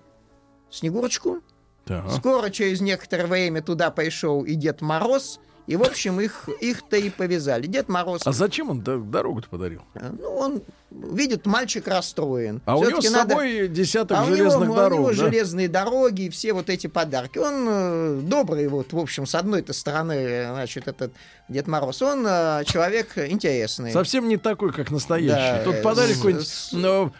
Снегурочку. 0.70 1.42
Так. 1.84 2.10
Скоро, 2.12 2.50
через 2.50 2.80
некоторое 2.80 3.26
время, 3.26 3.62
туда 3.62 3.90
пришел 3.90 4.44
и 4.44 4.54
Дед 4.54 4.80
Мороз. 4.80 5.40
И, 5.66 5.76
в 5.76 5.82
общем, 5.82 6.20
их, 6.20 6.48
их-то 6.60 6.96
и 6.96 7.10
повязали. 7.10 7.66
Дед 7.66 7.88
Мороз, 7.88 8.22
А 8.24 8.32
зачем 8.32 8.70
он 8.70 8.80
дорогу-то 8.82 9.48
подарил? 9.48 9.82
э, 9.94 10.10
ну, 10.18 10.28
он 10.36 10.62
видит, 10.90 11.46
мальчик 11.46 11.86
расстроен. 11.88 12.60
А 12.64 12.76
у 12.76 12.84
него 12.88 13.00
с 13.00 13.10
надо- 13.10 13.30
собой 13.30 13.68
десяток 13.68 14.18
а 14.18 14.22
у 14.22 14.26
него, 14.26 14.36
железных 14.36 14.70
у 14.70 14.74
дорог, 14.74 14.98
него 14.98 15.08
да? 15.08 15.14
железные 15.14 15.68
дороги 15.68 16.22
и 16.22 16.30
все 16.30 16.52
вот 16.52 16.70
эти 16.70 16.86
подарки. 16.86 17.38
Он 17.38 17.66
э, 17.68 18.20
добрый, 18.22 18.68
вот, 18.68 18.92
в 18.92 18.98
общем, 18.98 19.26
с 19.26 19.34
одной-то 19.34 19.72
стороны, 19.72 20.46
значит, 20.50 20.88
этот 20.88 21.12
Дед 21.48 21.66
Мороз, 21.66 22.02
он 22.02 22.24
э, 22.26 22.62
человек 22.66 23.16
интересный. 23.18 23.92
Совсем 23.92 24.28
не 24.28 24.36
такой, 24.36 24.72
как 24.72 24.90
настоящий. 24.90 25.58
Да, 25.58 25.64
Тут 25.64 25.82
подари 25.82 26.12
с- 26.12 26.16
какую-нибудь 26.16 26.48
с- 26.48 26.72
ну, 26.72 27.12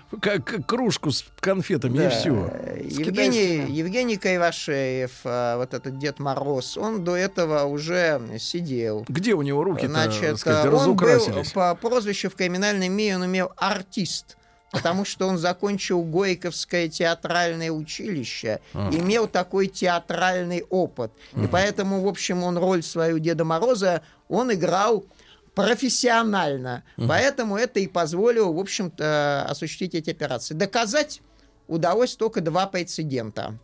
кружку 0.66 1.10
с 1.10 1.24
конфетами 1.40 1.98
Да. 1.98 2.06
и 2.06 2.10
все. 2.10 2.50
С 2.90 2.98
Евгений. 2.98 3.66
Евгений 3.72 4.16
Кайвашеев, 4.16 5.10
э, 5.24 5.56
вот 5.56 5.74
этот 5.74 5.98
Дед 5.98 6.18
Мороз, 6.18 6.76
он 6.76 7.04
до 7.04 7.16
этого 7.16 7.64
уже 7.64 8.20
сидел. 8.38 9.04
Где 9.08 9.34
у 9.34 9.42
него 9.42 9.62
руки-то, 9.64 9.88
Значит, 9.88 10.38
сказать, 10.38 10.66
он 10.72 10.94
был 10.96 11.44
по 11.54 11.74
прозвищу 11.74 12.30
в 12.30 12.34
криминальном 12.34 12.92
мире 12.92 13.16
он 13.16 13.26
имел 13.26 13.52
артист. 13.56 14.36
Потому 14.72 15.04
что 15.04 15.26
он 15.28 15.38
закончил 15.38 16.02
Горьковское 16.02 16.88
театральное 16.88 17.70
училище, 17.70 18.60
имел 18.74 19.26
такой 19.28 19.68
театральный 19.68 20.64
опыт. 20.68 21.12
И 21.34 21.46
поэтому, 21.46 22.02
в 22.02 22.08
общем, 22.08 22.42
он 22.42 22.58
роль 22.58 22.82
свою 22.82 23.18
Деда 23.18 23.44
Мороза, 23.44 24.02
он 24.28 24.52
играл 24.52 25.04
профессионально. 25.54 26.84
Поэтому 27.08 27.56
это 27.56 27.80
и 27.80 27.86
позволило, 27.86 28.52
в 28.52 28.58
общем-то, 28.58 29.46
осуществить 29.48 29.94
эти 29.94 30.10
операции. 30.10 30.52
Доказать 30.52 31.22
удалось 31.68 32.14
только 32.14 32.40
два 32.40 32.66
прецедента. 32.66 33.58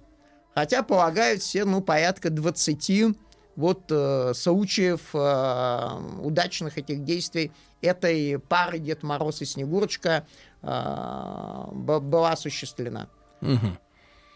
Хотя 0.55 0.83
полагают 0.83 1.43
все, 1.43 1.65
ну, 1.65 1.81
порядка 1.81 2.31
20 2.31 3.17
вот 3.57 3.83
э, 3.91 4.33
случаев 4.35 5.01
э, 5.13 5.89
удачных 6.23 6.79
этих 6.79 7.05
действий 7.05 7.53
этой 7.83 8.39
пары 8.39 8.79
Дед 8.79 9.03
Мороз 9.03 9.43
и 9.43 9.45
Снегурочка 9.45 10.27
э, 10.63 11.65
была 11.73 12.31
осуществлена. 12.33 13.09
Мгм. 13.41 13.79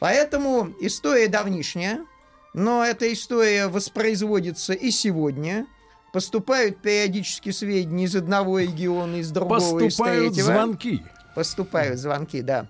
Поэтому 0.01 0.75
история 0.81 1.29
давнишняя, 1.29 2.01
но 2.55 2.85
эта 2.85 3.11
история 3.13 3.69
воспроизводится 3.69 4.73
и 4.73 4.91
сегодня. 4.91 5.67
Поступают 6.13 6.79
периодически 6.81 7.51
сведения 7.51 8.05
из 8.05 8.17
одного 8.17 8.59
региона, 8.59 9.17
из 9.17 9.31
другого, 9.31 9.79
из 9.81 9.85
Поступают 9.97 10.35
третьего. 10.35 10.47
звонки. 10.53 11.03
Поступают 11.35 11.99
звонки, 11.99 12.43
да. 12.43 12.67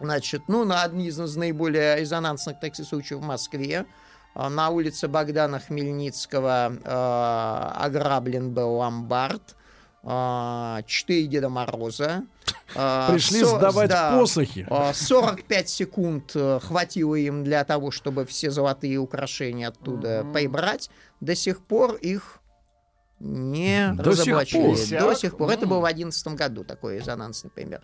Значит, 0.00 0.42
ну, 0.48 0.64
на 0.64 0.82
один 0.82 1.00
из 1.00 1.36
наиболее 1.36 1.96
резонансных 2.00 2.58
таких 2.58 2.84
случаев 2.86 3.20
в 3.20 3.24
Москве. 3.24 3.86
а, 4.34 4.50
На 4.50 4.70
улице 4.70 5.06
Богдана 5.06 5.60
Хмельницкого 5.60 6.72
э, 6.82 7.84
ограблен 7.84 8.52
был 8.52 8.74
ломбард. 8.74 9.54
А, 10.04 10.82
Четыре 10.86 11.26
Деда 11.26 11.48
Мороза. 11.48 12.24
а, 12.76 13.10
Пришли 13.10 13.40
со- 13.40 13.56
сдавать 13.56 13.88
да, 13.88 14.18
посохи. 14.18 14.66
а, 14.70 14.92
45 14.92 15.68
секунд 15.68 16.32
э, 16.34 16.60
хватило 16.62 17.14
им 17.14 17.42
для 17.44 17.64
того, 17.64 17.90
чтобы 17.90 18.24
все 18.26 18.50
золотые 18.50 18.98
украшения 18.98 19.68
оттуда 19.68 20.26
прибрать. 20.32 20.90
До 21.20 21.34
сих 21.34 21.60
пор 21.60 21.94
их 21.94 22.40
не 23.20 23.92
До 23.96 24.12
сих 24.14 24.34
разоблачили. 24.34 24.98
пор? 24.98 25.00
До 25.00 25.14
сих 25.14 25.36
пор. 25.36 25.50
Это 25.50 25.66
был 25.66 25.78
в 25.78 25.84
2011 25.84 26.26
году 26.28 26.64
такой 26.64 26.98
резонансный 26.98 27.50
пример. 27.50 27.80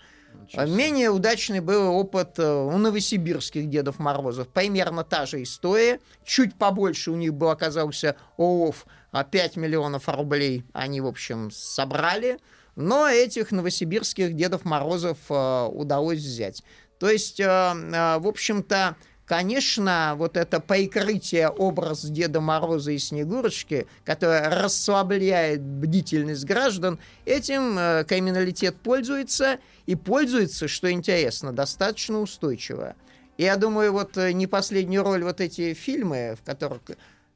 А 0.54 0.66
Менее 0.66 1.10
удачный 1.10 1.60
был 1.60 1.94
опыт 1.94 2.38
э, 2.38 2.52
у 2.52 2.76
новосибирских 2.76 3.68
Дедов 3.70 3.98
Морозов. 3.98 4.48
Примерно 4.48 5.04
та 5.04 5.26
же 5.26 5.42
история. 5.42 6.00
Чуть 6.24 6.56
побольше 6.56 7.10
у 7.10 7.16
них 7.16 7.34
был 7.34 7.50
оказался 7.50 8.16
ООФ, 8.36 8.84
а 8.86 8.90
5 9.12 9.56
миллионов 9.56 10.08
рублей 10.08 10.64
они, 10.72 11.00
в 11.00 11.06
общем, 11.06 11.50
собрали. 11.50 12.38
Но 12.76 13.08
этих 13.08 13.50
новосибирских 13.50 14.34
Дедов 14.34 14.64
Морозов 14.64 15.18
э, 15.28 15.68
удалось 15.72 16.20
взять. 16.20 16.62
То 16.98 17.10
есть, 17.10 17.40
э, 17.40 17.44
э, 17.44 18.18
в 18.18 18.26
общем-то, 18.26 18.96
Конечно, 19.26 20.14
вот 20.16 20.36
это 20.36 20.58
прикрытие 20.58 21.50
образ 21.50 22.04
Деда 22.04 22.40
Мороза 22.40 22.90
и 22.90 22.98
Снегурочки, 22.98 23.86
которое 24.04 24.50
расслабляет 24.50 25.62
бдительность 25.62 26.44
граждан, 26.44 26.98
этим 27.26 28.04
криминалитет 28.06 28.74
пользуется, 28.82 29.60
и 29.86 29.94
пользуется, 29.94 30.66
что 30.66 30.90
интересно, 30.90 31.52
достаточно 31.52 32.18
устойчиво. 32.18 32.96
Я 33.38 33.54
думаю, 33.54 33.92
вот 33.92 34.16
не 34.16 34.48
последнюю 34.48 35.04
роль 35.04 35.22
вот 35.22 35.40
эти 35.40 35.74
фильмы, 35.74 36.36
в 36.36 36.44
которых 36.44 36.80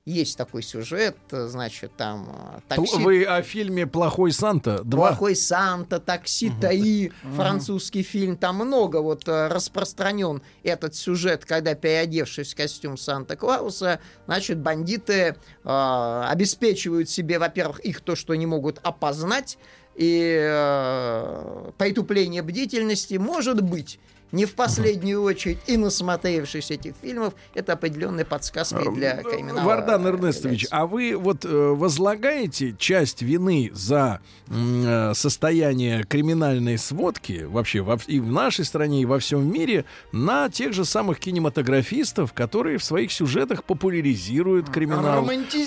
есть 0.06 0.36
такой 0.36 0.62
сюжет, 0.62 1.16
э, 1.30 1.46
значит, 1.46 1.96
там 1.96 2.28
э, 2.28 2.60
такси... 2.68 3.02
Вы 3.02 3.24
о 3.24 3.40
фильме 3.42 3.86
«Плохой 3.86 4.32
Санта» 4.32 4.82
2? 4.84 5.08
Плохой 5.08 5.34
Санта, 5.34 5.98
такси 5.98 6.52
Таи, 6.60 7.10
французский 7.36 8.02
фильм. 8.02 8.36
Там 8.36 8.56
много 8.56 8.98
вот 8.98 9.26
э, 9.28 9.48
распространен 9.48 10.42
этот 10.62 10.94
сюжет, 10.94 11.46
когда, 11.46 11.74
переодевшись 11.74 12.52
в 12.52 12.56
костюм 12.56 12.98
Санта-Клауса, 12.98 13.98
значит, 14.26 14.58
бандиты 14.58 15.36
э, 15.64 16.24
обеспечивают 16.28 17.08
себе, 17.08 17.38
во-первых, 17.38 17.80
их 17.80 18.02
то, 18.02 18.14
что 18.14 18.34
не 18.34 18.44
могут 18.44 18.80
опознать, 18.82 19.56
и 19.94 20.36
э, 20.38 21.70
притупление 21.78 22.42
бдительности 22.42 23.14
может 23.14 23.62
быть 23.62 23.98
не 24.34 24.44
в 24.46 24.54
последнюю 24.54 25.22
очередь 25.22 25.58
и 25.66 25.76
насмотревшись 25.76 26.70
этих 26.70 26.94
фильмов, 27.00 27.34
это 27.54 27.72
определенная 27.74 28.24
подсказка 28.24 28.90
для 28.90 29.22
криминала. 29.22 29.64
Вардан 29.64 30.06
Эрнестович, 30.06 30.64
является. 30.64 30.76
а 30.76 30.86
вы 30.86 31.16
вот 31.16 31.44
э, 31.44 31.48
возлагаете 31.48 32.74
часть 32.78 33.22
вины 33.22 33.70
за 33.72 34.20
э, 34.48 35.12
состояние 35.14 36.04
криминальной 36.04 36.78
сводки 36.78 37.44
вообще 37.44 37.80
во, 37.80 37.98
и 38.06 38.18
в 38.20 38.30
нашей 38.30 38.64
стране, 38.64 39.02
и 39.02 39.04
во 39.06 39.18
всем 39.18 39.50
мире 39.50 39.84
на 40.12 40.48
тех 40.48 40.72
же 40.72 40.84
самых 40.84 41.20
кинематографистов, 41.20 42.32
которые 42.32 42.78
в 42.78 42.84
своих 42.84 43.12
сюжетах 43.12 43.62
популяризируют 43.64 44.68
криминал, 44.70 45.24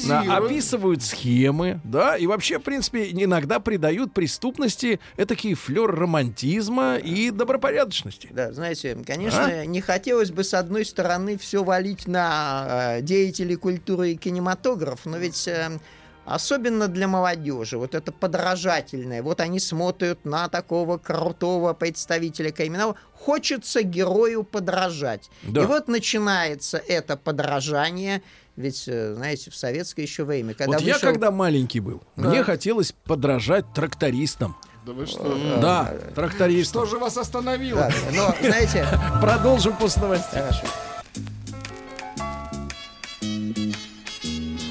на- 0.07 0.37
описывают 0.37 1.01
схемы, 1.03 1.79
да, 1.83 2.17
и 2.17 2.27
вообще, 2.27 2.59
в 2.59 2.63
принципе, 2.63 3.09
иногда 3.11 3.59
придают 3.59 4.13
преступности 4.13 4.99
этакий 5.15 5.53
флер 5.53 5.89
романтизма 5.95 6.97
и 6.97 7.31
добропорядочности. 7.31 8.29
Да, 8.31 8.51
знаете, 8.57 8.97
конечно, 9.05 9.65
не 9.65 9.81
хотелось 9.81 10.31
бы, 10.31 10.43
с 10.43 10.53
одной 10.53 10.83
стороны, 10.83 11.37
все 11.37 11.63
валить 11.63 12.07
на 12.07 12.97
э, 12.97 13.01
деятелей 13.01 13.55
культуры 13.55 14.11
и 14.11 14.15
кинематограф, 14.17 15.05
но 15.05 15.17
ведь 15.17 15.47
э, 15.47 15.79
особенно 16.25 16.87
для 16.87 17.07
молодежи, 17.07 17.77
вот 17.77 17.93
это 17.93 18.11
подражательное, 18.11 19.21
вот 19.21 19.39
они 19.41 19.59
смотрят 19.59 20.25
на 20.25 20.49
такого 20.49 20.97
крутого 20.97 21.73
представителя 21.73 22.51
криминала, 22.51 22.95
хочется 23.13 23.83
герою 23.83 24.43
подражать. 24.43 25.29
Да. 25.43 25.61
И 25.61 25.65
вот 25.65 25.87
начинается 25.87 26.81
это 26.87 27.15
подражание, 27.15 28.23
ведь, 28.55 28.85
э, 28.87 29.13
знаете, 29.13 29.51
в 29.51 29.55
советское 29.55 30.01
еще 30.01 30.23
время, 30.23 30.55
когда 30.55 30.79
вот 30.79 30.81
я, 30.81 30.95
вышел- 30.95 31.01
когда 31.01 31.29
маленький 31.29 31.79
был, 31.79 32.01
мне 32.15 32.43
хотелось 32.43 32.91
подражать 33.05 33.65
трактористам. 33.75 34.57
Да 34.87 34.93
вы 34.93 35.05
что? 35.05 35.37
Да, 35.59 35.93
трактористам. 36.15 36.85
Что 36.85 36.95
же 36.95 36.97
вас 36.97 37.17
остановило? 37.17 37.89
Но, 38.13 38.33
знаете, 38.41 38.87
Продолжим 39.21 39.75
после 39.75 40.01
новостей. 40.03 40.39
хорошо. 40.39 40.65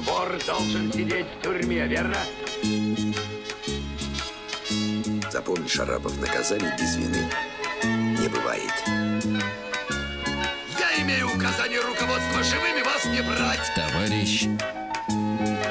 Вор 0.07 0.39
должен 0.47 0.91
сидеть 0.91 1.27
в 1.39 1.43
тюрьме, 1.43 1.85
верно? 1.85 2.17
Запомни, 5.31 5.67
Шарапов, 5.67 6.19
наказаний 6.19 6.71
без 6.79 6.95
вины 6.95 7.29
не 7.83 8.27
бывает. 8.27 8.73
Я 10.79 11.03
имею 11.03 11.27
указание 11.27 11.79
руководства 11.81 12.41
живыми 12.41 12.81
вас 12.81 13.05
не 13.05 13.21
брать. 13.21 13.71
Товарищ 13.75 14.47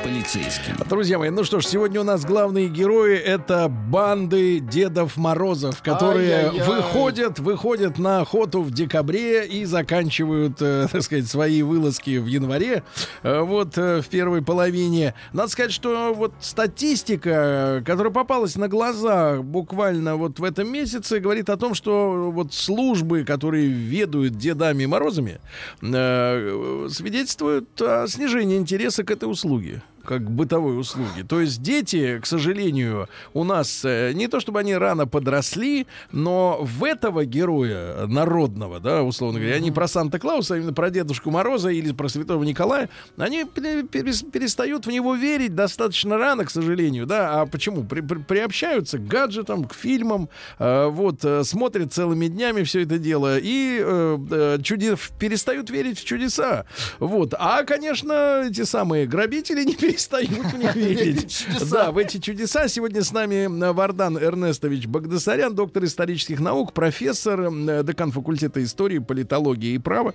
полицейский. 0.07 0.73
Друзья 0.89 1.19
мои, 1.19 1.31
ну 1.31 1.43
что 1.43 1.59
ж, 1.59 1.67
сегодня 1.67 2.01
у 2.01 2.05
нас 2.05 2.25
главные 2.25 2.69
герои 2.69 3.17
это 3.17 3.69
банды 3.69 4.61
Дедов 4.61 5.17
Морозов, 5.17 5.83
которые 5.83 6.37
Ай-яй-яй. 6.37 6.65
выходят, 6.65 7.39
выходят 7.41 7.99
на 7.99 8.21
охоту 8.21 8.63
в 8.63 8.71
декабре 8.71 9.47
и 9.47 9.65
заканчивают, 9.65 10.59
э, 10.61 10.87
так 10.93 11.03
сказать, 11.03 11.27
свои 11.27 11.63
вылазки 11.63 12.19
в 12.19 12.27
январе, 12.27 12.85
э, 13.25 13.41
вот 13.41 13.77
э, 13.79 14.01
в 14.01 14.07
первой 14.07 14.43
половине. 14.43 15.15
Надо 15.33 15.49
сказать, 15.49 15.73
что 15.73 16.15
вот 16.15 16.35
статистика, 16.41 17.83
которая 17.85 18.13
попалась 18.13 18.55
на 18.55 18.69
глаза 18.69 19.43
буквально 19.43 20.15
вот 20.15 20.39
в 20.39 20.45
этом 20.45 20.71
месяце, 20.71 21.19
говорит 21.19 21.51
о 21.51 21.57
том, 21.57 21.75
что 21.75 22.31
вот 22.31 22.55
службы, 22.55 23.25
которые 23.25 23.67
ведут 23.67 24.37
Дедами 24.39 24.87
Морозами, 24.87 25.41
э, 25.83 26.89
свидетельствуют 26.93 27.69
о 27.83 28.07
снижении 28.07 28.57
интереса 28.57 29.03
к 29.03 29.11
этой 29.11 29.29
услуге 29.29 29.83
как 30.07 30.31
бытовой 30.31 30.79
услуги. 30.79 31.23
То 31.29 31.41
есть 31.41 31.61
дети, 31.63 32.19
к 32.23 32.27
сожалению, 32.27 33.09
у 33.35 33.45
нас 33.45 33.83
э, 33.85 34.13
не 34.15 34.29
то 34.29 34.41
чтобы 34.41 34.61
они 34.61 34.75
рано 34.77 35.07
подросли, 35.07 35.87
но 36.13 36.59
в 36.63 36.85
этого 36.85 37.25
героя 37.25 38.07
народного, 38.07 38.81
да, 38.81 39.03
условно 39.03 39.41
говоря, 39.41 39.59
не 39.59 39.71
про 39.73 39.89
Санта-Клауса, 39.89 40.55
а 40.55 40.57
именно 40.59 40.73
про 40.73 40.91
Дедушку 40.91 41.31
Мороза 41.31 41.71
или 41.71 41.93
про 41.93 42.09
Святого 42.09 42.45
Николая, 42.45 42.89
они 43.17 43.45
пере- 43.45 43.83
перес- 43.83 44.31
перестают 44.31 44.87
в 44.87 44.91
него 44.91 45.15
верить 45.15 45.55
достаточно 45.55 46.17
рано, 46.19 46.45
к 46.45 46.51
сожалению, 46.51 47.07
да. 47.07 47.41
А 47.43 47.47
почему? 47.47 47.85
При- 47.85 48.01
при- 48.01 48.19
приобщаются 48.23 48.99
к 48.99 49.07
гаджетам, 49.07 49.65
к 49.65 49.75
фильмам, 49.75 50.29
э, 50.59 50.87
вот, 50.87 51.25
э, 51.25 51.43
смотрят 51.45 51.93
целыми 51.93 52.29
днями 52.29 52.63
все 52.63 52.83
это 52.83 52.99
дело 52.99 53.39
и 53.39 53.81
э, 53.83 54.19
э, 54.31 54.59
чуде- 54.63 54.97
перестают 55.19 55.71
верить 55.71 55.99
в 55.99 56.05
чудеса. 56.05 56.65
Вот. 57.01 57.35
А, 57.39 57.65
конечно, 57.65 58.45
эти 58.49 58.63
самые 58.65 59.07
грабители 59.07 59.65
не 59.65 59.75
перестают 59.75 59.96
в 60.43 60.59
них 60.59 60.75
верить. 60.75 61.47
Да, 61.71 61.91
в 61.91 61.99
эти 61.99 62.19
чудеса. 62.19 62.69
Сегодня 62.69 63.03
с 63.03 63.13
нами 63.13 63.47
Вардан 63.73 64.19
Эрнестович 64.19 64.87
Багдасарян, 64.87 65.55
доктор 65.55 65.85
исторических 65.85 66.41
наук, 66.41 66.73
профессор, 66.73 67.51
декан 67.83 68.13
факультета 68.13 68.63
истории, 68.63 68.99
политологии 68.99 69.75
и 69.75 69.79
права. 69.79 70.15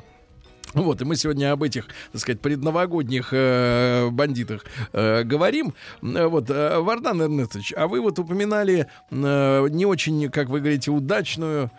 Вот, 0.74 1.02
и 1.02 1.06
мы 1.06 1.16
сегодня 1.18 1.52
об 1.52 1.64
этих, 1.64 1.88
так 2.14 2.22
сказать, 2.22 2.40
предновогодних 2.40 3.30
э, 3.32 4.10
бандитах 4.10 4.64
э, 4.94 5.24
говорим. 5.24 5.74
Вот, 6.02 6.50
э, 6.50 6.80
Вардан 6.80 7.22
Эрнестович, 7.22 7.74
а 7.76 7.88
вы 7.88 8.00
вот 8.00 8.20
упоминали 8.20 8.88
э, 9.10 9.68
не 9.70 9.86
очень, 9.86 10.30
как 10.30 10.50
вы 10.50 10.60
говорите, 10.60 10.92
удачную 10.92 11.72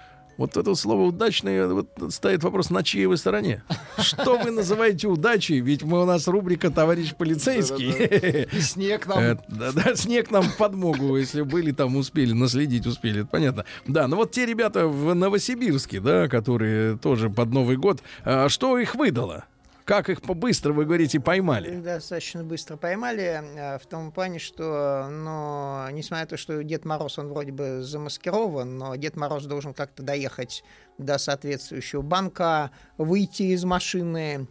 вот 0.42 0.56
это 0.56 0.74
слово 0.74 1.02
удачное, 1.02 1.68
вот 1.68 1.88
стоит 2.10 2.42
вопрос, 2.42 2.70
на 2.70 2.82
чьей 2.82 3.06
вы 3.06 3.16
стороне? 3.16 3.62
Что 3.96 4.38
вы 4.38 4.50
называете 4.50 5.06
удачей? 5.06 5.60
Ведь 5.60 5.84
мы 5.84 6.02
у 6.02 6.04
нас 6.04 6.26
рубрика 6.26 6.68
«Товарищ 6.70 7.14
полицейский». 7.14 8.46
И 8.52 8.60
снег 8.60 9.06
нам. 9.06 9.18
Э, 9.20 9.36
Да, 9.48 9.94
снег 9.94 10.32
нам 10.32 10.44
подмогу, 10.58 11.16
если 11.16 11.42
были 11.42 11.70
там, 11.70 11.94
успели, 11.96 12.32
наследить 12.32 12.86
успели, 12.86 13.20
это 13.20 13.28
понятно. 13.30 13.64
Да, 13.86 14.08
ну 14.08 14.16
вот 14.16 14.32
те 14.32 14.44
ребята 14.44 14.88
в 14.88 15.14
Новосибирске, 15.14 16.00
да, 16.00 16.26
которые 16.26 16.98
тоже 16.98 17.30
под 17.30 17.50
Новый 17.50 17.76
год, 17.76 18.02
а 18.24 18.48
что 18.48 18.76
их 18.78 18.96
выдало? 18.96 19.44
Как 19.84 20.08
их 20.08 20.20
быстро, 20.20 20.72
вы 20.72 20.84
говорите, 20.84 21.18
поймали? 21.18 21.80
Достаточно 21.80 22.44
быстро 22.44 22.76
поймали, 22.76 23.42
э, 23.42 23.78
в 23.78 23.86
том 23.86 24.12
плане, 24.12 24.38
что, 24.38 25.08
ну, 25.10 25.88
несмотря 25.90 26.24
на 26.24 26.28
то, 26.28 26.36
что 26.36 26.62
Дед 26.62 26.84
Мороз, 26.84 27.18
он 27.18 27.28
вроде 27.28 27.52
бы 27.52 27.82
замаскирован, 27.82 28.78
но 28.78 28.94
Дед 28.96 29.16
Мороз 29.16 29.44
должен 29.46 29.74
как-то 29.74 30.02
доехать 30.02 30.62
до 30.98 31.18
соответствующего 31.18 32.02
банка, 32.02 32.70
выйти 32.96 33.44
из 33.44 33.64
машины, 33.64 34.46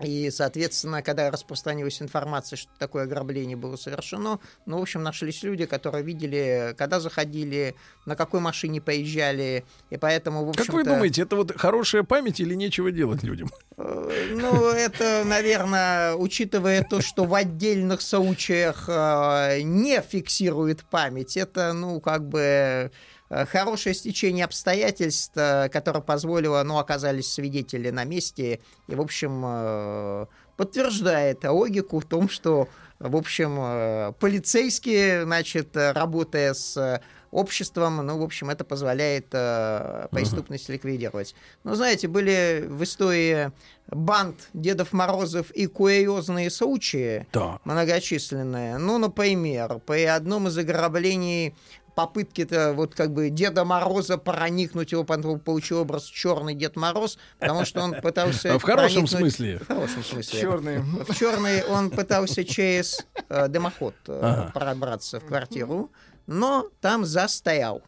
и, 0.00 0.30
соответственно, 0.30 1.02
когда 1.02 1.30
распространилась 1.30 2.02
информация, 2.02 2.56
что 2.56 2.70
такое 2.78 3.04
ограбление 3.04 3.56
было 3.56 3.76
совершено, 3.76 4.40
ну, 4.66 4.78
в 4.78 4.82
общем, 4.82 5.02
нашлись 5.02 5.42
люди, 5.42 5.64
которые 5.64 6.04
видели, 6.04 6.74
когда 6.76 7.00
заходили, 7.00 7.74
на 8.04 8.14
какой 8.14 8.40
машине 8.40 8.80
поезжали, 8.80 9.64
и 9.90 9.96
поэтому, 9.96 10.44
в 10.44 10.50
общем 10.50 10.66
Как 10.66 10.74
вы 10.74 10.84
думаете, 10.84 11.22
это 11.22 11.36
вот 11.36 11.56
хорошая 11.56 12.02
память 12.02 12.40
или 12.40 12.54
нечего 12.54 12.92
делать 12.92 13.22
людям? 13.22 13.50
Ну, 13.76 14.70
это, 14.70 15.22
наверное, 15.24 16.14
учитывая 16.14 16.82
то, 16.82 17.00
что 17.00 17.24
в 17.24 17.34
отдельных 17.34 18.02
случаях 18.02 18.84
э, 18.88 19.60
не 19.62 20.00
фиксирует 20.02 20.84
память, 20.84 21.36
это, 21.36 21.72
ну, 21.72 22.00
как 22.00 22.28
бы 22.28 22.40
э, 22.40 22.90
хорошее 23.28 23.94
стечение 23.94 24.44
обстоятельств, 24.44 25.32
э, 25.36 25.68
которое 25.68 26.00
позволило, 26.00 26.62
ну, 26.62 26.78
оказались 26.78 27.32
свидетели 27.32 27.90
на 27.90 28.04
месте, 28.04 28.60
и, 28.86 28.94
в 28.94 29.00
общем, 29.00 29.42
э, 29.44 30.26
подтверждает 30.56 31.44
логику 31.44 32.00
в 32.00 32.04
том, 32.04 32.28
что, 32.28 32.68
в 32.98 33.16
общем, 33.16 33.56
э, 33.60 34.12
полицейские, 34.20 35.24
значит, 35.24 35.76
э, 35.76 35.92
работая 35.92 36.54
с 36.54 37.00
обществом, 37.32 37.96
ну, 38.06 38.18
в 38.18 38.22
общем, 38.22 38.48
это 38.48 38.64
позволяет 38.64 39.26
э, 39.32 40.06
преступность 40.12 40.68
ликвидировать. 40.70 41.34
Но, 41.64 41.74
знаете, 41.74 42.08
были 42.08 42.64
в 42.66 42.82
истории 42.84 43.50
банд 43.88 44.36
Дедов 44.54 44.92
Морозов 44.92 45.50
и 45.50 45.66
курьезные 45.66 46.50
случаи 46.50 47.26
Да. 47.32 47.58
многочисленные. 47.64 48.78
Ну, 48.78 48.96
например, 48.98 49.80
при 49.84 50.04
одном 50.04 50.48
из 50.48 50.56
ограблений 50.56 51.54
попытки-то 51.96 52.74
вот 52.74 52.94
как 52.94 53.12
бы 53.12 53.30
Деда 53.30 53.64
Мороза 53.64 54.18
проникнуть, 54.18 54.92
его 54.92 55.02
потом 55.02 55.40
получил 55.40 55.78
образ 55.80 56.04
черный 56.04 56.54
Дед 56.54 56.76
Мороз, 56.76 57.18
потому 57.40 57.64
что 57.64 57.80
он 57.80 57.94
пытался... 58.00 58.58
В 58.58 58.62
хорошем 58.62 59.06
смысле? 59.06 59.58
В 59.58 59.66
хорошем 59.66 60.04
смысле. 60.04 60.40
Черный. 60.40 60.78
В 60.80 61.14
черный 61.14 61.64
он 61.64 61.90
пытался 61.90 62.44
через 62.44 63.04
э, 63.30 63.48
дымоход 63.48 63.94
э, 64.08 64.20
Ага. 64.22 64.50
пробраться 64.54 65.20
в 65.20 65.24
квартиру, 65.24 65.90
но 66.26 66.68
там 66.82 67.06
застрял. 67.06 67.82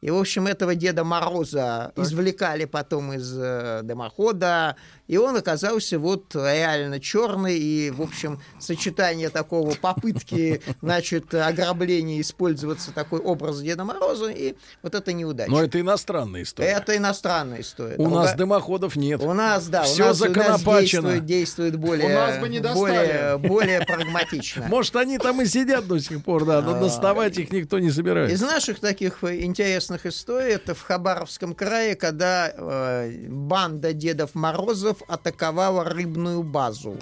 И, 0.00 0.10
в 0.10 0.16
общем, 0.18 0.48
этого 0.48 0.74
Деда 0.74 1.04
Мороза 1.04 1.92
извлекали 1.94 2.64
потом 2.64 3.12
из 3.12 3.38
э, 3.38 3.82
дымохода, 3.84 4.74
и 5.12 5.16
он 5.18 5.36
оказался 5.36 5.98
вот 5.98 6.34
реально 6.34 6.98
черный, 6.98 7.58
и, 7.58 7.90
в 7.90 8.00
общем, 8.00 8.40
сочетание 8.58 9.28
такого 9.28 9.74
попытки, 9.74 10.62
значит, 10.80 11.34
ограбления 11.34 12.18
использоваться 12.22 12.92
такой 12.92 13.20
образ 13.20 13.60
Деда 13.60 13.84
Мороза, 13.84 14.30
и 14.30 14.54
вот 14.82 14.94
это 14.94 15.12
неудача. 15.12 15.50
Но 15.50 15.62
это 15.62 15.78
иностранная 15.80 16.44
история. 16.44 16.68
Это 16.70 16.96
иностранная 16.96 17.60
история. 17.60 17.96
У 17.98 18.08
нас 18.08 18.28
Друга- 18.30 18.38
дымоходов 18.38 18.96
нет. 18.96 19.20
у 19.22 19.34
нас, 19.34 19.66
да, 19.68 19.82
Всё 19.82 20.04
у 20.04 20.06
нас, 20.08 20.20
у 20.22 20.24
нас 20.24 20.34
законопачено. 20.34 21.02
действует, 21.20 21.26
действует 21.26 21.76
более, 21.76 22.06
У 22.06 22.08
нас 22.08 22.38
бы 22.38 22.48
не 22.48 22.60
более, 22.60 23.06
достали. 23.12 23.48
более 23.48 23.80
прагматично. 23.84 24.66
Может, 24.68 24.96
они 24.96 25.18
там 25.18 25.42
и 25.42 25.46
сидят 25.46 25.86
до 25.86 25.98
сих 25.98 26.24
пор, 26.24 26.46
да, 26.46 26.62
но 26.62 26.76
А, 26.76 26.80
доставать 26.80 27.36
их 27.36 27.52
никто 27.52 27.78
не 27.78 27.88
Из 27.88 27.96
собирается. 27.96 28.46
наших 28.46 28.80
таких 28.80 29.22
э, 29.24 29.42
интересных 29.42 30.06
историй 30.06 30.54
это 30.54 30.74
в 30.74 30.80
Хабаровском 30.80 31.54
крае, 31.54 31.96
когда 31.96 32.50
э, 32.56 33.26
банда 33.28 33.92
Дедов 33.92 34.34
Морозов 34.34 35.01
атаковала 35.08 35.84
рыбную 35.84 36.42
базу. 36.42 36.98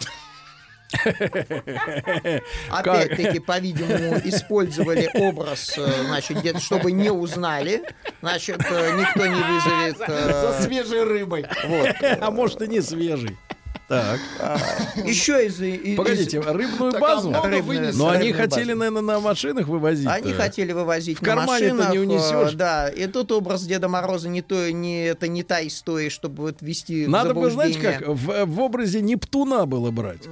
Опять-таки, 2.71 3.39
по-видимому, 3.39 4.19
использовали 4.25 5.09
образ, 5.15 5.75
э, 5.79 5.89
значит, 6.07 6.43
дед- 6.43 6.61
чтобы 6.61 6.91
не 6.93 7.11
узнали, 7.11 7.83
значит, 8.23 8.61
э, 8.69 8.97
никто 8.99 9.27
не 9.27 9.41
вызовет. 9.41 9.99
За 9.99 10.57
э, 10.59 10.63
свежей 10.63 11.05
рыбой. 11.05 11.47
Вот. 11.65 11.95
А 12.21 12.31
может, 12.31 12.61
и 12.63 12.69
не 12.69 12.81
свежий. 12.81 13.37
Так. 13.91 14.21
Еще 15.05 15.47
из... 15.47 15.61
из- 15.61 15.97
Погодите, 15.97 16.39
рыбную 16.39 16.93
базу? 17.01 17.33
а 17.35 17.43
Рыбную- 17.49 17.63
вынесли. 17.65 17.99
Но 17.99 18.09
они 18.09 18.33
хотели, 18.33 18.67
базу. 18.69 18.79
наверное, 18.79 19.03
на 19.03 19.19
машинах 19.19 19.67
вывозить. 19.67 20.07
Они 20.07 20.33
хотели 20.33 20.71
вывозить 20.71 21.19
В 21.19 21.23
на 21.23 21.27
кармане-то 21.35 21.75
машинах, 21.75 21.93
не 21.93 21.99
унесешь. 21.99 22.53
э, 22.53 22.57
Да, 22.57 22.89
и 22.89 23.09
тут 23.09 23.33
образ 23.33 23.63
Деда 23.65 23.89
Мороза 23.89 24.29
не 24.29 24.43
то, 24.43 24.71
не 24.71 25.07
это 25.07 25.27
не 25.27 25.43
та 25.43 25.67
история, 25.67 26.09
чтобы 26.09 26.45
вот 26.45 26.59
ввести 26.61 27.07
в 27.07 27.09
Надо 27.09 27.35
бы, 27.35 27.51
знаете, 27.51 27.81
как 27.81 28.07
в, 28.07 28.61
образе 28.61 29.01
Нептуна 29.01 29.67
было 29.67 29.91
брать. 29.91 30.25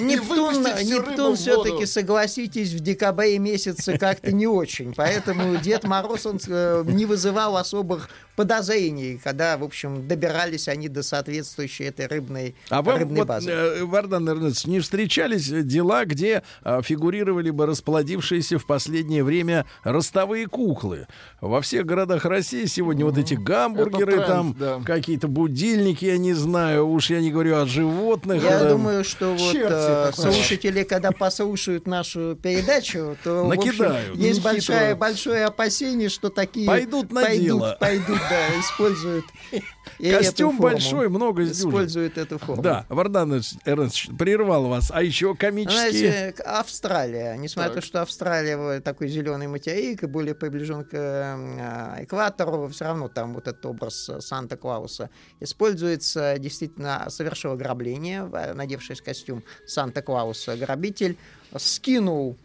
Нептун, 0.00 0.62
Нептун 0.64 1.36
все-таки, 1.36 1.86
согласитесь, 1.86 2.72
в 2.72 2.80
декабре 2.80 3.38
месяце 3.38 3.98
как-то 3.98 4.32
не 4.32 4.48
очень. 4.48 4.92
Поэтому 4.94 5.56
Дед 5.58 5.84
Мороз 5.84 6.26
он, 6.26 6.40
э, 6.48 6.82
не 6.88 7.06
вызывал 7.06 7.56
особых 7.56 8.10
подозрений, 8.34 9.18
когда, 9.22 9.56
в 9.56 9.62
общем, 9.64 10.06
добирались 10.08 10.66
они 10.68 10.88
до 10.88 11.02
соответствующей 11.02 11.84
этой 11.84 12.06
рыбной, 12.06 12.54
А 12.68 12.82
вам, 12.82 12.95
рыбной 12.98 13.18
вот, 13.20 13.28
базы. 13.28 13.50
э, 13.50 13.84
Вардан 13.84 14.28
Эрнестович, 14.28 14.66
не 14.66 14.80
встречались 14.80 15.48
дела, 15.48 16.04
где 16.04 16.42
э, 16.64 16.80
фигурировали 16.82 17.50
бы 17.50 17.66
расплодившиеся 17.66 18.58
в 18.58 18.66
последнее 18.66 19.24
время 19.24 19.66
ростовые 19.84 20.46
куклы? 20.46 21.06
Во 21.40 21.60
всех 21.60 21.86
городах 21.86 22.24
России 22.24 22.64
сегодня 22.66 23.04
вот 23.04 23.18
эти 23.18 23.34
гамбургеры, 23.34 24.12
тренд, 24.12 24.26
там 24.26 24.56
да. 24.58 24.80
какие-то 24.84 25.28
будильники, 25.28 26.04
я 26.04 26.18
не 26.18 26.34
знаю, 26.34 26.88
уж 26.88 27.10
я 27.10 27.20
не 27.20 27.30
говорю 27.30 27.56
о 27.56 27.66
животных. 27.66 28.42
Я 28.42 28.60
э, 28.60 28.68
думаю, 28.70 29.04
что 29.04 29.34
вот 29.34 29.54
э, 29.54 30.12
слушатели, 30.14 30.82
когда 30.84 31.12
послушают 31.12 31.86
нашу 31.86 32.36
передачу, 32.40 33.16
то 33.22 33.50
общем, 33.50 33.94
есть 34.14 34.42
большое, 34.42 34.94
большое 34.94 35.44
опасение, 35.44 36.08
что 36.08 36.30
такие 36.30 36.66
Пойдут 36.66 37.12
на 37.12 37.22
пойдут, 37.22 37.44
дело. 37.44 37.76
пойдут, 37.80 38.18
да, 38.30 38.60
используют 38.60 39.24
Костюм 39.98 40.58
большой, 40.58 41.08
много 41.08 41.44
используют 41.44 42.18
эту 42.18 42.38
форму. 42.38 42.62
Да, 42.62 42.85
Вардан 42.88 43.32
Эрнестович 43.64 44.10
прервал 44.18 44.66
вас. 44.66 44.90
А 44.92 45.02
еще 45.02 45.34
комические... 45.34 46.08
Знаете, 46.10 46.42
Австралия, 46.44 47.36
несмотря 47.36 47.70
на 47.70 47.74
Так. 47.74 47.82
то, 47.82 47.86
что 47.86 48.02
Австралия 48.02 48.80
такой 48.80 49.08
зеленый 49.08 49.48
материк 49.48 50.02
и 50.02 50.06
более 50.06 50.34
приближен 50.34 50.84
к 50.84 50.90
э, 50.92 52.04
экватору, 52.04 52.68
все 52.68 52.84
равно 52.84 53.08
там 53.08 53.34
вот 53.34 53.48
этот 53.48 53.64
образ 53.66 54.08
э, 54.08 54.20
Санта-Клауса 54.20 55.10
используется, 55.40 56.36
действительно 56.38 57.06
совершил 57.08 57.52
ограбление, 57.52 58.24
надевшись 58.54 59.00
костюм 59.00 59.42
Санта-Клауса. 59.66 60.56
Грабитель 60.56 61.16
скинул 61.56 62.36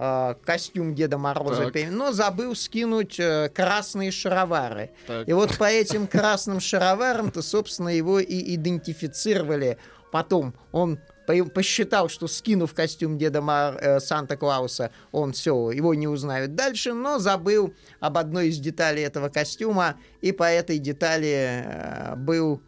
э, 0.00 0.34
костюм 0.44 0.94
Деда 0.94 1.18
Мороза, 1.18 1.70
Так. 1.70 1.90
но 1.90 2.10
забыл 2.12 2.54
скинуть 2.56 3.20
э, 3.20 3.50
красные 3.54 4.10
шаровары. 4.10 4.90
Так. 5.06 5.28
И 5.28 5.32
вот 5.34 5.56
по 5.58 5.64
этим 5.64 6.06
красным 6.06 6.58
шароварам-то, 6.60 7.42
собственно, 7.42 7.90
его 7.90 8.18
и 8.18 8.54
идентифицировали. 8.54 9.76
Потом 10.10 10.54
он 10.72 10.98
по- 11.26 11.44
посчитал, 11.44 12.08
что 12.08 12.26
скинув 12.26 12.74
костюм 12.74 13.18
Деда 13.18 13.40
Мар- 13.42 13.76
э, 13.80 14.00
Санта-Клауса, 14.00 14.90
он 15.12 15.32
все, 15.32 15.70
его 15.70 15.94
не 15.94 16.08
узнают 16.08 16.54
дальше, 16.56 16.92
но 16.94 17.18
забыл 17.18 17.74
об 18.00 18.18
одной 18.18 18.48
из 18.48 18.58
деталей 18.58 19.04
этого 19.04 19.28
костюма, 19.28 19.96
и 20.22 20.32
по 20.32 20.44
этой 20.44 20.78
детали 20.78 21.62
э, 21.64 22.16
был 22.16 22.60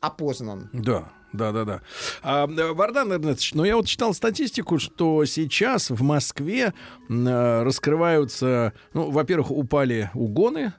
опознан. 0.00 0.68
Да, 0.74 1.08
да, 1.34 1.50
да, 1.52 1.64
да. 1.64 1.82
А, 2.22 2.46
Вардан 2.46 3.12
Эрнестович, 3.12 3.54
ну 3.54 3.64
я 3.64 3.76
вот 3.76 3.86
читал 3.86 4.14
статистику, 4.14 4.78
что 4.78 5.24
сейчас 5.24 5.90
в 5.90 6.00
Москве 6.02 6.72
э, 7.08 7.62
раскрываются, 7.62 8.72
ну, 8.92 9.10
во-первых, 9.10 9.50
упали 9.50 10.10
угоны, 10.14 10.74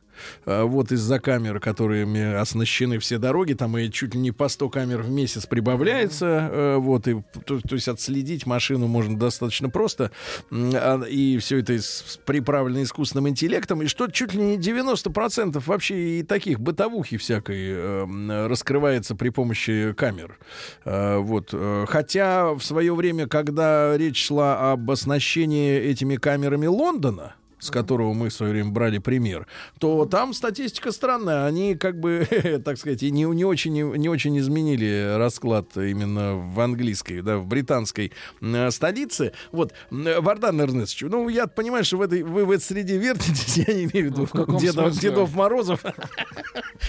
вот 0.45 0.91
из-за 0.91 1.19
камер, 1.19 1.59
которыми 1.59 2.35
оснащены 2.35 2.99
все 2.99 3.17
дороги, 3.17 3.53
там 3.53 3.77
и 3.77 3.89
чуть 3.89 4.15
ли 4.15 4.21
не 4.21 4.31
по 4.31 4.47
100 4.47 4.69
камер 4.69 5.01
в 5.01 5.09
месяц 5.09 5.45
прибавляется, 5.45 6.49
э, 6.51 6.75
вот, 6.77 7.07
и, 7.07 7.23
то, 7.45 7.59
то 7.59 7.75
есть 7.75 7.87
отследить 7.87 8.45
машину 8.45 8.87
можно 8.87 9.17
достаточно 9.17 9.69
просто, 9.69 10.11
а, 10.51 11.01
и 11.03 11.37
все 11.37 11.59
это 11.59 11.77
приправлено 12.25 12.83
искусственным 12.83 13.29
интеллектом, 13.29 13.81
и 13.81 13.87
что 13.87 14.07
чуть 14.07 14.33
ли 14.33 14.41
не 14.41 14.57
90% 14.57 15.61
вообще 15.65 16.19
и 16.19 16.23
таких 16.23 16.59
бытовухи 16.59 17.17
всякой 17.17 17.71
э, 17.71 18.47
раскрывается 18.47 19.15
при 19.15 19.29
помощи 19.29 19.93
камер. 19.93 20.37
Э, 20.83 21.17
вот. 21.17 21.49
э, 21.53 21.85
Хотя 21.87 22.53
в 22.53 22.61
свое 22.61 22.93
время, 22.93 23.27
когда 23.27 23.97
речь 23.97 24.25
шла 24.25 24.71
об 24.71 24.89
оснащении 24.89 25.75
этими 25.77 26.15
камерами 26.15 26.67
Лондона, 26.67 27.35
с 27.59 27.71
которого 27.71 28.13
мы 28.13 28.29
в 28.29 28.33
свое 28.33 28.51
время 28.51 28.71
брали 28.71 28.97
пример, 28.97 29.47
то 29.79 30.05
там 30.05 30.33
статистика 30.33 30.91
странная. 30.91 31.45
Они 31.45 31.75
как 31.75 31.99
бы, 31.99 32.27
так 32.65 32.77
сказать, 32.77 33.01
не, 33.01 33.23
не, 33.23 33.45
очень, 33.45 33.73
не 33.73 34.09
очень 34.09 34.37
изменили 34.39 35.15
расклад 35.17 35.75
именно 35.77 36.35
в 36.35 36.59
английской, 36.59 37.21
да, 37.21 37.37
в 37.37 37.47
британской 37.47 38.11
э, 38.41 38.71
столице. 38.71 39.33
Вот, 39.51 39.73
э, 39.91 40.19
Вардан 40.19 40.61
Эрнестович, 40.61 41.11
ну, 41.11 41.29
я 41.29 41.47
понимаю, 41.47 41.83
что 41.85 41.97
в 41.97 42.01
этой, 42.01 42.23
вы 42.23 42.45
в 42.45 42.51
этой 42.51 42.63
среде 42.63 42.97
вертитесь, 42.97 43.57
я 43.67 43.73
не 43.73 43.85
имею 43.85 44.09
в 44.09 44.13
виду 44.13 44.29
Ну, 44.33 44.57
в 44.57 44.61
Дедов? 44.61 44.99
Дедов 44.99 45.35
Морозов. 45.35 45.83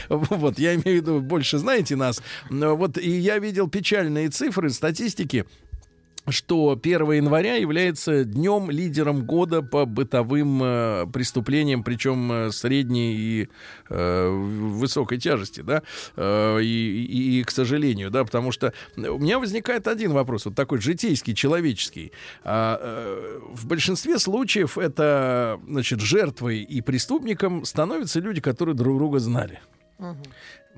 Вот, 0.09 0.59
я 0.59 0.75
имею 0.75 1.01
в 1.01 1.03
виду, 1.03 1.21
больше 1.21 1.59
знаете 1.59 1.97
нас. 1.97 2.23
Вот, 2.51 2.99
и 2.99 3.11
я 3.11 3.39
видел 3.39 3.69
печальные 3.69 4.29
цифры 4.29 4.71
статистики, 4.71 5.47
что 6.29 6.79
1 6.81 7.13
января 7.13 7.55
является 7.55 8.25
днем 8.25 8.71
лидером 8.71 9.25
года 9.25 9.63
по 9.63 9.85
бытовым 9.87 10.61
э, 10.63 11.07
преступлениям, 11.13 11.83
причем 11.83 12.33
э, 12.33 12.51
средней 12.53 13.15
и 13.17 13.49
э, 13.89 14.29
высокой 14.29 15.19
тяжести, 15.19 15.61
да, 15.61 15.83
Э, 16.17 16.61
и, 16.61 16.65
и- 17.05 17.41
и, 17.41 17.45
к 17.45 17.51
сожалению, 17.51 18.11
да, 18.11 18.25
потому 18.25 18.53
что 18.53 18.73
у 18.97 19.19
меня 19.19 19.39
возникает 19.39 19.87
один 19.89 20.13
вопрос, 20.13 20.47
вот 20.47 20.55
такой 20.55 20.81
житейский, 20.81 21.35
человеческий. 21.35 22.13
А, 22.45 22.79
э, 22.81 23.41
в 23.53 23.67
большинстве 23.67 24.19
случаев 24.19 24.79
это, 24.79 25.61
значит, 25.67 26.01
жертвой 26.01 26.63
и 26.63 26.81
преступником 26.81 27.65
становятся 27.65 28.21
люди, 28.21 28.41
которые 28.41 28.75
друг 28.75 28.99
друга 28.99 29.19
знали. 29.19 29.61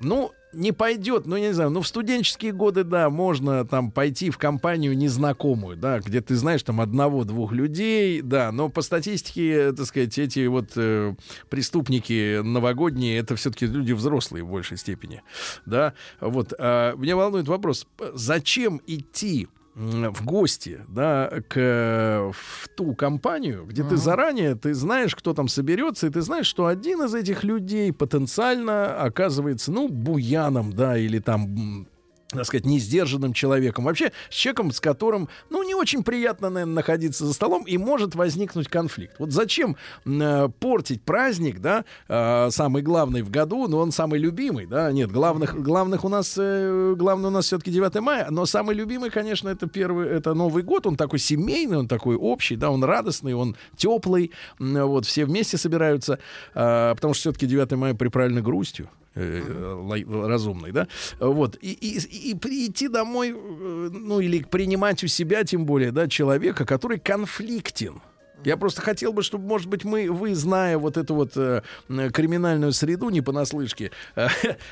Ну, 0.01 0.31
не 0.53 0.71
пойдет, 0.71 1.25
ну, 1.25 1.35
я 1.35 1.49
не 1.49 1.53
знаю, 1.53 1.69
ну, 1.69 1.81
в 1.81 1.87
студенческие 1.87 2.53
годы, 2.53 2.83
да, 2.83 3.09
можно 3.09 3.65
там 3.65 3.91
пойти 3.91 4.29
в 4.29 4.37
компанию 4.37 4.97
незнакомую, 4.97 5.77
да, 5.77 5.99
где 5.99 6.21
ты 6.21 6.35
знаешь 6.35 6.63
там 6.63 6.81
одного-двух 6.81 7.51
людей, 7.51 8.21
да, 8.21 8.51
но 8.51 8.69
по 8.69 8.81
статистике, 8.81 9.73
так 9.73 9.85
сказать, 9.85 10.17
эти 10.17 10.47
вот 10.47 10.71
э, 10.75 11.15
преступники 11.49 12.41
новогодние, 12.41 13.19
это 13.19 13.35
все-таки 13.35 13.67
люди 13.67 13.91
взрослые 13.91 14.43
в 14.43 14.49
большей 14.49 14.77
степени, 14.77 15.21
да, 15.65 15.93
вот. 16.19 16.53
а 16.57 16.95
меня 16.95 17.15
волнует 17.15 17.47
вопрос, 17.47 17.85
зачем 18.13 18.81
идти 18.87 19.47
в 19.75 20.25
гости, 20.25 20.81
да, 20.87 21.31
к, 21.47 22.31
в 22.33 22.67
ту 22.75 22.93
компанию, 22.95 23.65
где 23.65 23.83
ты 23.83 23.97
заранее, 23.97 24.55
ты 24.55 24.73
знаешь, 24.73 25.15
кто 25.15 25.33
там 25.33 25.47
соберется, 25.47 26.07
и 26.07 26.09
ты 26.09 26.21
знаешь, 26.21 26.47
что 26.47 26.65
один 26.65 27.03
из 27.03 27.13
этих 27.13 27.43
людей 27.43 27.93
потенциально 27.93 29.01
оказывается, 29.01 29.71
ну, 29.71 29.87
буяном, 29.87 30.73
да, 30.73 30.97
или 30.97 31.19
там 31.19 31.87
так 32.29 32.45
сказать, 32.45 32.65
несдержанным 32.65 33.33
человеком. 33.33 33.85
Вообще, 33.85 34.11
с 34.29 34.35
человеком, 34.35 34.71
с 34.71 34.79
которым, 34.79 35.29
ну, 35.49 35.63
не 35.63 35.73
очень 35.73 36.03
приятно, 36.03 36.49
наверное, 36.49 36.75
находиться 36.75 37.25
за 37.25 37.33
столом, 37.33 37.63
и 37.63 37.77
может 37.77 38.13
возникнуть 38.13 38.67
конфликт. 38.67 39.15
Вот 39.17 39.31
зачем 39.31 39.77
э, 40.05 40.49
портить 40.59 41.01
праздник, 41.01 41.59
да, 41.59 41.85
э, 42.07 42.49
самый 42.51 42.83
главный 42.83 43.23
в 43.23 43.31
году, 43.31 43.67
но 43.67 43.79
он 43.79 43.91
самый 43.91 44.19
любимый, 44.19 44.67
да, 44.67 44.91
нет, 44.91 45.11
главных, 45.11 45.59
главных 45.61 46.05
у 46.05 46.09
нас, 46.09 46.35
э, 46.37 46.93
главный 46.95 47.29
у 47.29 47.31
нас 47.31 47.45
все-таки 47.45 47.71
9 47.71 47.99
мая, 47.99 48.27
но 48.29 48.45
самый 48.45 48.75
любимый, 48.75 49.09
конечно, 49.09 49.49
это 49.49 49.67
первый, 49.67 50.07
это 50.07 50.35
Новый 50.35 50.61
год, 50.61 50.85
он 50.85 50.97
такой 50.97 51.17
семейный, 51.17 51.77
он 51.77 51.87
такой 51.87 52.15
общий, 52.15 52.55
да, 52.55 52.69
он 52.69 52.83
радостный, 52.83 53.33
он 53.33 53.55
теплый, 53.75 54.31
вот, 54.59 55.07
все 55.07 55.25
вместе 55.25 55.57
собираются, 55.57 56.19
э, 56.53 56.93
потому 56.95 57.15
что 57.15 57.21
все-таки 57.21 57.47
9 57.47 57.71
мая 57.71 57.95
приправлено 57.95 58.41
грустью, 58.41 58.87
э, 59.15 59.75
лай- 59.81 60.05
разумной, 60.05 60.71
да, 60.71 60.87
вот, 61.19 61.57
и, 61.61 61.71
и, 61.71 62.31
и 62.31 62.35
прийти 62.35 62.87
домой, 62.87 63.31
э, 63.35 63.89
ну, 63.91 64.19
или 64.19 64.43
принимать 64.43 65.03
у 65.03 65.07
себя, 65.07 65.43
тем 65.43 65.65
более, 65.65 65.91
да, 65.91 66.07
человека, 66.07 66.65
который 66.65 66.99
конфликтен. 66.99 68.01
Я 68.45 68.55
просто 68.55 68.81
хотел 68.81 69.11
бы, 69.11 69.21
чтобы, 69.21 69.45
может 69.45 69.67
быть, 69.67 69.83
мы, 69.83 70.09
вы, 70.09 70.33
зная 70.33 70.77
вот 70.77 70.97
эту 70.97 71.13
вот 71.13 71.33
э, 71.35 71.61
криминальную 71.87 72.71
среду 72.71 73.09
не 73.09 73.21
понаслышке, 73.21 73.91
э, 74.15 74.27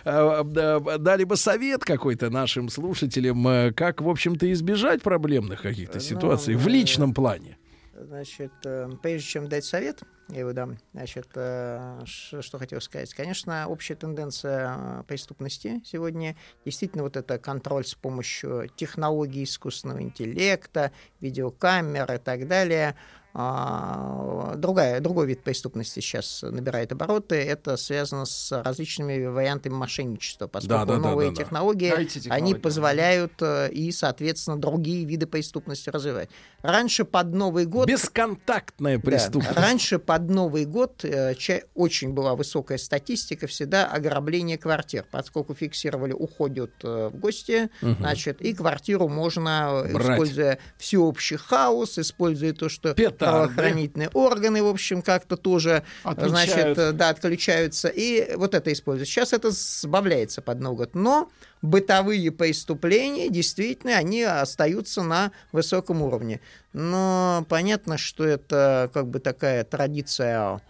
э, 0.06 0.44
да, 0.46 0.80
дали 0.80 1.24
бы 1.26 1.36
совет 1.36 1.84
какой-то 1.84 2.30
нашим 2.30 2.70
слушателям, 2.70 3.46
э, 3.48 3.74
как, 3.74 4.02
в 4.02 4.10
общем-то, 4.10 4.52
избежать 4.54 5.02
проблемных 5.02 5.62
каких-то 5.62 6.00
ситуаций 6.00 6.56
в 6.56 6.68
э, 6.68 6.72
личном 6.72 7.14
плане. 7.14 7.58
Значит, 8.00 8.52
э, 8.66 8.90
прежде 9.02 9.28
чем 9.28 9.50
дать 9.50 9.66
совет, 9.66 10.04
я 10.30 10.40
его 10.40 10.54
дам, 10.54 10.78
значит, 10.94 11.28
э, 11.36 12.02
что 12.06 12.58
хотел 12.60 12.80
сказать. 12.80 13.14
Конечно, 13.14 13.68
общая 13.68 13.96
тенденция 13.96 14.76
э, 14.78 15.04
преступности 15.08 15.82
сегодня 15.84 16.36
действительно 16.64 17.04
вот 17.04 17.18
это 17.18 17.40
контроль 17.40 17.86
с 17.86 17.96
помощью 17.96 18.70
технологий 18.76 19.44
искусственного 19.44 20.02
интеллекта, 20.02 20.92
видеокамер 21.22 22.12
и 22.12 22.18
так 22.18 22.48
далее. 22.48 22.96
А, 23.34 24.54
Другая, 24.56 25.00
другой 25.00 25.28
вид 25.28 25.44
преступности 25.44 26.00
сейчас 26.00 26.42
набирает 26.42 26.92
обороты. 26.92 27.36
Это 27.36 27.78
связано 27.78 28.26
с 28.26 28.52
различными 28.64 29.26
вариантами 29.26 29.74
мошенничества, 29.74 30.48
поскольку 30.48 30.86
да, 30.86 30.94
да, 30.94 30.98
новые 30.98 31.30
да, 31.30 31.36
да. 31.36 31.44
технологии, 31.44 31.92
IT-технологии, 31.92 32.32
они 32.32 32.54
да. 32.54 32.60
позволяют 32.60 33.34
э, 33.42 33.70
и, 33.72 33.92
соответственно, 33.92 34.58
другие 34.58 35.06
виды 35.06 35.28
преступности 35.28 35.90
развивать. 35.90 36.30
Раньше 36.62 37.06
под 37.06 37.34
Новый 37.34 37.66
год... 37.66 37.88
Бесконтактная 37.88 38.98
Да, 38.98 39.04
преступность. 39.04 39.58
Раньше 39.58 40.00
под 40.00 40.30
Новый 40.30 40.66
год 40.66 41.04
э, 41.04 41.36
очень 41.76 42.14
была 42.14 42.36
высокая 42.36 42.78
статистика 42.78 43.48
всегда 43.48 43.86
ограбление 43.86 44.58
квартир, 44.58 45.06
поскольку 45.10 45.54
фиксировали, 45.54 46.14
уходят 46.14 46.72
э, 46.84 47.10
в 47.10 47.18
гости, 47.18 47.70
значит, 47.82 48.42
и 48.42 48.54
квартиру 48.54 49.08
можно, 49.08 49.84
Брать. 49.94 50.14
используя 50.14 50.60
всеобщий 50.78 51.38
хаос, 51.38 52.00
используя 52.00 52.54
то, 52.54 52.70
что 52.70 52.94
Петарды. 52.94 53.17
Правоохранительные 53.18 54.10
органы, 54.14 54.64
в 54.64 54.68
общем, 54.68 55.02
как-то 55.02 55.38
тоже, 55.38 55.84
э, 56.04 56.10
Отключают. 56.10 56.30
значит, 56.30 56.78
э, 56.78 56.92
да, 56.92 57.10
отключаются, 57.10 57.88
и 57.88 58.36
вот 58.36 58.54
это 58.54 58.72
используют. 58.72 59.10
Сейчас 59.10 59.34
это 59.34 59.52
сбавляется 59.52 60.42
под 60.42 60.60
Новый 60.60 60.78
год, 60.78 60.96
но 60.96 61.30
бытовые 61.62 62.32
преступления, 62.32 63.30
действительно, 63.30 63.98
они 63.98 64.24
остаются 64.24 65.04
на 65.04 65.32
высоком 65.52 66.02
уровне. 66.02 66.42
Но 66.74 67.46
понятно, 67.50 67.98
что 67.98 68.26
это 68.26 68.90
как 68.94 69.08
бы 69.08 69.20
такая 69.20 69.64
традиция 69.64 70.62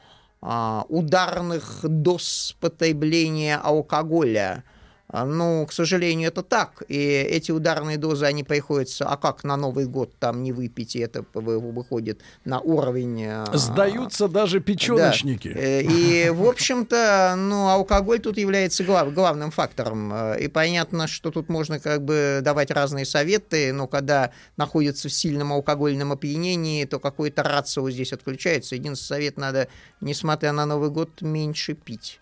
а, 0.42 0.86
ударных 0.90 1.80
доз 1.84 2.56
потребления 2.60 3.58
алкоголя. 3.58 4.64
А, 5.10 5.26
Ну, 5.26 5.66
к 5.66 5.72
сожалению, 5.72 6.28
это 6.28 6.44
так. 6.44 6.84
И 6.90 6.98
эти 6.98 7.52
ударные 7.52 7.98
дозы, 7.98 8.26
они 8.26 8.44
приходятся, 8.44 9.06
а 9.08 9.16
как 9.16 9.46
на 9.46 9.56
Новый 9.56 9.86
год 9.86 10.12
там 10.20 10.44
не 10.44 10.52
выпить, 10.52 10.98
и 10.98 11.00
это 11.00 11.24
вы- 11.34 11.60
выходит 11.60 12.20
на 12.44 12.60
уровень... 12.60 13.24
а, 13.26 13.46
Сдаются 13.54 14.28
даже 14.28 14.60
печеночники. 14.60 15.54
да. 15.54 15.60
Э, 15.60 15.82
И, 15.82 16.30
в 16.30 16.46
общем-то, 16.46 17.36
ну, 17.38 17.70
алкоголь 17.70 18.20
тут 18.20 18.38
является 18.38 18.84
глав- 18.84 19.14
главным 19.14 19.52
фактором. 19.52 20.12
Э, 20.14 20.40
И 20.42 20.50
понятно, 20.50 21.08
что 21.08 21.32
тут 21.32 21.48
можно 21.48 21.80
как 21.80 22.04
бы 22.04 22.42
давать 22.44 22.70
разные 22.72 23.06
советы, 23.06 23.72
но 23.72 23.88
когда 23.88 24.32
находится 24.58 25.08
в 25.08 25.14
сильном 25.14 25.54
алкогольном 25.54 26.12
опьянении, 26.12 26.84
то 26.84 27.00
какой-то 27.00 27.44
рацио 27.44 27.90
здесь 27.90 28.12
отключается. 28.12 28.76
Единственный 28.76 29.08
совет 29.18 29.38
надо, 29.38 29.70
несмотря 30.02 30.52
на 30.52 30.66
Новый 30.66 30.90
год, 30.90 31.22
меньше 31.22 31.76
пить. 31.76 32.20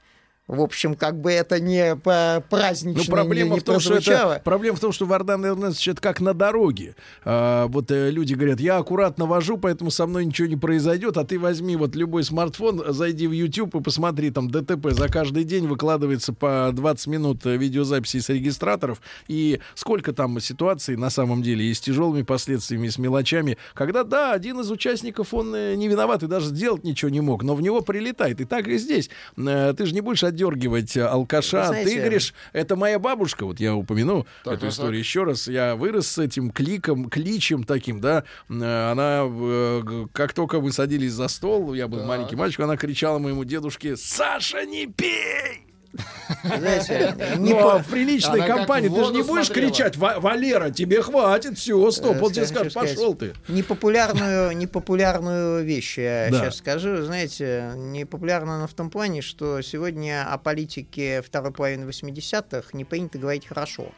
В 0.48 0.62
общем, 0.62 0.94
как 0.94 1.20
бы 1.20 1.32
это 1.32 1.60
не 1.60 1.96
празднично 1.96 3.04
Ну, 3.04 3.12
проблема 3.12 3.50
не, 3.50 3.54
не 3.56 3.60
в 3.62 3.64
том, 3.64 3.80
что 3.80 3.96
это, 3.96 4.42
проблема 4.44 4.78
в 4.78 4.80
том, 4.80 4.92
что 4.92 5.08
Вардан 5.08 5.44
Эрнестович 5.44 5.88
это 5.88 6.02
как 6.02 6.22
на 6.22 6.36
дороге. 6.36 6.96
А, 7.24 7.66
вот 7.68 7.90
э, 7.90 8.12
люди 8.12 8.36
говорят, 8.36 8.60
я 8.60 8.78
аккуратно 8.78 9.26
вожу, 9.26 9.58
поэтому 9.58 9.90
со 9.90 10.06
мной 10.06 10.24
ничего 10.26 10.48
не 10.48 10.56
произойдет, 10.56 11.18
а 11.18 11.26
ты 11.26 11.40
возьми 11.40 11.76
вот 11.76 11.96
любой 11.96 12.24
смартфон, 12.24 12.84
зайди 12.90 13.26
в 13.26 13.32
YouTube 13.32 13.76
и 13.76 13.82
посмотри, 13.82 14.30
там 14.30 14.52
ДТП 14.52 14.92
за 14.92 15.10
каждый 15.10 15.46
день 15.46 15.66
выкладывается 15.66 16.32
по 16.32 16.70
20 16.72 17.08
минут 17.08 17.46
э, 17.48 17.58
видеозаписей 17.58 18.22
с 18.22 18.30
регистраторов, 18.30 19.02
и 19.28 19.60
сколько 19.74 20.14
там 20.14 20.40
ситуаций 20.40 20.96
на 20.96 21.10
самом 21.10 21.42
деле 21.42 21.66
и 21.66 21.74
с 21.74 21.82
тяжелыми 21.82 22.22
последствиями, 22.22 22.86
и 22.86 22.92
с 22.92 23.00
мелочами, 23.00 23.58
когда, 23.74 24.04
да, 24.04 24.34
один 24.34 24.60
из 24.60 24.70
участников, 24.70 25.34
он 25.34 25.56
э, 25.56 25.74
не 25.74 25.88
виноват 25.88 26.22
и 26.22 26.28
даже 26.28 26.48
сделать 26.48 26.84
ничего 26.84 27.10
не 27.10 27.22
мог, 27.22 27.42
но 27.42 27.56
в 27.56 27.64
него 27.64 27.82
прилетает. 27.82 28.42
И 28.42 28.46
так 28.46 28.68
и 28.68 28.78
здесь. 28.78 29.10
Э, 29.38 29.74
Ты 29.76 29.88
же 29.88 29.96
не 29.96 30.02
будешь 30.02 30.24
отдергивать 30.36 30.95
э, 30.98 31.03
алкаша, 31.06 31.66
знаете, 31.68 31.91
ты 31.91 31.99
говоришь, 31.99 32.34
это 32.53 32.76
моя 32.76 32.99
бабушка, 32.99 33.45
вот 33.45 33.60
я 33.60 33.74
упомяну 33.76 34.28
Так, 34.44 34.56
эту 34.56 34.62
так, 34.64 34.72
историю 34.72 35.02
так. 35.02 35.06
еще 35.06 35.24
раз. 35.24 35.48
Я 35.48 35.76
вырос 35.76 36.07
с 36.07 36.18
этим 36.20 36.52
кликом, 36.52 37.10
кличем 37.10 37.64
таким, 37.64 38.02
да. 38.02 38.24
Э, 38.49 38.91
Она, 38.91 39.24
э, 39.28 40.06
как 40.14 40.34
только 40.34 40.60
мы 40.60 40.72
садились 40.72 41.14
за 41.14 41.28
стол, 41.28 41.74
я 41.74 41.88
был 41.88 41.99
Так. 41.99 42.07
маленький 42.07 42.36
мальчик, 42.36 42.60
она 42.60 42.78
кричала 42.78 43.20
моему 43.20 43.44
дедушке, 43.45 43.95
Саша, 43.95 44.66
не 44.66 44.88
пей! 44.88 45.75
Знаете, 46.44 47.16
не 47.38 47.54
Ну, 47.54 47.60
по- 47.62 47.76
а 47.76 47.78
в 47.80 47.88
приличной 47.88 48.42
Она 48.42 48.48
компании 48.58 48.90
ты 48.90 49.04
же 49.06 49.12
не 49.14 49.22
будешь 49.24 49.46
смотрела. 49.48 49.70
кричать, 49.72 49.98
«Ва- 49.98 50.20
Валера, 50.20 50.70
тебе 50.70 51.02
хватит, 51.02 51.58
все, 51.58 51.92
стоп, 51.92 52.18
Э, 52.18 52.22
он 52.22 52.32
тебе 52.32 52.48
скажет, 52.48 52.74
пошел 52.74 53.14
ты. 53.16 53.34
Непопулярную, 53.48 54.56
непопулярную 54.58 55.64
вещь 55.64 55.98
я 55.98 56.28
Да. 56.32 56.40
сейчас 56.40 56.58
скажу. 56.58 57.04
Знаете, 57.04 57.72
непопулярно 57.76 58.56
она 58.58 58.68
в 58.68 58.74
том 58.74 58.90
плане, 58.90 59.22
что 59.22 59.62
сегодня 59.62 60.26
о 60.32 60.38
политике 60.38 61.22
второй 61.22 61.52
половины 61.52 61.86
80-х 61.86 62.70
не 62.74 62.86
принято 62.86 63.18
говорить 63.18 63.48
хорошо. 63.48 63.92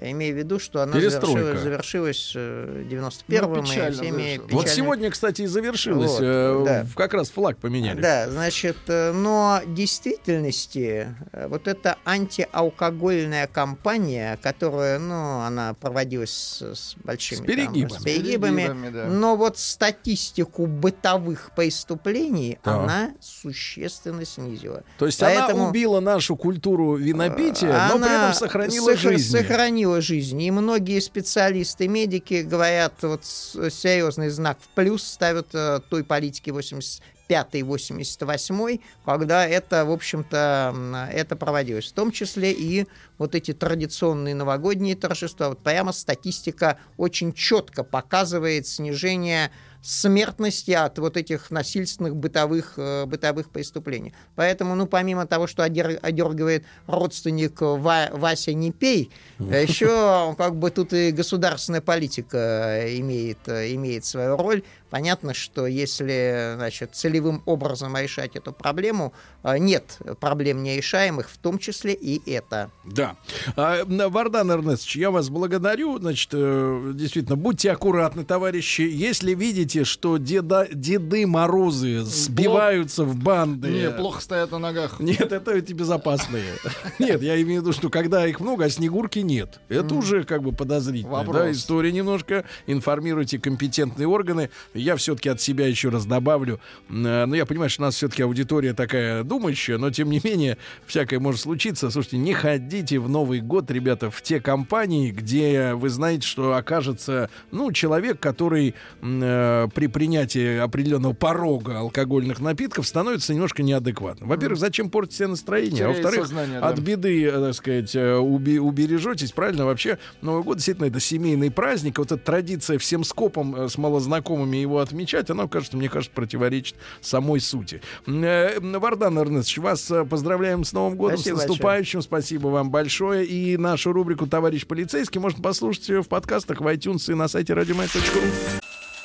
Я 0.00 0.12
имею 0.12 0.34
в 0.34 0.38
виду, 0.38 0.58
что 0.60 0.80
она 0.82 0.92
завершилась, 0.92 1.60
завершилась 1.60 2.32
э, 2.36 2.84
91-м 2.88 3.52
Ну, 3.52 3.58
и 3.58 3.62
печально 3.64 3.92
всеми 3.92 4.10
завершилась. 4.12 4.38
Вот 4.38 4.48
печальными- 4.64 4.76
сегодня, 4.76 5.10
кстати, 5.10 5.42
и 5.42 5.46
завершилось. 5.46 6.10
Вот, 6.12 6.20
э, 6.22 6.62
да. 6.64 6.86
Как 6.94 7.14
раз 7.14 7.30
флаг 7.30 7.56
поменяли. 7.58 8.00
Да, 8.00 8.30
значит, 8.30 8.76
э, 8.86 9.12
но 9.12 9.60
в 9.66 9.74
действительности 9.74 11.14
э, 11.32 11.48
вот 11.48 11.66
эта 11.66 11.96
антиалкогольная 12.04 13.46
кампания, 13.48 14.38
которая, 14.42 14.98
ну, 14.98 15.40
она 15.40 15.74
проводилась 15.74 16.30
с, 16.30 16.62
с 16.62 16.96
большими 17.02 17.36
С 17.36 17.40
там, 17.40 17.46
перегибами. 17.46 17.98
с 17.98 18.02
перегибами, 18.02 18.56
Перегибами, 18.62 18.88
да. 18.90 19.06
но 19.06 19.36
вот 19.36 19.58
статистику 19.58 20.66
бытовых 20.66 21.50
преступлений 21.56 22.58
Так. 22.62 22.74
она 22.84 23.10
существенно 23.20 24.24
снизила. 24.24 24.82
То 24.98 25.06
есть 25.06 25.20
Поэтому- 25.20 25.60
она 25.62 25.68
убила 25.70 26.00
нашу 26.00 26.36
культуру 26.36 26.94
винопития, 26.96 27.88
но 27.88 27.96
при 27.98 28.04
Она 28.04 28.28
этом 28.28 28.34
сохранила 28.34 28.92
сохра- 28.92 28.96
жизнь. 28.96 29.30
Сохранила 29.38 29.87
жизнь. 30.00 30.40
И 30.42 30.50
многие 30.50 31.00
специалисты, 31.00 31.88
медики 31.88 32.42
говорят, 32.42 32.94
вот 33.02 33.24
серьезный 33.24 34.28
знак 34.28 34.58
в 34.60 34.68
плюс 34.68 35.02
ставят 35.02 35.48
э, 35.54 35.80
той 35.88 36.04
политики 36.04 36.50
85-88, 36.50 38.80
когда 39.04 39.46
это, 39.46 39.84
в 39.84 39.90
общем-то, 39.90 41.08
это 41.12 41.36
проводилось. 41.36 41.90
В 41.90 41.94
том 41.94 42.12
числе 42.12 42.52
и 42.52 42.86
вот 43.18 43.34
эти 43.34 43.52
традиционные 43.52 44.34
новогодние 44.34 44.96
торжества. 44.96 45.50
Вот 45.50 45.58
прямо 45.58 45.92
статистика 45.92 46.78
очень 46.96 47.32
четко 47.32 47.84
показывает 47.84 48.66
снижение 48.66 49.50
смертности 49.82 50.72
от 50.72 50.98
вот 50.98 51.16
этих 51.16 51.50
насильственных 51.50 52.16
бытовых, 52.16 52.74
э, 52.76 53.04
бытовых 53.06 53.50
преступлений. 53.50 54.12
Поэтому, 54.34 54.74
ну, 54.74 54.86
помимо 54.86 55.26
того, 55.26 55.46
что 55.46 55.62
одер- 55.62 55.98
одергивает 56.02 56.64
родственник 56.86 57.60
Ва- 57.60 58.10
Вася 58.12 58.52
не 58.52 58.72
пей, 58.72 59.10
еще 59.38 60.34
как 60.36 60.56
бы 60.56 60.70
тут 60.70 60.92
и 60.92 61.10
государственная 61.12 61.80
политика 61.80 62.84
имеет, 62.98 63.38
э, 63.46 63.74
имеет 63.74 64.04
свою 64.04 64.36
роль. 64.36 64.62
Понятно, 64.90 65.34
что 65.34 65.66
если 65.66 66.54
значит, 66.56 66.94
целевым 66.94 67.42
образом 67.46 67.96
решать 67.96 68.36
эту 68.36 68.52
проблему, 68.52 69.12
э, 69.42 69.58
нет 69.58 69.98
проблем 70.20 70.62
нерешаемых, 70.62 71.28
в 71.28 71.38
том 71.38 71.58
числе 71.58 71.92
и 71.94 72.30
это. 72.30 72.70
Да. 72.84 73.16
А, 73.56 73.84
Вардан 73.84 74.50
Эрнестович, 74.50 74.96
я 74.96 75.10
вас 75.10 75.28
благодарю. 75.28 75.98
Значит, 75.98 76.30
э, 76.32 76.92
действительно, 76.94 77.36
будьте 77.36 77.70
аккуратны, 77.70 78.24
товарищи. 78.24 78.82
Если 78.82 79.34
видите, 79.34 79.84
что 79.84 80.16
деда, 80.16 80.66
Деды 80.72 81.26
Морозы 81.26 82.00
сбиваются 82.00 83.04
в 83.04 83.16
банды... 83.16 83.68
Не, 83.68 83.90
плохо 83.90 84.20
стоят 84.20 84.50
на 84.52 84.58
ногах. 84.58 84.96
Нет, 85.00 85.32
это 85.32 85.52
эти 85.52 85.72
безопасные. 85.72 86.44
Нет, 86.98 87.22
я 87.22 87.40
имею 87.42 87.60
в 87.60 87.64
виду, 87.64 87.72
что 87.72 87.90
когда 87.90 88.26
их 88.26 88.40
много, 88.40 88.64
а 88.64 88.70
снегурки 88.70 89.18
нет. 89.20 89.60
Это 89.68 89.94
уже 89.94 90.24
как 90.24 90.42
бы 90.42 90.52
подозрительно. 90.52 91.24
Да, 91.24 91.50
история 91.50 91.92
немножко. 91.92 92.44
Информируйте 92.66 93.38
компетентные 93.38 94.06
органы. 94.06 94.50
Я 94.78 94.96
все-таки 94.96 95.28
от 95.28 95.40
себя 95.40 95.66
еще 95.66 95.88
раз 95.90 96.06
добавлю. 96.06 96.60
Э, 96.88 97.24
Ну, 97.26 97.34
я 97.34 97.46
понимаю, 97.46 97.70
что 97.70 97.82
у 97.82 97.86
нас 97.86 97.94
все-таки 97.96 98.22
аудитория 98.22 98.72
такая 98.74 99.22
думающая, 99.24 99.78
но 99.78 99.90
тем 99.90 100.10
не 100.10 100.20
менее, 100.22 100.56
всякое 100.86 101.20
может 101.20 101.40
случиться. 101.40 101.90
Слушайте, 101.90 102.18
не 102.18 102.32
ходите 102.34 102.98
в 102.98 103.08
Новый 103.08 103.40
год, 103.40 103.70
ребята, 103.70 104.10
в 104.10 104.22
те 104.22 104.40
компании, 104.40 105.10
где 105.10 105.74
вы 105.74 105.88
знаете, 105.88 106.26
что 106.26 106.54
окажется, 106.54 107.30
ну, 107.50 107.72
человек, 107.72 108.20
который 108.20 108.74
э, 109.02 109.68
при 109.74 109.86
принятии 109.86 110.58
определенного 110.58 111.12
порога 111.12 111.78
алкогольных 111.78 112.40
напитков 112.40 112.86
становится 112.86 113.34
немножко 113.34 113.62
неадекватным. 113.62 114.28
Во-первых, 114.28 114.58
зачем 114.58 114.90
портить 114.90 115.16
себе 115.16 115.28
настроение? 115.28 115.84
А 115.86 115.88
во-вторых, 115.88 116.20
сознание, 116.22 116.60
да. 116.60 116.68
от 116.68 116.78
беды, 116.78 117.24
э, 117.26 117.30
так 117.32 117.54
сказать, 117.54 117.94
э, 117.94 118.16
уби- 118.18 118.58
убережетесь. 118.58 119.32
Правильно, 119.32 119.64
вообще 119.66 119.98
Новый 120.22 120.42
год 120.42 120.56
действительно 120.58 120.86
это 120.86 121.00
семейный 121.00 121.50
праздник. 121.50 121.98
Вот 121.98 122.12
эта 122.12 122.22
традиция 122.22 122.78
всем 122.78 123.04
скопом 123.04 123.68
с 123.68 123.78
малознакомыми 123.78 124.56
его 124.68 124.78
отмечать, 124.78 125.30
она, 125.30 125.48
кажется, 125.48 125.76
мне 125.76 125.88
кажется, 125.88 126.14
противоречит 126.14 126.76
самой 127.00 127.40
сути. 127.40 127.82
Э, 128.06 128.58
Вардан 128.60 129.18
Эрнестович, 129.18 129.58
вас 129.58 129.90
э, 129.90 130.04
поздравляем 130.04 130.64
с 130.64 130.72
Новым 130.72 130.96
годом, 130.96 131.18
Спасибо 131.18 131.36
с 131.36 131.46
наступающим. 131.46 132.02
Спасибо 132.02 132.48
вам 132.48 132.70
большое. 132.70 133.26
И 133.26 133.56
нашу 133.56 133.92
рубрику 133.92 134.26
«Товарищ 134.26 134.66
полицейский» 134.66 135.20
можно 135.20 135.42
послушать 135.42 135.90
э, 135.90 136.00
в 136.00 136.08
подкастах 136.08 136.60
в 136.60 136.66
iTunes 136.66 137.10
и 137.10 137.14
на 137.14 137.28
сайте 137.28 137.54
радиомаяк.ру. 137.54 138.20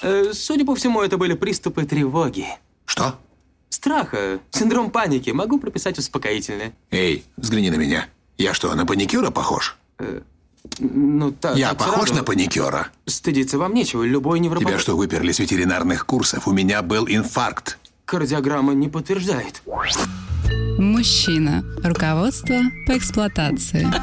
Э, 0.04 0.34
Судя 0.34 0.66
по 0.66 0.76
всему, 0.76 1.02
это 1.02 1.18
были 1.18 1.34
приступы 1.34 1.86
тревоги. 1.86 2.46
Что? 2.86 3.16
Страха, 3.70 4.40
синдром 4.52 4.92
паники. 4.92 5.30
Могу 5.32 5.60
прописать 5.60 5.98
успокоительное. 5.98 6.74
Эй, 6.92 7.24
взгляни 7.38 7.72
на 7.72 7.76
меня. 7.76 8.08
Я 8.38 8.54
что, 8.54 8.74
на 8.76 8.86
паникюра 8.86 9.32
похож? 9.32 9.78
Ну, 10.80 11.32
так, 11.32 11.58
Я 11.58 11.70
так 11.70 11.80
похож 11.80 12.10
сразу. 12.10 12.16
на 12.16 12.24
паникюра? 12.24 12.88
Стыдиться 13.06 13.58
вам 13.58 13.74
нечего. 13.74 14.04
Любой 14.04 14.40
невропат... 14.40 14.68
Тебя 14.68 14.80
что, 14.80 14.96
выперли 14.96 15.32
с 15.32 15.40
ветеринарных 15.40 16.06
курсов? 16.06 16.48
У 16.48 16.52
меня 16.52 16.82
был 16.82 17.06
инфаркт. 17.08 17.78
Кардиограмма 18.06 18.74
не 18.74 18.90
подтверждает. 18.90 19.62
Мужчина. 20.78 21.64
Руководство 21.84 22.56
по 22.88 22.98
эксплуатации. 22.98 23.88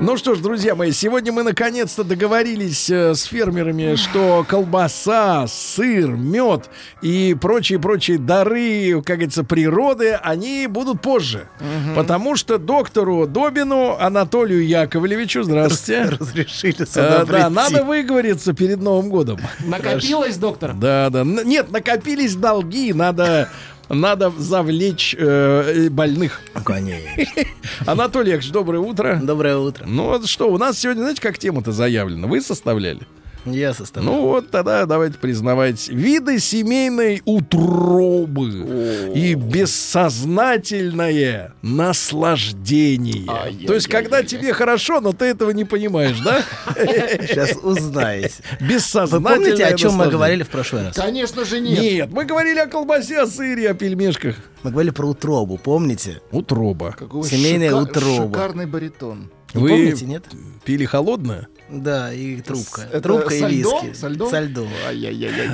Ну 0.00 0.16
что 0.16 0.34
ж, 0.34 0.38
друзья 0.38 0.74
мои, 0.74 0.92
сегодня 0.92 1.30
мы 1.32 1.42
наконец-то 1.42 2.04
договорились 2.04 2.88
э, 2.88 3.14
с 3.14 3.24
фермерами, 3.24 3.96
что 3.96 4.46
колбаса, 4.48 5.46
сыр, 5.46 6.10
мед 6.12 6.70
и 7.02 7.36
прочие-прочие 7.38 8.18
дары, 8.18 9.02
как 9.04 9.16
говорится, 9.16 9.44
природы, 9.44 10.12
они 10.14 10.66
будут 10.68 11.02
позже. 11.02 11.48
Потому 11.94 12.36
что 12.36 12.58
доктору 12.58 13.26
Добину 13.26 13.96
Анатолию 13.98 14.66
Яковлевичу, 14.66 15.42
здравствуйте. 15.42 16.04
Разрешили 16.20 16.86
Э, 16.94 17.24
Да, 17.26 17.50
надо 17.50 17.84
выговориться 17.84 18.52
перед 18.54 18.80
Новым 18.80 19.10
годом. 19.10 19.38
Накопилось, 19.64 20.36
доктор? 20.36 20.72
Да, 20.74 21.10
да. 21.10 21.24
Нет, 21.24 21.70
накопились 21.70 22.36
долги, 22.36 22.92
надо... 22.92 23.50
Надо 23.88 24.30
завлечь 24.30 25.14
э, 25.16 25.88
больных. 25.90 26.40
Конечно. 26.64 27.24
Анатолий 27.86 28.30
Яковлевич, 28.30 28.52
доброе 28.52 28.78
утро. 28.80 29.20
Доброе 29.22 29.58
утро. 29.58 29.84
Ну 29.86 30.04
вот 30.04 30.26
что, 30.26 30.50
у 30.52 30.58
нас 30.58 30.78
сегодня, 30.78 31.02
знаете, 31.02 31.20
как 31.20 31.38
тема-то 31.38 31.72
заявлена? 31.72 32.26
Вы 32.26 32.40
составляли? 32.40 33.00
Я 33.46 33.74
составляю. 33.74 34.16
Ну 34.16 34.22
вот 34.22 34.50
тогда 34.50 34.86
давайте 34.86 35.18
признавать. 35.18 35.88
Виды 35.88 36.38
семейной 36.40 37.22
утробы 37.24 39.12
и 39.14 39.34
бессознательное 39.34 41.52
наслаждение. 41.62 43.26
То 43.66 43.74
есть, 43.74 43.88
когда 43.88 44.22
тебе 44.22 44.52
хорошо, 44.52 45.00
но 45.00 45.12
ты 45.12 45.26
этого 45.26 45.50
не 45.50 45.64
понимаешь, 45.64 46.18
да? 46.20 46.42
Сейчас 46.74 47.56
узнаете. 47.62 48.34
Вы 48.60 48.66
Бессознательное 48.66 49.36
помните, 49.36 49.64
о 49.64 49.76
чем 49.76 49.94
мы 49.94 50.08
говорили 50.08 50.42
в 50.42 50.48
прошлый 50.48 50.84
раз? 50.84 50.96
Конечно 50.96 51.44
же 51.44 51.60
нет. 51.60 51.80
Нет, 51.80 52.08
мы 52.12 52.24
говорили 52.24 52.58
о 52.58 52.66
колбасе, 52.66 53.22
о 53.22 53.26
сыре, 53.26 53.70
о 53.70 53.74
пельмешках. 53.74 54.36
Мы 54.62 54.70
говорили 54.70 54.90
про 54.90 55.06
утробу, 55.06 55.58
помните? 55.58 56.20
Утроба. 56.32 56.94
Какой 56.98 57.22
Семейная 57.24 57.70
шика- 57.70 57.82
утроба. 57.82 58.34
Шикарный 58.34 58.66
баритон. 58.66 59.30
Вы 59.54 59.68
помните, 59.68 60.04
нет? 60.06 60.24
пили 60.64 60.84
холодное? 60.84 61.48
Да, 61.68 62.12
и 62.12 62.40
трубка. 62.40 62.82
Это 62.82 63.00
трубка 63.00 63.34
и 63.34 63.44
виски. 63.44 63.92
Со 63.92 64.08
льдом? 64.08 64.30
Со 64.30 64.40
льдом. 64.40 64.68
Ай-яй-яй-яй. 64.86 65.48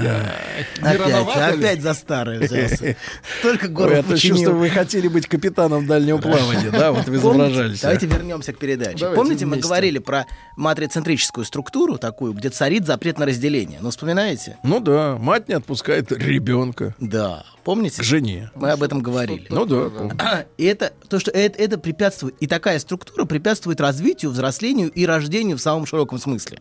Не 0.83 0.89
Опять, 0.89 1.55
опять 1.55 1.83
за 1.83 1.95
старое 1.95 2.41
взялся. 2.41 2.97
Только 3.43 3.67
Ой, 3.67 3.73
город 3.73 3.97
я 3.97 4.03
то 4.03 4.19
чувствую, 4.19 4.59
вы 4.59 4.69
хотели 4.69 5.09
быть 5.09 5.27
капитаном 5.27 5.87
дальнего 5.87 6.19
плавания, 6.19 6.71
да? 6.71 6.93
Вот 6.93 7.07
вы 7.07 7.17
изображались. 7.17 7.81
Давайте 7.81 8.07
вернемся 8.07 8.53
к 8.53 8.59
передаче. 8.59 8.99
Давайте 8.99 9.17
Помните, 9.17 9.47
мы 9.47 9.57
говорили 9.57 9.99
про 9.99 10.27
матрицентрическую 10.57 11.45
структуру 11.45 11.97
такую, 11.97 12.35
где 12.35 12.51
царит 12.51 12.87
запрет 12.87 13.19
на 13.19 13.27
разделение. 13.27 13.79
Ну, 13.81 13.91
вспоминаете? 13.91 14.59
Ну 14.63 14.81
да, 14.81 15.17
мать 15.19 15.49
не 15.49 15.55
отпускает 15.55 16.13
ребенка 16.13 16.95
Да. 16.99 17.45
Помните? 17.65 18.03
к 18.03 18.05
жене. 18.05 18.51
Мы 18.57 18.71
об 18.73 18.83
этом 18.83 19.01
говорили. 19.03 19.47
Ну 19.49 19.65
да. 19.65 19.89
помню. 19.89 20.19
И 20.59 20.65
это 20.65 20.93
то, 21.09 21.21
что 21.21 21.31
это, 21.31 21.63
это 21.63 21.79
препятствует, 21.79 22.35
и 22.41 22.47
такая 22.47 22.79
структура 22.81 23.25
препятствует 23.25 23.81
развитию, 23.81 24.33
взрослению 24.33 24.91
и 24.91 25.07
рождению 25.07 25.57
в 25.59 25.61
самом 25.61 25.87
широком 25.87 26.02
смысле. 26.19 26.61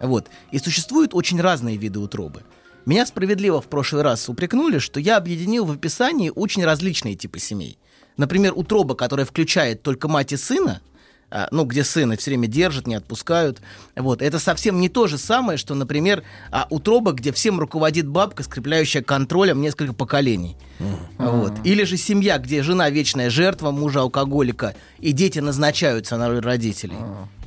Вот. 0.00 0.28
И 0.50 0.58
существуют 0.58 1.14
очень 1.14 1.40
разные 1.40 1.76
виды 1.76 1.98
утробы. 1.98 2.42
Меня 2.86 3.06
справедливо 3.06 3.60
в 3.60 3.66
прошлый 3.66 4.02
раз 4.02 4.28
упрекнули, 4.28 4.78
что 4.78 5.00
я 5.00 5.16
объединил 5.16 5.64
в 5.64 5.72
описании 5.72 6.32
очень 6.34 6.64
различные 6.64 7.14
типы 7.14 7.38
семей. 7.38 7.78
Например, 8.16 8.52
утроба, 8.54 8.94
которая 8.94 9.26
включает 9.26 9.82
только 9.82 10.08
мать 10.08 10.32
и 10.32 10.36
сына, 10.36 10.80
ну, 11.50 11.64
где 11.64 11.84
сына 11.84 12.16
все 12.16 12.30
время 12.30 12.48
держат, 12.48 12.86
не 12.86 12.94
отпускают. 12.94 13.60
Вот. 13.96 14.22
Это 14.22 14.38
совсем 14.38 14.80
не 14.80 14.88
то 14.88 15.06
же 15.06 15.18
самое, 15.18 15.58
что, 15.58 15.74
например, 15.74 16.24
а, 16.50 16.66
утроба, 16.70 17.12
где 17.12 17.32
всем 17.32 17.60
руководит 17.60 18.06
бабка, 18.06 18.42
скрепляющая 18.42 19.02
контролем 19.02 19.60
несколько 19.60 19.92
поколений. 19.92 20.56
Вот. 21.18 21.52
Или 21.64 21.84
же 21.84 21.96
семья, 21.96 22.38
где 22.38 22.62
жена 22.62 22.90
вечная 22.90 23.30
жертва 23.30 23.70
мужа-алкоголика, 23.70 24.74
и 24.98 25.12
дети 25.12 25.38
назначаются 25.38 26.16
на 26.16 26.28
роль 26.28 26.40
родителей. 26.40 26.96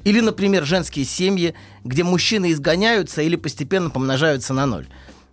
Или, 0.03 0.19
например, 0.19 0.65
женские 0.65 1.05
семьи, 1.05 1.53
где 1.83 2.03
мужчины 2.03 2.51
изгоняются 2.51 3.21
или 3.21 3.35
постепенно 3.35 3.89
помножаются 3.89 4.53
на 4.53 4.65
ноль. 4.65 4.87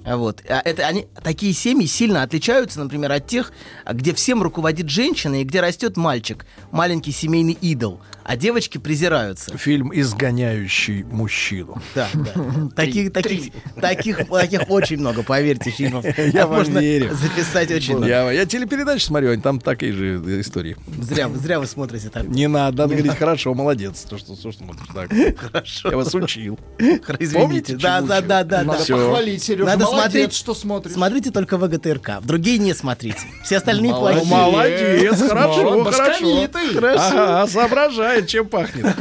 Вот. 0.04 0.42
А 0.48 0.62
это 0.64 0.86
они, 0.86 1.06
такие 1.22 1.52
семьи 1.52 1.86
сильно 1.86 2.22
отличаются, 2.22 2.80
например, 2.80 3.12
от 3.12 3.26
тех, 3.26 3.52
где 3.90 4.14
всем 4.14 4.42
руководит 4.42 4.88
женщина 4.88 5.40
и 5.40 5.44
где 5.44 5.60
растет 5.60 5.96
мальчик, 5.96 6.46
маленький 6.70 7.12
семейный 7.12 7.52
идол. 7.60 8.00
А 8.30 8.36
девочки 8.36 8.78
презираются. 8.78 9.58
Фильм 9.58 9.90
«Изгоняющий 9.92 11.02
мужчину». 11.02 11.82
Да, 11.96 12.06
да. 12.14 12.32
Таких, 12.76 13.12
таких, 13.12 13.52
таких, 13.80 14.28
таких 14.28 14.70
очень 14.70 14.98
много, 14.98 15.24
поверьте, 15.24 15.70
фильмов. 15.70 16.04
Я 16.32 16.46
вам 16.46 16.58
Можно 16.58 16.78
верю. 16.78 17.12
записать 17.12 17.72
очень 17.72 17.96
много. 17.96 18.06
Я, 18.06 18.30
я 18.30 18.46
телепередачи 18.46 19.02
смотрю, 19.04 19.32
они 19.32 19.42
там 19.42 19.58
такие 19.58 19.92
же 19.92 20.40
истории. 20.40 20.76
Зря, 21.02 21.26
вы- 21.26 21.38
зря 21.38 21.58
вы 21.58 21.66
смотрите 21.66 22.08
так. 22.08 22.22
Не 22.28 22.46
надо, 22.46 22.82
надо 22.82 22.94
говорить, 22.94 23.18
хорошо, 23.18 23.52
молодец. 23.52 24.02
То, 24.08 24.16
что, 24.16 24.36
что 24.36 24.52
смотришь 24.52 24.86
так. 24.94 25.10
Хорошо. 25.36 25.90
Я 25.90 25.96
вас 25.96 26.14
учил. 26.14 26.56
Извините. 26.78 27.32
Помните, 27.40 27.76
Да, 27.78 28.00
да, 28.00 28.20
да, 28.20 28.44
да. 28.44 28.62
Надо 28.62 28.84
похвалить, 28.86 29.42
Сережа. 29.42 29.64
Надо 29.64 29.86
Молодец, 29.86 30.02
смотреть, 30.04 30.34
что 30.34 30.54
смотришь. 30.54 30.92
Смотрите 30.94 31.32
только 31.32 31.58
ВГТРК. 31.58 32.20
В 32.20 32.26
другие 32.26 32.58
не 32.58 32.74
смотрите. 32.74 33.18
Все 33.42 33.56
остальные 33.56 33.92
плохие. 33.92 34.24
Молодец, 34.24 35.20
хорошо, 35.20 35.84
хорошо. 35.84 36.48
Хорошо. 36.74 37.00
Ага, 37.00 37.46
соображает, 38.28 38.28
чем 38.30 38.48
пахнет. 38.48 38.96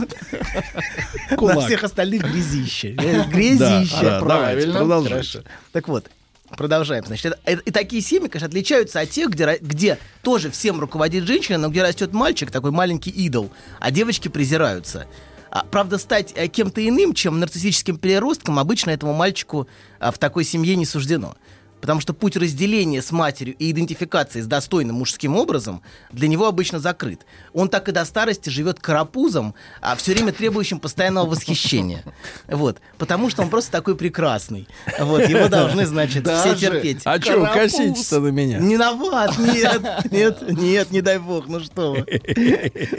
На 1.31 1.37
Кулак. 1.37 1.65
всех 1.65 1.83
остальных 1.83 2.21
грязище. 2.23 2.95
Э, 2.97 3.23
Грязище. 3.29 3.95
Да, 4.01 4.19
да, 4.19 4.19
давайте, 4.21 4.71
правильно. 4.71 5.43
Так 5.71 5.87
вот, 5.87 6.09
продолжаем. 6.57 7.05
Значит, 7.05 7.25
это- 7.25 7.39
это- 7.45 7.61
и 7.61 7.71
такие 7.71 8.01
семьи, 8.01 8.27
конечно, 8.27 8.47
отличаются 8.47 8.99
от 8.99 9.09
тех, 9.09 9.29
где, 9.29 9.57
где 9.61 9.97
тоже 10.23 10.49
всем 10.51 10.79
руководит 10.79 11.25
женщина, 11.25 11.57
но 11.57 11.69
где 11.69 11.83
растет 11.83 12.13
мальчик, 12.13 12.51
такой 12.51 12.71
маленький 12.71 13.11
идол, 13.11 13.51
а 13.79 13.91
девочки 13.91 14.27
презираются. 14.27 15.05
А, 15.51 15.63
правда, 15.65 15.97
стать 15.97 16.31
э, 16.35 16.47
кем-то 16.47 16.87
иным, 16.87 17.13
чем 17.15 17.39
нарциссическим 17.39 17.97
переростком, 17.97 18.59
обычно 18.59 18.91
этому 18.91 19.13
мальчику 19.13 19.67
а, 19.99 20.11
в 20.11 20.19
такой 20.19 20.43
семье 20.43 20.75
не 20.75 20.85
суждено. 20.85 21.35
Потому 21.81 22.01
что 22.01 22.13
путь 22.13 22.35
разделения 22.35 23.01
с 23.01 23.11
матерью 23.11 23.55
и 23.57 23.71
идентификации 23.71 24.41
с 24.41 24.47
достойным 24.47 24.97
мужским 24.97 25.35
образом 25.35 25.81
для 26.11 26.27
него 26.27 26.47
обычно 26.47 26.79
закрыт. 26.79 27.21
Он 27.53 27.69
так 27.69 27.87
и 27.89 27.91
до 27.91 28.03
старости 28.05 28.49
живет 28.49 28.79
карапузом, 28.79 29.55
а 29.81 29.95
все 29.95 30.13
время 30.13 30.31
требующим 30.33 30.79
постоянного 30.79 31.29
восхищения. 31.29 32.03
Вот. 32.47 32.79
Потому 32.97 33.29
что 33.29 33.41
он 33.43 33.49
просто 33.49 33.71
такой 33.71 33.95
прекрасный. 33.95 34.67
Вот. 34.99 35.27
Его 35.27 35.47
должны, 35.47 35.85
значит, 35.85 36.23
все 36.27 36.51
Даже? 36.51 36.59
терпеть. 36.59 37.01
А 37.05 37.19
что 37.19 37.45
коситесь-то 37.45 38.19
на 38.19 38.27
меня? 38.29 38.59
Не 38.59 38.77
на 38.77 38.93
вас, 38.93 39.37
нет, 39.37 40.11
нет, 40.11 40.41
нет, 40.49 40.91
не 40.91 41.01
дай 41.01 41.19
бог, 41.19 41.47
ну 41.47 41.59
что 41.59 41.93
вы. 41.93 42.05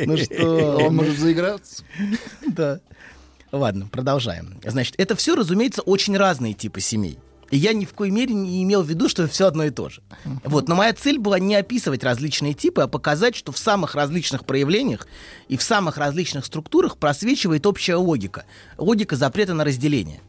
Ну 0.07 0.17
что, 0.17 0.77
Он 0.87 0.97
может 0.97 1.19
заиграться. 1.19 1.85
да. 2.47 2.81
Ладно, 3.53 3.89
продолжаем. 3.89 4.61
Значит, 4.65 4.95
это 4.99 5.17
все, 5.17 5.35
разумеется, 5.35 5.83
очень 5.83 6.17
разные 6.17 6.55
типы 6.55 6.81
семей. 6.81 7.19
И 7.51 7.57
я 7.57 7.73
ни 7.73 7.85
в 7.85 7.93
коей 7.95 8.13
мере 8.13 8.33
не 8.33 8.63
имел 8.63 8.83
в 8.83 8.89
виду, 8.89 9.09
что 9.09 9.27
все 9.27 9.47
одно 9.47 9.65
и 9.65 9.71
то 9.71 9.89
же. 9.89 10.03
Вот, 10.45 10.69
но 10.69 10.77
моя 10.77 10.93
цель 10.93 11.19
была 11.19 11.39
не 11.39 11.57
описывать 11.57 12.05
различные 12.05 12.55
типы, 12.55 12.83
а 12.83 12.87
показать, 12.87 13.35
что 13.35 13.51
в 13.51 13.59
самых 13.59 13.95
различных 13.95 14.45
проявлениях 14.45 15.09
и 15.49 15.57
в 15.57 15.63
самых 15.63 15.99
различных 15.99 16.47
структурах 16.47 16.97
просвечивает 16.97 17.67
общая 17.67 17.97
логика. 17.97 18.45
Логика 18.79 19.17
запрета 19.17 19.55
на 19.55 19.65
разделение. 19.65 20.21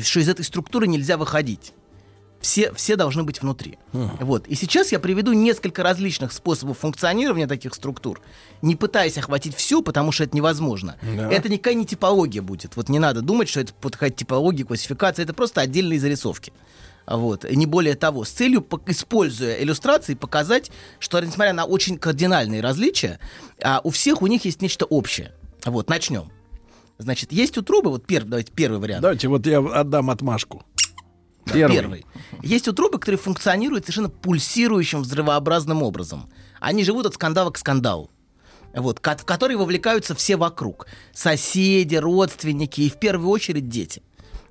Что 0.00 0.20
из 0.20 0.28
этой 0.28 0.44
структуры 0.44 0.86
нельзя 0.86 1.16
выходить. 1.16 1.72
Все, 2.46 2.72
все 2.74 2.94
должны 2.94 3.24
быть 3.24 3.42
внутри. 3.42 3.76
Вот. 3.92 4.46
И 4.46 4.54
сейчас 4.54 4.92
я 4.92 5.00
приведу 5.00 5.32
несколько 5.32 5.82
различных 5.82 6.30
способов 6.30 6.78
функционирования 6.78 7.48
таких 7.48 7.74
структур, 7.74 8.20
не 8.62 8.76
пытаясь 8.76 9.18
охватить 9.18 9.56
все, 9.56 9.82
потому 9.82 10.12
что 10.12 10.22
это 10.22 10.36
невозможно. 10.36 10.94
Да. 11.02 11.28
Это 11.28 11.48
никакая 11.48 11.74
не 11.74 11.84
типология 11.84 12.42
будет. 12.42 12.76
Вот 12.76 12.88
не 12.88 13.00
надо 13.00 13.20
думать, 13.20 13.48
что 13.48 13.58
это 13.62 13.72
какая-то 13.80 14.16
типология, 14.16 14.64
классификация. 14.64 15.24
Это 15.24 15.34
просто 15.34 15.60
отдельные 15.60 15.98
зарисовки. 15.98 16.52
Вот. 17.04 17.44
И 17.44 17.56
не 17.56 17.66
более 17.66 17.96
того, 17.96 18.24
с 18.24 18.30
целью, 18.30 18.64
используя 18.86 19.60
иллюстрации, 19.60 20.14
показать, 20.14 20.70
что, 21.00 21.18
несмотря 21.18 21.52
на 21.52 21.64
очень 21.64 21.98
кардинальные 21.98 22.60
различия, 22.60 23.18
а, 23.60 23.80
у 23.82 23.90
всех 23.90 24.22
у 24.22 24.28
них 24.28 24.44
есть 24.44 24.62
нечто 24.62 24.84
общее. 24.84 25.32
Вот, 25.64 25.90
начнем. 25.90 26.30
Значит, 26.98 27.32
есть 27.32 27.58
утробы, 27.58 27.90
вот 27.90 28.06
первый, 28.06 28.28
давайте 28.28 28.52
первый 28.52 28.78
вариант. 28.78 29.02
Давайте 29.02 29.26
вот 29.26 29.44
я 29.46 29.58
отдам 29.58 30.10
отмашку. 30.10 30.64
Да, 31.46 31.68
Первый. 31.68 32.04
Есть 32.42 32.68
утробы, 32.68 32.98
которые 32.98 33.18
функционируют 33.18 33.84
совершенно 33.84 34.08
пульсирующим 34.08 35.02
взрывообразным 35.02 35.82
образом. 35.82 36.28
Они 36.60 36.84
живут 36.84 37.06
от 37.06 37.14
скандала 37.14 37.50
к 37.50 37.58
скандалу. 37.58 38.10
Вот, 38.74 39.00
в 39.00 39.24
которые 39.24 39.56
вовлекаются 39.56 40.14
все 40.14 40.36
вокруг. 40.36 40.86
Соседи, 41.14 41.96
родственники 41.96 42.82
и 42.82 42.90
в 42.90 42.98
первую 42.98 43.30
очередь 43.30 43.68
дети. 43.68 44.02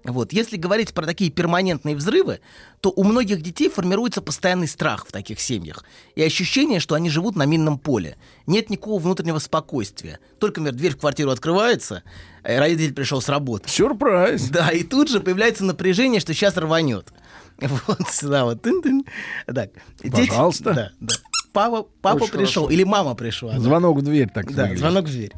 Вот. 0.07 0.34
Если 0.34 0.57
говорить 0.57 0.94
про 0.94 1.06
такие 1.06 1.32
перманентные 1.32 1.95
взрывы, 1.95 2.40
то 2.80 2.91
у 2.95 3.03
многих 3.03 3.41
детей 3.41 3.69
формируется 3.69 4.22
постоянный 4.22 4.68
страх 4.68 5.07
в 5.07 5.11
таких 5.11 5.40
семьях. 5.40 5.84
И 6.15 6.22
ощущение, 6.22 6.80
что 6.80 6.94
они 6.95 7.10
живут 7.10 7.36
на 7.36 7.45
минном 7.45 7.80
поле. 7.80 8.15
Нет 8.45 8.69
никакого 8.69 9.02
внутреннего 9.02 9.40
спокойствия. 9.40 10.19
Только, 10.40 10.61
например, 10.61 10.77
дверь 10.80 10.91
в 10.94 10.98
квартиру 10.98 11.32
открывается, 11.32 12.03
э, 12.44 12.60
родитель 12.60 12.94
пришел 12.94 13.19
с 13.19 13.30
работы. 13.30 13.68
Сюрприз. 13.68 14.49
Да, 14.49 14.69
и 14.69 14.84
тут 14.84 15.10
же 15.10 15.19
появляется 15.22 15.64
напряжение, 15.65 16.19
что 16.19 16.34
сейчас 16.34 16.56
рванет. 16.57 17.11
Вот 17.88 18.07
сюда 18.11 18.45
вот. 18.45 18.61
Тын-тын. 18.61 19.06
Так. 19.48 19.72
Дети- 20.03 20.27
Пожалуйста. 20.30 20.73
Да, 20.73 20.91
да. 20.99 21.15
Папа, 21.53 21.88
папа 22.02 22.18
Очень 22.23 22.32
пришел, 22.34 22.64
хорошо. 22.64 22.69
или 22.69 22.84
мама 22.84 23.15
пришла. 23.15 23.53
да. 23.53 23.60
Звонок 23.60 23.98
в 23.98 24.02
дверь, 24.02 24.30
так 24.30 24.52
Да, 24.53 24.64
выглядит. 24.64 24.80
звонок 24.80 25.06
в 25.06 25.10
дверь. 25.11 25.32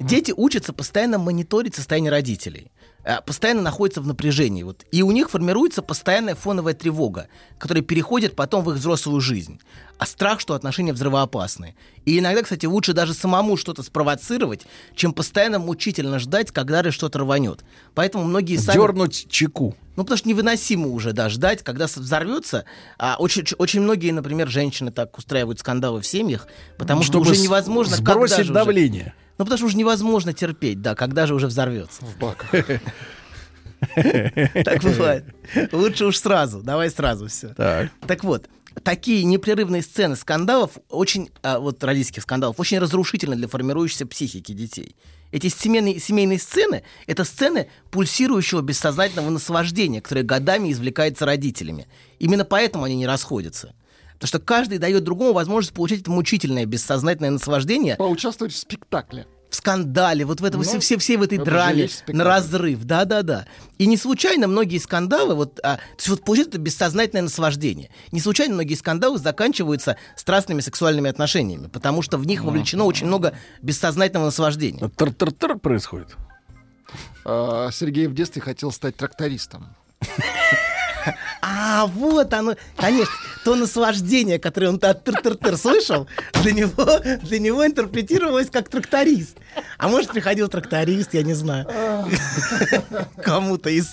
Дети 0.00 0.32
учатся 0.36 0.72
постоянно 0.72 1.18
мониторить 1.18 1.74
состояние 1.76 2.10
родителей. 2.10 2.72
А, 3.04 3.20
Постоянно 3.20 3.62
находятся 3.62 4.00
в 4.00 4.06
напряжении. 4.06 4.62
Вот. 4.62 4.84
И 4.92 5.02
у 5.02 5.10
них 5.10 5.30
формируется 5.30 5.82
постоянная 5.82 6.34
фоновая 6.34 6.74
тревога, 6.74 7.28
которая 7.58 7.82
переходит 7.82 8.36
потом 8.36 8.64
в 8.64 8.70
их 8.70 8.76
взрослую 8.76 9.20
жизнь. 9.20 9.60
А 9.98 10.06
страх, 10.06 10.40
что 10.40 10.54
отношения 10.54 10.92
взрывоопасны. 10.92 11.76
И 12.06 12.18
иногда, 12.18 12.42
кстати, 12.42 12.64
лучше 12.64 12.94
даже 12.94 13.12
самому 13.12 13.56
что-то 13.58 13.82
спровоцировать, 13.82 14.66
чем 14.94 15.12
постоянно 15.12 15.58
мучительно 15.58 16.18
ждать, 16.18 16.50
когда 16.50 16.82
же 16.82 16.90
что-то 16.90 17.18
рванет. 17.18 17.64
Поэтому 17.94 18.24
многие 18.24 18.56
сами... 18.56 18.78
Дернуть 18.78 19.26
чеку. 19.28 19.76
Ну, 19.96 20.04
потому 20.04 20.16
что 20.16 20.28
невыносимо 20.30 20.88
уже, 20.88 21.12
да, 21.12 21.28
ждать, 21.28 21.62
когда 21.62 21.84
взорвется. 21.86 22.64
А 22.98 23.16
очень, 23.18 23.44
очень 23.58 23.82
многие, 23.82 24.12
например, 24.12 24.48
женщины 24.48 24.90
так 24.90 25.18
устраивают 25.18 25.58
скандалы 25.60 26.00
в 26.00 26.06
семьях, 26.06 26.46
потому 26.78 27.02
что 27.02 27.12
Чтобы 27.12 27.26
уже 27.30 27.34
с- 27.34 27.42
невозможно... 27.42 27.96
когда 27.96 28.12
сбросить 28.12 28.36
же 28.38 28.42
уже- 28.44 28.52
давление. 28.54 29.14
Ну, 29.40 29.46
потому 29.46 29.56
что 29.56 29.66
уже 29.68 29.78
невозможно 29.78 30.34
терпеть, 30.34 30.82
да, 30.82 30.94
когда 30.94 31.26
же 31.26 31.34
уже 31.34 31.46
взорвется. 31.46 32.04
В 32.04 32.18
баках. 32.18 32.50
Так 32.50 34.82
бывает. 34.82 35.24
Лучше 35.72 36.04
уж 36.04 36.18
сразу, 36.18 36.60
давай 36.60 36.90
сразу 36.90 37.26
все. 37.28 37.54
Так. 37.54 37.88
Так 38.06 38.22
вот, 38.22 38.50
такие 38.82 39.24
непрерывные 39.24 39.80
сцены 39.80 40.16
скандалов, 40.16 40.72
очень, 40.90 41.30
а, 41.42 41.58
вот 41.58 41.82
родительских 41.82 42.24
скандалов, 42.24 42.60
очень 42.60 42.78
разрушительны 42.78 43.34
для 43.34 43.48
формирующейся 43.48 44.04
психики 44.04 44.52
детей. 44.52 44.94
Эти 45.32 45.48
семейные, 45.48 46.00
семейные 46.00 46.38
сцены— 46.38 46.82
это 47.06 47.24
сцены 47.24 47.70
пульсирующего 47.90 48.60
бессознательного 48.60 49.30
наслаждения, 49.30 50.02
которое 50.02 50.22
годами 50.22 50.70
извлекается 50.70 51.24
родителями. 51.24 51.86
Именно 52.18 52.44
поэтому 52.44 52.84
они 52.84 52.96
не 52.96 53.06
расходятся. 53.06 53.72
Потому 54.20 54.28
что 54.28 54.38
каждый 54.38 54.76
дает 54.76 55.02
другому 55.02 55.32
возможность 55.32 55.72
получить 55.74 56.02
это 56.02 56.10
мучительное 56.10 56.66
бессознательное 56.66 57.30
наслаждение 57.30 57.96
Поучаствовать 57.96 58.52
в 58.52 58.58
спектакле. 58.58 59.26
в 59.48 59.54
скандале, 59.56 60.26
вот 60.26 60.42
в 60.42 60.44
этом, 60.44 60.60
Ну, 60.60 60.66
все, 60.66 60.78
все, 60.78 60.98
все 60.98 61.16
в 61.16 61.22
этой 61.22 61.38
драме, 61.38 61.88
на 62.08 62.22
разрыв, 62.22 62.84
да-да-да. 62.84 63.46
И 63.78 63.86
не 63.86 63.96
случайно 63.96 64.46
многие 64.46 64.76
скандалы, 64.76 65.34
вот, 65.34 65.58
а, 65.62 65.76
то 65.76 65.82
есть 65.96 66.08
вот 66.08 66.22
получают 66.22 66.50
это 66.50 66.58
бессознательное 66.58 67.22
наслаждение. 67.22 67.90
Не 68.12 68.20
случайно 68.20 68.54
многие 68.54 68.74
скандалы 68.74 69.18
заканчиваются 69.18 69.96
страстными 70.16 70.60
сексуальными 70.60 71.08
отношениями, 71.08 71.68
потому 71.68 72.02
что 72.02 72.18
в 72.18 72.26
них 72.26 72.44
вовлечено 72.44 72.84
очень 72.84 73.06
много 73.06 73.32
бессознательного 73.62 74.26
наслаждения. 74.26 74.86
Тар-тар-тар 74.96 75.58
происходит. 75.58 76.14
А, 77.24 77.70
Сергей 77.72 78.06
в 78.06 78.12
детстве 78.12 78.42
хотел 78.42 78.70
стать 78.70 78.96
трактористом. 78.96 79.74
А, 81.42 81.86
вот 81.86 82.32
оно, 82.34 82.54
конечно, 82.76 83.12
то 83.44 83.54
наслаждение, 83.54 84.38
которое 84.38 84.68
он 84.68 84.78
от 84.82 85.04
тыр-тыр-тыр 85.08 85.56
слышал, 85.56 86.06
для 86.42 86.52
него, 86.52 86.86
для 87.22 87.38
него 87.38 87.66
интерпретировалось 87.66 88.50
как 88.50 88.68
тракторист. 88.68 89.36
А 89.78 89.88
может, 89.88 90.10
приходил 90.10 90.48
тракторист, 90.48 91.14
я 91.14 91.22
не 91.22 91.34
знаю, 91.34 91.66
кому-то 93.22 93.70
из 93.70 93.88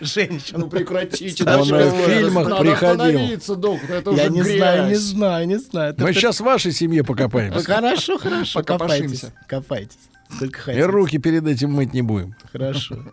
женщин. 0.00 0.56
Ну 0.60 0.68
прекратите. 0.68 1.44
Он 1.44 1.62
в 1.62 2.06
фильмах 2.06 2.48
Надо 2.48 2.62
приходил. 2.62 3.56
доктор, 3.56 3.90
это 3.96 4.10
Я 4.10 4.24
уже 4.24 4.30
не 4.32 4.40
грязь. 4.42 4.56
знаю, 4.58 4.88
не 4.88 4.94
знаю, 4.96 5.46
не 5.48 5.56
знаю. 5.58 5.94
Мы 5.98 6.10
Это- 6.10 6.20
сейчас 6.20 6.40
в 6.40 6.44
вашей 6.44 6.72
семье 6.72 7.02
покопаемся. 7.04 7.64
Хорошо, 7.64 8.18
хорошо, 8.18 8.62
копайтесь. 8.62 9.24
Копайтесь. 9.46 9.96
Сколько 10.34 10.58
И 10.60 10.62
хотите. 10.62 10.86
руки 10.86 11.18
перед 11.18 11.46
этим 11.46 11.72
мыть 11.72 11.92
не 11.92 12.02
будем. 12.02 12.34
Хорошо. 12.52 13.04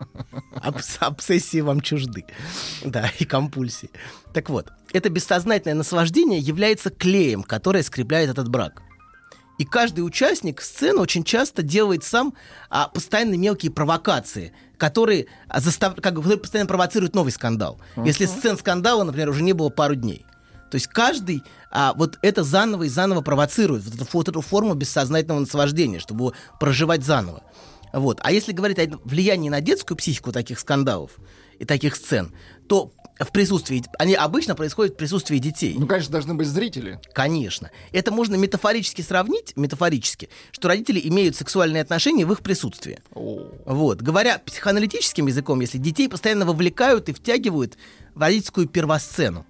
Обс- 0.55 0.97
обсессии 0.99 1.61
вам 1.61 1.81
чужды. 1.81 2.25
Да, 2.83 3.11
и 3.19 3.25
компульсии. 3.25 3.89
Так 4.33 4.49
вот, 4.49 4.71
это 4.93 5.09
бессознательное 5.09 5.75
наслаждение 5.75 6.39
является 6.39 6.89
клеем, 6.89 7.43
которое 7.43 7.83
скрепляет 7.83 8.29
этот 8.29 8.49
брак. 8.49 8.81
И 9.57 9.65
каждый 9.65 10.01
участник 10.01 10.61
сцены 10.61 10.99
очень 10.99 11.23
часто 11.23 11.63
делает 11.63 12.03
сам 12.03 12.35
а, 12.69 12.89
постоянно 12.89 13.35
мелкие 13.35 13.71
провокации, 13.71 14.53
которые, 14.77 15.25
а, 15.47 15.59
застав... 15.59 15.95
как 15.95 16.13
которые 16.15 16.37
постоянно 16.37 16.67
провоцируют 16.67 17.15
новый 17.15 17.31
скандал. 17.31 17.81
Если 18.05 18.25
сцен 18.27 18.57
скандала, 18.57 19.03
например, 19.03 19.29
уже 19.29 19.41
не 19.41 19.53
было 19.53 19.69
пару 19.69 19.95
дней. 19.95 20.25
То 20.69 20.75
есть 20.75 20.87
каждый 20.87 21.43
а, 21.71 21.93
вот 21.93 22.17
это 22.21 22.43
заново 22.43 22.83
и 22.83 22.89
заново 22.89 23.21
провоцирует, 23.21 23.83
вот 23.83 23.95
эту, 23.95 24.07
вот 24.11 24.27
эту 24.27 24.41
форму 24.41 24.73
бессознательного 24.73 25.39
наслаждения, 25.39 25.99
чтобы 25.99 26.33
проживать 26.59 27.03
заново. 27.03 27.43
Вот. 27.93 28.19
А 28.21 28.31
если 28.31 28.51
говорить 28.51 28.79
о 28.79 28.99
влиянии 29.05 29.49
на 29.49 29.61
детскую 29.61 29.97
психику 29.97 30.31
таких 30.31 30.59
скандалов 30.59 31.11
и 31.57 31.65
таких 31.65 31.95
сцен, 31.95 32.33
то 32.67 32.91
в 33.19 33.31
присутствии, 33.31 33.83
они 33.97 34.13
обычно 34.13 34.55
происходят 34.55 34.93
в 34.93 34.97
присутствии 34.97 35.37
детей. 35.39 35.75
Ну, 35.77 35.87
конечно, 35.87 36.11
должны 36.11 36.35
быть 36.35 36.47
зрители. 36.47 36.99
Конечно. 37.13 37.71
Это 37.91 38.11
можно 38.11 38.35
метафорически 38.35 39.01
сравнить, 39.01 39.53
метафорически, 39.55 40.29
что 40.51 40.67
родители 40.67 41.01
имеют 41.03 41.35
сексуальные 41.35 41.81
отношения 41.81 42.25
в 42.25 42.31
их 42.31 42.41
присутствии. 42.41 42.99
Вот. 43.11 44.01
Говоря 44.01 44.39
психоаналитическим 44.39 45.27
языком, 45.27 45.59
если 45.61 45.77
детей 45.77 46.07
постоянно 46.09 46.45
вовлекают 46.45 47.09
и 47.09 47.13
втягивают 47.13 47.77
в 48.13 48.21
родительскую 48.21 48.67
первосцену. 48.67 49.45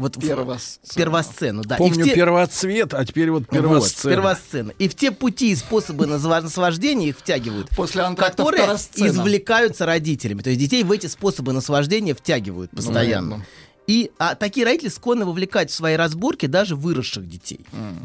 Вот 0.00 0.16
в- 0.16 0.20
Первосцену. 0.20 0.94
первосцену, 0.96 1.62
да. 1.64 1.76
Помню 1.76 2.04
те- 2.04 2.14
первоцвет, 2.14 2.94
а 2.94 3.04
теперь 3.04 3.30
вот 3.30 3.42
вот, 3.42 3.50
первосцена. 3.50 4.12
первосцена. 4.14 4.70
И 4.78 4.88
в 4.88 4.94
те 4.94 5.10
пути 5.10 5.52
и 5.52 5.56
способы 5.56 6.06
наслаждения 6.06 7.08
их 7.10 7.18
втягивают, 7.18 7.68
После 7.76 8.02
которые 8.16 8.62
второсцена. 8.62 9.06
извлекаются 9.06 9.86
родителями. 9.86 10.42
То 10.42 10.50
есть 10.50 10.60
детей 10.60 10.82
в 10.84 10.90
эти 10.92 11.06
способы 11.06 11.52
наслаждения 11.52 12.14
втягивают 12.14 12.70
постоянно. 12.70 13.30
Понятно. 13.32 13.46
И 13.86 14.12
а, 14.18 14.36
такие 14.36 14.64
родители 14.64 14.88
склонны 14.88 15.24
вовлекать 15.24 15.70
в 15.70 15.74
свои 15.74 15.96
разборки 15.96 16.46
даже 16.46 16.76
выросших 16.76 17.28
детей. 17.28 17.60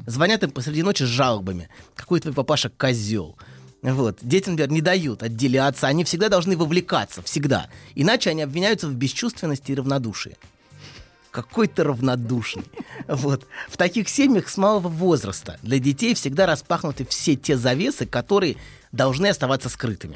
Звонят 0.08 0.42
им 0.44 0.50
посреди 0.52 0.82
ночи 0.84 1.04
с 1.04 1.08
жалобами. 1.08 1.70
Какой 1.96 2.20
твой 2.20 2.34
папаша 2.34 2.70
козел. 2.76 3.38
Вот. 3.84 4.18
Детям, 4.22 4.54
например, 4.54 4.72
не 4.72 4.82
дают 4.82 5.22
отделяться. 5.22 5.86
Они 5.86 6.04
всегда 6.04 6.28
должны 6.28 6.58
вовлекаться. 6.58 7.22
Всегда. 7.22 7.68
Иначе 7.94 8.32
они 8.32 8.42
обвиняются 8.42 8.88
в 8.88 8.96
бесчувственности 8.96 9.72
и 9.74 9.76
равнодушии. 9.76 10.38
Какой 11.36 11.68
ты 11.68 11.84
равнодушный. 11.84 12.64
Вот. 13.10 13.46
В 13.68 13.76
таких 13.76 14.08
семьях 14.08 14.48
с 14.48 14.56
малого 14.56 14.88
возраста 14.88 15.60
для 15.64 15.80
детей 15.80 16.14
всегда 16.14 16.46
распахнуты 16.46 17.06
все 17.06 17.36
те 17.36 17.58
завесы, 17.58 18.06
которые 18.06 18.56
должны 18.94 19.28
оставаться 19.28 19.68
скрытыми. 19.68 20.16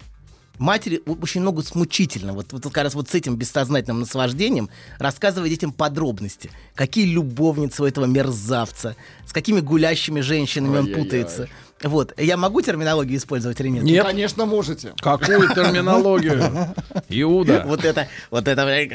Матери 0.59 1.01
очень 1.05 1.41
много 1.41 1.61
смучительно, 1.61 2.31
вот, 2.31 2.53
вот 2.53 2.63
как 2.63 2.83
раз 2.83 2.93
вот 2.93 3.09
с 3.09 3.15
этим 3.15 3.35
бессознательным 3.35 3.99
наслаждением, 3.99 4.69
рассказывая 4.97 5.49
детям 5.49 5.73
подробности. 5.73 6.51
Какие 6.73 7.05
любовницы 7.05 7.83
у 7.83 7.85
этого 7.85 8.05
мерзавца, 8.05 8.95
с 9.25 9.33
какими 9.33 9.59
гулящими 9.59 10.21
женщинами 10.21 10.77
он 10.77 10.85
Ай-яй-яй. 10.85 11.03
путается. 11.03 11.49
Вот. 11.83 12.13
Я 12.19 12.37
могу 12.37 12.61
терминологию 12.61 13.17
использовать 13.17 13.59
или 13.61 13.69
нет? 13.69 13.83
Нет. 13.83 14.05
Конечно, 14.05 14.45
можете. 14.45 14.93
Какую 14.99 15.49
терминологию? 15.49 16.73
Иуда. 17.09 17.63
Вот 17.65 17.85
это, 17.85 18.07
вот 18.29 18.47
это... 18.47 18.87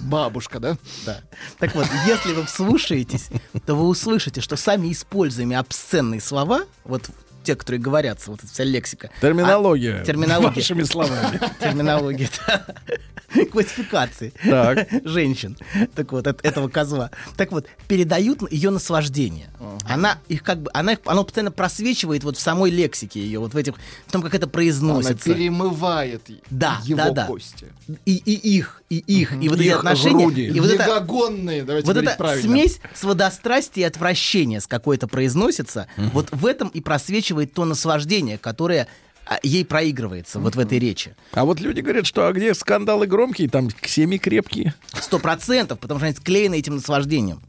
Бабушка, 0.00 0.58
да? 0.60 0.78
Да. 1.04 1.20
Так 1.58 1.74
вот, 1.74 1.86
если 2.06 2.32
вы 2.32 2.44
вслушаетесь, 2.44 3.28
то 3.66 3.74
вы 3.74 3.86
услышите, 3.86 4.40
что 4.40 4.56
сами 4.56 4.92
используемые 4.92 5.58
обсценные 5.58 6.20
слова, 6.20 6.62
вот 6.84 7.10
те, 7.46 7.54
которые 7.56 7.80
говорятся, 7.80 8.30
вот 8.30 8.40
эта 8.42 8.52
вся 8.52 8.64
лексика. 8.64 9.10
Терминология. 9.20 10.00
а, 10.02 10.04
терминология. 10.04 10.56
Вашими 10.56 10.82
словами. 10.82 11.40
Терминология. 11.60 12.28
Классификации 13.52 14.32
Так. 14.44 14.88
женщин. 15.04 15.56
Так 15.94 16.12
вот, 16.12 16.26
от 16.26 16.44
этого 16.44 16.68
козла. 16.68 17.10
Так 17.36 17.52
вот, 17.52 17.66
передают 17.88 18.50
ее 18.50 18.70
наслаждение. 18.70 19.48
Она 19.88 20.18
их 20.28 20.42
как 20.42 20.62
бы, 20.62 20.70
она 20.74 20.92
их, 20.92 20.98
оно 21.04 21.24
постоянно 21.24 21.50
просвечивает 21.50 22.24
вот 22.24 22.36
в 22.36 22.40
самой 22.40 22.70
лексике 22.70 23.20
ее, 23.20 23.38
вот 23.40 23.52
в 23.54 23.56
этих, 23.56 23.74
в 24.06 24.12
том, 24.12 24.22
как 24.22 24.34
это 24.34 24.46
Она 24.46 24.52
произносится. 24.52 25.32
перемывает 25.34 26.22
Да, 26.50 26.80
его 26.84 26.96
да, 26.98 27.10
да. 27.10 27.26
кости. 27.26 27.66
И, 28.04 28.16
и 28.16 28.32
их, 28.56 28.82
и 28.88 28.98
их, 28.98 29.32
и 29.32 29.48
вот 29.48 29.58
эти 29.58 29.68
Их 29.68 29.78
отношения. 29.78 30.24
груди. 30.26 30.46
И 30.46 30.60
вот 30.60 30.70
это, 30.70 30.84
Ягогонные, 30.84 31.64
давайте 31.64 31.86
вот 31.86 31.96
эта 31.96 32.14
правильно. 32.16 32.42
смесь 32.42 32.80
сводострастия 32.94 33.84
и 33.84 33.86
отвращения 33.86 34.60
с 34.60 34.66
какой-то 34.66 35.08
произносится, 35.08 35.88
вот 35.96 36.28
в 36.30 36.46
этом 36.46 36.68
и 36.68 36.80
просвечивает 36.80 37.52
то 37.52 37.64
наслаждение, 37.64 38.38
которое 38.38 38.86
а, 39.26 39.38
ей 39.42 39.64
проигрывается 39.64 40.38
вот 40.38 40.54
в 40.54 40.58
этой 40.60 40.78
речи. 40.78 41.16
А 41.32 41.44
вот 41.44 41.58
люди 41.60 41.80
говорят, 41.80 42.06
что 42.06 42.28
а 42.28 42.32
где 42.32 42.54
скандалы 42.54 43.08
громкие, 43.08 43.48
там 43.48 43.68
семьи 43.84 44.18
крепкие. 44.18 44.72
Сто 45.00 45.18
процентов, 45.18 45.80
потому 45.80 45.98
что 45.98 46.06
они 46.06 46.14
склеены 46.14 46.56
этим 46.58 46.76
наслаждением. 46.76 47.40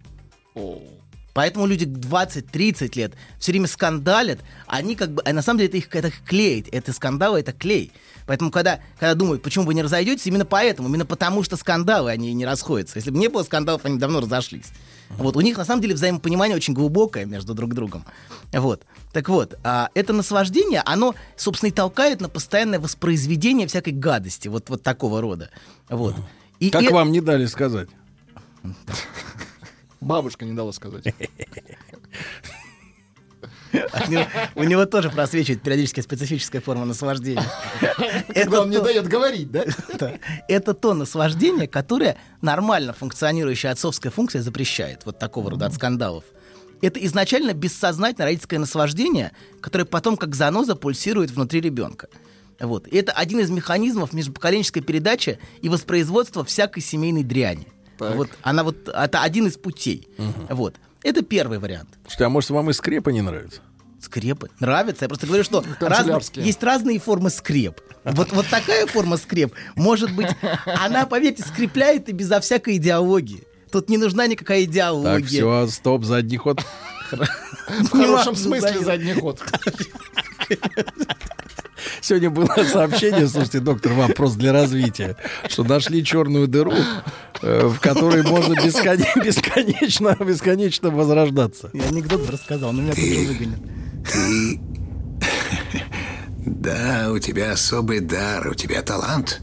Поэтому 1.37 1.67
люди 1.67 1.83
20-30 1.85 2.97
лет 2.97 3.13
все 3.37 3.51
время 3.51 3.67
скандалят, 3.67 4.39
они 4.65 4.95
как 4.95 5.11
бы, 5.11 5.21
а 5.23 5.33
на 5.33 5.43
самом 5.43 5.59
деле 5.59 5.69
это 5.69 5.77
их, 5.77 5.95
это 5.95 6.07
их 6.07 6.23
клеит, 6.23 6.67
это 6.71 6.91
скандалы, 6.93 7.41
это 7.41 7.53
клей. 7.53 7.91
Поэтому 8.25 8.49
когда, 8.49 8.79
когда 8.99 9.13
думают, 9.13 9.43
почему 9.43 9.65
вы 9.65 9.75
не 9.75 9.83
разойдетесь, 9.83 10.25
именно 10.25 10.45
поэтому, 10.45 10.89
именно 10.89 11.05
потому 11.05 11.43
что 11.43 11.55
скандалы, 11.55 12.09
они 12.09 12.33
не 12.33 12.43
расходятся. 12.43 12.97
Если 12.97 13.11
бы 13.11 13.19
не 13.19 13.27
было 13.27 13.43
скандалов, 13.43 13.85
они 13.85 13.99
давно 13.99 14.21
разошлись. 14.21 14.65
Вот, 15.11 15.37
у 15.37 15.41
них 15.41 15.59
на 15.59 15.63
самом 15.65 15.83
деле 15.83 15.93
взаимопонимание 15.93 16.57
очень 16.57 16.73
глубокое 16.73 17.25
между 17.25 17.53
друг 17.53 17.75
другом. 17.75 18.03
Вот. 18.51 18.81
Так 19.13 19.29
вот, 19.29 19.59
а, 19.63 19.91
это 19.93 20.13
наслаждение, 20.13 20.81
оно, 20.85 21.13
собственно, 21.35 21.69
и 21.69 21.71
толкает 21.71 22.19
на 22.19 22.29
постоянное 22.29 22.79
воспроизведение 22.79 23.67
всякой 23.67 23.93
гадости, 23.93 24.47
вот, 24.47 24.71
вот 24.71 24.81
такого 24.81 25.21
рода. 25.21 25.51
Вот. 25.87 26.15
И, 26.59 26.71
Как 26.71 26.81
и- 26.81 26.87
вам 26.87 27.11
не 27.11 27.21
дали 27.21 27.45
сказать? 27.45 27.89
Бабушка 30.01 30.45
не 30.45 30.53
дала 30.53 30.71
сказать. 30.71 31.13
У 33.73 34.11
него, 34.11 34.25
у 34.55 34.63
него 34.63 34.85
тоже 34.85 35.09
просвечивает 35.09 35.61
периодически 35.61 36.01
специфическая 36.01 36.61
форма 36.61 36.85
наслаждения. 36.85 37.43
Когда 38.33 38.61
он 38.61 38.69
не 38.69 38.79
дает 38.79 39.07
говорить, 39.07 39.51
да? 39.51 39.65
да. 39.99 40.13
Это 40.47 40.73
то 40.73 40.93
наслаждение, 40.93 41.67
которое 41.67 42.17
нормально 42.41 42.93
функционирующая 42.93 43.71
отцовская 43.71 44.11
функция 44.11 44.41
запрещает. 44.41 45.05
Вот 45.05 45.19
такого 45.19 45.51
рода 45.51 45.65
от 45.65 45.73
скандалов. 45.73 46.23
Это 46.81 47.03
изначально 47.05 47.53
бессознательное 47.53 48.27
родительское 48.27 48.59
наслаждение, 48.59 49.31
которое 49.61 49.85
потом 49.85 50.15
как 50.15 50.35
заноза 50.35 50.75
пульсирует 50.75 51.31
внутри 51.31 51.59
ребенка. 51.59 52.07
Вот. 52.59 52.87
И 52.87 52.95
это 52.95 53.11
один 53.11 53.39
из 53.39 53.49
механизмов 53.49 54.13
межпоколенческой 54.13 54.81
передачи 54.81 55.39
и 55.61 55.69
воспроизводства 55.69 56.43
всякой 56.43 56.81
семейной 56.81 57.23
дряни. 57.23 57.67
Так. 57.97 58.15
Вот 58.15 58.29
она 58.41 58.63
вот 58.63 58.87
это 58.87 59.21
один 59.21 59.47
из 59.47 59.57
путей. 59.57 60.07
Вот. 60.49 60.75
Это 61.03 61.21
первый 61.21 61.59
вариант. 61.59 61.89
Слушайте, 62.03 62.25
а 62.25 62.29
может 62.29 62.49
вам 62.49 62.69
и 62.69 62.73
скрепы 62.73 63.13
не 63.13 63.21
нравятся? 63.21 63.61
Скрепы. 64.01 64.49
Нравится. 64.59 65.05
Я 65.05 65.09
просто 65.09 65.25
говорю, 65.27 65.43
что 65.43 65.63
Канцелярские. 65.79 66.45
есть 66.45 66.61
разные 66.63 66.99
формы 66.99 67.29
скреп. 67.29 67.81
Вот, 68.03 68.31
вот 68.31 68.47
такая 68.47 68.85
форма 68.87 69.17
скреп, 69.17 69.53
может 69.75 70.15
быть, 70.15 70.29
она, 70.65 71.05
поверьте, 71.05 71.43
скрепляет 71.43 72.07
и 72.07 72.13
безо 72.13 72.39
всякой 72.39 72.77
идеологии. 72.77 73.43
Тут 73.71 73.89
не 73.89 73.97
нужна 73.97 74.27
никакая 74.27 74.63
идеология. 74.63 75.19
Так, 75.19 75.27
все, 75.27 75.67
стоп, 75.67 76.05
задний 76.05 76.37
ход. 76.37 76.63
В 77.11 77.89
хорошем 77.89 78.35
смысле 78.35 78.79
задний 78.79 79.13
ход. 79.13 79.41
Сегодня 82.01 82.29
было 82.29 82.47
сообщение, 82.71 83.27
слушайте, 83.27 83.59
доктор, 83.59 83.93
вопрос 83.93 84.33
для 84.35 84.51
развития, 84.53 85.15
что 85.47 85.63
нашли 85.63 86.03
черную 86.03 86.47
дыру, 86.47 86.73
э, 87.41 87.67
в 87.67 87.79
которой 87.79 88.23
можно 88.23 88.53
бесконе- 88.53 89.07
бесконечно, 89.23 90.15
бесконечно 90.19 90.89
возрождаться. 90.89 91.69
Я 91.73 91.83
анекдот 91.85 92.29
рассказал, 92.29 92.71
но 92.73 92.81
меня 92.81 92.93
тут 92.93 93.03
же 93.03 93.27
выгонят. 93.27 93.59
Ты... 94.11 94.59
Да, 96.45 97.09
у 97.11 97.19
тебя 97.19 97.51
особый 97.51 97.99
дар, 97.99 98.47
у 98.47 98.53
тебя 98.53 98.81
талант. 98.81 99.41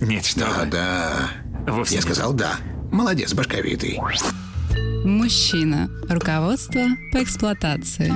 Нет, 0.00 0.24
что 0.26 0.40
Да, 0.40 0.60
вы. 0.60 0.66
да. 0.66 1.30
Вовсе 1.72 1.94
Я 1.94 2.00
нет. 2.02 2.04
сказал 2.04 2.32
да. 2.34 2.56
Молодец, 2.92 3.32
башковитый. 3.34 3.98
Мужчина. 5.04 5.90
Руководство 6.08 6.82
по 7.12 7.22
эксплуатации. 7.22 8.12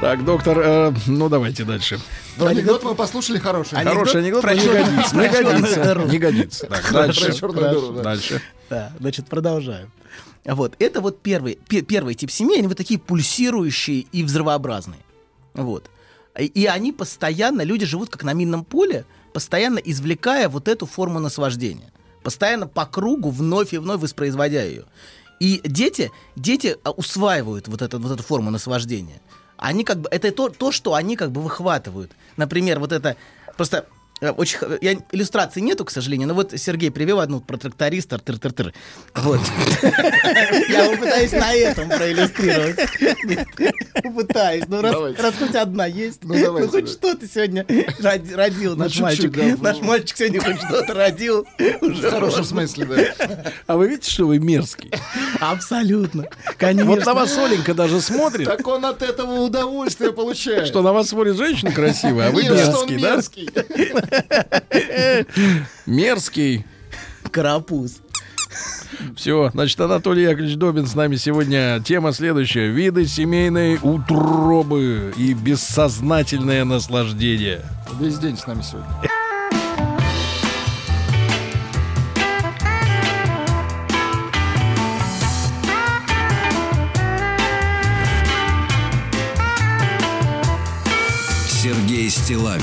Так, 0.00 0.24
доктор, 0.24 0.58
э, 0.60 0.92
ну 1.08 1.28
давайте 1.28 1.64
дальше. 1.64 1.98
Ну, 2.36 2.46
анекдот 2.46 2.84
мы 2.84 2.94
послушали 2.94 3.38
хороший. 3.38 3.74
Хороший 3.82 4.20
анекдот, 4.20 4.44
но 4.44 4.52
не 4.52 4.60
про 4.60 4.72
годится. 4.84 5.16
Не 5.16 5.28
годится. 5.28 5.94
Не 6.08 6.18
годится. 6.18 6.66
Так, 6.66 6.82
Про 6.84 6.92
дальше. 6.92 7.32
дыру, 7.32 7.92
да. 7.92 8.02
Дальше. 8.02 8.42
Да, 8.70 8.92
значит, 9.00 9.26
продолжаем. 9.26 9.90
Вот, 10.44 10.76
это 10.78 11.00
вот 11.00 11.20
первый, 11.20 11.58
пе- 11.68 11.82
первый 11.82 12.14
тип 12.14 12.30
семей, 12.30 12.58
они 12.60 12.68
вот 12.68 12.76
такие 12.76 13.00
пульсирующие 13.00 14.06
и 14.12 14.22
взрывообразные. 14.22 15.00
Вот. 15.54 15.90
И 16.38 16.66
они 16.66 16.92
постоянно, 16.92 17.62
люди 17.62 17.84
живут 17.84 18.08
как 18.10 18.22
на 18.22 18.32
минном 18.34 18.64
поле, 18.64 19.04
постоянно 19.34 19.78
извлекая 19.78 20.48
вот 20.48 20.68
эту 20.68 20.86
форму 20.86 21.18
наслаждения. 21.18 21.92
Постоянно 22.28 22.66
по 22.66 22.84
кругу 22.84 23.30
вновь 23.30 23.72
и 23.72 23.78
вновь 23.78 24.02
воспроизводя 24.02 24.62
ее. 24.62 24.84
И 25.40 25.62
дети, 25.64 26.10
дети 26.36 26.76
а, 26.84 26.90
усваивают 26.90 27.68
вот, 27.68 27.80
эту 27.80 27.98
вот 27.98 28.12
эту 28.12 28.22
форму 28.22 28.50
наслаждения. 28.50 29.22
Они 29.56 29.82
как 29.82 30.00
бы, 30.00 30.10
это 30.10 30.30
то, 30.30 30.50
то, 30.50 30.70
что 30.70 30.92
они 30.92 31.16
как 31.16 31.32
бы 31.32 31.40
выхватывают. 31.40 32.12
Например, 32.36 32.80
вот 32.80 32.92
это, 32.92 33.16
просто 33.56 33.86
очень, 34.20 34.58
х- 34.58 34.78
я, 34.80 34.94
иллюстрации 35.12 35.60
нету, 35.60 35.84
к 35.84 35.90
сожалению, 35.90 36.28
но 36.28 36.34
вот 36.34 36.52
Сергей 36.56 36.90
привел 36.90 37.20
одну 37.20 37.40
про 37.40 37.56
тракториста, 37.56 38.16
тыр-тыр-тыр. 38.18 38.72
Вот. 39.14 39.40
Я 40.68 40.96
пытаюсь 40.96 41.32
на 41.32 41.52
этом 41.54 41.88
проиллюстрировать. 41.88 42.78
Пытаюсь. 44.14 44.64
Ну, 44.68 44.80
раз 44.82 45.34
хоть 45.38 45.54
одна 45.54 45.86
есть, 45.86 46.20
Ну, 46.22 46.34
ну, 46.58 46.68
хоть 46.68 46.88
что-то 46.88 47.26
сегодня 47.32 47.64
роди- 48.00 48.34
родил 48.34 48.72
Ну, 48.76 48.84
наш 48.84 48.98
мальчик. 49.00 49.36
Наш 49.60 49.78
ну. 49.78 49.84
мальчик 49.86 50.16
сегодня 50.16 50.40
хоть 50.40 50.56
что-то 50.58 50.94
родил. 50.94 51.46
В 51.58 52.10
хорошем 52.10 52.44
смысле, 52.44 52.84
да. 52.86 53.52
А 53.66 53.76
вы 53.76 53.88
видите, 53.88 54.10
что 54.10 54.26
вы 54.26 54.38
мерзкий? 54.38 54.90
Абсолютно. 55.40 56.26
Конечно. 56.58 56.90
Вот 56.90 57.04
на 57.06 57.14
вас 57.14 57.36
Оленька 57.38 57.74
даже 57.74 58.00
смотрит, 58.00 58.46
Так 58.46 58.66
он 58.66 58.84
от 58.84 59.02
этого 59.02 59.40
удовольствие 59.40 60.12
получает. 60.12 60.66
что 60.66 60.82
на 60.82 60.92
вас 60.92 61.08
смотрит 61.08 61.36
женщина 61.36 61.70
красивая, 61.72 62.28
а 62.28 62.30
вы 62.30 62.42
мерзкий, 62.44 62.98
да? 62.98 64.07
Мерзкий. 65.86 66.64
Карапуз. 67.30 68.00
Все, 69.16 69.50
значит, 69.52 69.78
Анатолий 69.80 70.22
Яковлевич 70.22 70.56
Добин 70.56 70.86
с 70.86 70.94
нами 70.94 71.16
сегодня. 71.16 71.80
Тема 71.84 72.12
следующая. 72.12 72.68
Виды 72.68 73.06
семейной 73.06 73.78
утробы 73.80 75.12
и 75.16 75.34
бессознательное 75.34 76.64
наслаждение. 76.64 77.62
Весь 78.00 78.18
день 78.18 78.36
с 78.36 78.46
нами 78.46 78.62
сегодня. 78.62 78.88
Сергей 91.48 92.08
Стилавин 92.08 92.62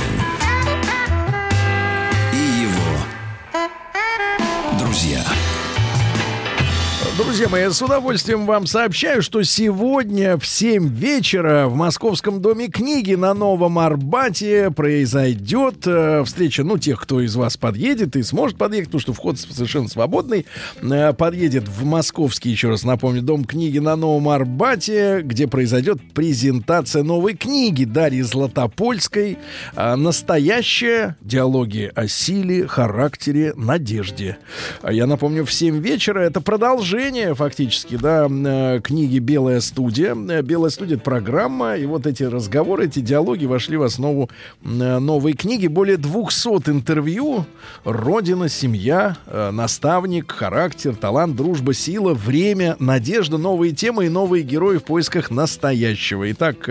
Друзья 7.18 7.48
мои, 7.48 7.70
с 7.70 7.82
удовольствием 7.82 8.46
вам 8.46 8.68
сообщаю, 8.68 9.22
что 9.22 9.42
сегодня 9.44 10.38
в 10.38 10.46
7 10.46 10.90
вечера 10.90 11.68
в 11.68 11.74
Московском 11.74 12.42
доме 12.42 12.68
книги 12.68 13.14
на 13.14 13.34
Новом 13.34 13.80
Арбате 13.80 14.70
произойдет 14.70 15.88
э, 15.88 16.26
встреча, 16.26 16.66
ну, 16.66 16.78
тех, 16.78 17.00
кто 17.00 17.22
из 17.22 17.38
вас 17.38 17.56
подъедет 17.56 18.18
и 18.18 18.24
сможет 18.24 18.58
подъехать, 18.58 18.90
потому 18.90 19.00
что 19.00 19.14
вход 19.14 19.40
совершенно 19.40 19.88
свободный, 19.88 20.46
э, 20.82 21.14
подъедет 21.14 21.70
в 21.70 21.86
Московский, 21.86 22.50
еще 22.50 22.68
раз 22.68 22.84
напомню, 22.84 23.22
дом 23.22 23.46
книги 23.46 23.80
на 23.80 23.96
Новом 23.96 24.28
Арбате, 24.28 25.22
где 25.22 25.48
произойдет 25.48 26.00
презентация 26.14 27.04
новой 27.04 27.36
книги 27.36 27.86
Дарьи 27.86 28.24
Златопольской 28.24 29.38
э, 29.74 29.96
«Настоящая. 29.96 31.16
Диалоги 31.22 31.90
о 31.96 32.10
силе, 32.10 32.68
характере, 32.68 33.54
надежде». 33.56 34.38
А 34.82 34.92
Я 34.92 35.08
напомню, 35.08 35.46
в 35.46 35.54
7 35.54 35.80
вечера 35.80 36.20
это 36.20 36.42
продолжение 36.42 37.05
фактически, 37.36 37.98
да, 37.98 38.28
э, 38.28 38.80
книги 38.82 39.20
«Белая 39.20 39.60
студия». 39.60 40.16
«Белая 40.16 40.72
студия»— 40.72 40.96
это 40.96 41.04
программа, 41.04 41.76
и 41.76 41.86
вот 41.86 42.08
эти 42.08 42.24
разговоры, 42.24 42.86
эти 42.86 43.00
диалоги 43.00 43.46
вошли 43.46 43.78
в 43.78 43.84
основу 43.84 44.28
э, 44.64 44.98
новой 44.98 45.34
книги. 45.34 45.68
Более 45.68 45.98
200 45.98 46.68
интервью. 46.68 47.46
Родина, 47.84 48.50
семья, 48.50 49.18
э, 49.28 49.52
наставник, 49.52 50.32
характер, 50.32 50.96
талант, 50.96 51.36
дружба, 51.36 51.76
сила, 51.76 52.16
время, 52.16 52.76
надежда, 52.80 53.38
новые 53.38 53.74
темы 53.74 54.08
и 54.08 54.10
новые 54.10 54.44
герои 54.44 54.78
в 54.78 54.84
поисках 54.84 55.30
настоящего. 55.30 56.32
Итак, 56.32 56.68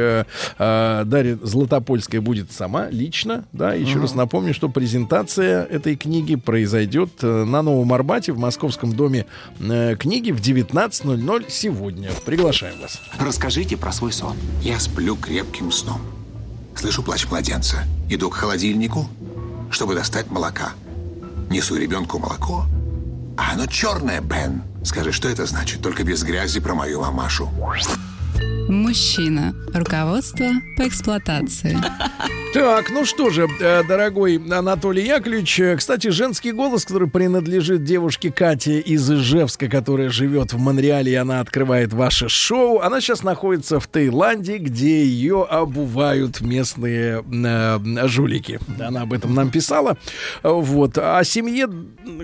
Дарья 0.59 1.39
Златопольская 1.43 2.21
будет 2.21 2.51
сама, 2.51 2.89
лично, 2.91 3.45
да, 3.53 3.75
еще 3.75 4.01
раз 4.01 4.17
напомню, 4.17 4.53
что 4.53 4.69
презентация 4.69 5.65
этой 5.65 5.95
книги 5.95 6.35
произойдет 6.35 7.23
на 7.23 7.63
Новом 7.63 7.93
Арбате 7.93 8.33
в 8.33 8.39
Московском 8.39 8.93
доме 8.95 9.27
э, 9.61 9.95
книги 10.25 10.33
в 10.33 10.41
19.00 10.41 11.51
сегодня. 11.51 12.11
Приглашаем 12.25 12.81
вас. 12.81 12.99
Расскажите 13.19 13.77
про 13.77 13.93
свой 13.93 14.11
сон. 14.11 14.37
Я 14.63 14.81
сплю 14.81 15.17
крепким 15.17 15.71
сном. 15.71 16.01
Слышу 16.75 17.03
плач 17.03 17.27
младенца. 17.27 17.85
Иду 18.09 18.31
к 18.31 18.35
холодильнику, 18.35 19.07
чтобы 19.71 19.95
достать 19.95 20.31
молока. 20.31 20.73
Несу 21.51 21.77
ребенку 21.77 22.19
молоко. 22.19 22.65
А 23.37 23.53
оно 23.53 23.67
черное, 23.67 24.23
Бен. 24.23 24.63
Скажи, 24.83 25.13
что 25.13 25.29
это 25.29 25.45
значит? 25.45 25.83
Только 25.83 26.05
без 26.05 26.23
грязи 26.23 26.59
про 26.59 26.75
мою 26.75 27.03
мамашу. 27.03 27.51
Мужчина. 28.69 29.55
Руководство 29.75 30.47
по 30.77 30.89
эксплуатации. 30.89 31.77
Так, 32.55 32.91
ну 32.91 33.05
что 33.05 33.31
же, 33.31 33.49
э, 33.61 33.83
дорогой 33.83 34.37
Анатолий 34.37 35.05
Яковлевич, 35.05 35.59
э, 35.59 35.77
кстати, 35.77 36.09
женский 36.11 36.53
голос, 36.53 36.85
который 36.85 37.09
принадлежит 37.09 37.83
девушке 37.83 38.31
Кате 38.31 38.79
из 38.79 39.11
Ижевска, 39.11 39.69
которая 39.69 40.09
живет 40.09 40.53
в 40.53 40.59
Монреале, 40.59 41.11
и 41.11 41.17
она 41.17 41.41
открывает 41.41 41.93
ваше 41.93 42.29
шоу. 42.29 42.79
Она 42.79 43.01
сейчас 43.01 43.25
находится 43.25 43.81
в 43.81 43.89
Таиланде, 43.89 44.59
где 44.59 45.05
ее 45.05 45.43
обувают 45.43 46.43
местные 46.43 47.25
э, 47.29 48.07
жулики. 48.07 48.61
Она 48.79 49.03
об 49.03 49.13
этом 49.13 49.35
нам 49.35 49.51
писала. 49.51 49.99
Вот. 50.45 50.97
О 50.97 51.25
семье 51.25 51.69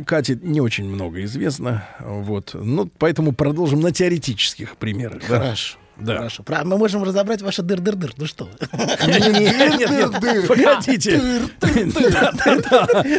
Кати 0.07 0.39
не 0.41 0.61
очень 0.61 0.89
много 0.89 1.25
известно. 1.25 1.85
Вот. 1.99 2.53
Ну, 2.55 2.89
поэтому 2.99 3.33
продолжим 3.33 3.81
на 3.81 3.91
теоретических 3.91 4.77
примерах. 4.77 5.25
Хорошо. 5.25 5.75
Да. 5.75 5.90
Хорошо. 6.05 6.43
Про- 6.43 6.65
Мы 6.65 6.77
можем 6.79 7.03
разобрать 7.05 7.43
ваше 7.43 7.63
дыр-дыр-дыр. 7.63 8.13
Ну 8.17 8.27
что? 8.27 8.45
вы? 8.45 8.53
Нет, 9.07 9.91
нет, 9.91 9.91
нет, 10.23 10.47
погодите. 10.49 11.21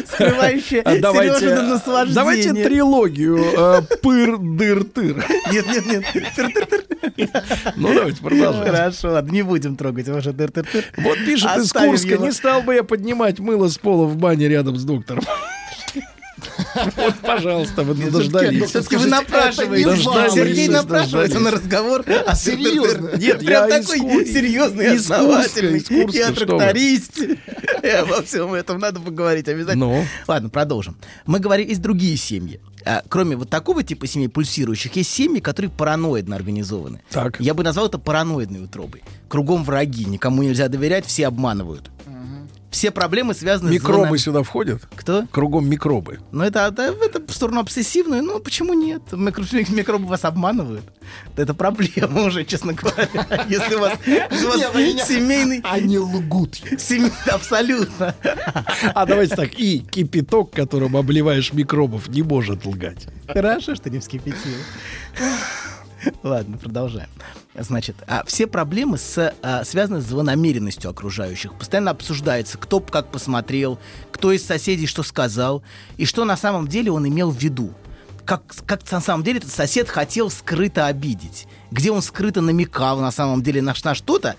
Скрывающее 0.08 0.82
А 0.82 0.92
Сережина 0.96 1.62
наслаждение. 1.64 2.16
давайте 2.16 2.54
трилогию 2.54 3.38
э, 3.38 3.82
пыр-дыр-тыр. 4.02 5.26
Нет, 5.52 5.66
нет, 5.68 5.86
нет. 5.88 7.28
Ну, 7.76 7.94
давайте 7.94 8.22
продолжать. 8.22 8.66
Хорошо, 8.68 9.12
ладно, 9.12 9.32
не 9.32 9.42
будем 9.44 9.76
трогать 9.76 10.08
ваше 10.08 10.32
дыр-дыр-дыр. 10.32 10.86
Вот 10.98 11.18
пишет 11.26 11.58
из 11.58 11.72
Курска, 11.72 12.18
не 12.18 12.32
стал 12.32 12.62
бы 12.64 12.76
я 12.76 12.84
поднимать 12.84 13.40
мыло 13.40 13.68
с 13.68 13.78
пола 13.78 14.06
в 14.06 14.16
бане 14.18 14.48
рядом 14.48 14.76
с 14.78 14.84
доктором. 14.84 15.24
Вот, 16.76 17.16
пожалуйста, 17.22 17.84
вы 17.84 17.96
дождались. 17.96 18.70
Все-таки 18.70 18.96
вы 18.98 19.08
это 19.08 19.68
не 19.68 20.04
вам. 20.04 20.30
Сергей 20.32 20.68
напрашивается 20.68 21.40
на 21.40 21.52
разговор. 21.52 22.04
А 22.08 22.36
Серьезно? 22.36 23.12
Нет, 23.18 23.40
Прям 23.40 23.70
я 23.70 23.80
из 23.80 23.88
такой 23.88 24.26
серьезный, 24.26 24.96
из 24.96 25.12
основательный. 25.12 25.80
из 25.80 26.16
Я 26.16 26.30
вы. 26.30 26.36
тракторист. 26.36 27.20
И 27.84 27.88
Обо 27.88 28.22
всем 28.24 28.54
этом 28.54 28.80
надо 28.80 29.00
поговорить 29.00 29.48
обязательно. 29.48 29.86
Ну? 29.86 30.06
Ладно, 30.28 30.50
продолжим. 30.50 30.98
Мы 31.26 31.40
говорим, 31.40 31.68
есть 31.68 31.82
другие 31.82 32.18
семьи. 32.18 32.60
А, 32.84 33.04
кроме 33.08 33.36
вот 33.36 33.50
такого 33.50 33.84
типа 33.84 34.08
семей 34.08 34.28
пульсирующих, 34.28 34.96
есть 34.96 35.12
семьи, 35.12 35.40
которые 35.40 35.70
параноидно 35.70 36.36
организованы. 36.36 37.02
Так. 37.12 37.40
Я 37.40 37.54
бы 37.54 37.64
назвал 37.64 37.88
это 37.88 38.00
параноидной 38.00 38.64
утробой. 38.64 39.04
Кругом 39.30 39.64
враги, 39.64 40.06
никому 40.06 40.42
нельзя 40.44 40.68
доверять, 40.68 41.06
все 41.06 41.28
обманывают. 41.28 41.91
Все 42.72 42.90
проблемы 42.90 43.34
связаны 43.34 43.70
с 43.70 43.74
Микробы 43.74 44.18
сюда 44.18 44.44
входят? 44.44 44.82
Кто? 44.96 45.26
Кругом 45.30 45.70
микробы. 45.70 46.20
Ну, 46.32 46.44
это, 46.46 46.62
это, 46.68 46.84
это 47.04 47.22
в 47.28 47.32
сторону 47.36 47.60
обсессивную, 47.60 48.24
ну, 48.24 48.40
почему 48.40 48.74
нет? 48.74 49.02
Микро- 49.12 49.72
микробы 49.76 50.08
вас 50.08 50.24
обманывают. 50.24 50.86
Это 51.36 51.54
проблема 51.54 52.22
уже, 52.26 52.46
честно 52.46 52.72
говоря. 52.72 53.10
Если 53.50 53.76
у 53.76 53.80
вас, 53.82 53.94
у 54.06 55.06
семейный... 55.06 55.62
Они 55.66 56.00
лгут. 56.00 56.56
семей- 56.78 57.12
Абсолютно. 57.30 58.16
А 58.96 59.06
давайте 59.06 59.36
так, 59.36 59.54
и 59.60 59.80
кипяток, 59.80 60.52
которым 60.52 60.96
обливаешь 60.96 61.52
микробов, 61.52 62.08
не 62.08 62.22
может 62.24 62.66
лгать. 62.66 63.08
Хорошо, 63.28 63.76
что 63.76 63.90
не 63.90 64.00
вскипятил. 64.00 64.56
Ладно, 66.24 66.58
продолжаем. 66.58 67.10
Значит, 67.54 67.98
а 68.08 68.24
все 68.26 68.48
проблемы 68.48 68.98
с, 68.98 69.34
а, 69.42 69.64
связаны 69.66 70.02
с 70.02 70.06
злонамеренностью 70.06 70.90
окружающих. 70.90 71.54
Постоянно 71.56 71.92
обсуждается, 71.92 72.58
кто 72.58 72.80
как 72.80 73.12
посмотрел, 73.12 73.78
кто 74.12 74.32
из 74.32 74.46
соседей 74.46 74.88
что 74.88 75.04
сказал, 75.04 75.62
и 75.98 76.06
что 76.06 76.24
на 76.24 76.38
самом 76.38 76.68
деле 76.68 76.92
он 76.92 77.08
имел 77.08 77.30
в 77.30 77.38
виду. 77.38 77.74
Как, 78.24 78.44
как 78.66 78.90
на 78.90 79.02
самом 79.02 79.24
деле 79.24 79.40
этот 79.40 79.52
сосед 79.52 79.90
хотел 79.90 80.30
скрыто 80.30 80.86
обидеть. 80.86 81.48
Где 81.72 81.92
он 81.92 82.02
скрыто 82.02 82.40
намекал 82.40 83.00
на 83.00 83.12
самом 83.12 83.44
деле 83.44 83.62
на, 83.62 83.74
на 83.84 83.96
что-то, 83.96 84.38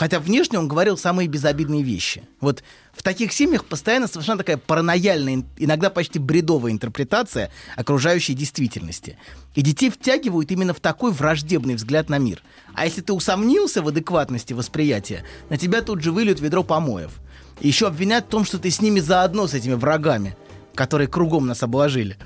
Хотя 0.00 0.18
внешне 0.18 0.58
он 0.58 0.66
говорил 0.66 0.96
самые 0.96 1.28
безобидные 1.28 1.82
вещи. 1.82 2.22
Вот 2.40 2.62
в 2.94 3.02
таких 3.02 3.34
семьях 3.34 3.66
постоянно 3.66 4.06
совершенно 4.06 4.38
такая 4.38 4.56
паранояльная, 4.56 5.34
ин- 5.34 5.46
иногда 5.58 5.90
почти 5.90 6.18
бредовая 6.18 6.72
интерпретация 6.72 7.50
окружающей 7.76 8.32
действительности. 8.32 9.18
И 9.54 9.60
детей 9.60 9.90
втягивают 9.90 10.50
именно 10.50 10.72
в 10.72 10.80
такой 10.80 11.12
враждебный 11.12 11.74
взгляд 11.74 12.08
на 12.08 12.16
мир. 12.16 12.42
А 12.72 12.86
если 12.86 13.02
ты 13.02 13.12
усомнился 13.12 13.82
в 13.82 13.88
адекватности 13.88 14.54
восприятия, 14.54 15.22
на 15.50 15.58
тебя 15.58 15.82
тут 15.82 16.02
же 16.02 16.12
выльют 16.12 16.40
ведро 16.40 16.62
помоев. 16.64 17.20
И 17.60 17.68
еще 17.68 17.86
обвинят 17.86 18.24
в 18.24 18.28
том, 18.28 18.46
что 18.46 18.58
ты 18.58 18.70
с 18.70 18.80
ними 18.80 19.00
заодно, 19.00 19.48
с 19.48 19.52
этими 19.52 19.74
врагами 19.74 20.34
которые 20.74 21.08
кругом 21.08 21.46
нас 21.46 21.62
обложили. 21.62 22.16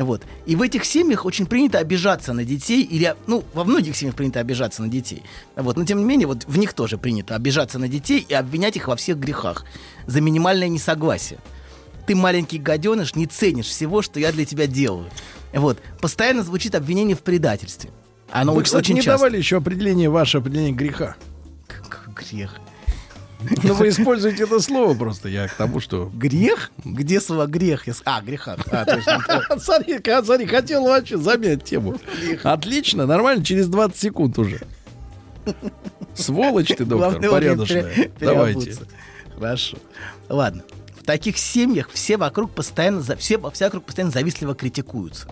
Вот. 0.00 0.22
И 0.46 0.56
в 0.56 0.62
этих 0.62 0.86
семьях 0.86 1.26
очень 1.26 1.44
принято 1.44 1.78
обижаться 1.78 2.32
на 2.32 2.44
детей, 2.44 2.82
или, 2.82 3.14
ну, 3.26 3.44
во 3.52 3.64
многих 3.64 3.94
семьях 3.94 4.16
принято 4.16 4.40
обижаться 4.40 4.80
на 4.82 4.88
детей. 4.88 5.22
Вот. 5.56 5.76
Но, 5.76 5.84
тем 5.84 5.98
не 5.98 6.04
менее, 6.04 6.26
вот 6.26 6.46
в 6.46 6.56
них 6.56 6.72
тоже 6.72 6.96
принято 6.96 7.34
обижаться 7.36 7.78
на 7.78 7.86
детей 7.86 8.24
и 8.26 8.32
обвинять 8.32 8.76
их 8.76 8.88
во 8.88 8.96
всех 8.96 9.18
грехах 9.18 9.66
за 10.06 10.22
минимальное 10.22 10.68
несогласие. 10.68 11.38
ты 12.06 12.14
маленький 12.16 12.58
гаденыш, 12.58 13.14
не 13.14 13.26
ценишь 13.26 13.66
всего, 13.66 14.00
что 14.00 14.18
я 14.18 14.32
для 14.32 14.46
тебя 14.46 14.66
делаю. 14.66 15.10
Вот. 15.52 15.78
Постоянно 16.00 16.42
звучит 16.42 16.74
обвинение 16.74 17.14
в 17.14 17.20
предательстве. 17.20 17.90
Оно 18.30 18.52
Вы, 18.52 18.60
очень, 18.60 18.64
кстати, 18.66 18.84
очень 18.84 18.94
не 18.94 19.02
часто. 19.02 19.18
давали 19.18 19.36
еще 19.36 19.58
определение, 19.58 20.08
ваше 20.08 20.38
определение 20.38 20.72
греха. 20.72 21.16
Грех. 22.16 22.56
Ну, 23.62 23.74
вы 23.74 23.88
используете 23.88 24.44
это 24.44 24.60
слово 24.60 24.94
просто. 24.94 25.28
Я 25.28 25.48
к 25.48 25.54
тому, 25.54 25.80
что... 25.80 26.10
Грех? 26.14 26.70
Где 26.84 27.20
слово 27.20 27.46
грех? 27.46 27.84
А, 28.04 28.20
греха. 28.20 28.56
А, 28.70 28.84
точно. 28.84 29.22
Смотри, 29.58 29.98
ка- 29.98 30.22
смотри, 30.22 30.46
хотел 30.46 30.84
вообще 30.84 31.16
замять 31.16 31.64
тему. 31.64 31.98
Отлично, 32.42 33.06
нормально, 33.06 33.44
через 33.44 33.68
20 33.68 33.96
секунд 33.96 34.38
уже. 34.38 34.60
Сволочь 36.14 36.68
ты, 36.68 36.84
доктор, 36.84 37.10
Главное 37.10 37.30
порядочная. 37.30 38.10
Давайте. 38.20 38.76
Хорошо. 39.34 39.78
Ладно. 40.28 40.62
В 41.00 41.04
таких 41.04 41.38
семьях 41.38 41.88
все 41.92 42.16
вокруг 42.18 42.52
постоянно, 42.52 43.02
все, 43.16 43.38
все 43.50 43.64
вокруг 43.64 43.84
постоянно 43.84 44.12
завистливо 44.12 44.54
критикуются. 44.54 45.28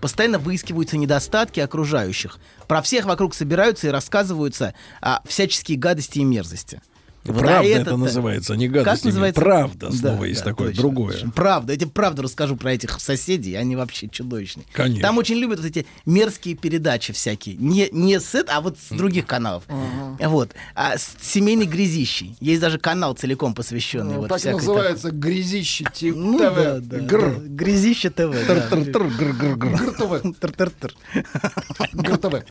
Постоянно 0.00 0.38
выискиваются 0.38 0.96
недостатки 0.96 1.60
окружающих. 1.60 2.38
Про 2.66 2.82
всех 2.82 3.04
вокруг 3.04 3.34
собираются 3.34 3.86
и 3.86 3.90
рассказываются 3.90 4.74
о 5.00 5.20
всяческие 5.26 5.78
гадости 5.78 6.18
и 6.18 6.24
мерзости. 6.24 6.80
Вот, 7.28 7.38
Правда 7.38 7.68
это 7.68 7.80
этот-то- 7.82 7.96
называется, 7.96 8.52
а 8.52 8.56
не 8.56 8.68
Как 8.68 8.84
гадость. 8.84 9.04
называется? 9.04 9.40
Правда, 9.40 9.88
Да, 9.90 9.96
слово 9.96 10.24
есть 10.24 10.40
да, 10.40 10.50
такое, 10.50 10.68
точно, 10.68 10.82
другое. 10.82 11.12
точно. 11.14 11.30
Правда. 11.30 11.72
Я 11.72 11.78
тебе 11.78 11.90
правду 11.90 12.22
расскажу 12.22 12.56
про 12.56 12.72
этих 12.72 13.00
соседей. 13.00 13.54
Они 13.54 13.76
вообще 13.76 14.08
чудовищные. 14.08 14.64
Конечно. 14.72 15.02
Там 15.02 15.18
очень 15.18 15.36
любят 15.36 15.58
вот 15.60 15.66
эти 15.66 15.86
мерзкие 16.04 16.54
передачи 16.56 17.12
всякие. 17.12 17.56
Не, 17.56 17.88
не 17.92 18.20
с 18.20 18.34
это, 18.34 18.56
а 18.56 18.60
вот 18.60 18.76
с 18.78 18.94
других 18.94 19.26
каналов. 19.26 19.64
Вот. 20.20 20.52
А 20.74 20.96
с 20.98 21.16
семейной 21.20 21.66
грязищей. 21.66 22.36
Есть 22.40 22.60
даже 22.60 22.78
канал 22.78 23.14
целиком 23.14 23.54
посвященный. 23.54 24.14
Ну, 24.14 24.20
вот 24.22 24.28
так 24.28 24.44
называется 24.44 25.10
грязище 25.10 25.84
ТВ. 25.84 26.14
Ну 26.16 26.38
да, 26.38 26.78
да, 26.80 26.98
Гр. 26.98 27.36
да. 27.36 27.40
Грязище 27.46 28.10
ТВ. 28.10 28.34
да. 28.46 28.54
ГРТВ. 28.54 30.38
Тр-тр-тр. 30.40 30.94
ГРТВ. 31.92 32.44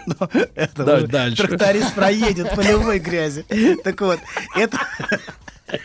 Это 0.54 0.84
Да, 0.84 1.00
дальше. 1.02 1.46
Тракторист 1.46 1.94
проедет 1.94 2.54
по 2.54 2.60
любой 2.60 2.98
грязи. 2.98 3.44
Так 3.84 3.99
вот, 4.00 4.20
это... 4.56 4.78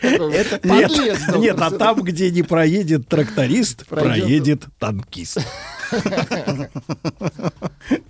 Это 0.01 0.59
Нет, 0.63 0.91
нет, 1.37 1.61
а 1.61 1.69
там, 1.69 2.01
где 2.01 2.31
не 2.31 2.41
проедет 2.41 3.07
тракторист, 3.07 3.85
Пройдет- 3.85 4.23
проедет 4.23 4.65
танкист. 4.79 5.37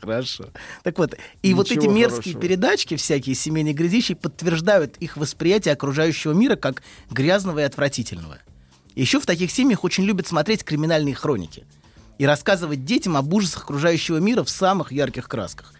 Хорошо. 0.01 0.45
Так 0.83 0.97
вот, 0.97 1.15
и 1.41 1.53
вот 1.53 1.69
Ничего 1.69 1.83
эти 1.83 1.89
мерзкие 1.89 2.33
хорошего. 2.33 2.41
передачки, 2.41 2.95
всякие 2.95 3.35
семейные 3.35 3.73
грязищи, 3.73 4.13
подтверждают 4.13 4.97
их 4.97 5.17
восприятие 5.17 5.73
окружающего 5.73 6.31
мира 6.31 6.55
как 6.55 6.81
грязного 7.09 7.59
и 7.59 7.63
отвратительного. 7.63 8.37
Еще 8.95 9.19
в 9.19 9.25
таких 9.25 9.51
семьях 9.51 9.83
очень 9.83 10.05
любят 10.05 10.27
смотреть 10.27 10.63
криминальные 10.63 11.15
хроники 11.15 11.65
и 12.17 12.25
рассказывать 12.25 12.85
детям 12.85 13.17
об 13.17 13.33
ужасах 13.33 13.63
окружающего 13.63 14.17
мира 14.17 14.43
в 14.43 14.49
самых 14.49 14.91
ярких 14.93 15.27
красках. 15.27 15.73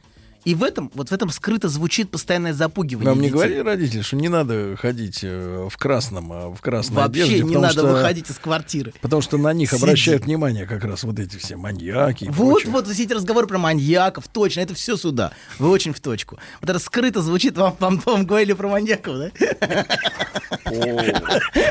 И 0.45 0.53
в 0.53 0.63
этом, 0.63 0.91
вот 0.93 1.09
в 1.09 1.11
этом 1.11 1.31
скрыто 1.31 1.69
звучит 1.69 2.11
постоянное 2.11 2.53
запугивание 2.53 3.09
Нам 3.09 3.19
не 3.19 3.29
говорили 3.29 3.59
родители, 3.59 4.01
что 4.03 4.15
не 4.15 4.29
надо 4.29 4.75
ходить 4.79 5.19
э, 5.23 5.67
в 5.69 5.75
красном, 5.77 6.31
а 6.31 6.49
в 6.49 6.61
красной 6.61 6.95
Вообще 6.97 7.23
одежде, 7.23 7.43
не 7.43 7.55
надо 7.55 7.73
что- 7.73 7.87
выходить 7.87 8.29
из 8.29 8.37
квартиры. 8.37 8.93
Потому 9.01 9.23
что 9.23 9.37
на 9.37 9.51
них 9.53 9.71
Сиди. 9.71 9.83
обращают 9.83 10.25
внимание 10.25 10.67
как 10.67 10.83
раз 10.83 11.03
вот 11.03 11.17
эти 11.17 11.37
все 11.37 11.55
маньяки. 11.55 12.25
Вот, 12.25 12.53
прочее. 12.61 12.71
вот, 12.71 12.87
все 12.87 13.03
эти 13.03 13.13
разговоры 13.13 13.47
про 13.47 13.57
маньяков, 13.57 14.27
точно, 14.27 14.59
это 14.61 14.75
все 14.75 14.97
сюда. 14.97 15.31
Вы 15.57 15.69
очень 15.69 15.93
в 15.93 15.99
точку. 15.99 16.37
Вот 16.61 16.69
это 16.69 16.77
скрыто 16.77 17.23
звучит, 17.23 17.57
вам, 17.57 17.75
вам, 17.79 17.99
вам 18.05 18.25
говорили 18.27 18.53
про 18.53 18.67
маньяков, 18.69 19.15
да? 19.17 19.85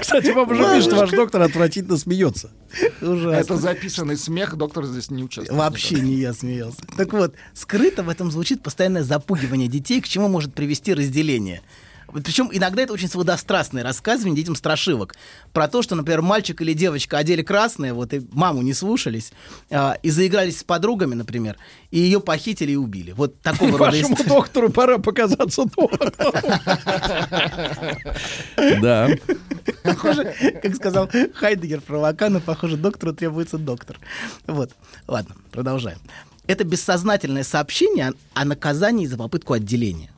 Кстати, 0.01 0.31
вам 0.31 0.51
уже 0.51 0.75
пишет, 0.77 0.93
ваш 0.95 1.11
доктор 1.11 1.43
отвратительно 1.43 1.97
смеется. 1.97 2.51
Ужасно. 3.01 3.31
Это 3.37 3.57
записанный 3.57 4.17
смех, 4.17 4.57
доктор 4.57 4.85
здесь 4.87 5.11
не 5.11 5.23
участвует. 5.23 5.57
Вообще 5.57 5.97
не 6.01 6.15
я 6.15 6.33
смеялся. 6.33 6.79
Так 6.97 7.13
вот, 7.13 7.35
скрыто 7.55 8.03
в 8.03 8.09
этом 8.09 8.33
звучит 8.33 8.64
постоянное 8.65 9.05
запугивание 9.05 9.69
детей, 9.69 10.01
к 10.01 10.09
чему 10.09 10.29
может 10.29 10.55
привести 10.55 10.93
разделение. 10.95 11.63
Причем 12.23 12.49
иногда 12.53 12.83
это 12.83 12.93
очень 12.93 13.09
сводострастное 13.09 13.83
рассказывание 13.83 14.37
детям 14.37 14.55
страшивок. 14.55 15.17
Про 15.53 15.67
то, 15.69 15.83
что, 15.83 15.97
например, 15.97 16.23
мальчик 16.23 16.61
или 16.61 16.73
девочка 16.73 17.19
одели 17.19 17.43
красное, 17.43 17.93
вот 17.93 18.13
и 18.15 18.23
маму 18.33 18.63
не 18.63 18.73
слушались, 18.73 19.33
а, 19.71 19.97
и 20.03 20.11
заигрались 20.11 20.61
с 20.61 20.65
подругами, 20.65 21.15
например, 21.15 21.57
и 21.91 21.99
ее 21.99 22.21
похитили 22.21 22.73
и 22.73 22.77
убили. 22.77 23.13
Вот 23.13 23.41
такого 23.41 23.73
рода 23.73 23.85
Вашему 23.85 24.17
доктору 24.27 24.71
пора 24.71 24.99
показаться 24.99 25.65
доктором. 25.65 26.13
Да. 28.81 29.09
Похоже, 29.83 30.35
как 30.63 30.75
сказал 30.77 31.11
Хайдегер 31.35 31.81
про 31.81 31.99
Лакана, 31.99 32.41
похоже, 32.41 32.77
доктору 32.77 33.13
требуется 33.13 33.59
доктор. 33.59 33.99
Вот. 34.47 34.71
Ладно, 35.09 35.35
продолжаем. 35.51 35.99
Это 36.47 36.65
бессознательное 36.65 37.43
сообщение 37.45 38.13
о, 38.35 38.45
наказании 38.45 39.07
за 39.07 39.17
попытку 39.17 39.55
отделения. 39.55 40.11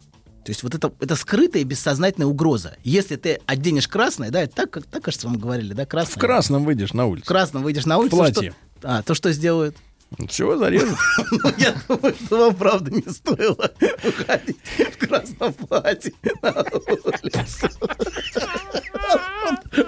То 0.45 0.51
есть 0.51 0.63
вот 0.63 0.75
это, 0.75 0.93
это 1.01 1.17
скрытая 1.17 1.65
бессознательная 1.65 2.27
угроза. 2.29 2.77
Если 2.85 3.17
ты 3.17 3.41
оденешь 3.47 3.89
красное, 3.89 4.31
да, 4.31 4.43
это 4.43 4.55
так, 4.55 4.71
как, 4.71 4.87
так, 4.87 5.03
кажется, 5.03 5.27
вам 5.29 5.39
говорили, 5.39 5.73
да, 5.73 5.87
красное. 5.87 6.15
В 6.15 6.19
красном 6.19 6.65
выйдешь 6.65 6.93
на 6.93 7.07
улицу. 7.07 7.25
В 7.25 7.29
красном 7.29 7.63
выйдешь 7.63 7.87
на 7.87 7.99
улицу. 7.99 8.17
платье. 8.17 8.55
что- 8.79 8.89
а, 8.89 9.03
то 9.03 9.15
что 9.15 9.33
сделают? 9.33 9.77
Все, 10.29 10.57
зарежут. 10.57 10.97
Ну, 11.33 11.51
Я 11.59 11.75
думаю, 11.89 12.15
что 12.25 12.39
вам 12.39 12.55
правда 12.55 12.91
не 12.93 13.03
стоило 13.13 13.73
выходить 14.05 14.57
в 14.95 14.99
красном 15.07 15.53
платье 15.53 16.13
на 16.43 16.51
улицу. 16.53 17.69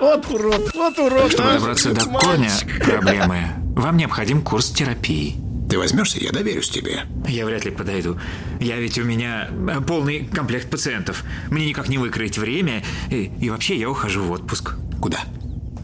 Вот 0.01 0.27
урод, 0.31 0.75
вот 0.75 0.99
урод. 0.99 1.31
Чтобы 1.33 1.53
добраться 1.55 1.93
до 1.95 2.05
корня 2.05 2.51
проблемы, 2.85 3.49
вам 3.77 3.97
необходим 3.97 4.43
курс 4.43 4.71
терапии. 4.71 5.37
Ты 5.69 5.79
возьмешься, 5.79 6.19
я 6.19 6.33
доверюсь 6.33 6.71
тебе. 6.71 7.03
Я 7.27 7.45
вряд 7.45 7.65
ли 7.65 7.71
подойду. 7.71 8.19
Я 8.59 8.77
ведь 8.81 8.99
у 8.99 9.05
меня 9.05 9.49
э, 9.51 9.81
полный 9.83 10.25
комплект 10.25 10.71
пациентов. 10.71 11.25
Мне 11.51 11.69
никак 11.69 11.89
не 11.89 11.99
выкроить 11.99 12.39
время. 12.39 12.83
И, 13.11 13.31
и 13.41 13.51
вообще 13.51 13.77
я 13.77 13.91
ухожу 13.91 14.23
в 14.23 14.31
отпуск. 14.31 14.77
Куда? 15.01 15.21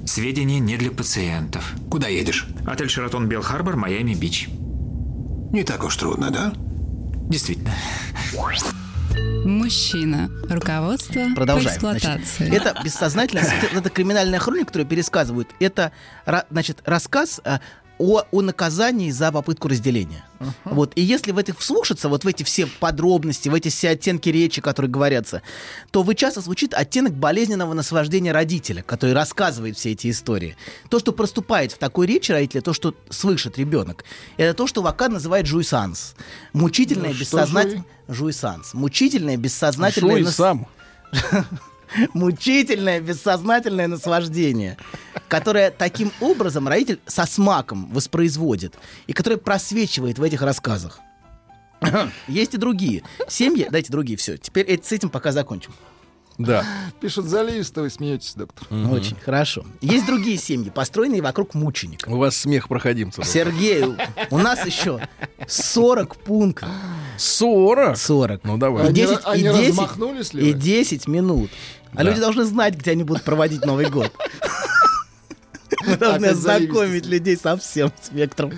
Сведения 0.07 0.59
не 0.59 0.79
для 0.79 0.91
пациентов. 0.91 1.75
Куда 1.91 2.09
едешь? 2.09 2.47
Отель 2.67 2.89
Шератон 2.89 3.29
Белл 3.29 3.43
Харбор, 3.43 3.77
Майами 3.77 4.15
Бич. 4.15 4.49
Не 5.53 5.65
так 5.65 5.85
уж 5.85 5.97
трудно, 5.97 6.31
да? 6.31 6.53
Действительно. 7.29 7.75
Мужчина. 9.45 10.31
Руководство 10.49 11.29
по 11.29 11.35
Продолжаем. 11.35 11.79
Значит, 11.79 12.05
эксплуатации. 12.05 12.57
это 12.57 12.81
бессознательно, 12.83 13.43
это 13.73 13.91
криминальная 13.91 14.39
хроника, 14.39 14.67
которую 14.67 14.89
пересказывают. 14.89 15.51
Это, 15.61 15.93
значит, 16.51 16.81
рассказ 16.87 17.43
э, 17.45 17.59
о, 17.99 18.23
о 18.31 18.43
наказании 18.43 19.11
за 19.11 19.31
попытку 19.31 19.69
разделения. 19.69 20.25
Вот. 20.65 20.93
И 20.97 21.01
если 21.01 21.33
в 21.33 21.39
этих 21.39 21.59
вслушаться, 21.59 22.09
вот 22.09 22.25
в 22.25 22.29
эти 22.29 22.43
все 22.43 22.67
подробности, 22.67 23.49
в 23.49 23.55
эти 23.55 23.69
все 23.69 23.91
оттенки 23.91 24.29
речи, 24.29 24.61
которые 24.61 24.91
говорятся, 24.91 25.43
то 25.91 26.03
вы 26.03 26.15
часто 26.15 26.41
звучит 26.41 26.75
оттенок 26.75 27.15
болезненного 27.15 27.73
наслаждения 27.73 28.33
родителя, 28.33 28.83
который 28.83 29.15
рассказывает 29.15 29.77
все 29.79 29.93
эти 29.93 30.11
истории. 30.11 30.57
То, 30.91 30.99
что 30.99 31.13
проступает 31.13 31.73
в 31.73 31.79
такой 31.79 32.07
речи 32.07 32.33
родителя, 32.33 32.61
то, 32.63 32.73
что 32.73 32.95
слышит 33.11 33.59
ребенок, 33.59 34.05
это 34.37 34.55
то, 34.55 34.67
что 34.67 34.83
Вакан 34.83 35.13
называет 35.13 35.47
жуйсанс. 35.47 36.15
Мучительное, 36.53 37.11
Ну, 37.13 37.19
бессознательное... 37.19 37.85
Жуйсанс. 38.09 38.75
Мучительное, 38.75 39.37
бессознательное... 39.37 40.17
Жуй 40.17 40.23
нас- 40.25 40.37
сам. 40.37 40.67
мучительное 42.13 43.01
бессознательное 43.01 43.89
наслаждение, 43.89 44.77
которое 45.29 45.71
таким 45.71 46.11
образом 46.21 46.69
родитель 46.69 47.01
со 47.07 47.27
смаком 47.27 47.91
воспроизводит 47.93 48.75
и 49.07 49.13
которое 49.13 49.37
просвечивает 49.37 50.19
в 50.19 50.23
этих 50.23 50.43
рассказах. 50.43 51.01
Есть 52.29 52.55
и 52.55 52.57
другие. 52.57 53.03
Семьи, 53.29 53.67
дайте 53.71 53.91
другие, 53.93 54.17
все. 54.17 54.37
Теперь 54.39 54.81
с 54.83 54.93
этим 54.93 55.11
пока 55.11 55.33
закончим. 55.33 55.73
Да. 56.37 56.65
Пишут 57.01 57.27
заливисто, 57.27 57.83
вы 57.83 57.91
смеетесь, 57.91 58.35
доктор. 58.35 58.67
Очень 58.91 59.15
хорошо. 59.17 59.65
Есть 59.81 60.05
другие 60.07 60.37
семьи, 60.37 60.69
построенные 60.69 61.23
вокруг 61.23 61.55
мученика. 61.55 62.09
У 62.09 62.17
вас 62.19 62.37
смех 62.37 62.67
проходимцев. 62.67 63.25
Сергей, 63.25 63.85
у- 64.31 64.39
нас 64.39 64.67
еще 64.67 65.07
40 65.47 66.17
пунктов. 66.17 66.69
40? 67.19 67.97
40. 67.97 68.43
Ну, 68.43 68.57
давай. 68.59 68.83
И 68.83 68.87
Они 68.89 68.95
10, 68.97 69.13
ра- 69.19 69.21
они 69.27 69.41
и 69.43 69.45
10, 69.45 69.69
размахнулись 69.69 70.35
ли 70.35 70.51
и 70.51 70.53
вы? 70.53 70.59
10 70.59 71.07
минут. 71.07 71.51
А 71.95 72.03
люди 72.03 72.21
должны 72.21 72.45
знать, 72.45 72.75
где 72.75 72.93
они 72.93 73.05
будут 73.05 73.23
проводить 73.23 73.65
Новый 73.65 73.89
год. 73.89 74.13
Мы 75.87 75.97
должны 75.97 76.27
ознакомить 76.27 77.07
людей 77.07 77.37
со 77.37 77.57
всем 77.57 77.93
спектром. 78.01 78.53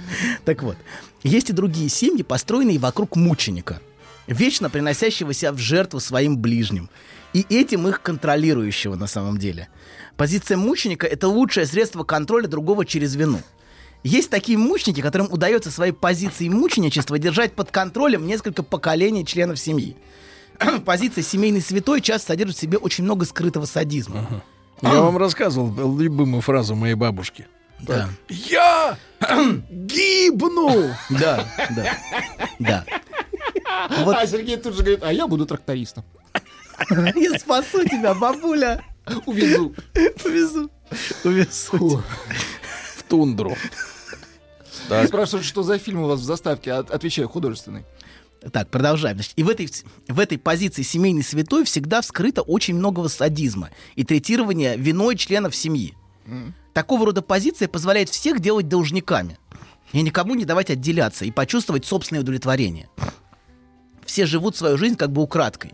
Так 0.44 0.62
вот, 0.62 0.76
есть 1.22 1.50
и 1.50 1.52
другие 1.52 1.88
семьи, 1.88 2.22
построенные 2.22 2.78
вокруг 2.78 3.16
мученика, 3.16 3.80
вечно 4.26 4.70
приносящего 4.70 5.32
себя 5.32 5.52
в 5.52 5.58
жертву 5.58 6.00
своим 6.00 6.38
ближним, 6.38 6.88
и 7.32 7.44
этим 7.48 7.88
их 7.88 8.00
контролирующего 8.00 8.94
на 8.94 9.06
самом 9.06 9.38
деле. 9.38 9.68
Позиция 10.16 10.56
мученика— 10.56 11.06
это 11.08 11.28
лучшее 11.28 11.66
средство 11.66 12.04
контроля 12.04 12.46
другого 12.46 12.86
через 12.86 13.14
вину. 13.14 13.40
Есть 14.02 14.30
такие 14.30 14.56
мученики, 14.56 15.00
которым 15.02 15.32
удается 15.32 15.70
своей 15.70 15.92
позиции 15.92 16.48
мученичества 16.48 17.18
держать 17.18 17.54
под 17.54 17.72
контролем 17.72 18.26
несколько 18.26 18.62
поколений 18.62 19.26
членов 19.26 19.58
семьи. 19.58 19.96
Позиция 20.84 21.22
семейный 21.22 21.60
святой 21.60 22.00
часто 22.00 22.28
содержит 22.28 22.56
в 22.56 22.60
себе 22.60 22.78
очень 22.78 23.04
много 23.04 23.24
скрытого 23.24 23.64
садизма. 23.66 24.42
Я 24.82 25.00
вам 25.00 25.16
рассказывал 25.16 25.98
любимую 25.98 26.42
фразу 26.42 26.74
моей 26.74 26.94
бабушки. 26.94 27.46
Да. 27.80 28.08
Я 28.28 28.96
гибну! 29.70 30.90
Да, 31.10 31.44
да, 31.76 31.96
да. 32.58 32.84
Вот. 33.98 34.16
А 34.16 34.26
Сергей 34.26 34.56
тут 34.56 34.74
же 34.74 34.82
говорит, 34.82 35.02
а 35.02 35.12
я 35.12 35.26
буду 35.26 35.46
трактористом. 35.46 36.04
Я 36.90 37.38
спасу 37.38 37.84
тебя, 37.84 38.14
бабуля. 38.14 38.82
Увезу. 39.26 39.74
Увезу. 40.24 40.70
Увезу. 41.24 42.02
В 42.96 43.02
тундру. 43.04 43.56
Так. 44.88 45.08
Спрашивают, 45.08 45.44
что 45.46 45.62
за 45.62 45.78
фильм 45.78 46.02
у 46.02 46.06
вас 46.08 46.20
в 46.20 46.24
заставке. 46.24 46.72
От- 46.72 46.90
Отвечаю, 46.90 47.28
художественный. 47.28 47.84
Так, 48.52 48.70
продолжаем. 48.70 49.16
Значит, 49.16 49.32
и 49.36 49.42
в 49.42 49.48
этой, 49.48 49.68
в 50.08 50.20
этой 50.20 50.38
позиции 50.38 50.82
семейный 50.82 51.22
святой 51.22 51.64
всегда 51.64 52.00
вскрыто 52.00 52.42
очень 52.42 52.74
много 52.74 53.08
садизма 53.08 53.70
и 53.94 54.04
третирования 54.04 54.76
виной 54.76 55.16
членов 55.16 55.54
семьи. 55.54 55.94
Такого 56.72 57.06
рода 57.06 57.22
позиция 57.22 57.68
позволяет 57.68 58.08
всех 58.08 58.40
делать 58.40 58.68
должниками 58.68 59.38
и 59.92 60.02
никому 60.02 60.34
не 60.34 60.44
давать 60.44 60.70
отделяться 60.70 61.24
и 61.24 61.30
почувствовать 61.30 61.86
собственное 61.86 62.22
удовлетворение. 62.22 62.88
Все 64.04 64.26
живут 64.26 64.56
свою 64.56 64.76
жизнь 64.76 64.96
как 64.96 65.10
бы 65.10 65.22
украдкой. 65.22 65.72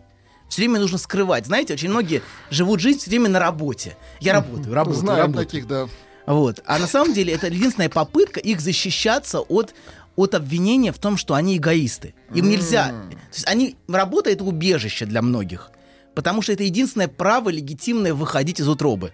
Все 0.49 0.63
время 0.63 0.81
нужно 0.81 0.99
скрывать. 0.99 1.47
Знаете, 1.47 1.75
очень 1.75 1.89
многие 1.89 2.23
живут 2.51 2.81
жизнь 2.81 2.99
все 2.99 3.11
время 3.11 3.31
на 3.31 3.39
работе. 3.39 3.97
Я 4.21 4.35
работаю, 4.35 4.75
работаю, 4.75 5.01
Знаем 5.01 5.21
работаю. 5.23 5.47
таких, 5.47 5.67
да. 5.67 5.89
Вот. 6.27 6.63
А 6.67 6.79
на 6.79 6.87
самом 6.87 7.15
деле 7.15 7.33
это 7.33 7.49
единственная 7.49 7.89
попытка 7.89 8.39
их 8.39 8.61
защищаться 8.61 9.41
от, 9.41 9.75
от 10.17 10.35
обвинения 10.35 10.93
в 10.93 10.99
том, 10.99 11.17
что 11.17 11.35
они 11.35 11.57
эгоисты. 11.57 12.15
Им 12.35 12.49
нельзя. 12.49 12.89
То 12.89 13.35
есть 13.35 13.49
они, 13.49 13.77
работа 13.89 14.31
это 14.31 14.45
убежище 14.45 15.07
для 15.07 15.23
многих. 15.23 15.71
Потому 16.15 16.43
что 16.43 16.53
это 16.53 16.63
единственное 16.63 17.09
право 17.09 17.49
легитимное 17.49 18.13
выходить 18.15 18.61
из 18.61 18.69
утробы. 18.69 19.13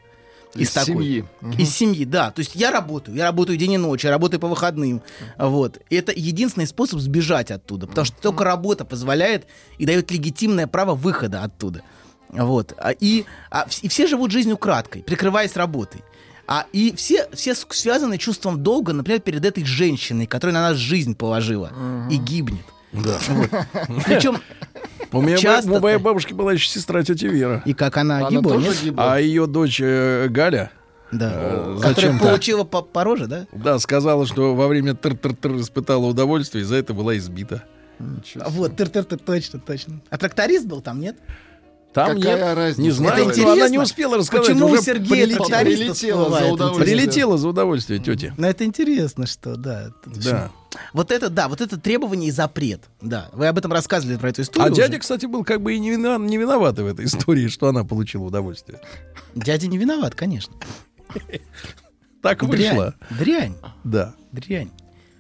Из 0.54 0.72
семьи. 0.72 1.24
Из 1.58 1.70
семьи, 1.70 2.04
да. 2.04 2.30
То 2.30 2.40
есть 2.40 2.54
я 2.54 2.70
работаю, 2.70 3.16
я 3.16 3.24
работаю 3.24 3.58
день 3.58 3.72
и 3.72 3.78
ночь, 3.78 4.04
я 4.04 4.10
работаю 4.10 4.40
по 4.40 4.48
выходным. 4.48 5.02
Вот. 5.38 5.78
И 5.90 5.96
это 5.96 6.12
единственный 6.12 6.66
способ 6.66 7.00
сбежать 7.00 7.50
оттуда. 7.50 7.86
Потому 7.86 8.04
что 8.04 8.16
только 8.20 8.44
работа 8.44 8.84
позволяет 8.84 9.46
и 9.76 9.86
дает 9.86 10.10
легитимное 10.10 10.66
право 10.66 10.94
выхода 10.94 11.42
оттуда. 11.42 11.82
Вот. 12.30 12.74
А, 12.78 12.92
И, 12.92 13.24
а, 13.50 13.66
и 13.82 13.88
все 13.88 14.06
живут 14.06 14.30
жизнью 14.30 14.56
краткой, 14.56 15.02
прикрываясь 15.02 15.54
работой. 15.56 16.02
А, 16.48 16.66
и 16.72 16.94
все, 16.96 17.28
все 17.34 17.54
связаны 17.54 18.16
чувством 18.16 18.62
долга, 18.62 18.92
например, 18.94 19.20
перед 19.20 19.44
этой 19.44 19.64
женщиной, 19.64 20.26
которая 20.26 20.54
на 20.54 20.62
нас 20.70 20.76
жизнь 20.78 21.14
положила 21.14 21.70
и 22.10 22.16
гибнет. 22.16 22.64
Да. 22.92 23.18
Причем 24.06 24.38
У 25.12 25.22
меня 25.22 25.36
Часто 25.36 25.72
у 25.72 25.80
моей 25.80 25.98
бабушки 25.98 26.32
была 26.32 26.52
еще 26.52 26.68
сестра 26.68 27.02
тетя 27.02 27.28
Вера. 27.28 27.62
И 27.64 27.72
как 27.72 27.96
она, 27.96 28.18
Она 28.18 28.30
гибла, 28.30 28.54
тоже 28.54 28.72
гибла. 28.82 29.14
А 29.14 29.18
ее 29.18 29.46
дочь 29.46 29.80
э, 29.82 30.26
Галя, 30.28 30.70
Да. 31.12 31.32
э, 31.34 31.74
Которая 31.76 31.94
зачем-то, 31.94 32.24
получила 32.26 32.64
по, 32.64 32.82
по 32.82 33.04
роже, 33.04 33.26
да? 33.26 33.46
да, 33.52 33.78
сказала, 33.78 34.26
что 34.26 34.54
во 34.54 34.68
время 34.68 34.92
тыр-тыр-тыр 34.94 35.60
испытала 35.60 36.06
удовольствие, 36.06 36.62
и 36.62 36.66
за 36.66 36.76
это 36.76 36.92
была 36.94 37.16
избита. 37.16 37.64
А 37.98 38.48
Вот, 38.50 38.76
тыр-тыр-тыр, 38.78 39.18
точно, 39.18 39.60
точно. 39.60 40.00
А 40.10 40.18
тракторист 40.18 40.66
был 40.66 40.80
там, 40.80 41.00
нет? 41.00 41.16
Там 42.06 42.16
Какая 42.16 42.36
нет, 42.36 42.56
разница? 42.56 42.80
не 42.82 42.90
знаю, 42.92 43.12
Это 43.14 43.24
но 43.24 43.30
интересно. 43.30 43.52
она 43.52 43.68
не 43.68 43.78
успела 43.78 44.16
рассказать. 44.18 44.46
Почему 44.46 44.66
уже 44.66 44.82
Сергея 44.82 45.26
прилетела. 45.26 45.60
Прилетела 45.60 46.30
за 46.40 46.46
удовольствие. 46.52 46.96
Прилетела 46.96 47.38
за 47.38 47.48
удовольствие, 47.48 47.98
тетя. 47.98 48.34
Ну, 48.36 48.46
это 48.46 48.64
интересно, 48.64 49.26
что, 49.26 49.56
да. 49.56 49.90
Да. 50.04 50.50
Вот 50.92 51.10
это, 51.10 51.28
да, 51.28 51.48
вот 51.48 51.60
это 51.60 51.76
требование 51.78 52.28
и 52.28 52.30
запрет. 52.30 52.82
Да, 53.00 53.30
вы 53.32 53.46
об 53.48 53.58
этом 53.58 53.72
рассказывали 53.72 54.16
про 54.16 54.28
эту 54.30 54.42
историю. 54.42 54.68
А 54.68 54.72
уже. 54.72 54.80
дядя, 54.82 54.98
кстати, 54.98 55.26
был 55.26 55.42
как 55.42 55.60
бы 55.60 55.74
и 55.74 55.78
не, 55.80 55.90
вина- 55.90 56.18
не 56.18 56.36
виноват 56.36 56.78
в 56.78 56.86
этой 56.86 57.06
истории, 57.06 57.48
что 57.48 57.66
она 57.68 57.82
получила 57.84 58.24
удовольствие. 58.24 58.80
Дядя 59.34 59.66
не 59.66 59.76
виноват, 59.78 60.14
конечно. 60.14 60.54
Так 62.22 62.42
вышло. 62.42 62.94
Дрянь, 63.10 63.54
дрянь, 63.54 63.56
Да. 63.84 64.14
дрянь. 64.32 64.70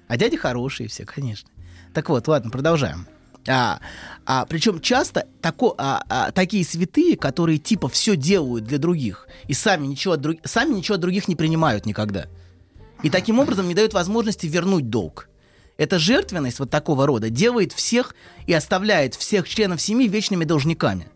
А 0.08 0.16
дяди 0.16 0.36
хорошие 0.36 0.88
все, 0.88 1.04
конечно. 1.04 1.48
Так 1.94 2.08
вот, 2.08 2.28
ладно, 2.28 2.50
продолжаем. 2.50 3.06
А, 3.46 3.80
а, 4.26 4.44
причем 4.46 4.80
часто 4.80 5.26
тако, 5.40 5.74
а, 5.78 6.02
а, 6.08 6.32
такие 6.32 6.64
святые, 6.64 7.16
которые 7.16 7.58
типа 7.58 7.88
все 7.88 8.16
делают 8.16 8.64
для 8.64 8.78
других 8.78 9.28
и 9.46 9.54
сами 9.54 9.86
ничего, 9.86 10.14
от 10.14 10.20
друг- 10.20 10.40
сами 10.44 10.74
ничего 10.74 10.96
от 10.96 11.00
других 11.00 11.28
не 11.28 11.36
принимают 11.36 11.86
никогда. 11.86 12.26
И 13.02 13.10
таким 13.10 13.38
образом 13.38 13.68
не 13.68 13.74
дают 13.74 13.94
возможности 13.94 14.46
вернуть 14.46 14.90
долг. 14.90 15.28
Эта 15.76 15.98
жертвенность 15.98 16.58
вот 16.58 16.70
такого 16.70 17.06
рода 17.06 17.30
делает 17.30 17.72
всех 17.72 18.14
и 18.46 18.52
оставляет 18.52 19.14
всех 19.14 19.48
членов 19.48 19.80
семьи 19.80 20.08
вечными 20.08 20.44
должниками. 20.44 21.08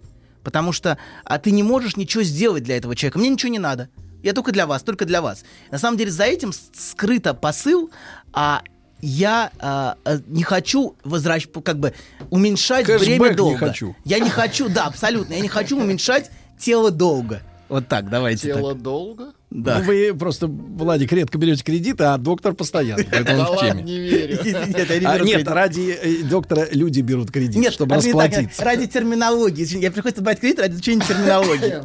Потому 0.45 0.73
что 0.73 0.99
а 1.25 1.39
ты 1.39 1.51
не 1.51 1.63
можешь 1.63 1.97
ничего 1.97 2.23
сделать 2.23 2.63
для 2.63 2.77
этого 2.77 2.95
человека. 2.95 3.19
Мне 3.19 3.29
ничего 3.29 3.51
не 3.51 3.59
надо. 3.59 3.89
Я 4.23 4.33
только 4.33 4.53
для 4.53 4.67
вас, 4.67 4.83
только 4.83 5.05
для 5.05 5.21
вас. 5.21 5.45
На 5.73 5.79
самом 5.79 5.99
деле 5.99 6.13
за 6.13 6.25
этим 6.25 6.53
скрыто 6.53 7.35
посыл, 7.35 7.91
а 8.33 8.63
я 9.03 9.51
а, 9.59 9.97
а, 10.05 10.19
не 10.29 10.45
хочу 10.45 10.95
возвращать, 11.05 11.51
как 11.65 11.79
бы 11.79 11.93
уменьшать 12.31 12.87
Кэшбэк 12.87 13.01
время 13.01 13.29
не 13.31 13.35
долга. 13.35 13.59
хочу. 13.59 13.97
Я 14.05 14.21
не 14.21 14.31
хочу, 14.31 14.69
да, 14.69 14.87
абсолютно. 14.87 15.35
Я 15.35 15.41
не 15.41 15.49
хочу 15.49 15.79
уменьшать 15.79 16.31
тело 16.59 16.91
долга. 16.91 17.43
Вот 17.69 17.89
так, 17.89 18.11
давайте 18.11 18.49
Тело 18.49 18.75
так. 18.75 18.83
долго? 18.83 19.33
Да. 19.49 19.79
Ну, 19.79 19.85
вы 19.85 20.15
просто, 20.15 20.47
Владик, 20.47 21.11
редко 21.11 21.39
берете 21.39 21.65
кредиты, 21.65 22.05
а 22.05 22.19
доктор 22.19 22.53
постоянно. 22.53 23.03
Да 23.25 23.49
ладно, 23.49 23.81
не 23.81 23.99
верю. 23.99 24.39
Нет, 24.45 24.91
я 24.91 24.99
не 24.99 25.33
А, 25.35 25.55
ради 25.55 25.99
э, 26.03 26.23
доктора 26.23 26.69
люди 26.71 27.01
берут 27.01 27.31
кредит, 27.31 27.57
Нет, 27.57 27.73
чтобы 27.73 27.97
не 27.97 28.03
расплатиться. 28.03 28.63
ради 28.63 28.87
терминологии. 28.87 29.79
Я 29.79 29.91
приходится 29.91 30.23
брать 30.23 30.41
кредит 30.41 30.59
ради 30.61 30.75
изучения 30.75 31.03
терминологии. 31.07 31.83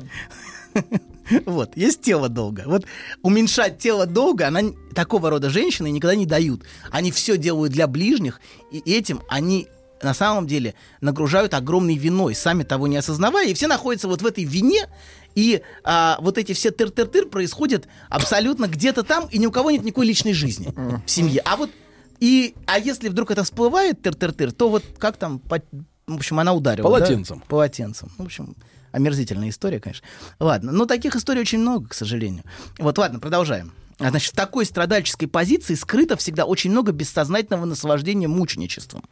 Вот, 1.45 1.75
есть 1.75 2.01
тело 2.01 2.29
долга. 2.29 2.63
Вот 2.65 2.85
уменьшать 3.21 3.79
тело 3.79 4.05
долга, 4.05 4.47
она 4.47 4.61
такого 4.93 5.29
рода 5.29 5.49
женщины 5.49 5.89
никогда 5.89 6.15
не 6.15 6.25
дают. 6.25 6.63
Они 6.91 7.11
все 7.11 7.37
делают 7.37 7.73
для 7.73 7.87
ближних, 7.87 8.39
и 8.71 8.79
этим 8.91 9.21
они 9.29 9.67
на 10.01 10.13
самом 10.13 10.45
деле 10.47 10.75
нагружают 11.01 11.53
огромной 11.53 11.95
виной, 11.95 12.35
сами 12.35 12.63
того 12.63 12.87
не 12.87 12.97
осознавая, 12.97 13.47
и 13.47 13.53
все 13.53 13.67
находятся 13.67 14.07
вот 14.07 14.21
в 14.21 14.25
этой 14.25 14.43
вине, 14.43 14.87
и 15.33 15.61
а, 15.83 16.17
вот 16.21 16.37
эти 16.37 16.53
все 16.53 16.69
тыр-тыр-тыр 16.69 17.27
происходят 17.27 17.87
абсолютно 18.09 18.67
где-то 18.67 19.03
там, 19.03 19.27
и 19.31 19.37
ни 19.39 19.47
у 19.47 19.51
кого 19.51 19.71
нет 19.71 19.83
никакой 19.83 20.05
личной 20.05 20.33
жизни 20.33 20.73
в 21.05 21.09
семье. 21.09 21.41
А 21.45 21.55
вот 21.57 21.71
и, 22.19 22.55
а 22.65 22.79
если 22.79 23.09
вдруг 23.09 23.31
это 23.31 23.43
всплывает 23.43 24.01
тыр-тыр-тыр, 24.01 24.51
то 24.51 24.69
вот 24.69 24.83
как 24.97 25.17
там, 25.17 25.39
по- 25.39 25.61
в 26.07 26.15
общем, 26.15 26.39
она 26.39 26.53
ударила. 26.53 26.89
да? 26.89 26.97
Полотенцем. 26.97 27.43
Полотенцем. 27.47 28.11
В 28.17 28.23
общем, 28.23 28.55
омерзительная 28.91 29.49
история, 29.49 29.79
конечно. 29.79 30.05
Ладно, 30.39 30.71
но 30.71 30.85
таких 30.85 31.15
историй 31.15 31.41
очень 31.41 31.59
много, 31.59 31.89
к 31.89 31.93
сожалению. 31.93 32.43
Вот, 32.79 32.97
ладно, 32.97 33.19
продолжаем. 33.19 33.71
А, 33.99 34.09
Значит, 34.09 34.33
в 34.33 34.35
такой 34.35 34.65
страдальческой 34.65 35.27
позиции 35.27 35.75
скрыто 35.75 36.17
всегда 36.17 36.45
очень 36.45 36.71
много 36.71 36.91
бессознательного 36.91 37.65
наслаждения 37.65 38.27
мученичеством 38.27 39.03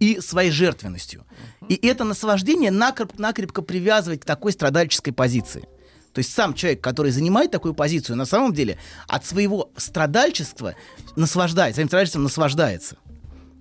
и 0.00 0.18
своей 0.20 0.50
жертвенностью. 0.50 1.24
И 1.68 1.74
это 1.86 2.04
наслаждение 2.04 2.70
накреп- 2.72 3.14
накрепко 3.18 3.62
привязывает 3.62 4.22
к 4.22 4.24
такой 4.26 4.52
страдальческой 4.52 5.12
позиции. 5.12 5.68
То 6.12 6.18
есть 6.18 6.32
сам 6.32 6.54
человек, 6.54 6.80
который 6.80 7.10
занимает 7.10 7.50
такую 7.50 7.74
позицию, 7.74 8.16
на 8.16 8.24
самом 8.24 8.52
деле 8.52 8.78
от 9.08 9.24
своего 9.24 9.70
страдальчества 9.76 10.74
наслаждается, 11.16 11.76
своим 11.76 11.88
страдальчеством 11.88 12.22
наслаждается. 12.24 12.96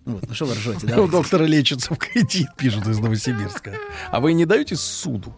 Вот, 0.06 0.27
ну 0.27 0.34
что 0.35 0.45
вы 0.45 0.53
ржете, 0.56 0.85
У 0.85 0.90
давайте. 0.90 1.11
доктора 1.11 1.45
лечится 1.45 1.94
в 1.94 1.98
кредит, 1.98 2.48
пишут 2.57 2.88
из 2.88 2.99
Новосибирска. 2.99 3.73
А 4.11 4.19
вы 4.19 4.34
не 4.34 4.45
даете 4.45 4.76
суду? 4.76 5.34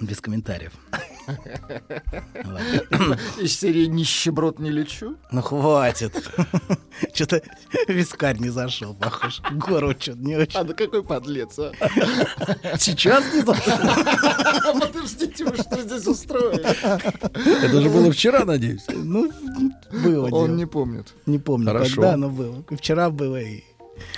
Без 0.00 0.20
комментариев. 0.20 0.72
Из 3.38 3.58
серии 3.58 3.86
«Нищеброд 3.86 4.58
не 4.58 4.70
лечу». 4.70 5.16
Ну 5.30 5.42
хватит. 5.42 6.12
Что-то 7.12 7.42
вискарь 7.88 8.38
не 8.38 8.48
зашел, 8.50 8.94
похож. 8.94 9.42
Гору 9.52 9.92
что-то 9.98 10.18
не 10.20 10.36
очень. 10.36 10.58
А 10.58 10.64
да 10.64 10.72
какой 10.72 11.02
подлец, 11.02 11.58
а? 11.58 11.72
Сейчас 12.78 13.24
не 13.34 13.42
зашел. 13.42 14.80
Подождите, 14.80 15.44
вы 15.44 15.56
что 15.56 15.82
здесь 15.82 16.06
устроили? 16.06 16.64
Это 17.64 17.80
же 17.80 17.90
было 17.90 18.10
вчера, 18.12 18.44
надеюсь. 18.44 18.86
Ну, 18.88 19.30
было 19.92 20.28
Он 20.30 20.56
не 20.56 20.66
помнит. 20.66 21.12
Не 21.26 21.38
помню, 21.38 21.66
Хорошо. 21.72 21.96
когда 21.96 22.12
оно 22.14 22.30
было. 22.30 22.64
И 22.70 22.76
вчера 22.76 23.10
было, 23.10 23.40
и... 23.40 23.64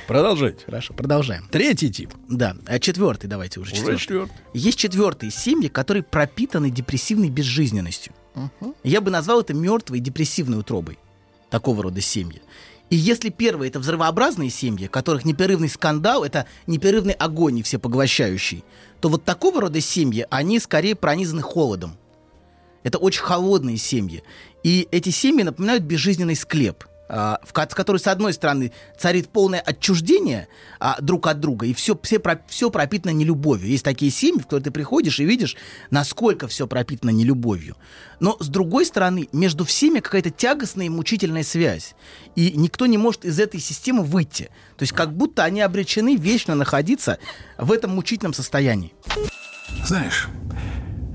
Продолжайте. 0.07 0.65
Хорошо, 0.65 0.95
продолжаем. 0.95 1.49
Третий 1.51 1.91
тип. 1.91 2.13
Да, 2.29 2.57
а 2.67 2.79
четвертый 2.79 3.27
давайте 3.27 3.61
уже. 3.61 3.73
Уже 3.73 3.81
четвертый. 3.81 4.01
четвертый. 4.01 4.33
Есть 4.55 4.79
четвертые 4.79 5.31
семьи, 5.31 5.69
которые 5.69 6.03
пропитаны 6.03 6.71
депрессивной 6.71 7.31
безжизненностью. 7.31 8.13
Я 8.83 9.01
бы 9.01 9.11
назвал 9.11 9.41
это 9.41 9.55
мертвой 9.55 10.01
депрессивной 10.01 10.59
утробой. 10.59 10.99
Такого 11.51 11.83
рода 11.83 12.01
семьи. 12.01 12.43
И 12.91 12.97
если 12.97 13.29
первые 13.29 13.71
это 13.71 13.79
взрывообразные 13.79 14.51
семьи, 14.51 14.89
которых 14.89 15.25
непрерывный 15.25 15.69
скандал, 15.69 16.25
это 16.25 16.47
непрерывный 16.67 17.15
огонь 17.15 17.59
и 17.59 17.63
всепоглощающий, 17.63 18.65
то 19.01 19.09
вот 19.09 19.25
такого 19.25 19.61
рода 19.61 19.81
семьи, 19.81 20.27
они 20.29 20.59
скорее 20.59 20.97
пронизаны 20.97 21.43
холодом. 21.43 21.97
Это 22.83 22.99
очень 22.99 23.23
холодные 23.23 23.77
семьи. 23.77 24.25
И 24.65 24.89
эти 24.91 25.11
семьи 25.11 25.45
напоминают 25.45 25.85
безжизненный 25.85 26.35
склеп. 26.35 26.85
Ко- 27.11 27.69
в 27.69 27.75
которой, 27.75 27.99
с 27.99 28.07
одной 28.07 28.33
стороны, 28.33 28.73
царит 28.99 29.29
полное 29.29 29.61
отчуждение 29.61 30.49
а, 30.79 30.97
друг 31.01 31.27
от 31.27 31.41
друга, 31.41 31.67
и 31.67 31.75
все, 31.75 31.99
все, 32.03 32.19
про- 32.19 32.43
все 32.49 32.71
пропитано 32.71 33.13
нелюбовью. 33.13 33.69
Есть 33.69 33.85
такие 33.85 34.11
семьи, 34.11 34.41
в 34.41 34.45
которые 34.45 34.65
ты 34.65 34.71
приходишь 34.71 35.19
и 35.21 35.25
видишь, 35.25 35.57
насколько 35.91 36.47
все 36.49 36.67
пропитано 36.67 37.11
нелюбовью. 37.11 37.77
Но, 38.21 38.37
с 38.39 38.49
другой 38.49 38.87
стороны, 38.87 39.29
между 39.33 39.65
всеми 39.65 40.01
какая-то 40.01 40.31
тягостная 40.31 40.87
и 40.87 40.91
мучительная 40.91 41.43
связь. 41.43 41.95
И 42.37 42.53
никто 42.53 42.87
не 42.87 42.99
может 42.99 43.25
из 43.25 43.39
этой 43.41 43.61
системы 43.61 44.03
выйти. 44.05 44.51
То 44.77 44.83
есть 44.83 44.93
как 44.93 45.15
будто 45.17 45.45
они 45.45 45.61
обречены 45.61 46.17
вечно 46.17 46.55
находиться 46.55 47.19
в 47.59 47.73
этом 47.73 47.93
мучительном 47.93 48.35
состоянии. 48.35 48.93
Знаешь, 49.85 50.29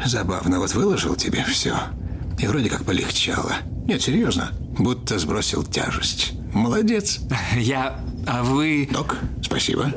забавно, 0.05 0.59
вот 0.59 0.73
выложил 0.73 1.15
тебе 1.15 1.43
все. 1.45 1.75
И 2.39 2.47
вроде 2.47 2.69
как 2.69 2.83
полегчало. 2.83 3.53
Нет, 3.85 4.01
серьезно. 4.01 4.51
Будто 4.77 5.17
сбросил 5.19 5.63
тяжесть. 5.63 6.33
Молодец. 6.53 7.19
Я... 7.55 7.99
А 8.27 8.43
вы... 8.43 8.87
Док, 8.91 9.17
спасибо. 9.41 9.91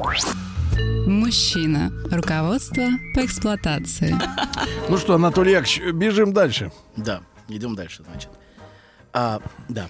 Мужчина. 1.06 1.90
Руководство 2.10 2.88
по 3.14 3.24
эксплуатации. 3.24 4.14
Ну 4.88 4.98
что, 4.98 5.14
Анатолий 5.14 5.52
Яковлевич, 5.52 5.94
бежим 5.94 6.32
дальше. 6.32 6.70
Да, 6.96 7.22
идем 7.48 7.74
дальше, 7.74 8.04
значит. 8.08 8.30
А, 9.12 9.40
да. 9.68 9.88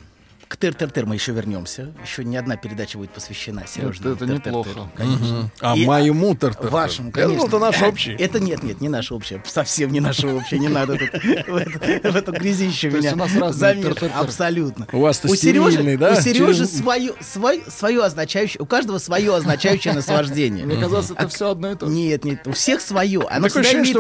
К 0.49 0.57
тыр-тыр-тыр 0.57 1.05
мы 1.05 1.15
еще 1.15 1.33
вернемся. 1.33 1.93
Еще 2.03 2.25
не 2.25 2.37
одна 2.39 2.57
передача 2.57 2.97
будет 2.97 3.11
посвящена 3.11 3.65
Сереже. 3.67 4.01
Это- 4.01 4.25
это 4.25 4.27
неплохо. 4.27 4.91
Конечно. 4.97 5.51
А 5.61 5.77
И- 5.77 5.85
моему 5.85 6.35
тыр-тыр-тыр. 6.35 6.71
Вашему, 6.71 7.13
конечно. 7.13 7.47
это 7.47 7.59
наш 7.59 7.83
общий. 7.83 8.13
Это 8.19 8.41
нет, 8.41 8.63
нет, 8.63 8.81
не 8.81 8.89
наше 8.89 9.15
общее. 9.15 9.43
Совсем 9.47 9.93
не 9.93 10.01
наше 10.01 10.27
общее. 10.27 10.59
Не 10.59 10.69
надо 10.69 10.97
тут 10.97 11.11
в 11.13 12.17
эту 12.17 12.33
грязище 12.33 12.91
меня 12.91 13.15
замешивать. 13.53 14.13
Абсолютно. 14.15 14.87
У 14.93 15.01
вас-то 15.01 15.29
стерильный, 15.37 15.97
да? 15.97 16.13
У 16.13 16.21
Сережи 16.21 16.67
свое, 16.67 18.03
означающее, 18.05 18.61
у 18.61 18.67
каждого 18.67 18.99
свое 18.99 19.35
означающее 19.35 19.93
наслаждение. 19.93 20.65
Мне 20.65 20.77
казалось, 20.81 21.11
это 21.11 21.29
все 21.29 21.51
одно 21.51 21.73
и 21.73 21.75
то 21.77 21.87
же. 21.87 21.93
Нет, 21.93 22.25
нет, 22.25 22.47
у 22.47 22.53
всех 22.53 22.81
свое. 22.81 23.21
Оно 23.29 23.49
всегда 23.49 23.73
имеет 23.73 23.97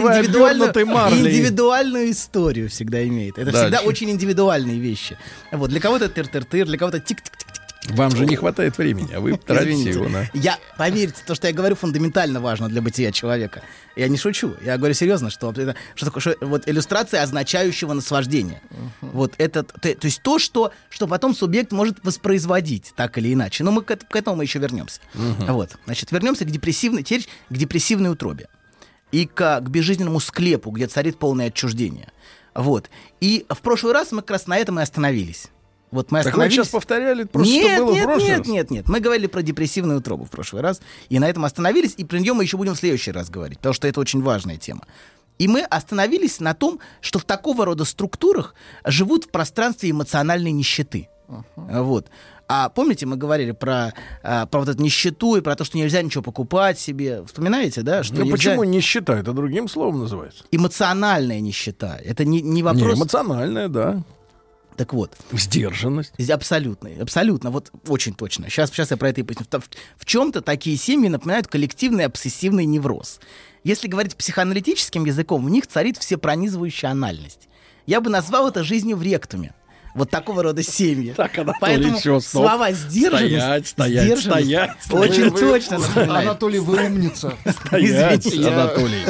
индивидуальную, 1.28 2.10
историю 2.10 2.68
всегда 2.70 3.06
имеет. 3.06 3.38
Это 3.38 3.52
всегда 3.52 3.80
очень 3.80 4.10
индивидуальные 4.10 4.78
вещи. 4.78 5.18
Вот, 5.52 5.70
для 5.70 5.80
кого-то 5.80 6.08
тыр-тыр-тыр, 6.44 6.66
для 6.66 6.78
кого-то 6.78 6.98
тик-тик-тик. 7.00 7.46
Вам 7.90 8.14
же 8.14 8.26
не 8.26 8.36
хватает 8.36 8.76
времени, 8.76 9.14
а 9.14 9.20
вы 9.20 9.38
тратите 9.38 9.90
его 9.90 10.08
на... 10.08 10.28
Я, 10.34 10.58
поверьте, 10.76 11.22
то, 11.24 11.34
что 11.34 11.46
я 11.46 11.54
говорю, 11.54 11.74
фундаментально 11.74 12.38
важно 12.38 12.68
для 12.68 12.82
бытия 12.82 13.12
человека. 13.12 13.62
Я 13.96 14.08
не 14.08 14.18
шучу. 14.18 14.56
Я 14.62 14.76
говорю 14.76 14.92
серьезно, 14.92 15.30
что, 15.30 15.50
это- 15.52 15.74
что 15.94 16.06
такое 16.06 16.20
что, 16.20 16.36
вот 16.42 16.68
иллюстрация 16.68 17.22
означающего 17.22 17.94
наслаждения. 17.94 18.60
Вот 19.00 19.34
это, 19.38 19.62
то, 19.62 19.78
то 19.94 20.04
есть 20.04 20.20
то, 20.22 20.38
что, 20.38 20.72
что 20.90 21.06
потом 21.06 21.34
субъект 21.34 21.72
может 21.72 22.04
воспроизводить, 22.04 22.92
так 22.94 23.16
или 23.16 23.32
иначе. 23.32 23.64
Но 23.64 23.70
мы 23.72 23.80
к, 23.80 23.96
к 23.96 24.16
этому 24.16 24.36
мы 24.36 24.44
еще 24.44 24.58
вернемся. 24.58 25.00
Вот. 25.14 25.70
Значит, 25.86 26.12
вернемся 26.12 26.44
к 26.44 26.50
депрессивной, 26.50 27.04
теперь 27.04 27.26
к 27.48 27.54
депрессивной 27.56 28.10
утробе. 28.10 28.48
И 29.12 29.24
к, 29.24 29.60
к 29.60 29.68
безжизненному 29.70 30.20
склепу, 30.20 30.72
где 30.72 30.88
царит 30.88 31.18
полное 31.18 31.46
отчуждение. 31.46 32.08
Вот. 32.54 32.90
И 33.22 33.46
в 33.48 33.60
прошлый 33.60 33.94
раз 33.94 34.12
мы 34.12 34.20
как 34.20 34.32
раз 34.32 34.46
на 34.46 34.58
этом 34.58 34.78
и 34.78 34.82
остановились. 34.82 35.46
Вот 35.90 36.10
мы 36.10 36.18
Так 36.18 36.26
вы 36.26 36.30
остановились. 36.30 36.54
сейчас 36.54 36.68
повторяли 36.68 37.24
просто, 37.24 37.52
нет, 37.52 37.72
что 37.76 37.84
было 37.86 37.92
нет, 37.94 38.02
в 38.02 38.06
прошлый 38.06 38.28
нет, 38.28 38.38
раз? 38.38 38.46
нет, 38.48 38.70
нет. 38.70 38.88
Мы 38.88 39.00
говорили 39.00 39.26
про 39.26 39.42
депрессивную 39.42 39.98
утробу 40.00 40.24
в 40.24 40.30
прошлый 40.30 40.62
раз, 40.62 40.80
и 41.08 41.18
на 41.18 41.28
этом 41.28 41.44
остановились, 41.44 41.94
и 41.96 42.04
про 42.04 42.18
нее 42.18 42.34
мы 42.34 42.42
еще 42.44 42.56
будем 42.56 42.74
в 42.74 42.78
следующий 42.78 43.10
раз 43.12 43.30
говорить, 43.30 43.58
потому 43.58 43.72
что 43.72 43.88
это 43.88 43.98
очень 44.00 44.22
важная 44.22 44.56
тема. 44.56 44.82
И 45.38 45.46
мы 45.48 45.62
остановились 45.62 46.40
на 46.40 46.52
том, 46.52 46.80
что 47.00 47.18
в 47.18 47.24
такого 47.24 47.64
рода 47.64 47.84
структурах 47.84 48.54
живут 48.84 49.24
в 49.26 49.28
пространстве 49.30 49.90
эмоциональной 49.90 50.50
нищеты. 50.50 51.08
Вот. 51.56 52.06
А 52.50 52.70
помните, 52.70 53.04
мы 53.04 53.16
говорили 53.16 53.52
про, 53.52 53.92
а, 54.22 54.46
про 54.46 54.60
вот 54.60 54.68
эту 54.70 54.82
нищету 54.82 55.36
и 55.36 55.42
про 55.42 55.54
то, 55.54 55.64
что 55.64 55.76
нельзя 55.76 56.00
ничего 56.00 56.22
покупать 56.22 56.78
себе. 56.78 57.22
Вспоминаете, 57.26 57.82
да? 57.82 58.02
Что 58.02 58.14
Ну 58.16 58.22
нельзя- 58.24 58.32
почему 58.32 58.64
нищета? 58.64 59.18
Это 59.18 59.32
другим 59.34 59.68
словом 59.68 60.00
называется. 60.00 60.44
Эмоциональная 60.50 61.40
нищета. 61.40 61.98
Это 62.02 62.24
не, 62.24 62.40
не 62.40 62.50
Не, 62.50 62.62
вопрос... 62.62 62.96
эмоциональная, 62.98 63.68
да. 63.68 64.02
Так 64.78 64.92
вот. 64.92 65.16
Сдержанность. 65.32 66.12
Абсолютно, 66.30 66.90
абсолютно, 67.00 67.50
вот 67.50 67.72
очень 67.88 68.14
точно. 68.14 68.48
Сейчас, 68.48 68.70
сейчас 68.70 68.92
я 68.92 68.96
про 68.96 69.08
это 69.08 69.20
и 69.20 69.24
поясню. 69.24 69.44
В, 69.50 69.68
в 69.96 70.04
чем-то 70.04 70.40
такие 70.40 70.76
семьи 70.76 71.08
напоминают 71.08 71.48
коллективный 71.48 72.04
обсессивный 72.04 72.64
невроз. 72.64 73.18
Если 73.64 73.88
говорить 73.88 74.14
психоаналитическим 74.14 75.04
языком, 75.04 75.44
в 75.44 75.50
них 75.50 75.66
царит 75.66 75.96
всепронизывающая 75.96 76.90
анальность. 76.90 77.48
Я 77.86 78.00
бы 78.00 78.08
назвал 78.08 78.48
это 78.48 78.62
жизнью 78.62 78.96
в 78.96 79.02
ректуме. 79.02 79.52
Вот 79.94 80.10
такого 80.10 80.42
рода 80.42 80.62
семьи. 80.62 81.12
Так, 81.16 81.36
Анатолий, 81.38 81.58
Поэтому 81.60 81.96
всё, 81.98 82.20
стоп. 82.20 82.42
слова 82.42 82.72
сдержанность, 82.72 83.30
Стоять, 83.38 83.66
стоять, 83.66 84.04
сдержанность 84.04 84.46
стоять. 84.46 84.70
очень 84.92 85.24
Вы- 85.24 85.30
вы- 85.30 85.38
точно 85.40 85.78
напоминает. 85.78 86.28
Анатолий, 86.28 86.58
вы 86.60 86.84
умница. 86.86 87.34
Стоять, 87.66 88.26
Извините. 88.26 88.50
Анатолий. 88.50 89.02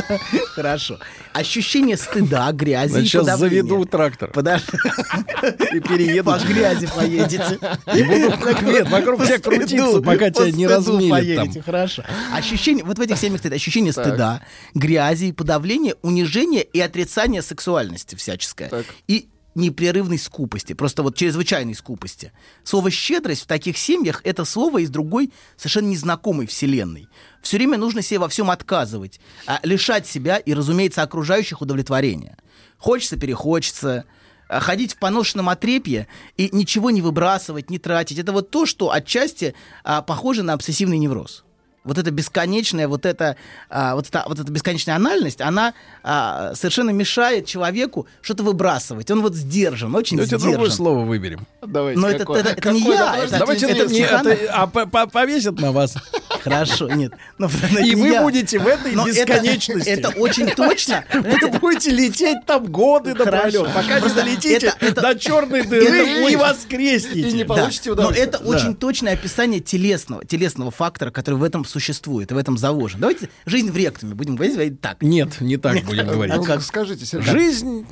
Хорошо. 0.54 0.98
Ощущение 1.34 1.96
стыда, 1.96 2.50
грязи 2.52 2.90
Значит, 2.92 3.06
и 3.06 3.08
сейчас 3.24 3.38
заведу 3.38 3.84
трактор 3.84 4.30
Подожди. 4.32 4.66
и 5.74 5.80
перееду. 5.80 6.30
По 6.30 6.38
грязи 6.38 6.88
поедете. 6.94 7.58
И 7.94 8.02
буду 8.02 8.36
как 8.38 8.62
нет, 8.62 8.88
вокруг 8.88 9.24
тебя 9.24 9.38
крутиться, 9.38 10.00
пока 10.00 10.26
по 10.26 10.50
тебя 10.50 10.78
не 10.78 11.10
поедете, 11.10 11.52
там. 11.54 11.62
Хорошо. 11.62 12.02
Ощущение, 12.34 12.84
вот 12.84 12.98
в 12.98 13.00
этих 13.00 13.18
семьях 13.18 13.40
стоит 13.40 13.52
ощущение 13.54 13.92
Так. 13.92 14.06
стыда, 14.06 14.40
грязи, 14.74 15.32
подавления, 15.32 15.94
унижения 16.02 16.62
и 16.62 16.80
отрицания 16.80 17.42
сексуальности 17.42 18.14
всяческое. 18.14 18.68
Так. 18.68 18.86
И 19.06 19.28
непрерывной 19.58 20.18
скупости, 20.18 20.72
просто 20.72 21.02
вот 21.02 21.16
чрезвычайной 21.16 21.74
скупости. 21.74 22.32
Слово 22.64 22.90
«щедрость» 22.90 23.42
в 23.42 23.46
таких 23.46 23.76
семьях— 23.76 24.20
это 24.24 24.44
слово 24.44 24.78
из 24.78 24.90
другой, 24.90 25.32
совершенно 25.56 25.88
незнакомой 25.88 26.46
вселенной. 26.46 27.08
Все 27.42 27.58
время 27.58 27.76
нужно 27.76 28.00
себе 28.02 28.20
во 28.20 28.28
всем 28.28 28.50
отказывать, 28.50 29.20
а 29.46 29.60
лишать 29.62 30.06
себя 30.06 30.38
и, 30.38 30.54
разумеется, 30.54 31.02
окружающих 31.02 31.60
удовлетворения. 31.60 32.38
Хочется, 32.78 33.16
перехочется, 33.16 34.04
а 34.48 34.60
ходить 34.60 34.94
в 34.94 34.98
поношенном 34.98 35.48
отрепье 35.48 36.08
и 36.36 36.48
ничего 36.52 36.90
не 36.90 37.02
выбрасывать, 37.02 37.70
не 37.70 37.78
тратить. 37.78 38.18
Это 38.18 38.32
вот 38.32 38.50
то, 38.50 38.64
что 38.64 38.90
отчасти 38.90 39.54
а, 39.84 40.02
похоже 40.02 40.42
на 40.42 40.54
обсессивный 40.54 40.98
невроз. 40.98 41.44
Вот 41.84 41.96
эта 41.96 42.10
бесконечная, 42.10 42.86
вот 42.88 43.06
эта, 43.06 43.36
а, 43.70 43.94
вот 43.94 44.06
эта, 44.08 44.24
вот 44.26 44.38
эта 44.38 44.50
бесконечная 44.52 44.96
анальность, 44.96 45.40
она 45.40 45.72
а, 46.02 46.52
совершенно 46.54 46.90
мешает 46.90 47.46
человеку 47.46 48.06
что-то 48.20 48.42
выбрасывать. 48.42 49.10
Он 49.10 49.22
вот 49.22 49.34
сдержан, 49.34 49.94
очень 49.94 50.16
Давайте 50.18 50.36
сдержан. 50.36 50.50
другое 50.52 50.70
слово 50.70 51.04
выберем. 51.04 51.46
Давайте, 51.62 52.00
Но 52.00 52.08
это, 52.08 52.18
какое? 52.20 52.40
это- 52.40 52.50
это 52.50 52.72
не 52.72 52.80
Какое? 52.80 52.96
я, 52.96 53.04
Подождите, 53.06 53.26
это, 53.36 53.38
Давайте 53.38 53.66
это 53.66 53.86
не- 53.86 53.94
не 53.94 54.00
это, 54.04 54.52
а 54.52 54.66
по- 54.66 54.86
по- 54.86 55.06
повесят 55.06 55.58
на 55.60 55.72
вас. 55.72 55.94
Хорошо, 56.42 56.88
нет. 56.88 57.12
Но 57.38 57.46
это 57.46 57.80
И 57.82 57.94
не 57.94 58.02
вы 58.02 58.08
я. 58.08 58.22
будете 58.22 58.58
в 58.58 58.66
этой 58.66 58.92
Но 58.92 59.06
это- 59.08 59.20
бесконечности. 59.26 59.88
Это, 59.88 60.08
очень 60.10 60.48
точно. 60.50 61.04
Вы 61.12 61.48
будете 61.58 61.90
лететь 61.90 62.44
там 62.46 62.66
годы 62.66 63.14
напролет, 63.14 63.72
пока 63.72 63.94
не 63.94 64.00
Просто 64.00 64.22
долетите 64.24 64.56
это- 64.68 64.76
это- 64.80 65.00
до 65.00 65.18
черной 65.18 65.60
это 65.62 65.70
дыры 65.70 66.30
и 66.32 66.36
воскреснете. 66.36 67.28
И 67.28 67.32
не 67.32 67.44
Да. 67.44 67.54
получите 67.54 67.90
Но 67.90 67.94
удовольствие. 67.94 68.26
это 68.26 68.38
очень 68.38 68.74
точное 68.76 69.14
описание 69.14 69.60
телесного, 69.60 70.24
телесного 70.24 70.70
фактора, 70.70 71.10
который 71.10 71.34
в 71.36 71.44
этом 71.44 71.64
существует 71.68 72.30
и 72.30 72.34
в 72.34 72.38
этом 72.38 72.56
заложен. 72.58 73.00
Давайте 73.00 73.28
жизнь 73.46 73.70
в 73.70 73.76
ректуме 73.76 74.14
будем 74.14 74.36
говорить 74.36 74.80
так. 74.80 75.02
Нет, 75.02 75.40
не 75.40 75.56
так 75.56 75.84
будем 75.84 76.06
говорить. 76.06 76.34
Ну, 76.36 76.44
как? 76.44 76.62
Скажите, 76.62 77.04
Сергей, 77.04 77.30
Жизнь 77.32 77.86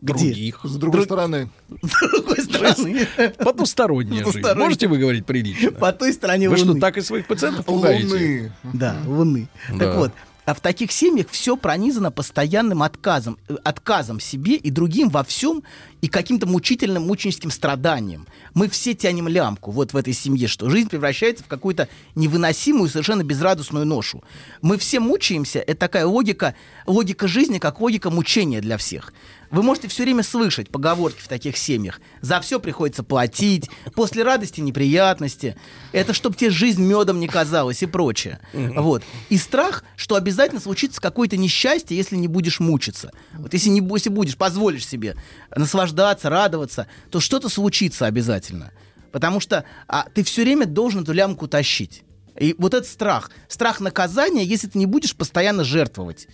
Где? 0.00 0.12
других. 0.26 0.60
с 0.64 0.76
другой 0.76 1.04
стороны. 1.04 1.50
С 1.82 2.10
другой 2.10 2.40
стороны. 2.42 3.06
Потусторонняя 3.38 4.24
жизнь. 4.24 4.42
Можете 4.56 4.88
вы 4.88 4.98
говорить 4.98 5.26
прилично? 5.26 5.72
По 5.72 5.92
той 5.92 6.12
стороне 6.12 6.48
Вы 6.48 6.56
что, 6.56 6.74
так 6.74 6.96
и 6.96 7.00
своих 7.00 7.26
пациентов 7.26 7.66
пугаете? 7.66 8.06
Луны. 8.06 8.52
Да, 8.72 8.96
Луны. 9.06 9.48
Да. 9.72 9.78
Так 9.78 9.96
вот, 9.96 10.12
а 10.44 10.54
в 10.54 10.60
таких 10.60 10.92
семьях 10.92 11.28
все 11.30 11.56
пронизано 11.56 12.10
постоянным 12.10 12.82
отказом, 12.82 13.38
э, 13.48 13.56
отказом 13.64 14.20
себе 14.20 14.56
и 14.56 14.70
другим 14.70 15.08
во 15.08 15.24
всем 15.24 15.62
и 16.00 16.08
каким-то 16.08 16.46
мучительным 16.46 17.06
мученическим 17.06 17.50
страданием. 17.50 18.26
Мы 18.54 18.68
все 18.68 18.94
тянем 18.94 19.28
лямку 19.28 19.70
вот 19.70 19.92
в 19.92 19.96
этой 19.96 20.12
семье, 20.12 20.48
что 20.48 20.70
жизнь 20.70 20.88
превращается 20.88 21.44
в 21.44 21.46
какую-то 21.46 21.88
невыносимую, 22.14 22.88
совершенно 22.88 23.22
безрадостную 23.22 23.86
ношу. 23.86 24.22
Мы 24.62 24.78
все 24.78 25.00
мучаемся, 25.00 25.60
это 25.60 25.80
такая 25.80 26.06
логика, 26.06 26.54
логика 26.86 27.28
жизни, 27.28 27.58
как 27.58 27.80
логика 27.80 28.10
мучения 28.10 28.60
для 28.60 28.76
всех. 28.76 29.12
Вы 29.50 29.62
можете 29.62 29.88
все 29.88 30.04
время 30.04 30.22
слышать 30.22 30.68
поговорки 30.70 31.20
в 31.20 31.28
таких 31.28 31.56
семьях. 31.56 32.00
За 32.20 32.40
все 32.40 32.60
приходится 32.60 33.02
платить, 33.02 33.68
после 33.94 34.22
радости 34.22 34.60
неприятности. 34.60 35.56
Это 35.92 36.14
чтобы 36.14 36.36
тебе 36.36 36.50
жизнь 36.50 36.82
медом 36.82 37.18
не 37.18 37.26
казалась 37.26 37.82
и 37.82 37.86
прочее. 37.86 38.40
Вот. 38.52 39.02
И 39.28 39.36
страх, 39.36 39.84
что 39.96 40.14
обязательно 40.14 40.60
случится 40.60 41.00
какое-то 41.00 41.36
несчастье, 41.36 41.96
если 41.96 42.16
не 42.16 42.28
будешь 42.28 42.60
мучиться. 42.60 43.10
Вот 43.32 43.52
если, 43.52 43.70
не, 43.70 43.80
если 43.80 44.10
будешь, 44.10 44.36
позволишь 44.36 44.86
себе 44.86 45.16
наслаждаться, 45.54 46.30
радоваться, 46.30 46.86
то 47.10 47.18
что-то 47.20 47.48
случится 47.48 48.06
обязательно. 48.06 48.72
Потому 49.10 49.40
что 49.40 49.64
а, 49.88 50.06
ты 50.14 50.22
все 50.22 50.42
время 50.42 50.66
должен 50.66 51.02
эту 51.02 51.12
лямку 51.12 51.48
тащить. 51.48 52.04
И 52.38 52.54
вот 52.58 52.74
этот 52.74 52.88
страх, 52.88 53.30
страх 53.48 53.80
наказания, 53.80 54.44
если 54.44 54.68
ты 54.68 54.78
не 54.78 54.86
будешь 54.86 55.16
постоянно 55.16 55.64
жертвовать. 55.64 56.28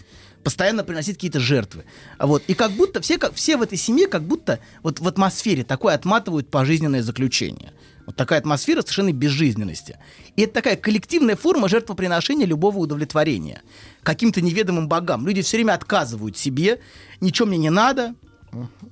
Постоянно 0.46 0.84
приносить 0.84 1.16
какие-то 1.16 1.40
жертвы. 1.40 1.86
А 2.18 2.28
Вот. 2.28 2.44
И 2.46 2.54
как 2.54 2.70
будто 2.70 3.00
все, 3.00 3.18
как, 3.18 3.34
все 3.34 3.56
в 3.56 3.62
этой 3.62 3.76
семье 3.76 4.06
как 4.06 4.22
будто 4.22 4.60
вот 4.84 5.00
в 5.00 5.08
атмосфере 5.08 5.64
такое 5.64 5.92
отматывают 5.92 6.52
пожизненное 6.52 7.02
заключение. 7.02 7.72
Вот 8.06 8.14
такая 8.14 8.38
атмосфера 8.38 8.82
совершенной 8.82 9.10
безжизненности. 9.10 9.98
И 10.36 10.42
это 10.42 10.54
такая 10.54 10.76
коллективная 10.76 11.34
форма 11.34 11.68
жертвоприношения 11.68 12.46
любого 12.46 12.78
удовлетворения. 12.78 13.60
Каким-то 14.04 14.40
неведомым 14.40 14.86
богам. 14.86 15.26
Люди 15.26 15.42
все 15.42 15.56
время 15.56 15.72
отказывают 15.72 16.38
себе, 16.38 16.78
ничего 17.20 17.48
мне 17.48 17.58
не 17.58 17.70
надо, 17.70 18.14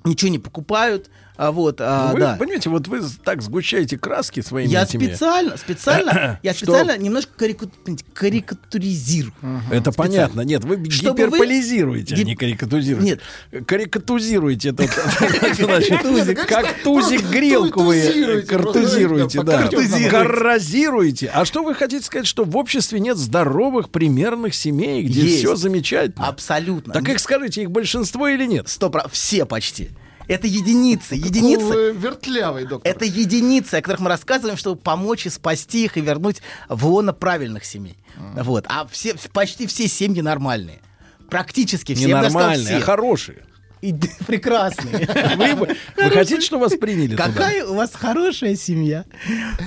ничего 0.03 0.29
не 0.29 0.39
покупают. 0.39 1.09
А 1.37 1.51
вот, 1.51 1.77
а, 1.81 2.13
вы 2.13 2.19
да. 2.19 2.35
понимаете, 2.37 2.69
вот 2.69 2.87
вы 2.87 3.01
так 3.23 3.41
сгущаете 3.41 3.97
краски 3.97 4.41
своими 4.41 4.69
Я 4.69 4.83
этими- 4.83 5.07
специально, 5.07 5.57
специально, 5.57 6.39
я 6.43 6.53
Что? 6.53 6.65
специально 6.65 6.97
немножко 6.97 7.31
карику- 7.37 7.69
карикатуризирую. 8.13 9.33
Это 9.71 9.91
Специально. 9.91 10.11
понятно. 10.13 10.41
Нет, 10.41 10.63
вы 10.63 10.89
Чтобы 10.89 11.11
вы- 11.11 11.17
гиперполизируете, 11.27 12.15
а 12.15 12.17
Гип- 12.17 12.25
не 12.25 12.35
карикатуризируете. 12.35 13.05
Нет. 13.05 13.19
Значит, 15.59 16.01
Тузик. 16.01 16.47
как 16.47 16.81
тузик 16.83 17.21
грелку 17.29 17.83
вы 17.83 18.01
Тузируете, 18.01 18.47
картузируете, 18.47 19.43
да. 19.43 19.67
Коррозируете. 20.09 21.27
А 21.33 21.45
что 21.45 21.63
вы 21.63 21.75
хотите 21.75 22.05
сказать, 22.05 22.27
что 22.27 22.43
в 22.45 22.55
обществе 22.57 22.99
нет 22.99 23.17
здоровых, 23.17 23.89
примерных 23.89 24.55
семей, 24.55 25.03
где 25.03 25.27
все 25.27 25.55
замечательно? 25.55 26.27
Абсолютно. 26.27 26.93
Так 26.93 27.07
их 27.09 27.19
скажите, 27.19 27.63
их 27.63 27.71
большинство 27.71 28.27
или 28.27 28.45
нет? 28.45 28.67
Сто 28.69 28.89
про- 28.89 29.07
все 29.09 29.45
почти. 29.45 29.89
Это 30.27 30.47
единицы, 30.47 31.15
единицы. 31.15 31.63
Вы 31.65 31.91
вертлявый, 31.91 32.65
доктор. 32.65 32.91
Это 32.91 33.05
единицы, 33.05 33.75
о 33.75 33.81
которых 33.81 33.99
мы 34.01 34.09
рассказываем, 34.09 34.57
чтобы 34.57 34.79
помочь 34.81 35.25
и 35.25 35.29
спасти 35.29 35.85
их 35.85 35.97
и 35.97 36.01
вернуть 36.01 36.41
в 36.69 36.85
лоно 36.87 37.13
правильных 37.13 37.65
семей. 37.65 37.97
Вот. 38.35 38.65
А 38.67 38.87
все, 38.87 39.15
почти 39.33 39.67
все 39.67 39.87
семьи 39.87 40.21
нормальные. 40.21 40.81
Практически 41.29 41.93
все. 41.95 42.07
сказал, 42.07 42.21
Ненормальные, 42.23 42.75
а 42.75 42.77
все. 42.77 42.85
хорошие. 42.85 43.43
И 43.81 43.93
прекрасные. 44.25 45.07
Вы, 45.37 45.53
бы- 45.55 45.75
вы 45.97 46.09
хотите, 46.09 46.41
что 46.41 46.57
вас 46.57 46.73
приняли 46.75 47.11
туда? 47.11 47.25
Какая 47.27 47.65
у 47.65 47.75
вас 47.75 47.91
хорошая 47.93 48.55
семья. 48.55 49.05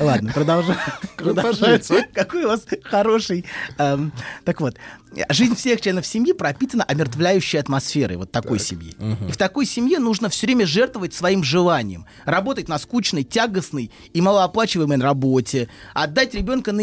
Ладно, 0.00 0.32
продолжаем. 0.32 0.80
Продолжаем. 1.16 1.80
Какой 2.12 2.44
у 2.44 2.48
вас 2.48 2.64
хороший... 2.82 3.44
эм, 3.76 4.12
Так 4.44 4.60
вот, 4.60 4.76
жизнь 5.28 5.54
всех 5.54 5.80
членов 5.80 6.06
семьи 6.06 6.32
пропитана 6.32 6.84
омертвляющей 6.84 7.58
атмосферой 7.58 8.16
вот 8.16 8.32
такой 8.32 8.58
семьи. 8.58 8.94
И 9.28 9.32
в 9.32 9.36
такой 9.36 9.66
семье 9.66 9.98
нужно 9.98 10.28
все 10.28 10.46
время 10.46 10.66
жертвовать 10.66 11.14
своим 11.14 11.42
желанием. 11.42 12.06
Работать 12.24 12.68
на 12.68 12.78
скучной, 12.78 13.24
тягостной 13.24 13.90
и 14.12 14.20
малооплачиваемой 14.20 14.98
работе. 14.98 15.68
Отдать 15.94 16.34
ребенка 16.34 16.72
на 16.72 16.82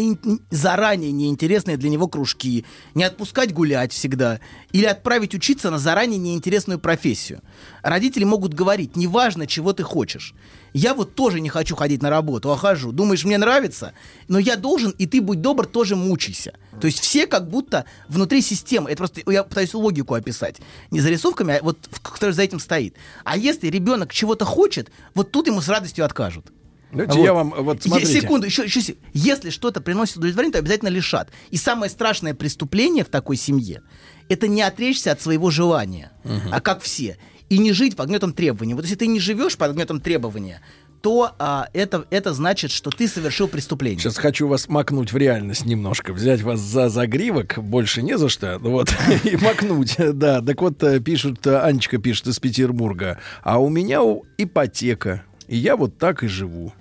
заранее 0.50 1.12
неинтересные 1.12 1.76
для 1.76 1.88
него 1.88 2.08
кружки. 2.08 2.64
Не 2.94 3.04
отпускать 3.04 3.52
гулять 3.52 3.92
всегда. 3.92 4.40
Или 4.72 4.86
отправить 4.86 5.34
учиться 5.34 5.70
на 5.70 5.78
заранее 5.78 6.18
неинтересную 6.18 6.78
профессию. 6.78 7.40
Родители 7.82 8.24
могут 8.24 8.54
говорить, 8.54 8.96
неважно, 8.96 9.46
чего 9.46 9.72
ты 9.72 9.82
хочешь. 9.82 10.34
Я 10.76 10.92
вот 10.92 11.14
тоже 11.14 11.40
не 11.40 11.48
хочу 11.48 11.74
ходить 11.74 12.02
на 12.02 12.10
работу, 12.10 12.52
а 12.52 12.56
хожу. 12.58 12.92
Думаешь, 12.92 13.24
мне 13.24 13.38
нравится? 13.38 13.94
Но 14.28 14.38
я 14.38 14.56
должен, 14.56 14.90
и 14.90 15.06
ты, 15.06 15.22
будь 15.22 15.40
добр, 15.40 15.64
тоже 15.64 15.96
мучайся. 15.96 16.52
То 16.78 16.86
есть 16.86 17.00
все 17.00 17.26
как 17.26 17.48
будто 17.48 17.86
внутри 18.10 18.42
системы. 18.42 18.90
Это 18.90 18.98
просто 18.98 19.22
я 19.32 19.42
пытаюсь 19.42 19.72
логику 19.72 20.12
описать. 20.12 20.56
Не 20.90 21.00
зарисовками, 21.00 21.56
а 21.56 21.62
вот 21.62 21.78
которая 22.02 22.34
за 22.34 22.42
этим 22.42 22.60
стоит. 22.60 22.94
А 23.24 23.38
если 23.38 23.68
ребенок 23.68 24.12
чего-то 24.12 24.44
хочет, 24.44 24.90
вот 25.14 25.32
тут 25.32 25.46
ему 25.46 25.62
с 25.62 25.68
радостью 25.70 26.04
откажут. 26.04 26.52
Давайте 26.92 27.22
я 27.22 27.32
вам, 27.32 27.54
вот 27.56 27.78
Е- 27.78 27.82
смотрите. 27.88 28.20
Секунду, 28.20 28.46
еще, 28.46 28.64
еще 28.64 28.96
Если 29.14 29.48
что-то 29.48 29.80
приносит 29.80 30.18
удовлетворение, 30.18 30.52
то 30.52 30.58
обязательно 30.58 30.90
лишат. 30.90 31.30
И 31.50 31.56
самое 31.56 31.90
страшное 31.90 32.34
преступление 32.34 33.02
в 33.02 33.08
такой 33.08 33.36
семье– 33.36 33.80
это 34.28 34.46
не 34.46 34.60
отречься 34.60 35.12
от 35.12 35.22
своего 35.22 35.50
желания, 35.50 36.12
а 36.52 36.60
как 36.60 36.82
все. 36.82 37.16
И 37.48 37.58
не 37.58 37.72
жить 37.72 37.96
под 37.96 38.08
гнетом 38.08 38.32
требований. 38.32 38.74
Вот 38.74 38.84
если 38.84 38.96
ты 38.96 39.06
не 39.06 39.20
живешь 39.20 39.56
под 39.56 39.74
гнетом 39.74 40.00
требования, 40.00 40.62
то 41.00 41.32
а, 41.38 41.68
это, 41.72 42.04
это 42.10 42.32
значит, 42.32 42.72
что 42.72 42.90
ты 42.90 43.06
совершил 43.06 43.46
преступление. 43.46 44.00
Сейчас 44.00 44.16
хочу 44.16 44.48
вас 44.48 44.68
макнуть 44.68 45.12
в 45.12 45.16
реальность 45.16 45.64
немножко, 45.64 46.12
взять 46.12 46.42
вас 46.42 46.58
за 46.58 46.88
загривок, 46.88 47.58
больше 47.58 48.02
не 48.02 48.18
за 48.18 48.28
что, 48.28 48.58
ну 48.58 48.72
вот, 48.72 48.88
и 49.24 49.36
макнуть, 49.36 49.96
да. 50.14 50.40
Так 50.40 50.60
вот, 50.60 50.82
э, 50.82 50.98
пишут, 50.98 51.46
э, 51.46 51.58
Анечка 51.60 51.98
пишет 51.98 52.26
из 52.26 52.40
Петербурга, 52.40 53.20
а 53.42 53.60
у 53.60 53.68
меня 53.68 54.00
ипотека, 54.36 55.24
и 55.46 55.56
я 55.56 55.76
вот 55.76 55.96
так 55.96 56.24
и 56.24 56.26
живу. 56.26 56.72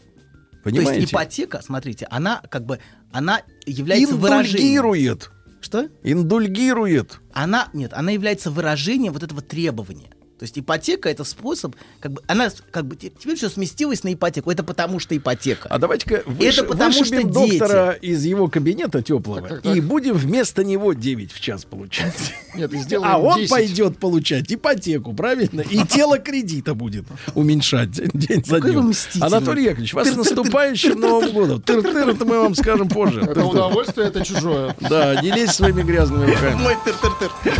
То 0.51 0.71
Понимаете? 0.71 1.01
есть 1.01 1.13
ипотека, 1.13 1.61
смотрите, 1.61 2.07
она 2.09 2.41
как 2.49 2.65
бы, 2.65 2.79
она 3.11 3.41
является 3.67 4.15
выражением. 4.15 4.79
Индульгирует. 4.79 5.31
Что? 5.61 5.87
Индульгирует. 6.03 7.19
Она, 7.31 7.69
нет, 7.73 7.93
она 7.93 8.09
является 8.09 8.49
выражением 8.49 9.13
вот 9.13 9.21
этого 9.21 9.43
требования. 9.43 10.09
То 10.37 10.43
есть 10.43 10.59
ипотека 10.59 11.07
это 11.09 11.23
способ, 11.23 11.75
как 12.01 12.11
бы, 12.11 12.21
она 12.27 12.49
как 12.71 12.85
бы 12.85 12.97
те- 12.97 13.09
теперь 13.09 13.37
все 13.37 13.47
сместилось 13.49 14.03
на 14.03 14.13
ипотеку. 14.13 14.51
Это 14.51 14.63
потому 14.63 14.99
что 14.99 15.15
ипотека. 15.15 15.69
А 15.69 15.77
давайте-ка 15.79 16.23
выш- 16.25 16.45
это 16.49 16.63
потому 16.65 16.91
что 16.91 17.03
вышибем 17.03 17.31
дети. 17.31 17.59
доктора 17.59 17.91
из 17.93 18.25
его 18.25 18.49
кабинета 18.49 19.01
теплого 19.01 19.39
Так, 19.41 19.49
так, 19.49 19.61
так. 19.61 19.75
и 19.77 19.79
будем 19.79 20.15
вместо 20.15 20.65
него 20.65 20.91
9 20.91 21.31
в 21.31 21.39
час 21.39 21.63
получать. 21.63 22.13
Нет, 22.55 22.69
А 23.01 23.17
он 23.17 23.37
10. 23.39 23.49
пойдет 23.49 23.97
получать 23.97 24.51
ипотеку, 24.51 25.13
правильно? 25.13 25.61
И 25.61 25.77
тело 25.89 26.17
кредита 26.19 26.73
будет 26.73 27.05
уменьшать 27.33 27.91
день 27.91 28.43
за 28.45 28.59
днем. 28.59 28.91
Anатолий 29.21 29.63
Яковлевич, 29.63 29.93
вас 29.93 30.07
с 30.07 30.11
Тыр-тыр-тыр, 30.11 30.35
наступающим 30.35 30.99
Новым 30.99 31.31
годом. 31.31 31.61
Тыр-тыр, 31.61 32.09
это 32.09 32.25
мы 32.25 32.39
вам 32.41 32.55
скажем 32.55 32.89
позже. 32.89 33.21
Это 33.21 33.45
удовольствие, 33.45 34.07
это 34.07 34.25
чужое. 34.25 34.75
Да, 34.81 35.21
не 35.21 35.31
лезь 35.31 35.51
своими 35.51 35.81
грязными 35.81 36.25
руками. 36.29 36.55
Мой 36.61 36.75
тыр-тыр-тыр. 36.85 37.53